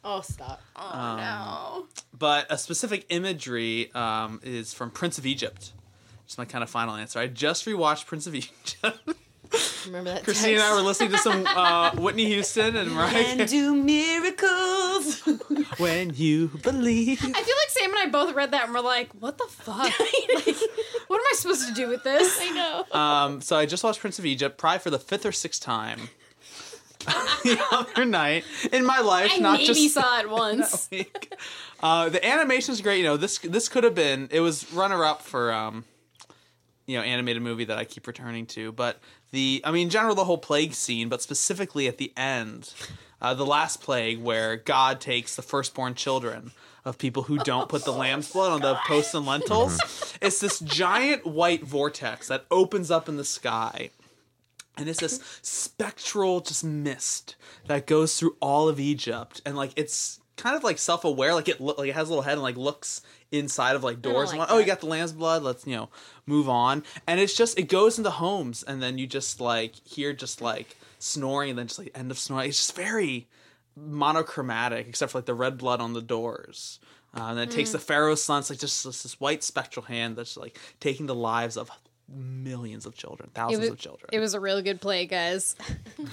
Oh, 0.04 0.22
stop. 0.22 0.62
Oh 0.76 1.16
no. 1.18 1.88
But 2.18 2.48
a 2.50 2.58
specific 2.58 3.06
imagery 3.10 3.94
um, 3.94 4.40
is 4.44 4.74
from 4.74 4.92
Prince 4.92 5.18
of 5.18 5.26
Egypt. 5.26 5.74
Just 6.26 6.38
my 6.38 6.46
kind 6.46 6.64
of 6.64 6.70
final 6.70 6.96
answer. 6.96 7.20
I 7.20 7.28
just 7.28 7.66
rewatched 7.66 8.06
Prince 8.06 8.26
of 8.28 8.36
Egypt. 8.42 8.78
Remember 9.86 10.12
that 10.12 10.24
Christine 10.24 10.56
and 10.56 10.64
I 10.64 10.76
were 10.76 10.82
listening 10.82 11.12
to 11.12 11.18
some 11.18 11.46
uh, 11.46 11.92
Whitney 11.92 12.26
Houston 12.26 12.76
and 12.76 12.92
Mariah. 12.92 13.36
And 13.38 13.50
do 13.50 13.76
miracles. 13.76 15.22
when 15.78 16.14
you 16.16 16.48
believe. 16.64 17.20
I 17.22 17.26
feel 17.26 17.34
like 17.34 17.70
Sam 17.70 17.90
and 17.90 18.00
I 18.00 18.06
both 18.10 18.34
read 18.34 18.52
that 18.52 18.66
and 18.66 18.74
we're 18.74 18.82
like, 18.82 19.10
what 19.20 19.38
the 19.38 19.48
fuck? 19.50 19.78
like, 20.00 20.56
what 21.08 21.18
am 21.18 21.26
I 21.26 21.34
supposed 21.36 21.68
to 21.68 21.74
do 21.74 21.90
with 21.90 22.04
this? 22.04 22.38
I 22.40 22.50
know. 22.52 23.00
Um, 23.00 23.42
so 23.42 23.58
I 23.58 23.66
just 23.66 23.84
watched 23.84 24.00
Prince 24.00 24.20
of 24.20 24.26
Egypt, 24.26 24.58
probably 24.58 24.80
for 24.80 24.90
the 24.90 25.00
fifth 25.00 25.26
or 25.26 25.32
sixth 25.32 25.62
time. 25.62 26.10
the 27.44 27.60
other 27.72 28.06
night 28.06 28.44
in 28.72 28.86
my 28.86 29.00
life, 29.00 29.32
I 29.34 29.38
not 29.38 29.54
maybe 29.54 29.66
just 29.66 29.94
saw 29.94 30.20
it 30.20 30.30
once. 30.30 30.90
Uh, 31.80 32.10
the 32.10 32.26
animation 32.26 32.74
is 32.74 32.82
great. 32.82 32.98
You 32.98 33.06
know, 33.06 33.18
this 33.18 33.38
this 33.40 33.70
could 33.70 33.84
have 33.84 33.96
been. 33.96 34.30
It 34.32 34.42
was 34.42 34.72
runner 34.74 35.04
up 35.04 35.22
for 35.22 35.52
um, 35.52 35.86
you 36.86 36.98
know, 36.98 37.04
animated 37.04 37.42
movie 37.42 37.66
that 37.66 37.78
I 37.78 37.86
keep 37.86 38.06
returning 38.06 38.46
to. 38.48 38.72
But 38.72 39.00
the, 39.32 39.62
I 39.64 39.72
mean, 39.72 39.84
in 39.84 39.90
general, 39.90 40.14
the 40.14 40.26
whole 40.26 40.38
plague 40.38 40.74
scene, 40.74 41.10
but 41.10 41.22
specifically 41.22 41.88
at 41.88 41.98
the 41.98 42.12
end, 42.18 42.74
uh, 43.22 43.34
the 43.34 43.46
last 43.46 43.82
plague 43.82 44.22
where 44.22 44.58
God 44.58 45.00
takes 45.00 45.36
the 45.36 45.42
firstborn 45.42 45.96
children 45.96 46.52
of 46.84 46.98
people 46.98 47.24
who 47.24 47.38
don't 47.38 47.70
put 47.70 47.86
the 47.86 47.94
lamb's 47.94 48.32
blood 48.32 48.52
on 48.52 48.62
the 48.62 48.76
posts 48.88 49.14
and 49.14 49.26
lentils. 49.26 49.80
It's 50.22 50.40
this 50.40 50.60
giant 50.60 51.26
white 51.26 51.64
vortex 51.64 52.28
that 52.28 52.46
opens 52.50 52.90
up 52.90 53.08
in 53.08 53.18
the 53.18 53.26
sky 53.26 53.92
and 54.78 54.88
it's 54.90 55.00
this 55.00 55.20
spectral 55.42 56.40
just 56.40 56.64
mist 56.64 57.36
that 57.68 57.88
goes 57.88 58.18
through 58.18 58.36
all 58.42 58.68
of 58.70 58.80
Egypt, 58.80 59.42
and 59.46 59.56
like 59.56 59.72
it's 59.76 60.20
kind 60.38 60.56
of 60.56 60.64
like 60.64 60.78
self-aware, 60.78 61.34
like 61.34 61.50
it 61.50 61.62
lo- 61.62 61.76
like 61.78 61.90
it 61.90 61.96
has 61.96 62.08
a 62.08 62.12
little 62.12 62.24
head 62.24 62.34
and 62.34 62.42
like 62.42 62.58
looks 62.58 63.02
inside 63.32 63.76
of 63.76 63.84
like 63.84 64.02
doors. 64.02 64.32
and 64.32 64.40
like 64.40 64.50
like, 64.50 64.56
oh, 64.56 64.60
you 64.60 64.66
got 64.66 64.80
the 64.80 64.88
lamb's 64.88 65.14
blood. 65.14 65.44
Let's 65.44 65.68
you 65.68 65.76
know 65.76 65.90
move 66.26 66.50
on. 66.50 66.84
And 67.08 67.20
it's 67.20 67.36
just 67.36 67.60
it 67.60 67.70
goes 67.70 67.98
into 67.98 68.10
homes, 68.12 68.64
and 68.64 68.82
then 68.82 68.98
you 68.98 69.08
just 69.08 69.40
like 69.42 69.76
hear 69.86 70.14
just 70.14 70.42
like 70.42 70.78
snoring, 71.00 71.52
and 71.52 71.60
then 71.60 71.68
just 71.68 71.80
like 71.80 71.92
end 71.96 72.12
of 72.12 72.20
snoring. 72.20 72.50
It's 72.50 72.58
just 72.58 72.76
very 72.76 73.28
monochromatic, 73.76 74.88
except 74.88 75.12
for 75.12 75.20
like 75.20 75.26
the 75.26 75.34
red 75.34 75.58
blood 75.58 75.82
on 75.82 75.94
the 75.94 76.02
doors. 76.02 76.80
Uh, 77.16 77.24
and 77.24 77.38
then 77.38 77.50
it 77.50 77.52
takes 77.52 77.72
the 77.72 77.80
pharaoh's 77.80 78.24
son, 78.24 78.40
it's 78.40 78.50
like 78.50 78.60
just 78.60 78.86
this, 78.86 79.04
this 79.04 79.20
white 79.20 79.44
spectral 79.44 79.86
hand 79.86 80.16
that's 80.16 80.38
like 80.38 80.58
taking 80.80 81.08
the 81.08 81.16
lives 81.16 81.58
of 81.58 81.70
millions 82.14 82.86
of 82.86 82.96
children, 82.96 83.30
thousands 83.34 83.62
was, 83.62 83.70
of 83.70 83.78
children. 83.78 84.10
it 84.12 84.20
was 84.20 84.34
a 84.34 84.40
really 84.40 84.62
good 84.62 84.82
play, 84.82 85.06
guys. 85.06 85.56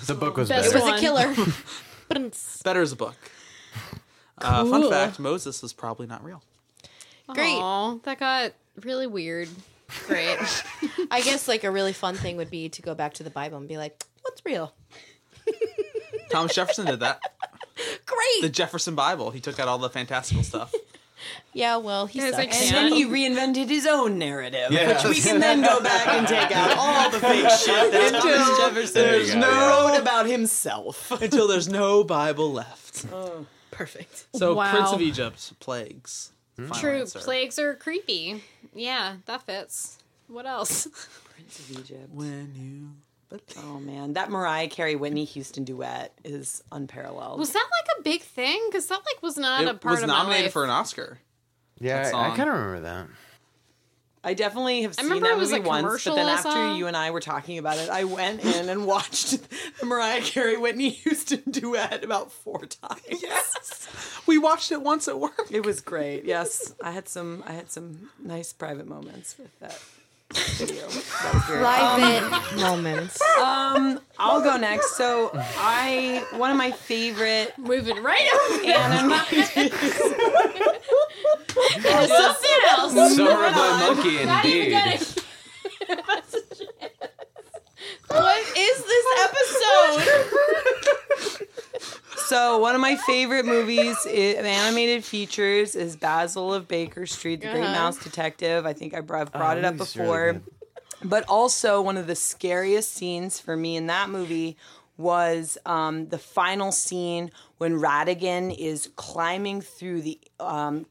The 0.06 0.14
book 0.14 0.36
was 0.36 0.48
Best 0.48 0.72
better. 0.72 0.86
It 0.86 0.90
was 0.90 0.98
a 0.98 1.00
killer. 1.00 1.34
Ba-dum-ts. 2.08 2.62
better 2.62 2.80
as 2.80 2.92
a 2.92 2.96
book. 2.96 3.16
Uh, 4.38 4.64
fun 4.64 4.88
fact: 4.88 5.18
Moses 5.18 5.62
was 5.62 5.72
probably 5.72 6.06
not 6.06 6.24
real. 6.24 6.42
Great. 7.28 7.54
Aw, 7.54 7.98
that 8.04 8.18
got 8.18 8.52
really 8.82 9.06
weird. 9.06 9.48
Great. 10.06 10.38
I 11.10 11.20
guess 11.20 11.48
like 11.48 11.64
a 11.64 11.70
really 11.70 11.92
fun 11.92 12.14
thing 12.14 12.36
would 12.36 12.50
be 12.50 12.68
to 12.70 12.82
go 12.82 12.94
back 12.94 13.14
to 13.14 13.22
the 13.22 13.30
Bible 13.30 13.58
and 13.58 13.68
be 13.68 13.76
like, 13.76 14.02
what's 14.22 14.44
real? 14.44 14.74
Thomas 16.30 16.54
Jefferson 16.54 16.86
did 16.86 17.00
that. 17.00 17.20
Great. 18.06 18.42
The 18.42 18.48
Jefferson 18.48 18.94
Bible. 18.94 19.30
He 19.30 19.40
took 19.40 19.58
out 19.58 19.68
all 19.68 19.78
the 19.78 19.88
fantastical 19.88 20.42
stuff. 20.42 20.74
Yeah, 21.52 21.76
well, 21.76 22.06
he 22.06 22.18
Guys, 22.20 22.34
I 22.34 22.44
sucks. 22.44 22.66
And 22.72 22.76
then 22.76 22.92
he 22.92 23.04
reinvented 23.04 23.68
his 23.68 23.86
own 23.86 24.18
narrative, 24.18 24.70
Yeah. 24.70 24.88
which 24.88 25.04
we 25.04 25.20
can 25.20 25.40
then 25.40 25.62
go 25.62 25.80
back 25.82 26.06
and 26.08 26.26
take 26.26 26.50
out 26.50 26.76
all 26.78 27.10
the 27.10 27.18
fake 27.20 27.48
shit 27.64 27.92
that 27.92 28.20
Thomas 28.20 28.58
Jefferson 28.58 28.94
There 29.02 29.20
you 29.22 29.34
go, 29.34 29.40
wrote 29.40 29.92
yeah. 29.94 29.98
about 30.00 30.26
himself. 30.26 31.10
Until 31.22 31.48
there's 31.48 31.68
no 31.68 32.04
Bible 32.04 32.52
left. 32.52 33.06
Oh, 33.12 33.46
perfect. 33.70 34.26
So 34.34 34.54
Wow. 34.54 34.72
Prince 34.72 34.92
of 34.92 35.00
Egypt, 35.00 35.52
plagues. 35.60 36.32
Hmm. 36.56 36.66
Final 36.68 36.80
True. 36.80 37.00
answer. 37.00 37.18
Plagues 37.20 37.58
are 37.58 37.74
creepy. 37.76 38.42
Yeah, 38.74 39.16
that 39.26 39.42
fits. 39.42 39.98
What 40.26 40.46
else? 40.46 40.88
Prince 41.34 41.58
of 41.60 41.70
Egypt. 41.78 42.08
When 42.12 42.52
you. 42.56 42.90
But 43.28 43.42
Oh 43.58 43.78
man, 43.78 44.14
that 44.14 44.30
Mariah 44.30 44.68
Carey 44.68 44.96
Whitney 44.96 45.24
Houston 45.24 45.64
duet 45.64 46.12
is 46.24 46.62
unparalleled. 46.72 47.38
Was 47.38 47.52
that 47.52 47.66
like 47.70 47.98
a 47.98 48.02
big 48.02 48.22
thing? 48.22 48.60
Because 48.68 48.86
that 48.86 49.00
like 49.04 49.22
was 49.22 49.36
not 49.36 49.64
a 49.66 49.74
part 49.74 49.96
was 49.96 50.02
of 50.02 50.08
my 50.08 50.14
nominated 50.14 50.46
life. 50.46 50.52
for 50.52 50.64
an 50.64 50.70
Oscar. 50.70 51.18
Yeah, 51.78 52.10
I, 52.14 52.32
I 52.32 52.36
kind 52.36 52.48
of 52.48 52.56
remember 52.56 52.80
that. 52.80 53.06
I 54.24 54.34
definitely 54.34 54.82
have 54.82 54.92
I 54.92 55.02
seen 55.02 55.04
remember 55.04 55.28
that 55.28 55.34
it 55.34 55.38
was 55.38 55.50
movie 55.52 55.64
a 55.64 55.68
once, 55.68 56.04
but 56.04 56.14
then 56.14 56.28
after 56.28 56.74
you 56.74 56.86
and 56.86 56.96
I 56.96 57.10
were 57.12 57.20
talking 57.20 57.58
about 57.58 57.78
it, 57.78 57.88
I 57.88 58.04
went 58.04 58.44
in 58.44 58.68
and 58.68 58.84
watched 58.84 59.38
the 59.78 59.86
Mariah 59.86 60.22
Carey 60.22 60.56
Whitney 60.56 60.88
Houston 60.90 61.42
duet 61.50 62.02
about 62.02 62.32
four 62.32 62.66
times. 62.66 63.02
Yes. 63.22 63.88
We 64.26 64.36
watched 64.36 64.70
it 64.72 64.82
once 64.82 65.08
at 65.08 65.18
work. 65.18 65.48
It 65.50 65.64
was 65.64 65.80
great. 65.80 66.26
Yes, 66.26 66.74
I 66.82 66.90
had 66.90 67.08
some. 67.08 67.42
I 67.46 67.52
had 67.52 67.70
some 67.70 68.10
nice 68.22 68.52
private 68.52 68.86
moments 68.86 69.34
with 69.38 69.58
that 69.60 69.80
video. 70.34 70.88
That 71.18 71.34
was 71.34 71.48
weird. 71.48 71.60
Private 71.60 72.22
um, 72.52 72.60
moments. 72.84 73.20
Um, 73.38 74.00
I'll 74.18 74.40
go 74.40 74.56
next. 74.56 74.96
So 74.96 75.30
I 75.34 76.24
one 76.36 76.50
of 76.52 76.56
my 76.56 76.70
favorite 76.70 77.52
Moving 77.58 78.00
right 78.02 78.28
up 78.32 78.50
animated. 78.64 79.72
to 79.72 79.78
something 82.06 82.60
else. 82.70 82.92
Summer 83.16 83.46
of 83.46 83.54
the 83.54 83.60
Monkey, 83.80 84.24
Not 84.24 84.44
even 84.44 84.78
indeed. 84.78 85.00
gonna- 85.00 85.02
what 88.08 88.38
is 88.56 88.84
this 88.84 89.06
episode? 89.24 90.04
So 92.26 92.58
one 92.58 92.74
of 92.74 92.80
my 92.80 92.96
favorite 92.96 93.46
movies, 93.46 93.96
i- 94.06 94.10
animated 94.10 95.04
features, 95.04 95.74
is 95.74 95.96
Basil 95.96 96.52
of 96.52 96.68
Baker 96.68 97.06
Street, 97.06 97.40
The 97.40 97.48
Great 97.48 97.62
Uh-huh. 97.64 97.72
Mouse 97.72 97.98
Detective. 97.98 98.66
I 98.66 98.72
think 98.72 98.92
I 98.94 99.00
br- 99.00 99.16
I've 99.16 99.32
brought 99.32 99.56
Oh, 99.56 99.60
it 99.60 99.64
up 99.64 99.76
before. 99.76 100.24
really 100.26 100.40
but 101.04 101.24
also 101.28 101.80
one 101.80 101.96
of 101.96 102.08
the 102.08 102.16
scariest 102.16 102.92
scenes 102.92 103.38
for 103.38 103.56
me 103.56 103.76
in 103.76 103.86
that 103.86 104.10
movie 104.10 104.56
was 104.96 105.56
um, 105.64 106.08
the 106.08 106.18
final 106.18 106.72
scene 106.72 107.30
when 107.58 107.74
Ratigan 107.78 108.52
is 108.58 108.90
climbing 108.96 109.60
through 109.60 110.02
the 110.02 110.18
um, 110.40 110.86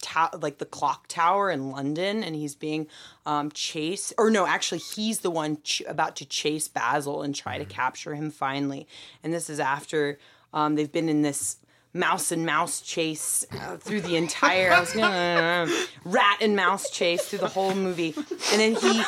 ta- 0.00 0.30
like 0.40 0.56
the 0.56 0.64
clock 0.64 1.08
tower 1.08 1.50
in 1.50 1.70
London, 1.70 2.24
and 2.24 2.34
he's 2.34 2.54
being 2.54 2.86
um, 3.26 3.50
chased. 3.50 4.14
Or 4.16 4.30
no, 4.30 4.46
actually, 4.46 4.78
he's 4.78 5.20
the 5.20 5.30
one 5.30 5.58
ch- 5.62 5.82
about 5.86 6.16
to 6.16 6.24
chase 6.24 6.66
Basil 6.66 7.20
and 7.20 7.34
try 7.34 7.58
to 7.58 7.66
capture 7.66 8.14
him 8.14 8.30
finally. 8.30 8.88
And 9.22 9.30
this 9.30 9.50
is 9.50 9.60
after 9.60 10.18
um, 10.52 10.74
they've 10.74 10.90
been 10.90 11.08
in 11.08 11.22
this 11.22 11.56
mouse 11.92 12.30
and 12.30 12.46
mouse 12.46 12.80
chase 12.80 13.44
uh, 13.52 13.76
through 13.76 14.00
the 14.00 14.16
entire 14.16 14.72
I 14.72 14.80
was 14.80 14.92
gonna, 14.92 15.66
rat 16.04 16.38
and 16.40 16.54
mouse 16.54 16.90
chase 16.90 17.26
through 17.26 17.40
the 17.40 17.48
whole 17.48 17.74
movie, 17.74 18.14
and 18.16 18.60
then 18.60 18.74
he 18.76 19.02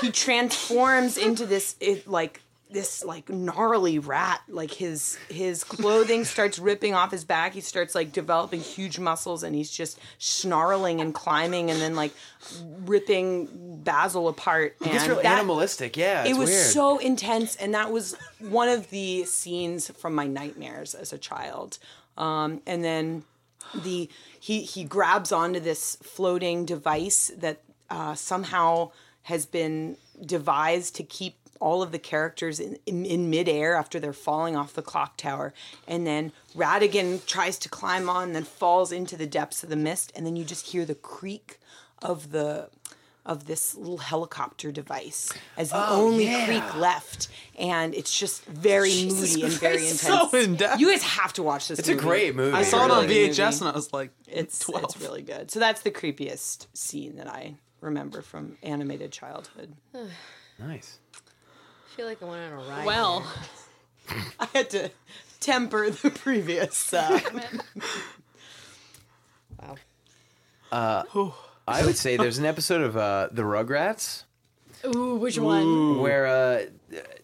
he 0.00 0.10
transforms 0.10 1.16
into 1.16 1.46
this 1.46 1.76
it, 1.80 2.06
like 2.06 2.42
this 2.72 3.04
like 3.04 3.28
gnarly 3.28 3.98
rat 3.98 4.40
like 4.48 4.70
his 4.72 5.18
his 5.28 5.62
clothing 5.64 6.24
starts 6.24 6.58
ripping 6.58 6.94
off 6.94 7.10
his 7.10 7.24
back 7.24 7.52
he 7.52 7.60
starts 7.60 7.94
like 7.94 8.12
developing 8.12 8.60
huge 8.60 8.98
muscles 8.98 9.42
and 9.42 9.54
he's 9.54 9.70
just 9.70 9.98
snarling 10.18 11.00
and 11.00 11.14
climbing 11.14 11.70
and 11.70 11.80
then 11.80 11.94
like 11.94 12.12
ripping 12.84 13.80
basil 13.82 14.28
apart 14.28 14.76
and 14.84 14.94
It's 14.94 15.06
really 15.06 15.22
that- 15.22 15.38
animalistic. 15.40 15.96
Yeah, 15.96 16.22
it's 16.22 16.30
it 16.30 16.38
was 16.38 16.50
weird. 16.50 16.66
so 16.66 16.98
intense 16.98 17.56
and 17.56 17.74
that 17.74 17.90
was 17.92 18.16
one 18.38 18.68
of 18.68 18.90
the 18.90 19.24
scenes 19.24 19.90
from 19.90 20.14
my 20.14 20.26
nightmares 20.26 20.94
as 20.94 21.12
a 21.12 21.18
child 21.18 21.78
um, 22.16 22.60
and 22.66 22.82
then 22.84 23.24
the 23.74 24.08
he 24.38 24.62
he 24.62 24.84
grabs 24.84 25.32
onto 25.32 25.60
this 25.60 25.96
floating 26.02 26.64
device 26.64 27.30
that 27.38 27.60
uh, 27.90 28.14
somehow 28.14 28.90
has 29.22 29.46
been 29.46 29.96
devised 30.24 30.96
to 30.96 31.02
keep 31.02 31.36
all 31.62 31.80
of 31.80 31.92
the 31.92 31.98
characters 31.98 32.58
in, 32.58 32.76
in, 32.86 33.06
in 33.06 33.30
midair 33.30 33.76
after 33.76 34.00
they're 34.00 34.12
falling 34.12 34.56
off 34.56 34.74
the 34.74 34.82
clock 34.82 35.16
tower. 35.16 35.54
And 35.86 36.04
then 36.04 36.32
Ratigan 36.56 37.24
tries 37.24 37.56
to 37.60 37.68
climb 37.68 38.10
on 38.10 38.24
and 38.24 38.34
then 38.34 38.44
falls 38.44 38.90
into 38.90 39.16
the 39.16 39.28
depths 39.28 39.62
of 39.62 39.70
the 39.70 39.76
mist. 39.76 40.12
And 40.16 40.26
then 40.26 40.34
you 40.34 40.44
just 40.44 40.66
hear 40.66 40.84
the 40.84 40.96
creak 40.96 41.60
of 42.02 42.32
the 42.32 42.68
of 43.24 43.46
this 43.46 43.76
little 43.76 43.98
helicopter 43.98 44.72
device 44.72 45.32
as 45.56 45.70
the 45.70 45.76
oh, 45.76 46.06
only 46.06 46.24
yeah. 46.24 46.44
creek 46.44 46.74
left. 46.74 47.28
And 47.56 47.94
it's 47.94 48.18
just 48.18 48.44
very 48.46 49.04
moody 49.04 49.44
and 49.44 49.52
very 49.52 49.76
intense. 49.76 50.00
so 50.00 50.28
in-depth. 50.36 50.80
You 50.80 50.90
guys 50.90 51.04
have 51.04 51.32
to 51.34 51.44
watch 51.44 51.68
this 51.68 51.78
It's 51.78 51.88
a 51.88 51.94
great 51.94 52.34
movie. 52.34 52.56
I 52.56 52.64
saw 52.64 52.84
it 52.84 52.90
on 52.90 53.06
really 53.06 53.28
VHS 53.28 53.60
and 53.60 53.70
I 53.70 53.72
was 53.72 53.92
like, 53.92 54.10
It's 54.26 54.58
12. 54.58 54.84
it's 54.84 55.00
really 55.00 55.22
good. 55.22 55.52
So 55.52 55.60
that's 55.60 55.82
the 55.82 55.92
creepiest 55.92 56.66
scene 56.74 57.14
that 57.18 57.28
I 57.28 57.54
remember 57.80 58.22
from 58.22 58.56
animated 58.64 59.12
childhood. 59.12 59.76
nice. 60.58 60.98
I 61.92 61.94
feel 61.94 62.06
like 62.06 62.22
I 62.22 62.24
went 62.24 62.52
on 62.54 62.58
a 62.58 62.62
ride. 62.70 62.86
Well, 62.86 63.30
I 64.40 64.48
had 64.54 64.70
to 64.70 64.90
temper 65.40 65.90
the 65.90 66.10
previous. 66.10 66.94
Uh, 70.72 71.02
wow. 71.14 71.34
I 71.68 71.84
would 71.84 71.98
say 71.98 72.16
there's 72.16 72.38
an 72.38 72.46
episode 72.46 72.80
of 72.80 72.96
uh, 72.96 73.28
the 73.30 73.42
Rugrats 73.42 74.22
ooh, 74.84 75.16
which 75.16 75.38
one? 75.38 76.00
where 76.00 76.26
uh, 76.26 76.62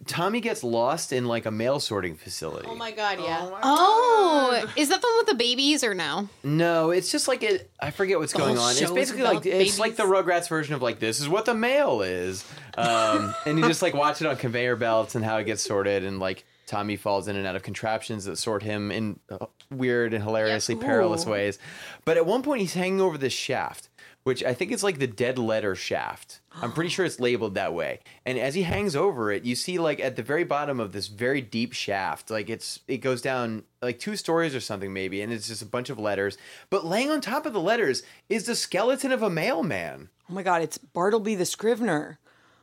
Tommy 0.07 0.41
gets 0.41 0.65
lost 0.65 1.13
in 1.13 1.27
like 1.27 1.47
a 1.47 1.51
mail 1.51 1.81
sorting 1.81 2.17
facility. 2.17 2.67
Oh 2.69 2.75
my 2.75 2.91
god, 2.91 3.19
yeah. 3.21 3.51
Oh, 3.63 4.67
is 4.77 4.89
that 4.89 5.01
the 5.01 5.07
one 5.07 5.19
with 5.19 5.27
the 5.27 5.35
babies 5.35 5.85
or 5.85 5.95
no? 5.95 6.29
No, 6.43 6.91
it's 6.91 7.11
just 7.11 7.29
like 7.29 7.43
it. 7.43 7.71
I 7.81 7.91
forget 7.91 8.19
what's 8.19 8.33
going 8.33 8.59
on. 8.59 8.71
It's 8.71 8.81
show's 8.81 8.93
basically 8.93 9.23
about 9.23 9.35
like 9.37 9.47
it's 9.47 9.79
like 9.79 9.97
the? 9.97 10.05
Rugrats 10.05 10.49
version 10.49 10.75
of 10.75 10.83
like 10.83 10.99
this 10.99 11.21
is 11.21 11.29
what 11.29 11.45
the 11.45 11.55
mail 11.55 12.03
is, 12.03 12.45
um, 12.77 13.35
and 13.47 13.59
you 13.59 13.67
just 13.67 13.83
like 13.83 13.95
watch 13.95 14.23
it 14.23 14.27
on 14.27 14.37
conveyor 14.37 14.77
belts 14.77 15.15
and 15.15 15.25
how 15.25 15.37
it 15.37 15.45
gets 15.45 15.63
sorted 15.63 16.05
and 16.05 16.19
like 16.19 16.45
Tommy 16.69 16.97
falls 16.97 17.29
in 17.29 17.37
and 17.37 17.47
out 17.47 17.57
of 17.57 17.63
contraptions 17.63 18.27
that 18.27 18.37
sort 18.37 18.63
him 18.63 18.91
in 18.93 19.19
uh, 19.31 19.47
weird 19.71 20.13
and 20.13 20.23
hilariously 20.23 20.77
perilous 20.77 21.25
ways. 21.25 21.59
But 22.05 22.19
at 22.19 22.27
one 22.27 22.43
point, 22.43 22.61
he's 22.61 22.75
hanging 22.75 23.01
over 23.01 23.17
this 23.17 23.33
shaft, 23.33 23.89
which 24.25 24.45
I 24.45 24.53
think 24.55 24.73
is 24.73 24.83
like 24.83 24.99
the 24.99 25.07
dead 25.07 25.39
letter 25.39 25.75
shaft. 25.75 26.41
I'm 26.61 26.73
pretty 26.73 26.91
sure 26.91 27.07
it's 27.07 27.21
labeled 27.21 27.55
that 27.55 27.73
way. 27.73 28.01
And 28.27 28.39
as 28.39 28.55
he 28.55 28.63
hangs 28.63 28.95
over 28.97 29.31
it, 29.31 29.45
you 29.45 29.55
see 29.55 29.79
like 29.79 30.01
at 30.01 30.17
the 30.17 30.23
very 30.23 30.45
bottom 30.45 30.81
of 30.81 30.93
this 30.93 31.07
very 31.07 31.41
deep 31.41 31.73
shaft, 31.73 32.31
like 32.31 32.51
it's 32.51 32.81
it 32.89 32.99
goes 32.99 33.23
down 33.23 33.63
like 33.81 33.99
two 33.99 34.17
stories 34.17 34.55
or 34.55 34.61
something 34.61 34.93
maybe, 34.93 35.23
and 35.23 35.33
it's 35.33 35.49
just 35.49 35.63
a 35.63 35.67
bunch 35.67 35.89
of 35.89 35.99
letters. 35.99 36.37
But 36.71 36.85
laying 36.85 37.11
on 37.11 37.21
top 37.21 37.47
of 37.47 37.53
the 37.53 37.61
letters 37.61 38.03
is 38.29 38.45
the 38.45 38.57
skeleton 38.57 39.13
of 39.13 39.23
a 39.23 39.31
mailman. 39.31 40.09
Oh 40.29 40.35
my 40.35 40.43
god, 40.43 40.63
it's 40.63 40.79
Bartleby 40.79 41.37
the 41.37 41.47
Scrivener. 41.47 42.19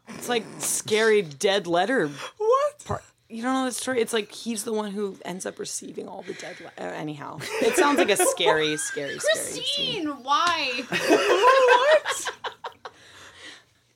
It's 0.10 0.30
like 0.30 0.46
scary 0.60 1.22
dead 1.22 1.68
letter. 1.68 2.08
What? 2.08 2.86
Part. 2.86 3.04
You 3.28 3.42
don't 3.42 3.54
know 3.54 3.66
the 3.66 3.72
story? 3.72 4.02
It's 4.02 4.14
like 4.14 4.32
he's 4.32 4.64
the 4.66 4.74
one 4.74 4.92
who 4.92 5.18
ends 5.26 5.46
up 5.48 5.58
receiving 5.58 6.08
all 6.08 6.22
the 6.22 6.34
dead. 6.34 6.56
Le- 6.62 6.68
uh, 6.86 6.92
anyhow, 6.92 7.40
it 7.62 7.76
sounds 7.76 7.98
like 7.98 8.10
a 8.12 8.18
scary, 8.18 8.78
scary, 8.78 9.18
scary. 9.20 9.46
scene. 9.46 10.06
Christine, 10.06 10.24
why? 10.24 10.84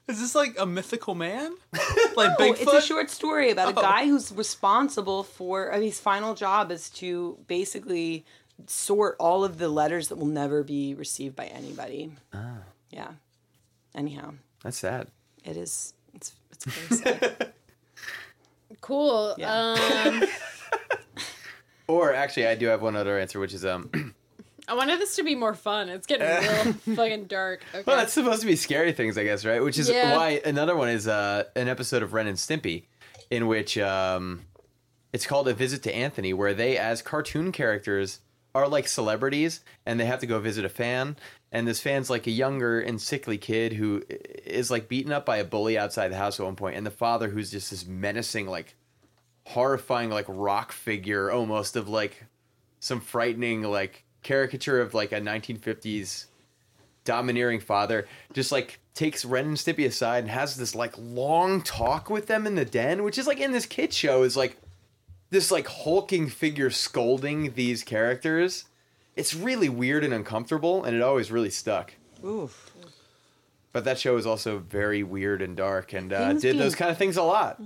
Is 0.07 0.19
this 0.19 0.33
like 0.33 0.55
a 0.59 0.65
mythical 0.65 1.13
man? 1.15 1.53
Like 2.15 2.31
Oh, 2.39 2.43
Bigfoot? 2.43 2.61
it's 2.61 2.73
a 2.73 2.81
short 2.81 3.09
story 3.11 3.51
about 3.51 3.75
a 3.75 3.79
Oh. 3.79 3.81
guy 3.81 4.05
who's 4.07 4.31
responsible 4.31 5.23
for. 5.23 5.71
I 5.71 5.75
mean, 5.77 5.89
his 5.89 5.99
final 5.99 6.33
job 6.33 6.71
is 6.71 6.89
to 6.91 7.37
basically 7.47 8.25
sort 8.65 9.15
all 9.19 9.43
of 9.45 9.57
the 9.59 9.69
letters 9.69 10.07
that 10.09 10.15
will 10.17 10.25
never 10.25 10.63
be 10.63 10.95
received 10.95 11.35
by 11.35 11.45
anybody. 11.45 12.11
Ah. 12.33 12.57
Yeah. 12.89 13.11
Anyhow, 13.95 14.33
That's 14.63 14.77
sad. 14.79 15.07
it 15.45 15.55
is. 15.55 15.93
It's 16.15 16.33
it's 16.51 16.65
very 16.65 17.01
sad. 17.19 17.53
Cool. 18.81 19.35
Yeah. 19.37 19.75
Um, 20.05 20.23
Or 21.87 22.13
actually, 22.13 22.45
I 22.45 22.53
do 22.53 22.67
have 22.67 22.83
one 22.83 22.95
other 22.95 23.17
answer, 23.17 23.39
which 23.39 23.53
is 23.53 23.65
um. 23.65 23.89
I 24.67 24.75
wanted 24.75 24.99
this 24.99 25.15
to 25.15 25.23
be 25.23 25.33
more 25.33 25.55
fun. 25.55 25.89
It's 25.89 26.05
getting 26.05 26.27
real 26.87 26.95
fucking 26.95 27.25
dark. 27.25 27.63
Okay. 27.73 27.83
Well, 27.87 27.97
that's 27.97 28.13
supposed 28.13 28.41
to 28.41 28.45
be 28.45 28.55
scary 28.55 28.91
things, 28.91 29.17
I 29.17 29.23
guess, 29.23 29.43
right? 29.43 29.63
Which 29.63 29.79
is 29.79 29.89
Yeah. 29.89 30.15
why 30.15 30.39
another 30.45 30.75
one 30.75 30.89
is 30.89 31.07
uh, 31.07 31.45
an 31.55 31.67
episode 31.67 32.03
of 32.03 32.13
Ren 32.13 32.27
and 32.27 32.37
Stimpy, 32.37 32.83
in 33.31 33.47
which 33.47 33.79
um, 33.79 34.41
it's 35.11 35.25
called 35.25 35.47
A 35.47 35.55
Visit 35.55 35.81
to 35.83 35.95
Anthony, 35.95 36.33
where 36.33 36.53
they, 36.53 36.77
as 36.77 37.01
cartoon 37.01 37.51
characters, 37.51 38.19
are 38.55 38.67
like 38.67 38.87
celebrities, 38.87 39.61
and 39.85 39.99
they 39.99 40.05
have 40.05 40.19
to 40.19 40.27
go 40.27 40.39
visit 40.39 40.65
a 40.65 40.69
fan. 40.69 41.15
And 41.51 41.67
this 41.67 41.79
fan's 41.79 42.09
like 42.09 42.27
a 42.27 42.31
younger 42.31 42.79
and 42.79 43.01
sickly 43.01 43.37
kid 43.37 43.73
who 43.73 44.03
is 44.45 44.69
like 44.69 44.87
beaten 44.87 45.11
up 45.11 45.25
by 45.25 45.37
a 45.37 45.43
bully 45.43 45.77
outside 45.77 46.09
the 46.09 46.17
house 46.17 46.39
at 46.39 46.45
one 46.45 46.55
point, 46.55 46.75
and 46.75 46.85
the 46.85 46.91
father, 46.91 47.29
who's 47.29 47.51
just 47.51 47.71
this 47.71 47.85
menacing, 47.85 48.47
like 48.47 48.75
horrifying, 49.45 50.09
like 50.09 50.25
rock 50.27 50.71
figure, 50.71 51.31
almost 51.31 51.75
of 51.75 51.87
like 51.87 52.25
some 52.79 53.01
frightening, 53.01 53.63
like 53.63 54.03
caricature 54.21 54.81
of 54.81 54.93
like 54.93 55.11
a 55.11 55.21
1950s 55.21 56.25
domineering 57.05 57.59
father 57.59 58.05
just 58.33 58.51
like 58.51 58.79
takes 58.93 59.23
Ren 59.23 59.47
and 59.47 59.57
Stimpy 59.57 59.85
aside 59.85 60.25
and 60.25 60.29
has 60.29 60.57
this 60.57 60.75
like 60.75 60.93
long 60.97 61.61
talk 61.61 62.09
with 62.09 62.27
them 62.27 62.45
in 62.45 62.55
the 62.55 62.65
den, 62.65 63.03
which 63.03 63.17
is 63.17 63.25
like 63.25 63.39
in 63.39 63.51
this 63.51 63.65
kid 63.65 63.93
show 63.93 64.23
is 64.23 64.35
like 64.35 64.57
this 65.29 65.51
like 65.51 65.67
hulking 65.67 66.27
figure 66.27 66.69
scolding 66.69 67.53
these 67.53 67.83
characters. 67.83 68.65
It's 69.15 69.33
really 69.35 69.69
weird 69.69 70.03
and 70.03 70.13
uncomfortable, 70.13 70.83
and 70.83 70.95
it 70.95 71.01
always 71.01 71.31
really 71.31 71.49
stuck. 71.49 71.93
Oof. 72.23 72.71
But 73.71 73.83
that 73.85 73.99
show 73.99 74.17
is 74.17 74.25
also 74.25 74.59
very 74.59 75.03
weird 75.03 75.41
and 75.41 75.55
dark, 75.55 75.93
and 75.93 76.11
uh, 76.11 76.33
did 76.33 76.57
those 76.57 76.75
kind 76.75 76.89
of 76.89 76.97
things 76.97 77.17
a 77.17 77.23
lot. 77.23 77.61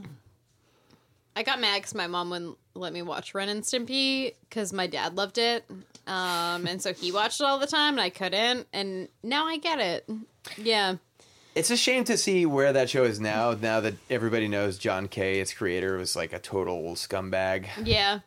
I 1.36 1.44
got 1.44 1.60
mad 1.60 1.78
because 1.78 1.96
my 1.96 2.08
mom 2.08 2.30
wouldn't 2.30 2.58
let 2.76 2.94
me 2.94 3.02
watch 3.02 3.34
Ren 3.34 3.50
and 3.50 3.64
Stimpy 3.64 4.34
because 4.50 4.72
my 4.74 4.88
dad 4.88 5.16
loved 5.16 5.38
it. 5.38 5.66
Um, 6.06 6.68
and 6.68 6.82
so 6.82 6.94
he 6.94 7.12
watched 7.12 7.42
it 7.42 7.46
all 7.46 7.60
the 7.60 7.68
time 7.68 7.94
and 7.94 8.02
I 8.02 8.10
couldn't. 8.10 8.68
And 8.74 9.08
now 9.24 9.46
I 9.46 9.58
get 9.58 9.80
it. 9.80 10.10
Yeah. 10.58 10.96
It's 11.56 11.70
a 11.70 11.78
shame 11.78 12.04
to 12.06 12.18
see 12.18 12.46
where 12.46 12.74
that 12.74 12.90
show 12.90 13.04
is 13.04 13.20
now. 13.20 13.52
Now 13.60 13.80
that 13.80 13.94
everybody 14.10 14.48
knows 14.48 14.78
John 14.78 15.08
K., 15.08 15.40
its 15.40 15.54
creator, 15.54 15.98
was 15.98 16.16
like 16.16 16.34
a 16.34 16.40
total 16.40 16.82
scumbag. 16.96 17.68
Yeah. 17.84 18.20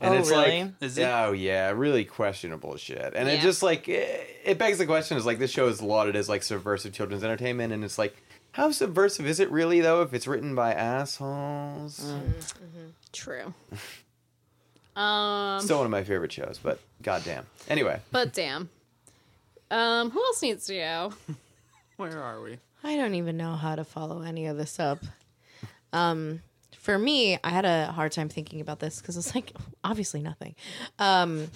And 0.00 0.14
Oh, 0.14 0.18
it's 0.18 0.30
really? 0.30 0.62
like, 0.64 0.72
Is 0.80 0.96
it? 0.98 1.04
oh 1.04 1.32
yeah, 1.32 1.70
really 1.70 2.04
questionable 2.04 2.76
shit. 2.76 3.12
And 3.16 3.28
it 3.28 3.40
just 3.40 3.62
like 3.62 3.88
it, 3.88 4.26
it 4.44 4.58
begs 4.58 4.78
the 4.78 4.86
question: 4.86 5.16
is 5.16 5.26
like 5.26 5.38
this 5.38 5.50
show 5.50 5.66
is 5.68 5.82
lauded 5.82 6.14
as 6.16 6.28
like 6.28 6.42
subversive 6.44 6.92
children's 6.92 7.24
entertainment, 7.24 7.72
and 7.72 7.82
it's 7.84 7.98
like, 7.98 8.16
how 8.52 8.70
subversive 8.70 9.26
is 9.26 9.40
it 9.40 9.50
really 9.50 9.80
though? 9.80 10.02
If 10.02 10.14
it's 10.14 10.26
written 10.28 10.54
by 10.54 10.72
assholes, 10.72 12.12
True. 13.12 13.54
Um, 14.96 15.60
still 15.60 15.76
one 15.76 15.84
of 15.86 15.92
my 15.92 16.02
favorite 16.02 16.32
shows. 16.32 16.58
But 16.60 16.80
goddamn. 17.02 17.46
Anyway, 17.68 18.00
but 18.10 18.32
damn. 18.32 18.68
Um, 19.70 20.10
who 20.10 20.20
else 20.20 20.42
needs 20.42 20.66
to 20.66 20.74
go? 20.74 21.12
Where 21.98 22.22
are 22.22 22.40
we? 22.40 22.58
I 22.84 22.96
don't 22.96 23.14
even 23.14 23.36
know 23.36 23.56
how 23.56 23.74
to 23.74 23.82
follow 23.82 24.22
any 24.22 24.46
of 24.46 24.56
this 24.56 24.78
up. 24.78 25.00
Um, 25.92 26.42
for 26.78 26.96
me, 26.96 27.40
I 27.42 27.50
had 27.50 27.64
a 27.64 27.86
hard 27.86 28.12
time 28.12 28.28
thinking 28.28 28.60
about 28.60 28.78
this 28.78 29.00
because 29.00 29.16
it's 29.16 29.34
like 29.34 29.52
obviously 29.82 30.22
nothing. 30.22 30.54
Um, 31.00 31.48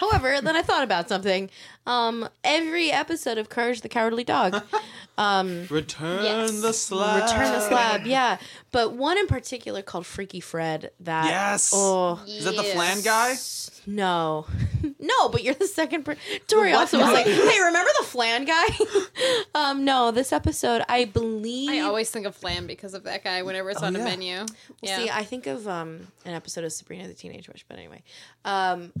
however, 0.00 0.40
then 0.40 0.56
I 0.56 0.62
thought 0.62 0.82
about 0.82 1.08
something. 1.08 1.50
Um, 1.86 2.28
every 2.44 2.90
episode 2.90 3.38
of 3.38 3.48
Courage 3.48 3.80
the 3.82 3.88
Cowardly 3.88 4.24
Dog, 4.24 4.54
Return 5.18 6.24
Yes. 6.24 6.60
the 6.60 6.72
slab. 6.72 7.22
Return 7.24 7.52
the 7.52 7.60
Slab, 7.60 8.06
yeah, 8.06 8.38
but 8.70 8.92
one 8.92 9.18
in 9.18 9.26
particular 9.26 9.82
called 9.82 10.06
Freaky 10.06 10.40
Fred. 10.40 10.90
That 11.00 11.26
Yes. 11.26 11.72
oh 11.74 12.22
Is 12.26 12.44
that 12.44 12.56
the 12.56 12.62
flan 12.64 13.00
guy? 13.02 13.34
no, 13.86 14.46
no, 14.98 15.28
but 15.30 15.42
you're 15.42 15.54
the 15.54 15.66
second. 15.66 16.04
Per- 16.04 16.16
Tori 16.46 16.72
What? 16.72 16.80
also 16.80 16.98
was 16.98 17.12
like, 17.12 17.26
"Hey, 17.50 17.60
remember 17.60 17.90
the 17.98 18.06
flan 18.06 18.44
guy?" 18.44 18.66
um, 19.54 19.84
no, 19.84 20.10
this 20.10 20.32
episode, 20.32 20.82
I 20.88 21.04
believe. 21.06 21.70
I 21.70 21.80
always 21.80 22.10
think 22.10 22.26
of 22.26 22.34
Flan 22.36 22.66
because 22.66 22.94
of 22.94 23.04
that 23.04 23.24
guy 23.24 23.42
whenever 23.42 23.70
it's 23.70 23.82
on 23.82 23.94
yeah. 23.94 24.00
a 24.00 24.04
menu. 24.04 24.46
Yeah. 24.82 24.98
See, 24.98 25.10
I 25.10 25.24
think 25.24 25.46
of 25.46 25.66
um, 25.66 26.06
an 26.24 26.34
episode 26.34 26.64
of 26.64 26.72
Sabrina 26.72 27.08
the 27.08 27.14
Teenage 27.14 27.48
Witch, 27.48 27.64
but 27.68 27.78
anyway. 27.78 28.02
Um, 28.44 28.92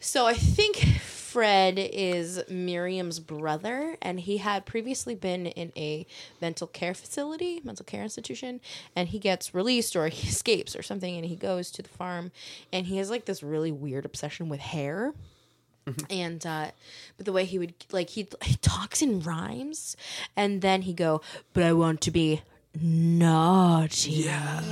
so 0.00 0.26
I 0.26 0.34
think 0.34 0.76
Fred 1.00 1.78
is 1.78 2.42
Miriam's 2.48 3.20
brother, 3.20 3.96
and 4.02 4.18
he 4.18 4.38
had 4.38 4.66
previously 4.66 5.14
been 5.14 5.46
in 5.46 5.72
a 5.76 6.06
mental 6.40 6.66
care 6.66 6.94
facility, 6.94 7.60
mental 7.62 7.84
care 7.84 8.02
institution, 8.02 8.60
and 8.96 9.08
he 9.10 9.18
gets 9.18 9.54
released 9.54 9.94
or 9.94 10.08
he 10.08 10.28
escapes 10.28 10.74
or 10.74 10.82
something, 10.82 11.16
and 11.16 11.26
he 11.26 11.36
goes 11.36 11.70
to 11.70 11.82
the 11.82 11.88
farm, 11.88 12.32
and 12.72 12.86
he 12.86 12.96
has 12.96 13.10
like 13.10 13.26
this 13.26 13.42
really 13.42 13.70
weird 13.70 14.04
obsession 14.04 14.48
with 14.48 14.60
hair. 14.60 15.12
And 16.08 16.44
uh, 16.46 16.70
but 17.16 17.26
the 17.26 17.32
way 17.32 17.44
he 17.44 17.58
would 17.58 17.74
like 17.90 18.10
he 18.10 18.28
he 18.42 18.54
talks 18.56 19.02
in 19.02 19.20
rhymes, 19.20 19.96
and 20.36 20.62
then 20.62 20.82
he 20.82 20.92
go, 20.92 21.20
but 21.52 21.62
I 21.64 21.72
want 21.72 22.00
to 22.02 22.10
be 22.10 22.42
naughty. 22.78 24.28
And 24.28 24.66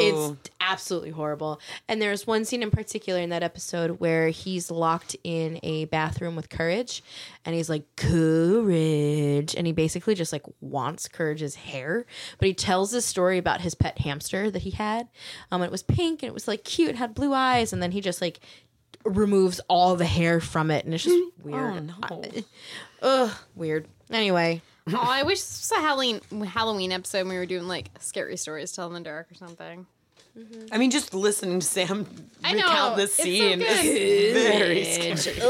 it's 0.00 0.50
absolutely 0.60 1.10
horrible. 1.10 1.60
And 1.88 2.00
there's 2.00 2.26
one 2.26 2.44
scene 2.44 2.62
in 2.62 2.70
particular 2.70 3.20
in 3.20 3.30
that 3.30 3.42
episode 3.42 4.00
where 4.00 4.28
he's 4.28 4.70
locked 4.70 5.16
in 5.24 5.60
a 5.62 5.86
bathroom 5.86 6.36
with 6.36 6.48
Courage 6.48 7.02
and 7.44 7.54
he's 7.54 7.68
like, 7.68 7.84
Courage. 7.96 9.54
And 9.54 9.66
he 9.66 9.72
basically 9.72 10.14
just 10.14 10.32
like 10.32 10.44
wants 10.60 11.08
Courage's 11.08 11.56
hair. 11.56 12.06
But 12.38 12.48
he 12.48 12.54
tells 12.54 12.90
this 12.90 13.06
story 13.06 13.38
about 13.38 13.60
his 13.60 13.74
pet 13.74 13.98
hamster 13.98 14.50
that 14.50 14.62
he 14.62 14.70
had. 14.70 15.08
Um, 15.50 15.62
it 15.62 15.70
was 15.70 15.82
pink 15.82 16.22
and 16.22 16.28
it 16.28 16.34
was 16.34 16.48
like 16.48 16.64
cute, 16.64 16.96
had 16.96 17.14
blue 17.14 17.32
eyes. 17.32 17.72
And 17.72 17.82
then 17.82 17.92
he 17.92 18.00
just 18.00 18.20
like 18.20 18.40
removes 19.04 19.60
all 19.68 19.96
the 19.96 20.04
hair 20.04 20.40
from 20.40 20.70
it. 20.70 20.84
And 20.84 20.94
it's 20.94 21.04
just 21.04 21.32
weird. 21.42 21.56
Oh 21.58 21.78
no. 21.78 22.22
Ugh, 23.02 23.30
weird. 23.54 23.88
Anyway, 24.10 24.62
oh, 24.94 24.98
I 25.00 25.22
wish 25.24 25.40
this 25.40 25.70
was 25.70 25.78
a 25.78 25.80
Halloween 25.80 26.20
Halloween 26.44 26.92
episode 26.92 27.20
and 27.20 27.28
we 27.28 27.36
were 27.36 27.46
doing 27.46 27.68
like 27.68 27.90
scary 28.00 28.36
stories 28.36 28.72
tell 28.72 28.86
in 28.88 28.94
the 28.94 29.00
dark 29.00 29.30
or 29.30 29.34
something. 29.34 29.86
I 30.70 30.78
mean, 30.78 30.90
just 30.90 31.14
listening 31.14 31.60
to 31.60 31.66
Sam 31.66 32.06
I 32.44 32.52
know, 32.52 32.62
recount 32.62 32.96
this 32.96 33.10
it's 33.10 33.16
so 33.16 33.24
scene 33.24 33.60
is 33.60 34.32
very 34.48 34.84
scary. 34.84 35.40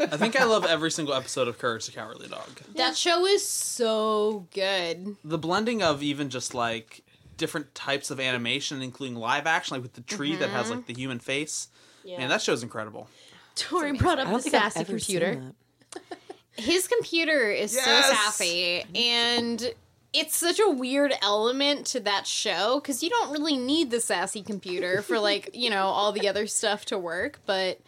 I 0.00 0.16
think 0.16 0.38
I 0.38 0.44
love 0.44 0.66
every 0.66 0.90
single 0.90 1.14
episode 1.14 1.48
of 1.48 1.58
Courage 1.58 1.86
the 1.86 1.92
Cowardly 1.92 2.28
Dog. 2.28 2.48
That 2.74 2.96
show 2.96 3.24
is 3.24 3.46
so 3.46 4.46
good. 4.52 5.16
The 5.24 5.38
blending 5.38 5.82
of 5.82 6.02
even 6.02 6.28
just 6.28 6.52
like 6.52 7.02
different 7.38 7.74
types 7.74 8.10
of 8.10 8.20
animation, 8.20 8.82
including 8.82 9.16
live 9.16 9.46
action, 9.46 9.74
like 9.74 9.82
with 9.82 9.94
the 9.94 10.02
tree 10.02 10.36
that 10.36 10.50
has 10.50 10.68
like 10.68 10.80
mm-hmm. 10.80 10.92
the 10.92 11.00
human 11.00 11.18
face. 11.18 11.68
Yeah. 12.04 12.18
Man, 12.18 12.28
that 12.28 12.42
show's 12.42 12.62
incredible. 12.62 13.08
Tori 13.54 13.92
brought 13.92 14.18
up 14.18 14.28
the 14.28 14.38
think 14.40 14.54
sassy 14.54 14.84
computer. 14.84 15.52
seen 16.56 16.64
that. 16.66 16.72
His 16.72 16.88
computer 16.88 17.50
is 17.50 17.74
Yes! 17.74 18.06
so 18.08 18.14
sassy 18.14 18.84
and 18.94 19.72
it's 20.12 20.36
such 20.36 20.58
a 20.58 20.68
weird 20.68 21.12
element 21.22 21.86
to 21.86 22.00
that 22.00 22.26
show 22.26 22.80
because 22.80 23.02
you 23.02 23.08
don't 23.10 23.30
really 23.30 23.56
need 23.56 23.90
the 23.90 24.00
sassy 24.00 24.42
computer 24.42 25.02
for 25.02 25.18
like 25.20 25.50
you 25.54 25.70
know 25.70 25.84
all 25.86 26.12
the 26.12 26.28
other 26.28 26.46
stuff 26.46 26.84
to 26.86 26.98
work 26.98 27.38
but 27.46 27.78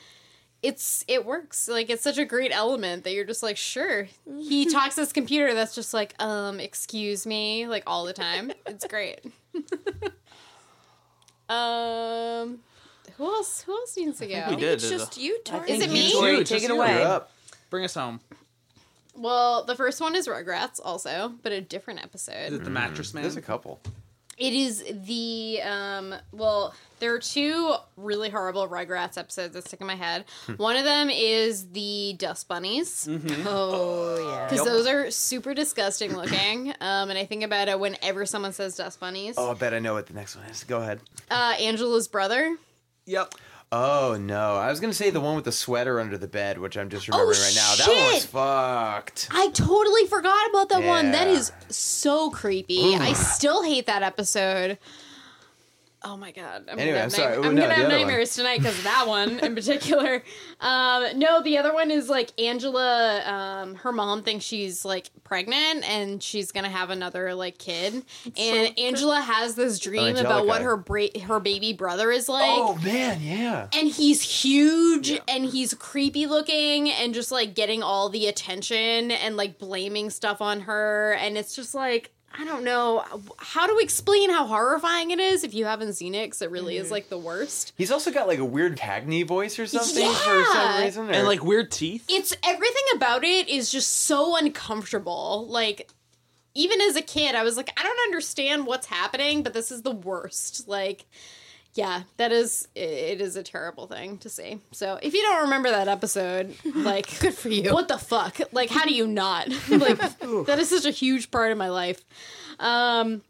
it's 0.63 1.05
it 1.09 1.27
works 1.27 1.67
like 1.67 1.91
it's 1.91 2.05
such 2.05 2.19
a 2.19 2.25
great 2.25 2.53
element 2.55 3.03
that 3.03 3.13
you're 3.13 3.25
just 3.25 3.43
like 3.43 3.57
sure 3.57 4.07
he 4.39 4.65
talks 4.71 4.95
to 4.95 5.01
this 5.01 5.13
computer 5.13 5.53
that's 5.55 5.75
just 5.75 5.93
like 5.93 6.15
um 6.23 6.61
excuse 6.61 7.27
me 7.27 7.67
like 7.67 7.83
all 7.89 8.05
the 8.05 8.13
time 8.13 8.53
it's 8.67 8.87
great 8.87 9.21
Um, 11.49 12.61
who 13.19 13.25
else? 13.27 13.63
Who 13.63 13.73
else 13.73 13.95
needs 13.97 14.19
to 14.21 14.27
go? 14.27 14.47
we 14.51 14.57
did. 14.57 14.75
It's 14.75 14.89
just 14.89 15.19
you, 15.19 15.39
Tori. 15.45 15.71
Is 15.71 15.83
it 15.83 15.89
you, 15.89 15.93
me? 15.93 16.13
Tori, 16.13 16.33
You, 16.33 16.41
it's 16.41 16.51
take 16.51 16.63
it 16.63 16.71
away. 16.71 16.95
You're 16.95 17.03
up. 17.07 17.31
Bring 17.69 17.85
us 17.85 17.95
home. 17.95 18.21
Well, 19.15 19.65
the 19.65 19.75
first 19.75 20.01
one 20.01 20.17
is 20.17 20.27
Rugrats, 20.27 20.81
also, 20.83 21.35
but 21.43 21.53
a 21.53 21.61
different 21.61 22.03
episode. 22.03 22.53
Is 22.53 22.55
it 22.55 22.65
the 22.65 22.71
mattress 22.71 23.13
man? 23.15 23.23
There's 23.23 23.37
a 23.37 23.43
couple. 23.43 23.81
It 24.39 24.55
is 24.55 24.83
the 25.07 25.61
um. 25.63 26.15
Well, 26.33 26.75
there 26.99 27.15
are 27.15 27.19
two 27.19 27.75
really 27.99 28.31
horrible 28.31 28.67
Rugrats 28.67 29.19
episodes 29.19 29.53
that 29.55 29.69
stick 29.69 29.81
in 29.83 29.87
my 29.87 29.95
head. 29.95 30.25
One 30.57 30.77
of 30.77 30.85
them 30.85 31.11
is 31.11 31.69
the 31.69 32.15
Dust 32.19 32.49
Bunnies. 32.49 33.07
Oh 33.47 34.17
yeah. 34.19 34.49
because 34.49 34.65
those 34.65 34.87
are 34.87 35.11
super 35.11 35.53
disgusting 35.53 36.17
looking. 36.17 36.71
Um, 36.81 37.11
and 37.11 37.19
I 37.19 37.27
think 37.27 37.43
about 37.45 37.69
it 37.69 37.79
whenever 37.79 38.25
someone 38.25 38.53
says 38.55 38.75
dust 38.75 38.99
bunnies. 38.99 39.35
Oh, 39.37 39.51
I 39.51 39.55
bet 39.55 39.75
I 39.75 39.79
know 39.79 39.93
what 39.93 40.07
the 40.07 40.15
next 40.15 40.35
one 40.35 40.47
is. 40.47 40.65
Go 40.65 40.81
ahead. 40.81 41.01
Uh, 41.31 41.55
Angela's 41.61 42.09
brother. 42.09 42.57
Yep. 43.05 43.35
Oh 43.75 44.19
no, 44.21 44.57
I 44.57 44.69
was 44.69 44.81
gonna 44.81 44.93
say 44.93 45.09
the 45.09 45.21
one 45.21 45.35
with 45.35 45.47
the 45.47 45.53
sweater 45.53 45.99
under 45.99 46.19
the 46.19 46.29
bed, 46.29 46.59
which 46.59 46.77
I'm 46.77 46.91
just 46.91 47.09
oh, 47.11 47.17
remembering 47.17 47.41
right 47.41 47.55
now. 47.57 47.75
That 47.77 47.89
one 47.89 48.13
was 48.13 48.27
fucked. 48.27 49.29
I 49.31 49.49
totally 49.49 50.07
forgot 50.07 50.51
about 50.51 50.69
that 50.69 50.85
one. 50.85 51.13
That 51.13 51.27
is 51.27 51.53
so 51.71 52.31
creepy. 52.31 52.95
I 52.97 53.15
still 53.15 53.63
hate 53.63 53.87
that 53.87 54.03
episode. 54.03 54.77
Oh 56.05 56.17
my 56.17 56.33
god! 56.33 56.65
I'm 56.71 56.79
Anyway, 56.79 56.87
gonna 56.87 56.97
I'm 56.99 57.03
have, 57.05 57.13
sorry. 57.13 57.37
night- 57.37 57.45
Oh, 57.45 57.49
I'm 57.49 57.55
no, 57.55 57.63
gonna 57.63 57.75
have 57.75 57.85
other 57.87 57.95
one. 57.95 58.07
nightmares 58.07 58.35
tonight 58.35 58.59
because 58.59 58.77
of 58.79 58.85
that 58.85 59.07
one 59.07 59.39
in 59.43 59.55
particular. 59.55 60.23
Um, 60.61 61.19
no, 61.19 61.43
the 61.43 61.59
other 61.59 61.73
one 61.73 61.91
is 61.91 62.09
like 62.09 62.31
Angela. 62.41 63.23
Um, 63.25 63.75
her 63.77 63.93
mom 63.93 64.23
thinks 64.23 64.45
she's 64.45 64.85
like 64.85 65.11
pregnant 65.25 65.89
and 65.89 66.23
she's 66.23 66.51
gonna 66.53 66.69
have 66.71 66.91
another 66.91 67.35
like 67.35 67.59
kid, 67.59 68.05
and 68.37 68.79
Angela 68.79 69.21
has 69.21 69.55
this 69.55 69.79
dream 69.79 70.17
about 70.17 70.47
what 70.47 70.63
her 70.63 70.77
bra- 70.77 71.07
her 71.25 71.39
baby 71.41 71.73
brother 71.73 72.11
is 72.11 72.29
like. 72.29 72.43
Oh 72.47 72.77
man, 72.83 73.21
yeah. 73.23 73.69
and 73.73 73.89
he's 73.89 74.23
huge 74.23 75.21
and 75.29 75.45
he's 75.47 75.73
creepy 75.75 76.27
looking 76.27 76.91
and 76.91 77.15
just 77.15 77.31
like 77.31 77.55
getting 77.55 77.83
all 77.83 78.09
the 78.09 78.27
attention 78.27 79.11
and 79.11 79.37
like 79.37 79.59
blaming 79.59 80.11
stuff 80.11 80.41
on 80.41 80.61
her 80.63 81.13
and 81.21 81.39
it's 81.39 81.55
just 81.55 81.75
like 81.75 82.13
I 82.39 82.45
don't 82.45 82.65
know 82.65 83.05
how 83.39 83.67
to 83.67 83.79
explain 83.79 84.31
how 84.31 84.47
horrifying 84.47 85.11
it 85.11 85.21
is 85.21 85.45
if 85.45 85.55
you 85.55 85.65
haven't 85.65 85.95
seen 85.95 86.15
it 86.15 86.27
because 86.27 86.43
it 86.43 86.51
really 86.51 86.77
is 86.77 86.87
mm-hmm. 86.87 86.93
like 86.93 87.09
the 87.09 87.19
worst. 87.19 87.73
He's 87.77 87.91
also 87.91 88.11
got 88.11 88.27
like 88.27 88.39
a 88.39 88.45
weird 88.45 88.77
Cagney 88.77 89.27
voice 89.27 89.59
or 89.59 89.67
something 89.67 90.11
for 90.13 90.45
some 90.53 90.83
reason. 90.83 91.09
or- 91.09 91.13
And 91.13 91.27
like 91.27 91.45
weird 91.45 91.71
teeth. 91.71 92.07
It's 92.09 92.35
everything 92.47 92.85
about 92.95 93.25
it 93.25 93.49
is 93.49 93.71
just 93.71 93.91
so 93.91 94.37
uncomfortable. 94.37 95.47
Like 95.49 95.91
even 96.55 96.81
as 96.81 96.97
a 96.97 97.03
kid, 97.03 97.35
I 97.35 97.43
was 97.43 97.57
like, 97.57 97.73
I 97.79 97.83
don't 97.83 97.99
understand 98.09 98.67
what's 98.67 98.87
happening, 98.87 99.43
but 99.43 99.55
this 99.55 99.71
is 99.71 99.83
the 99.83 99.91
worst. 99.91 100.69
Like, 100.69 101.07
yeah, 101.75 102.03
that 102.19 102.33
is 102.33 102.69
it 102.75 103.21
is 103.21 103.37
a 103.37 103.43
terrible 103.43 103.87
thing 103.87 104.19
to 104.19 104.29
see. 104.29 104.59
So 104.73 104.99
if 105.03 105.15
you 105.15 105.23
don't 105.23 105.43
remember 105.45 105.71
that 105.71 105.89
episode, 105.89 106.55
like, 106.75 107.19
good 107.21 107.35
for 107.35 107.49
you. 107.49 107.73
What 107.73 107.89
the 107.89 107.99
fuck? 107.99 108.39
Like, 108.53 108.71
how 108.71 108.85
do 108.85 108.93
you 108.95 109.07
not? 109.07 109.49
like, 109.69 109.99
that 109.99 110.57
is 110.59 110.71
such 110.71 110.85
a 110.87 110.91
huge 110.91 111.31
part 111.31 111.51
of 111.53 111.59
my 111.59 111.69
life. 111.71 112.05
Um, 112.59 113.23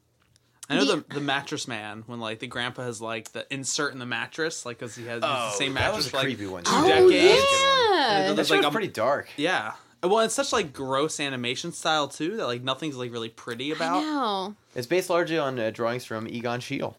I 0.68 0.76
know 0.76 0.84
The- 0.84 0.96
the 1.08 1.14
the 1.16 1.20
mattress 1.20 1.68
man 1.68 2.04
when 2.06 2.20
like 2.20 2.38
the 2.38 2.46
grandpa 2.46 2.82
has 2.84 3.00
like 3.00 3.32
the 3.32 3.46
insert 3.52 3.92
in 3.92 3.98
the 3.98 4.06
mattress 4.06 4.64
like 4.64 4.78
because 4.78 4.94
he 4.94 5.04
has 5.06 5.20
oh, 5.22 5.28
the 5.28 5.50
same 5.50 5.74
that 5.74 5.80
mattress 5.80 5.96
was 5.98 6.06
a 6.06 6.10
for 6.10 6.16
like 6.18 6.24
creepy 6.26 6.46
one. 6.46 6.64
two 6.64 6.72
oh 6.74 6.88
decades. 6.88 7.44
yeah, 7.52 8.26
That 8.28 8.36
There's 8.36 8.48
show's 8.48 8.62
like 8.64 8.72
pretty 8.72 8.88
dark. 8.88 9.28
Yeah. 9.36 9.72
Well, 10.04 10.20
it's 10.20 10.34
such 10.34 10.52
like 10.52 10.72
gross 10.72 11.20
animation 11.20 11.72
style 11.72 12.08
too 12.08 12.36
that 12.38 12.46
like 12.46 12.62
nothing's 12.62 12.96
like 12.96 13.12
really 13.12 13.28
pretty 13.28 13.70
about. 13.70 14.00
no, 14.00 14.54
It's 14.74 14.86
based 14.86 15.10
largely 15.10 15.38
on 15.38 15.58
uh, 15.60 15.70
drawings 15.70 16.04
from 16.04 16.26
Egon 16.26 16.60
Schiele, 16.60 16.94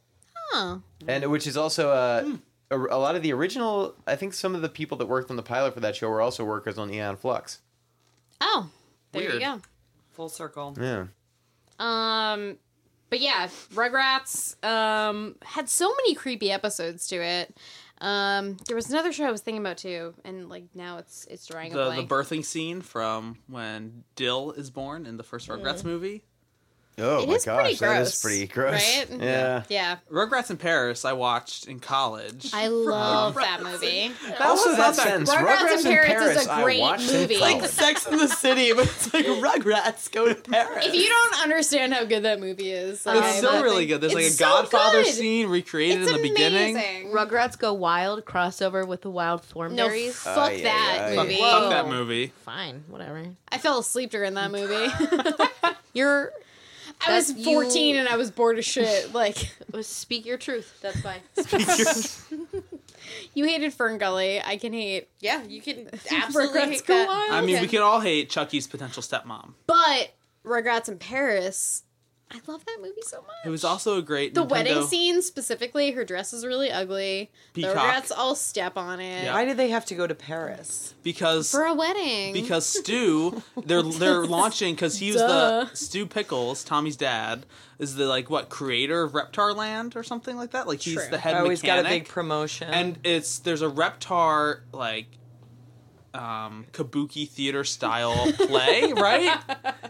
huh? 0.53 0.77
and 1.07 1.29
which 1.31 1.47
is 1.47 1.57
also 1.57 1.89
uh, 1.89 2.23
Hmm. 2.23 2.35
a, 2.71 2.77
a 2.77 2.99
lot 2.99 3.15
of 3.15 3.21
the 3.23 3.33
original. 3.33 3.95
I 4.07 4.15
think 4.15 4.33
some 4.33 4.55
of 4.55 4.61
the 4.61 4.69
people 4.69 4.97
that 4.99 5.07
worked 5.07 5.29
on 5.29 5.35
the 5.37 5.43
pilot 5.43 5.73
for 5.73 5.79
that 5.81 5.95
show 5.95 6.07
were 6.09 6.21
also 6.21 6.43
workers 6.45 6.77
on 6.77 6.89
Aeon 6.93 7.17
Flux. 7.17 7.59
Oh, 8.41 8.69
there 9.11 9.21
Weird. 9.23 9.33
you 9.35 9.39
go. 9.39 9.61
Full 10.13 10.29
circle. 10.29 10.75
Yeah. 10.79 11.05
Um, 11.79 12.57
but 13.09 13.19
yeah, 13.19 13.47
Rugrats 13.73 14.63
um 14.65 15.35
had 15.43 15.69
so 15.69 15.89
many 15.89 16.15
creepy 16.15 16.51
episodes 16.51 17.07
to 17.07 17.15
it. 17.17 17.55
Um, 18.01 18.57
there 18.67 18.75
was 18.75 18.89
another 18.89 19.13
show 19.13 19.25
I 19.25 19.31
was 19.31 19.41
thinking 19.41 19.61
about 19.61 19.77
too, 19.77 20.13
and 20.25 20.49
like 20.49 20.65
now 20.75 20.97
it's 20.97 21.25
it's 21.29 21.45
drawing 21.45 21.71
a 21.71 21.75
The 21.75 21.89
the 22.01 22.03
birthing 22.07 22.43
scene 22.43 22.81
from 22.81 23.37
when 23.47 24.03
Dill 24.15 24.51
is 24.51 24.69
born 24.69 25.05
in 25.05 25.17
the 25.17 25.23
first 25.23 25.47
Rugrats 25.47 25.83
movie. 25.83 26.23
Oh 26.99 27.23
It 27.23 27.27
my 27.27 27.33
is 27.35 27.45
pretty 27.45 27.69
gosh, 27.71 27.79
that 27.79 28.01
is 28.03 28.21
pretty 28.21 28.45
gross. 28.47 28.73
right? 28.73 29.07
Yeah. 29.19 29.63
yeah, 29.67 29.97
Rugrats 30.11 30.51
in 30.51 30.57
Paris 30.57 31.05
I 31.05 31.13
watched 31.13 31.67
in 31.67 31.79
college. 31.79 32.51
I 32.53 32.67
love 32.67 33.33
that 33.33 33.63
movie. 33.63 34.11
Also, 34.39 34.69
was 34.69 34.77
that 34.77 34.83
not 34.89 34.95
that- 34.97 35.03
sentence. 35.03 35.29
Rugrats 35.33 35.85
in 35.85 35.91
Paris 35.91 36.41
is 36.41 36.47
a 36.47 36.61
great 36.61 36.81
movie. 36.99 37.33
in 37.33 37.39
Like. 37.39 37.65
Sex 37.65 38.05
in 38.05 38.17
the 38.19 38.27
City, 38.27 38.73
but 38.73 38.85
it's 38.85 39.11
like 39.11 39.25
Rugrats 39.25 40.11
go 40.11 40.31
to 40.31 40.35
Paris. 40.35 40.85
If 40.85 40.93
you 40.93 41.09
don't 41.09 41.41
understand 41.41 41.95
how 41.95 42.05
good 42.05 42.21
that 42.23 42.39
movie 42.39 42.71
is, 42.71 43.05
like, 43.07 43.17
it's 43.17 43.25
I- 43.25 43.31
still 43.37 43.63
really 43.63 43.87
think- 43.87 43.89
good. 43.89 44.01
There's 44.01 44.13
like 44.13 44.23
a 44.25 44.27
it's 44.27 44.37
so 44.37 44.45
Godfather 44.45 45.01
good. 45.03 45.13
scene 45.15 45.47
recreated 45.49 46.01
It's 46.03 46.11
in 46.11 46.17
the 46.17 46.21
beginning. 46.29 46.75
amazing. 46.75 47.09
Rugrats 47.11 47.57
Go 47.57 47.73
Wild 47.73 48.23
crossover 48.23 48.87
with 48.87 49.01
the 49.01 49.09
Wild 49.09 49.41
No, 49.55 49.61
Thornberrys. 49.61 50.11
fuck 50.13 50.37
Ay, 50.51 50.53
ay, 50.57 50.61
that 50.61 51.07
ay. 51.11 51.15
movie. 51.15 51.37
Fuck 51.37 51.69
that 51.71 51.87
movie. 51.87 52.33
Fine, 52.45 52.83
whatever. 52.87 53.23
I 53.51 53.57
fell 53.57 53.79
asleep 53.79 54.11
during 54.11 54.35
that 54.35 54.51
movie. 54.57 54.87
You're 55.93 56.31
I 57.07 57.15
was 57.15 57.27
That 57.33 57.37
you- 57.39 57.43
14 57.45 57.95
and 57.97 58.07
I 58.09 58.15
was 58.17 58.31
bored 58.31 58.57
as 58.57 58.65
shit. 58.65 59.13
Like, 59.13 59.37
speak 59.81 60.25
your 60.25 60.37
truth. 60.37 60.79
That's 60.81 60.99
fine. 61.01 61.19
you 63.33 63.45
hated 63.45 63.73
FernGully. 63.75 64.41
I 64.45 64.57
can 64.57 64.73
hate. 64.73 65.09
yeah, 65.19 65.43
you 65.43 65.61
can 65.61 65.85
Rugrats 65.87 66.85
Go 66.85 67.05
Wild. 67.05 67.31
I 67.31 67.41
mean, 67.41 67.55
Okay. 67.55 67.61
we 67.63 67.67
can 67.67 67.81
all 67.81 67.99
hate 67.99 68.29
Chucky's 68.29 68.67
potential 68.67 69.01
stepmom. 69.03 69.53
But 69.67 70.13
Rugrats 70.45 70.89
in 70.89 70.97
Paris, 70.97 71.82
I 72.35 72.39
love 72.51 72.65
that 72.65 72.77
movie 72.81 73.01
so 73.03 73.17
much. 73.21 73.29
It 73.45 73.49
was 73.49 73.63
also 73.63 73.97
a 73.97 74.01
great 74.01 74.33
the 74.33 74.43
Nintendo- 74.43 74.49
wedding 74.49 74.83
scene 74.87 75.21
specifically. 75.21 75.91
Her 75.91 76.03
dress 76.03 76.33
is 76.33 76.45
really 76.45 76.71
ugly. 76.71 77.29
Peacock. 77.53 77.73
The 77.73 77.75
rats 77.79 78.11
all 78.11 78.35
step 78.35 78.75
on 78.75 78.99
it 78.99 79.25
Yeah. 79.25 79.33
Why 79.33 79.45
did 79.45 79.57
they 79.57 79.69
have 79.69 79.85
to 79.85 79.95
go 79.95 80.07
to 80.07 80.15
Paris? 80.15 80.95
because 81.03 81.51
for 81.51 81.63
a 81.65 81.73
wedding. 81.75 82.33
because 82.33 82.65
Stu 82.79 83.43
they're 83.65 83.83
they're 83.83 84.25
launching 84.25 84.73
because 84.73 84.97
he 84.97 85.11
was 85.11 85.21
Duh. 85.21 85.65
the 85.65 85.75
Stu 85.75 86.05
Pickles 86.07 86.63
Tommy's 86.63 86.95
dad 86.97 87.45
is 87.77 87.95
the 87.95 88.05
like 88.07 88.29
what 88.29 88.49
creator 88.49 89.03
of 89.03 89.11
Reptar 89.11 89.55
Land 89.55 89.95
or 89.95 90.01
something 90.03 90.35
like 90.35 90.51
that 90.51 90.67
like 90.67 90.81
he's 90.81 90.95
True. 90.95 91.07
the 91.11 91.17
head 91.17 91.35
Oh, 91.37 91.49
he's 91.49 91.61
got 91.61 91.79
a 91.79 91.83
big 91.83 92.07
promotion. 92.07 92.69
and 92.69 92.97
it's 93.03 93.39
there's 93.39 93.61
a 93.61 93.69
Reptar 93.69 94.61
like 94.71 95.07
um 96.13 96.65
kabuki 96.71 97.27
theater 97.27 97.63
style 97.63 98.31
play 98.37 98.93
right 98.93 99.35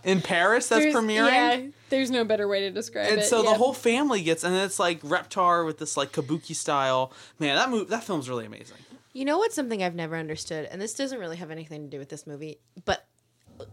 in 0.05 0.21
Paris 0.21 0.69
that's 0.69 0.81
There's- 0.83 0.95
premiering 0.95 1.65
Yeah, 1.65 1.69
there's 1.93 2.11
no 2.11 2.25
better 2.25 2.47
way 2.47 2.61
to 2.61 2.71
describe 2.71 3.05
and 3.05 3.15
it. 3.15 3.19
And 3.19 3.27
so 3.27 3.43
yeah. 3.43 3.51
the 3.51 3.57
whole 3.57 3.73
family 3.73 4.21
gets 4.21 4.43
and 4.43 4.55
it's 4.55 4.79
like 4.79 5.01
Reptar 5.01 5.65
with 5.65 5.77
this 5.77 5.95
like 5.95 6.11
kabuki 6.11 6.55
style 6.55 7.11
man 7.39 7.55
that 7.55 7.69
move 7.69 7.89
that 7.89 8.03
film's 8.03 8.27
really 8.27 8.45
amazing 8.45 8.77
You 9.13 9.25
know 9.25 9.37
what's 9.37 9.55
something 9.55 9.83
I've 9.83 9.95
never 9.95 10.15
understood, 10.15 10.67
and 10.71 10.81
this 10.81 10.95
doesn't 10.95 11.19
really 11.19 11.37
have 11.37 11.51
anything 11.51 11.83
to 11.83 11.89
do 11.89 11.99
with 11.99 12.09
this 12.09 12.25
movie, 12.25 12.57
but 12.83 13.05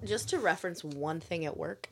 just 0.05 0.29
to 0.31 0.39
reference 0.39 0.83
one 0.85 1.21
thing 1.21 1.45
at 1.45 1.57
work, 1.57 1.89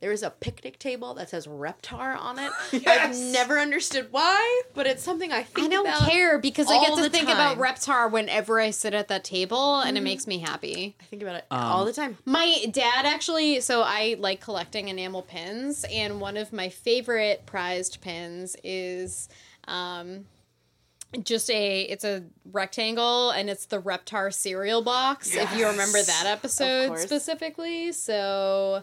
there 0.00 0.12
is 0.12 0.22
a 0.22 0.30
picnic 0.30 0.78
table 0.78 1.14
that 1.14 1.30
says 1.30 1.46
Reptar 1.46 2.18
on 2.18 2.38
it. 2.38 2.52
I've 2.86 3.16
never 3.16 3.58
understood 3.58 4.08
why, 4.10 4.62
but 4.74 4.86
it's 4.86 5.02
something 5.02 5.32
I 5.32 5.42
think 5.42 5.66
I 5.66 5.70
don't 5.70 5.86
about. 5.86 6.08
care 6.10 6.38
because 6.38 6.70
I 6.70 6.78
get 6.80 6.94
to 6.96 7.02
the 7.02 7.10
think 7.10 7.28
about. 7.28 7.58
Reptar 7.58 8.10
whenever 8.10 8.60
I 8.60 8.70
sit 8.70 8.94
at 8.94 9.08
that 9.08 9.24
table, 9.24 9.80
and 9.80 9.96
it 9.96 10.02
makes 10.02 10.26
me 10.26 10.38
happy. 10.38 10.96
I 11.00 11.04
think 11.04 11.22
about 11.22 11.36
it 11.36 11.46
Um, 11.50 11.60
all 11.62 11.84
the 11.84 11.92
time. 11.92 12.18
My 12.24 12.64
dad 12.70 13.06
actually, 13.06 13.60
so 13.60 13.82
I 13.82 14.16
like 14.18 14.40
collecting 14.40 14.88
enamel 14.88 15.22
pins, 15.22 15.84
and 15.90 16.20
one 16.20 16.36
of 16.36 16.52
my 16.52 16.68
favorite 16.68 17.44
prized 17.46 18.00
pins 18.00 18.56
is 18.64 19.28
um, 19.68 20.26
just 21.22 21.50
a 21.50 21.82
it's 21.82 22.04
a 22.04 22.24
rectangle 22.50 23.30
and 23.30 23.50
it's 23.50 23.66
the 23.66 23.80
Reptar 23.80 24.32
cereal 24.32 24.82
box. 24.82 25.34
If 25.34 25.56
you 25.56 25.66
remember 25.66 26.02
that 26.02 26.24
episode 26.26 26.98
specifically, 26.98 27.92
so 27.92 28.82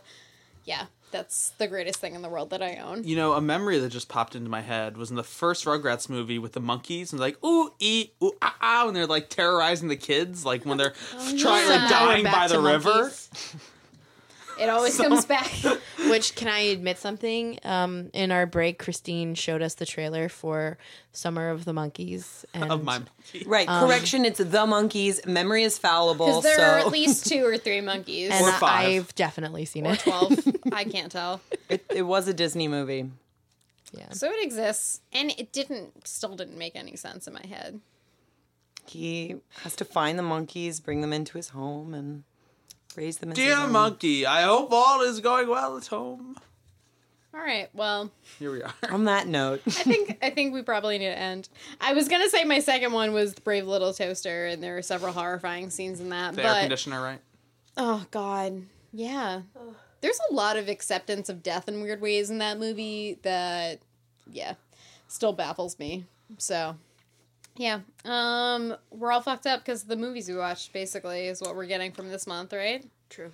yeah, 0.65 0.85
that's 1.11 1.51
the 1.57 1.67
greatest 1.67 1.99
thing 1.99 2.15
in 2.15 2.21
the 2.21 2.29
world 2.29 2.51
that 2.51 2.61
I 2.61 2.75
own. 2.77 3.03
You 3.03 3.15
know, 3.15 3.33
a 3.33 3.41
memory 3.41 3.79
that 3.79 3.89
just 3.89 4.09
popped 4.09 4.35
into 4.35 4.49
my 4.49 4.61
head 4.61 4.97
was 4.97 5.09
in 5.09 5.15
the 5.15 5.23
first 5.23 5.65
Rugrats 5.65 6.09
movie 6.09 6.39
with 6.39 6.53
the 6.53 6.59
monkeys 6.59 7.11
and 7.11 7.19
like 7.19 7.43
ooh 7.43 7.73
ee 7.79 8.11
ooh 8.23 8.33
ah 8.41 8.55
ah 8.61 8.87
and 8.87 8.95
they're 8.95 9.07
like 9.07 9.29
terrorizing 9.29 9.87
the 9.87 9.97
kids 9.97 10.45
like 10.45 10.65
when 10.65 10.77
they're 10.77 10.93
trying 11.37 11.67
yeah. 11.67 11.77
like 11.77 11.89
dying 11.89 12.23
by 12.23 12.47
to 12.47 12.53
the 12.53 12.59
river. 12.59 13.11
monkeys. 14.59 14.67
It 14.67 14.69
always 14.69 14.97
comes 14.97 15.25
back. 15.25 15.51
Which 16.09 16.35
can 16.35 16.47
I 16.47 16.59
admit 16.59 16.97
something? 16.97 17.59
Um, 17.63 18.09
in 18.13 18.31
our 18.31 18.45
break, 18.45 18.79
Christine 18.79 19.35
showed 19.35 19.61
us 19.61 19.75
the 19.75 19.85
trailer 19.85 20.29
for 20.29 20.77
Summer 21.11 21.49
of 21.49 21.65
the 21.65 21.73
Monkeys, 21.73 22.45
and 22.53 22.71
Of 22.71 22.83
my 22.83 22.99
monkey. 22.99 23.43
right, 23.45 23.67
Um, 23.67 23.87
correction. 23.87 24.25
It's 24.25 24.39
the 24.43 24.65
monkeys. 24.65 25.25
Memory 25.25 25.63
is 25.63 25.77
fallible. 25.77 26.25
Because 26.27 26.43
there 26.43 26.57
so 26.57 26.63
are 26.63 26.77
at 26.79 26.87
least 26.91 27.27
two 27.27 27.45
or 27.45 27.57
three 27.57 27.81
monkeys. 27.81 28.31
and 28.31 28.45
Or 28.45 28.51
five. 28.53 28.87
I've 28.87 29.15
definitely 29.15 29.65
seen 29.65 29.85
or 29.87 29.93
it. 29.93 29.99
12. 29.99 30.47
I 30.71 30.83
can't 30.85 31.11
tell. 31.11 31.41
it, 31.69 31.85
it 31.93 32.03
was 32.03 32.27
a 32.27 32.33
Disney 32.33 32.67
movie. 32.67 33.09
Yeah. 33.91 34.09
So 34.11 34.29
it 34.29 34.43
exists, 34.43 35.01
and 35.11 35.31
it 35.37 35.51
didn't, 35.51 36.07
still 36.07 36.35
didn't 36.35 36.57
make 36.57 36.75
any 36.75 36.95
sense 36.95 37.27
in 37.27 37.33
my 37.33 37.45
head. 37.45 37.79
He 38.85 39.35
has 39.63 39.75
to 39.77 39.85
find 39.85 40.17
the 40.17 40.23
monkeys, 40.23 40.79
bring 40.79 41.01
them 41.01 41.13
into 41.13 41.37
his 41.37 41.49
home, 41.49 41.93
and 41.93 42.23
raise 42.99 43.17
them. 43.17 43.31
As 43.31 43.35
Dear 43.37 43.67
monkey, 43.67 44.25
I 44.25 44.41
hope 44.43 44.71
all 44.71 45.01
is 45.01 45.21
going 45.21 45.47
well 45.47 45.77
at 45.77 45.87
home. 45.87 46.35
All 47.33 47.39
right, 47.39 47.69
well, 47.73 48.11
Here 48.39 48.51
we 48.51 48.61
are. 48.63 48.73
On 48.91 49.05
that 49.05 49.27
note, 49.27 49.61
I 49.65 49.69
think 49.71 50.17
I 50.21 50.29
think 50.31 50.53
we 50.53 50.61
probably 50.63 50.97
need 50.97 51.05
to 51.05 51.17
end. 51.17 51.47
I 51.79 51.93
was 51.93 52.07
gonna 52.09 52.29
say 52.29 52.43
my 52.43 52.59
second 52.59 52.91
one 52.91 53.13
was 53.13 53.33
Brave 53.35 53.67
Little 53.67 53.93
Toaster, 53.93 54.47
and 54.47 54.61
there 54.61 54.77
are 54.77 54.81
several 54.81 55.13
horrifying 55.13 55.69
scenes 55.69 55.99
in 55.99 56.09
that. 56.09 56.35
The 56.35 56.43
air 56.43 56.53
but 56.53 56.59
conditioner, 56.61 57.01
right? 57.01 57.19
oh 57.77 58.05
god, 58.11 58.63
yeah, 58.91 59.41
there's 60.01 60.19
a 60.29 60.33
lot 60.33 60.57
of 60.57 60.67
acceptance 60.67 61.29
of 61.29 61.41
death 61.43 61.69
in 61.69 61.81
weird 61.81 62.01
ways 62.01 62.29
in 62.29 62.39
that 62.39 62.59
movie 62.59 63.19
that, 63.21 63.79
yeah, 64.29 64.55
still 65.07 65.31
baffles 65.31 65.79
me. 65.79 66.05
So, 66.39 66.75
yeah, 67.59 67.81
um, 68.05 68.73
we're 68.89 69.11
all 69.11 69.19
fucked 69.19 69.45
up 69.45 69.59
because 69.59 69.83
the 69.83 69.97
movies 69.97 70.29
we 70.29 70.35
watched 70.37 70.71
basically 70.71 71.27
is 71.27 71.41
what 71.41 71.57
we're 71.57 71.65
getting 71.65 71.91
from 71.91 72.07
this 72.09 72.25
month, 72.25 72.53
right? 72.53 72.85
True. 73.09 73.31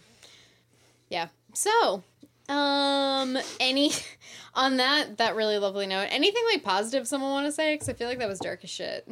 Yeah. 1.09 1.27
So, 1.53 2.01
um, 2.49 3.37
any 3.59 3.91
on 4.55 4.77
that 4.77 5.17
that 5.17 5.35
really 5.35 5.59
lovely 5.59 5.85
note, 5.85 6.07
anything 6.09 6.41
like 6.51 6.63
positive 6.63 7.07
someone 7.07 7.29
want 7.29 7.45
to 7.45 7.51
say? 7.51 7.75
Because 7.75 7.87
I 7.87 7.93
feel 7.93 8.07
like 8.07 8.17
that 8.17 8.27
was 8.27 8.39
dark 8.39 8.63
as 8.63 8.71
shit. 8.71 9.07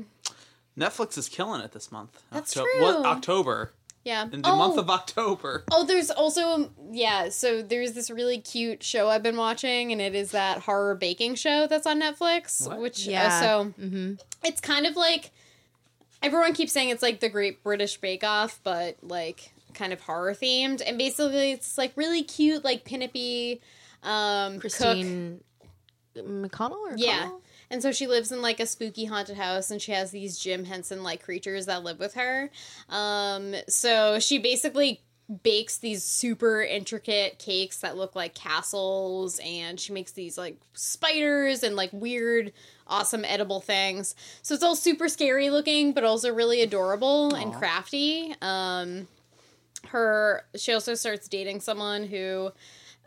Netflix 0.76 1.16
is 1.16 1.30
killing 1.30 1.62
it 1.62 1.74
this 1.74 1.92
month. 1.92 2.24
That's 2.32 2.58
Octo- 2.58 2.68
true. 2.74 2.82
What, 2.82 3.06
October. 3.06 3.72
Yeah. 4.04 4.24
In 4.24 4.42
the 4.42 4.50
month 4.50 4.78
of 4.78 4.90
October. 4.90 5.64
Oh, 5.72 5.86
there's 5.86 6.12
also 6.12 6.72
yeah. 6.92 7.30
So 7.30 7.62
there's 7.62 7.94
this 7.94 8.10
really 8.10 8.38
cute 8.40 8.84
show 8.84 9.10
I've 9.10 9.24
been 9.24 9.38
watching, 9.38 9.92
and 9.94 10.02
it 10.02 10.14
is 10.14 10.32
that 10.32 10.60
horror 10.60 10.96
baking 10.96 11.36
show 11.36 11.68
that's 11.68 11.88
on 11.88 12.02
Netflix. 12.02 12.68
What? 12.68 12.80
Which 12.80 13.06
Yeah. 13.06 13.24
yeah, 13.24 13.40
so 13.40 13.74
Mm-hmm. 13.82 14.14
it's 14.44 14.60
kind 14.60 14.86
of 14.86 14.96
like 14.98 15.32
everyone 16.22 16.54
keeps 16.54 16.74
saying 16.74 16.90
it's 16.90 17.02
like 17.02 17.22
the 17.22 17.30
Great 17.30 17.64
British 17.64 17.98
Bake 17.98 18.24
Off, 18.26 18.60
but 18.64 18.98
like 19.02 19.54
kind 19.74 19.94
of 19.94 20.02
horror 20.02 20.34
themed. 20.34 20.82
And 20.86 20.98
basically, 20.98 21.52
it's 21.52 21.78
like 21.78 21.94
really 21.96 22.24
cute, 22.24 22.64
like 22.66 22.84
pinup-y, 22.86 23.60
um, 24.04 24.54
cook. 24.60 24.62
Christine 24.62 25.40
McConnell 26.16 26.72
or 26.74 26.94
Yeah. 26.98 27.20
Connell? 27.22 27.42
And 27.74 27.82
so 27.82 27.92
she 27.92 28.06
lives 28.06 28.32
in 28.32 28.44
like 28.44 28.60
a 28.60 28.68
spooky 28.68 29.06
haunted 29.06 29.36
house 29.36 29.72
and 29.72 29.82
she 29.82 29.94
has 29.94 30.12
these 30.12 30.38
Jim 30.38 30.64
Henson 30.64 31.02
like 31.02 31.24
creatures 31.24 31.66
that 31.66 31.84
live 31.84 31.98
with 31.98 32.14
her. 32.14 32.52
Um 32.88 33.56
so 33.68 34.20
she 34.20 34.38
basically 34.38 35.02
bakes 35.42 35.78
these 35.80 36.04
super 36.04 36.62
intricate 36.62 37.40
cakes 37.40 37.80
that 37.80 37.98
look 37.98 38.16
like 38.16 38.36
castles 38.36 39.40
and 39.44 39.80
she 39.80 39.92
makes 39.92 40.12
these 40.12 40.38
like 40.38 40.60
spiders 40.74 41.64
and 41.64 41.76
like 41.76 41.90
weird 41.92 42.54
awesome 42.86 43.26
edible 43.26 43.60
things. 43.60 44.14
So 44.44 44.54
it's 44.54 44.64
all 44.64 44.76
super 44.76 45.10
scary 45.10 45.50
looking 45.50 45.94
but 45.94 46.04
also 46.04 46.32
really 46.32 46.62
adorable 46.62 47.34
and 47.34 47.52
crafty. 47.56 48.36
Um 48.44 49.08
her 49.88 50.46
she 50.56 50.74
also 50.74 50.94
starts 50.94 51.28
dating 51.28 51.62
someone 51.62 52.04
who 52.04 52.52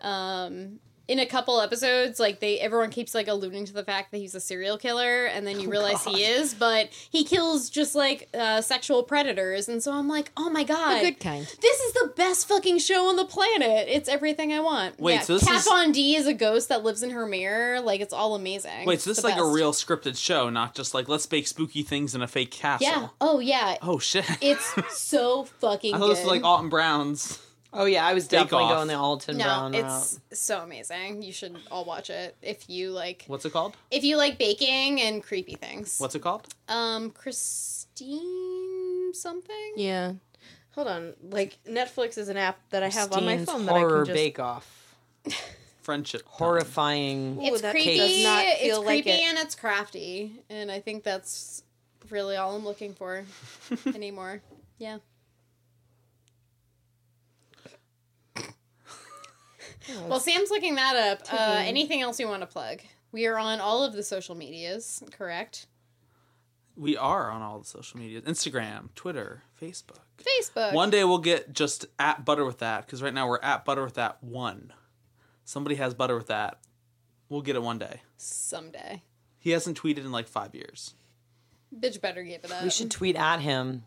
um 0.00 0.80
in 1.08 1.18
a 1.18 1.26
couple 1.26 1.60
episodes 1.60 2.18
like 2.18 2.40
they 2.40 2.58
everyone 2.58 2.90
keeps 2.90 3.14
like 3.14 3.28
alluding 3.28 3.64
to 3.64 3.72
the 3.72 3.84
fact 3.84 4.10
that 4.10 4.18
he's 4.18 4.34
a 4.34 4.40
serial 4.40 4.76
killer 4.76 5.26
and 5.26 5.46
then 5.46 5.60
you 5.60 5.70
realize 5.70 6.04
he 6.04 6.24
is 6.24 6.52
but 6.54 6.88
he 7.10 7.22
kills 7.24 7.70
just 7.70 7.94
like 7.94 8.28
uh, 8.34 8.60
sexual 8.60 9.02
predators. 9.02 9.68
And 9.68 9.82
so 9.82 9.92
i'm 9.92 10.08
like 10.08 10.32
oh 10.36 10.50
my 10.50 10.64
god 10.64 11.00
The 11.00 11.10
good 11.12 11.20
kind. 11.20 11.46
this 11.60 11.80
is 11.80 11.92
the 11.94 12.12
best 12.16 12.48
fucking 12.48 12.78
show 12.78 13.08
on 13.08 13.16
the 13.16 13.24
planet. 13.24 13.86
It's 13.88 14.08
everything 14.08 14.52
i 14.52 14.60
want. 14.60 14.98
Wait, 14.98 15.14
yeah, 15.14 15.20
so 15.20 15.34
this 15.34 15.44
Kat 15.46 15.56
is- 15.58 15.64
Von 15.64 15.92
D 15.92 16.16
is 16.16 16.26
a 16.26 16.34
ghost 16.34 16.68
that 16.70 16.82
lives 16.82 17.02
in 17.02 17.10
her 17.10 17.26
mirror. 17.26 17.80
Like 17.80 18.00
it's 18.00 18.12
all 18.12 18.34
amazing. 18.34 18.84
Wait, 18.86 19.00
so 19.00 19.10
this 19.10 19.18
is 19.18 19.24
like 19.24 19.38
a 19.38 19.46
real 19.46 19.72
scripted 19.72 20.16
show, 20.16 20.50
not 20.50 20.74
just 20.74 20.92
like 20.94 21.08
let's 21.08 21.26
bake 21.26 21.46
spooky 21.46 21.82
things 21.82 22.14
in 22.14 22.22
a 22.22 22.26
fake 22.28 22.50
castle. 22.50 22.86
yeah. 22.86 23.08
Oh 23.20 23.38
yeah. 23.38 23.76
Oh 23.82 23.98
shit. 23.98 24.24
it's 24.40 24.74
so 24.98 25.44
fucking 25.44 25.94
I 25.94 25.98
thought 25.98 26.06
good 26.06 26.16
this 26.16 26.24
was 26.24 26.32
like 26.32 26.44
Alton 26.44 26.68
Brown's. 26.68 27.38
Oh 27.72 27.84
yeah, 27.84 28.06
I 28.06 28.14
was 28.14 28.28
definitely 28.28 28.64
Off. 28.64 28.74
going 28.74 28.88
the 28.88 28.94
Alton 28.96 29.38
no 29.38 29.44
Brown 29.44 29.74
it's 29.74 29.84
route. 29.84 30.20
so 30.38 30.60
amazing 30.60 31.22
you 31.22 31.32
should 31.32 31.56
all 31.70 31.84
watch 31.84 32.10
it 32.10 32.36
if 32.42 32.68
you 32.70 32.90
like 32.90 33.24
What's 33.26 33.44
it 33.44 33.52
called? 33.52 33.76
if 33.90 34.04
you 34.04 34.16
like 34.16 34.38
baking 34.38 35.00
and 35.00 35.22
creepy 35.22 35.54
things 35.54 35.98
What's 35.98 36.14
it 36.14 36.22
called? 36.22 36.46
Um, 36.68 37.10
Christine 37.10 39.12
something. 39.14 39.72
Yeah. 39.76 40.12
Hold 40.72 40.88
on. 40.88 41.14
Like 41.30 41.58
Netflix 41.68 42.18
is 42.18 42.28
an 42.28 42.36
app 42.36 42.58
that 42.70 42.82
I 42.82 42.88
have 42.88 43.12
on 43.12 43.24
my 43.24 43.36
Christine's 43.36 43.56
phone 43.58 43.66
that 43.66 43.74
I 43.74 43.78
horror 43.78 44.04
can 44.04 44.06
just 44.06 44.14
bake 44.14 44.38
off. 44.38 44.94
Friendship. 45.82 46.22
Time. 46.22 46.30
Horrifying. 46.32 47.38
It's 47.42 47.62
that 47.62 47.70
creepy. 47.70 47.96
does 47.96 48.24
not 48.24 48.42
it's 48.44 48.76
like 48.78 48.86
creepy 48.86 49.10
it. 49.10 49.20
and 49.28 49.38
it's 49.38 49.54
crafty, 49.54 50.32
and 50.50 50.70
I 50.70 50.80
think 50.80 51.04
that's 51.04 51.62
really 52.10 52.36
all 52.36 52.56
I'm 52.56 52.64
looking 52.64 52.92
for 52.92 53.24
anymore. 53.86 54.42
Yeah. 54.78 54.98
Well, 60.08 60.20
Sam's 60.20 60.50
looking 60.50 60.74
that 60.76 60.96
up. 60.96 61.32
Uh, 61.32 61.62
anything 61.64 62.00
else 62.02 62.18
you 62.18 62.28
want 62.28 62.42
to 62.42 62.46
plug? 62.46 62.80
We 63.12 63.26
are 63.26 63.38
on 63.38 63.60
all 63.60 63.84
of 63.84 63.92
the 63.94 64.02
social 64.02 64.34
medias, 64.34 65.02
correct? 65.12 65.66
We 66.76 66.96
are 66.96 67.30
on 67.30 67.40
all 67.40 67.58
the 67.58 67.64
social 67.66 67.98
medias 67.98 68.24
Instagram, 68.24 68.94
Twitter, 68.94 69.42
Facebook. 69.60 70.00
Facebook. 70.18 70.72
One 70.72 70.90
day 70.90 71.04
we'll 71.04 71.18
get 71.18 71.52
just 71.52 71.86
at 71.98 72.24
butter 72.24 72.44
with 72.44 72.58
that 72.58 72.84
because 72.84 73.02
right 73.02 73.14
now 73.14 73.28
we're 73.28 73.40
at 73.42 73.64
butter 73.64 73.84
with 73.84 73.94
that 73.94 74.22
one. 74.22 74.72
Somebody 75.44 75.76
has 75.76 75.94
butter 75.94 76.16
with 76.16 76.26
that. 76.26 76.58
We'll 77.28 77.42
get 77.42 77.56
it 77.56 77.62
one 77.62 77.78
day. 77.78 78.02
Someday. 78.16 79.02
He 79.38 79.50
hasn't 79.50 79.80
tweeted 79.80 79.98
in 79.98 80.12
like 80.12 80.28
five 80.28 80.54
years. 80.54 80.94
Bitch 81.74 82.00
better 82.00 82.22
give 82.22 82.44
it 82.44 82.52
up. 82.52 82.62
We 82.62 82.70
should 82.70 82.90
tweet 82.90 83.16
at 83.16 83.40
him. 83.40 83.84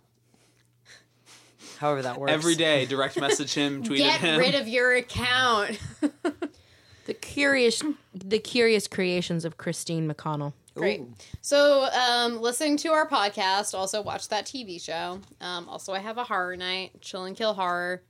However 1.79 2.01
that 2.01 2.19
works. 2.19 2.33
Every 2.33 2.55
day, 2.55 2.85
direct 2.85 3.17
message 3.17 3.53
him, 3.53 3.83
tweet 3.85 3.99
Get 3.99 4.15
at 4.15 4.19
him. 4.19 4.39
rid 4.39 4.53
of 4.53 4.67
your 4.67 4.93
account. 4.95 5.79
the 7.05 7.13
curious 7.13 7.81
the 8.13 8.37
curious 8.39 8.85
creations 8.85 9.45
of 9.45 9.57
Christine 9.57 10.11
McConnell. 10.11 10.51
Great. 10.75 10.99
Ooh. 10.99 11.13
So, 11.39 11.85
um, 11.85 12.41
listening 12.41 12.75
to 12.77 12.89
our 12.89 13.07
podcast, 13.07 13.73
also 13.73 14.01
watch 14.01 14.27
that 14.27 14.45
TV 14.45 14.81
show. 14.81 15.21
Um, 15.39 15.69
also, 15.69 15.93
I 15.93 15.99
have 15.99 16.17
a 16.17 16.25
horror 16.25 16.57
night, 16.57 16.99
Chill 16.99 17.23
and 17.23 17.35
Kill 17.35 17.53
Horror. 17.53 18.03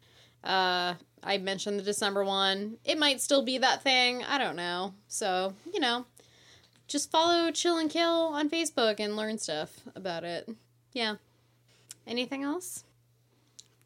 Uh, 0.43 0.95
I 1.23 1.37
mentioned 1.37 1.77
the 1.77 1.83
December 1.83 2.23
one. 2.23 2.77
It 2.83 2.97
might 2.97 3.21
still 3.21 3.43
be 3.43 3.59
that 3.59 3.83
thing. 3.83 4.23
I 4.23 4.39
don't 4.39 4.55
know. 4.55 4.95
So, 5.07 5.53
you 5.71 5.79
know, 5.79 6.07
just 6.87 7.11
follow 7.11 7.51
Chill 7.51 7.77
and 7.77 7.89
Kill 7.89 8.09
on 8.33 8.49
Facebook 8.49 8.99
and 8.99 9.15
learn 9.15 9.37
stuff 9.37 9.81
about 9.95 10.23
it. 10.23 10.49
Yeah. 10.91 11.15
Anything 12.07 12.41
else? 12.43 12.83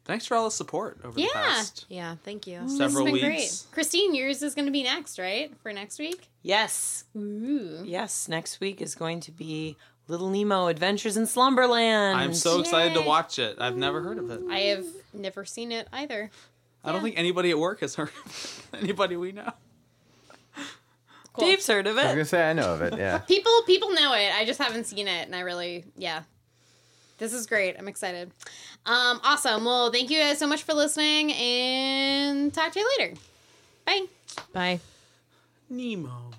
Thanks 0.04 0.26
for 0.26 0.34
all 0.36 0.44
the 0.44 0.50
support 0.50 0.98
over 1.02 1.18
Yeah. 1.18 1.26
the 1.28 1.32
past 1.32 1.86
Yeah, 1.88 1.96
Yeah, 2.10 2.16
thank 2.24 2.46
you. 2.46 2.60
This 2.64 2.76
several 2.76 3.06
has 3.06 3.14
been 3.20 3.30
weeks. 3.32 3.62
great. 3.62 3.72
Christine, 3.72 4.14
yours 4.14 4.42
is 4.42 4.54
going 4.54 4.66
to 4.66 4.72
be 4.72 4.82
next, 4.82 5.18
right? 5.18 5.50
For 5.62 5.72
next 5.72 5.98
week? 5.98 6.28
Yes. 6.42 7.04
Ooh. 7.16 7.80
Yes. 7.84 8.28
Next 8.28 8.60
week 8.60 8.82
is 8.82 8.94
going 8.94 9.20
to 9.20 9.30
be 9.32 9.76
Little 10.06 10.28
Nemo 10.28 10.66
Adventures 10.66 11.16
in 11.16 11.26
Slumberland. 11.26 12.18
I'm 12.18 12.34
so 12.34 12.60
excited 12.60 12.92
to 12.94 13.00
watch 13.00 13.38
it. 13.38 13.56
I've 13.58 13.76
never 13.76 14.02
heard 14.02 14.18
of 14.18 14.30
it. 14.30 14.42
I 14.50 14.58
have 14.60 14.84
never 15.14 15.46
seen 15.46 15.72
it 15.72 15.88
either. 15.92 16.30
I 16.84 16.92
don't 16.92 17.02
think 17.02 17.16
anybody 17.18 17.50
at 17.50 17.58
work 17.58 17.80
has 17.80 17.94
heard 17.94 18.10
of 18.26 18.66
it. 18.74 18.78
Anybody 18.82 19.16
we 19.16 19.32
know. 19.32 19.50
Cool. 21.32 21.48
Dave's 21.48 21.66
heard 21.66 21.86
of 21.86 21.96
it. 21.96 22.00
I 22.02 22.04
was 22.04 22.12
gonna 22.12 22.24
say 22.26 22.50
I 22.50 22.52
know 22.52 22.74
of 22.74 22.82
it. 22.82 22.96
Yeah. 22.98 23.18
people 23.26 23.50
people 23.66 23.90
know 23.92 24.12
it 24.12 24.32
i 24.36 24.44
just 24.44 24.60
haven't 24.60 24.84
seen 24.84 25.08
it 25.08 25.26
and 25.26 25.34
i 25.34 25.40
really 25.40 25.84
yeah 25.96 26.22
this 27.18 27.32
is 27.32 27.46
great 27.46 27.74
i'm 27.76 27.88
excited 27.88 28.30
um 28.86 29.20
awesome 29.24 29.64
well 29.64 29.90
thank 29.90 30.10
you 30.10 30.18
guys 30.18 30.38
so 30.38 30.46
much 30.46 30.62
for 30.62 30.74
listening 30.74 31.32
and 31.32 32.52
talk 32.52 32.72
to 32.72 32.80
you 32.80 32.88
later 32.98 33.14
bye 33.86 34.06
Bye. 34.52 34.80
Nemo. 35.70 36.33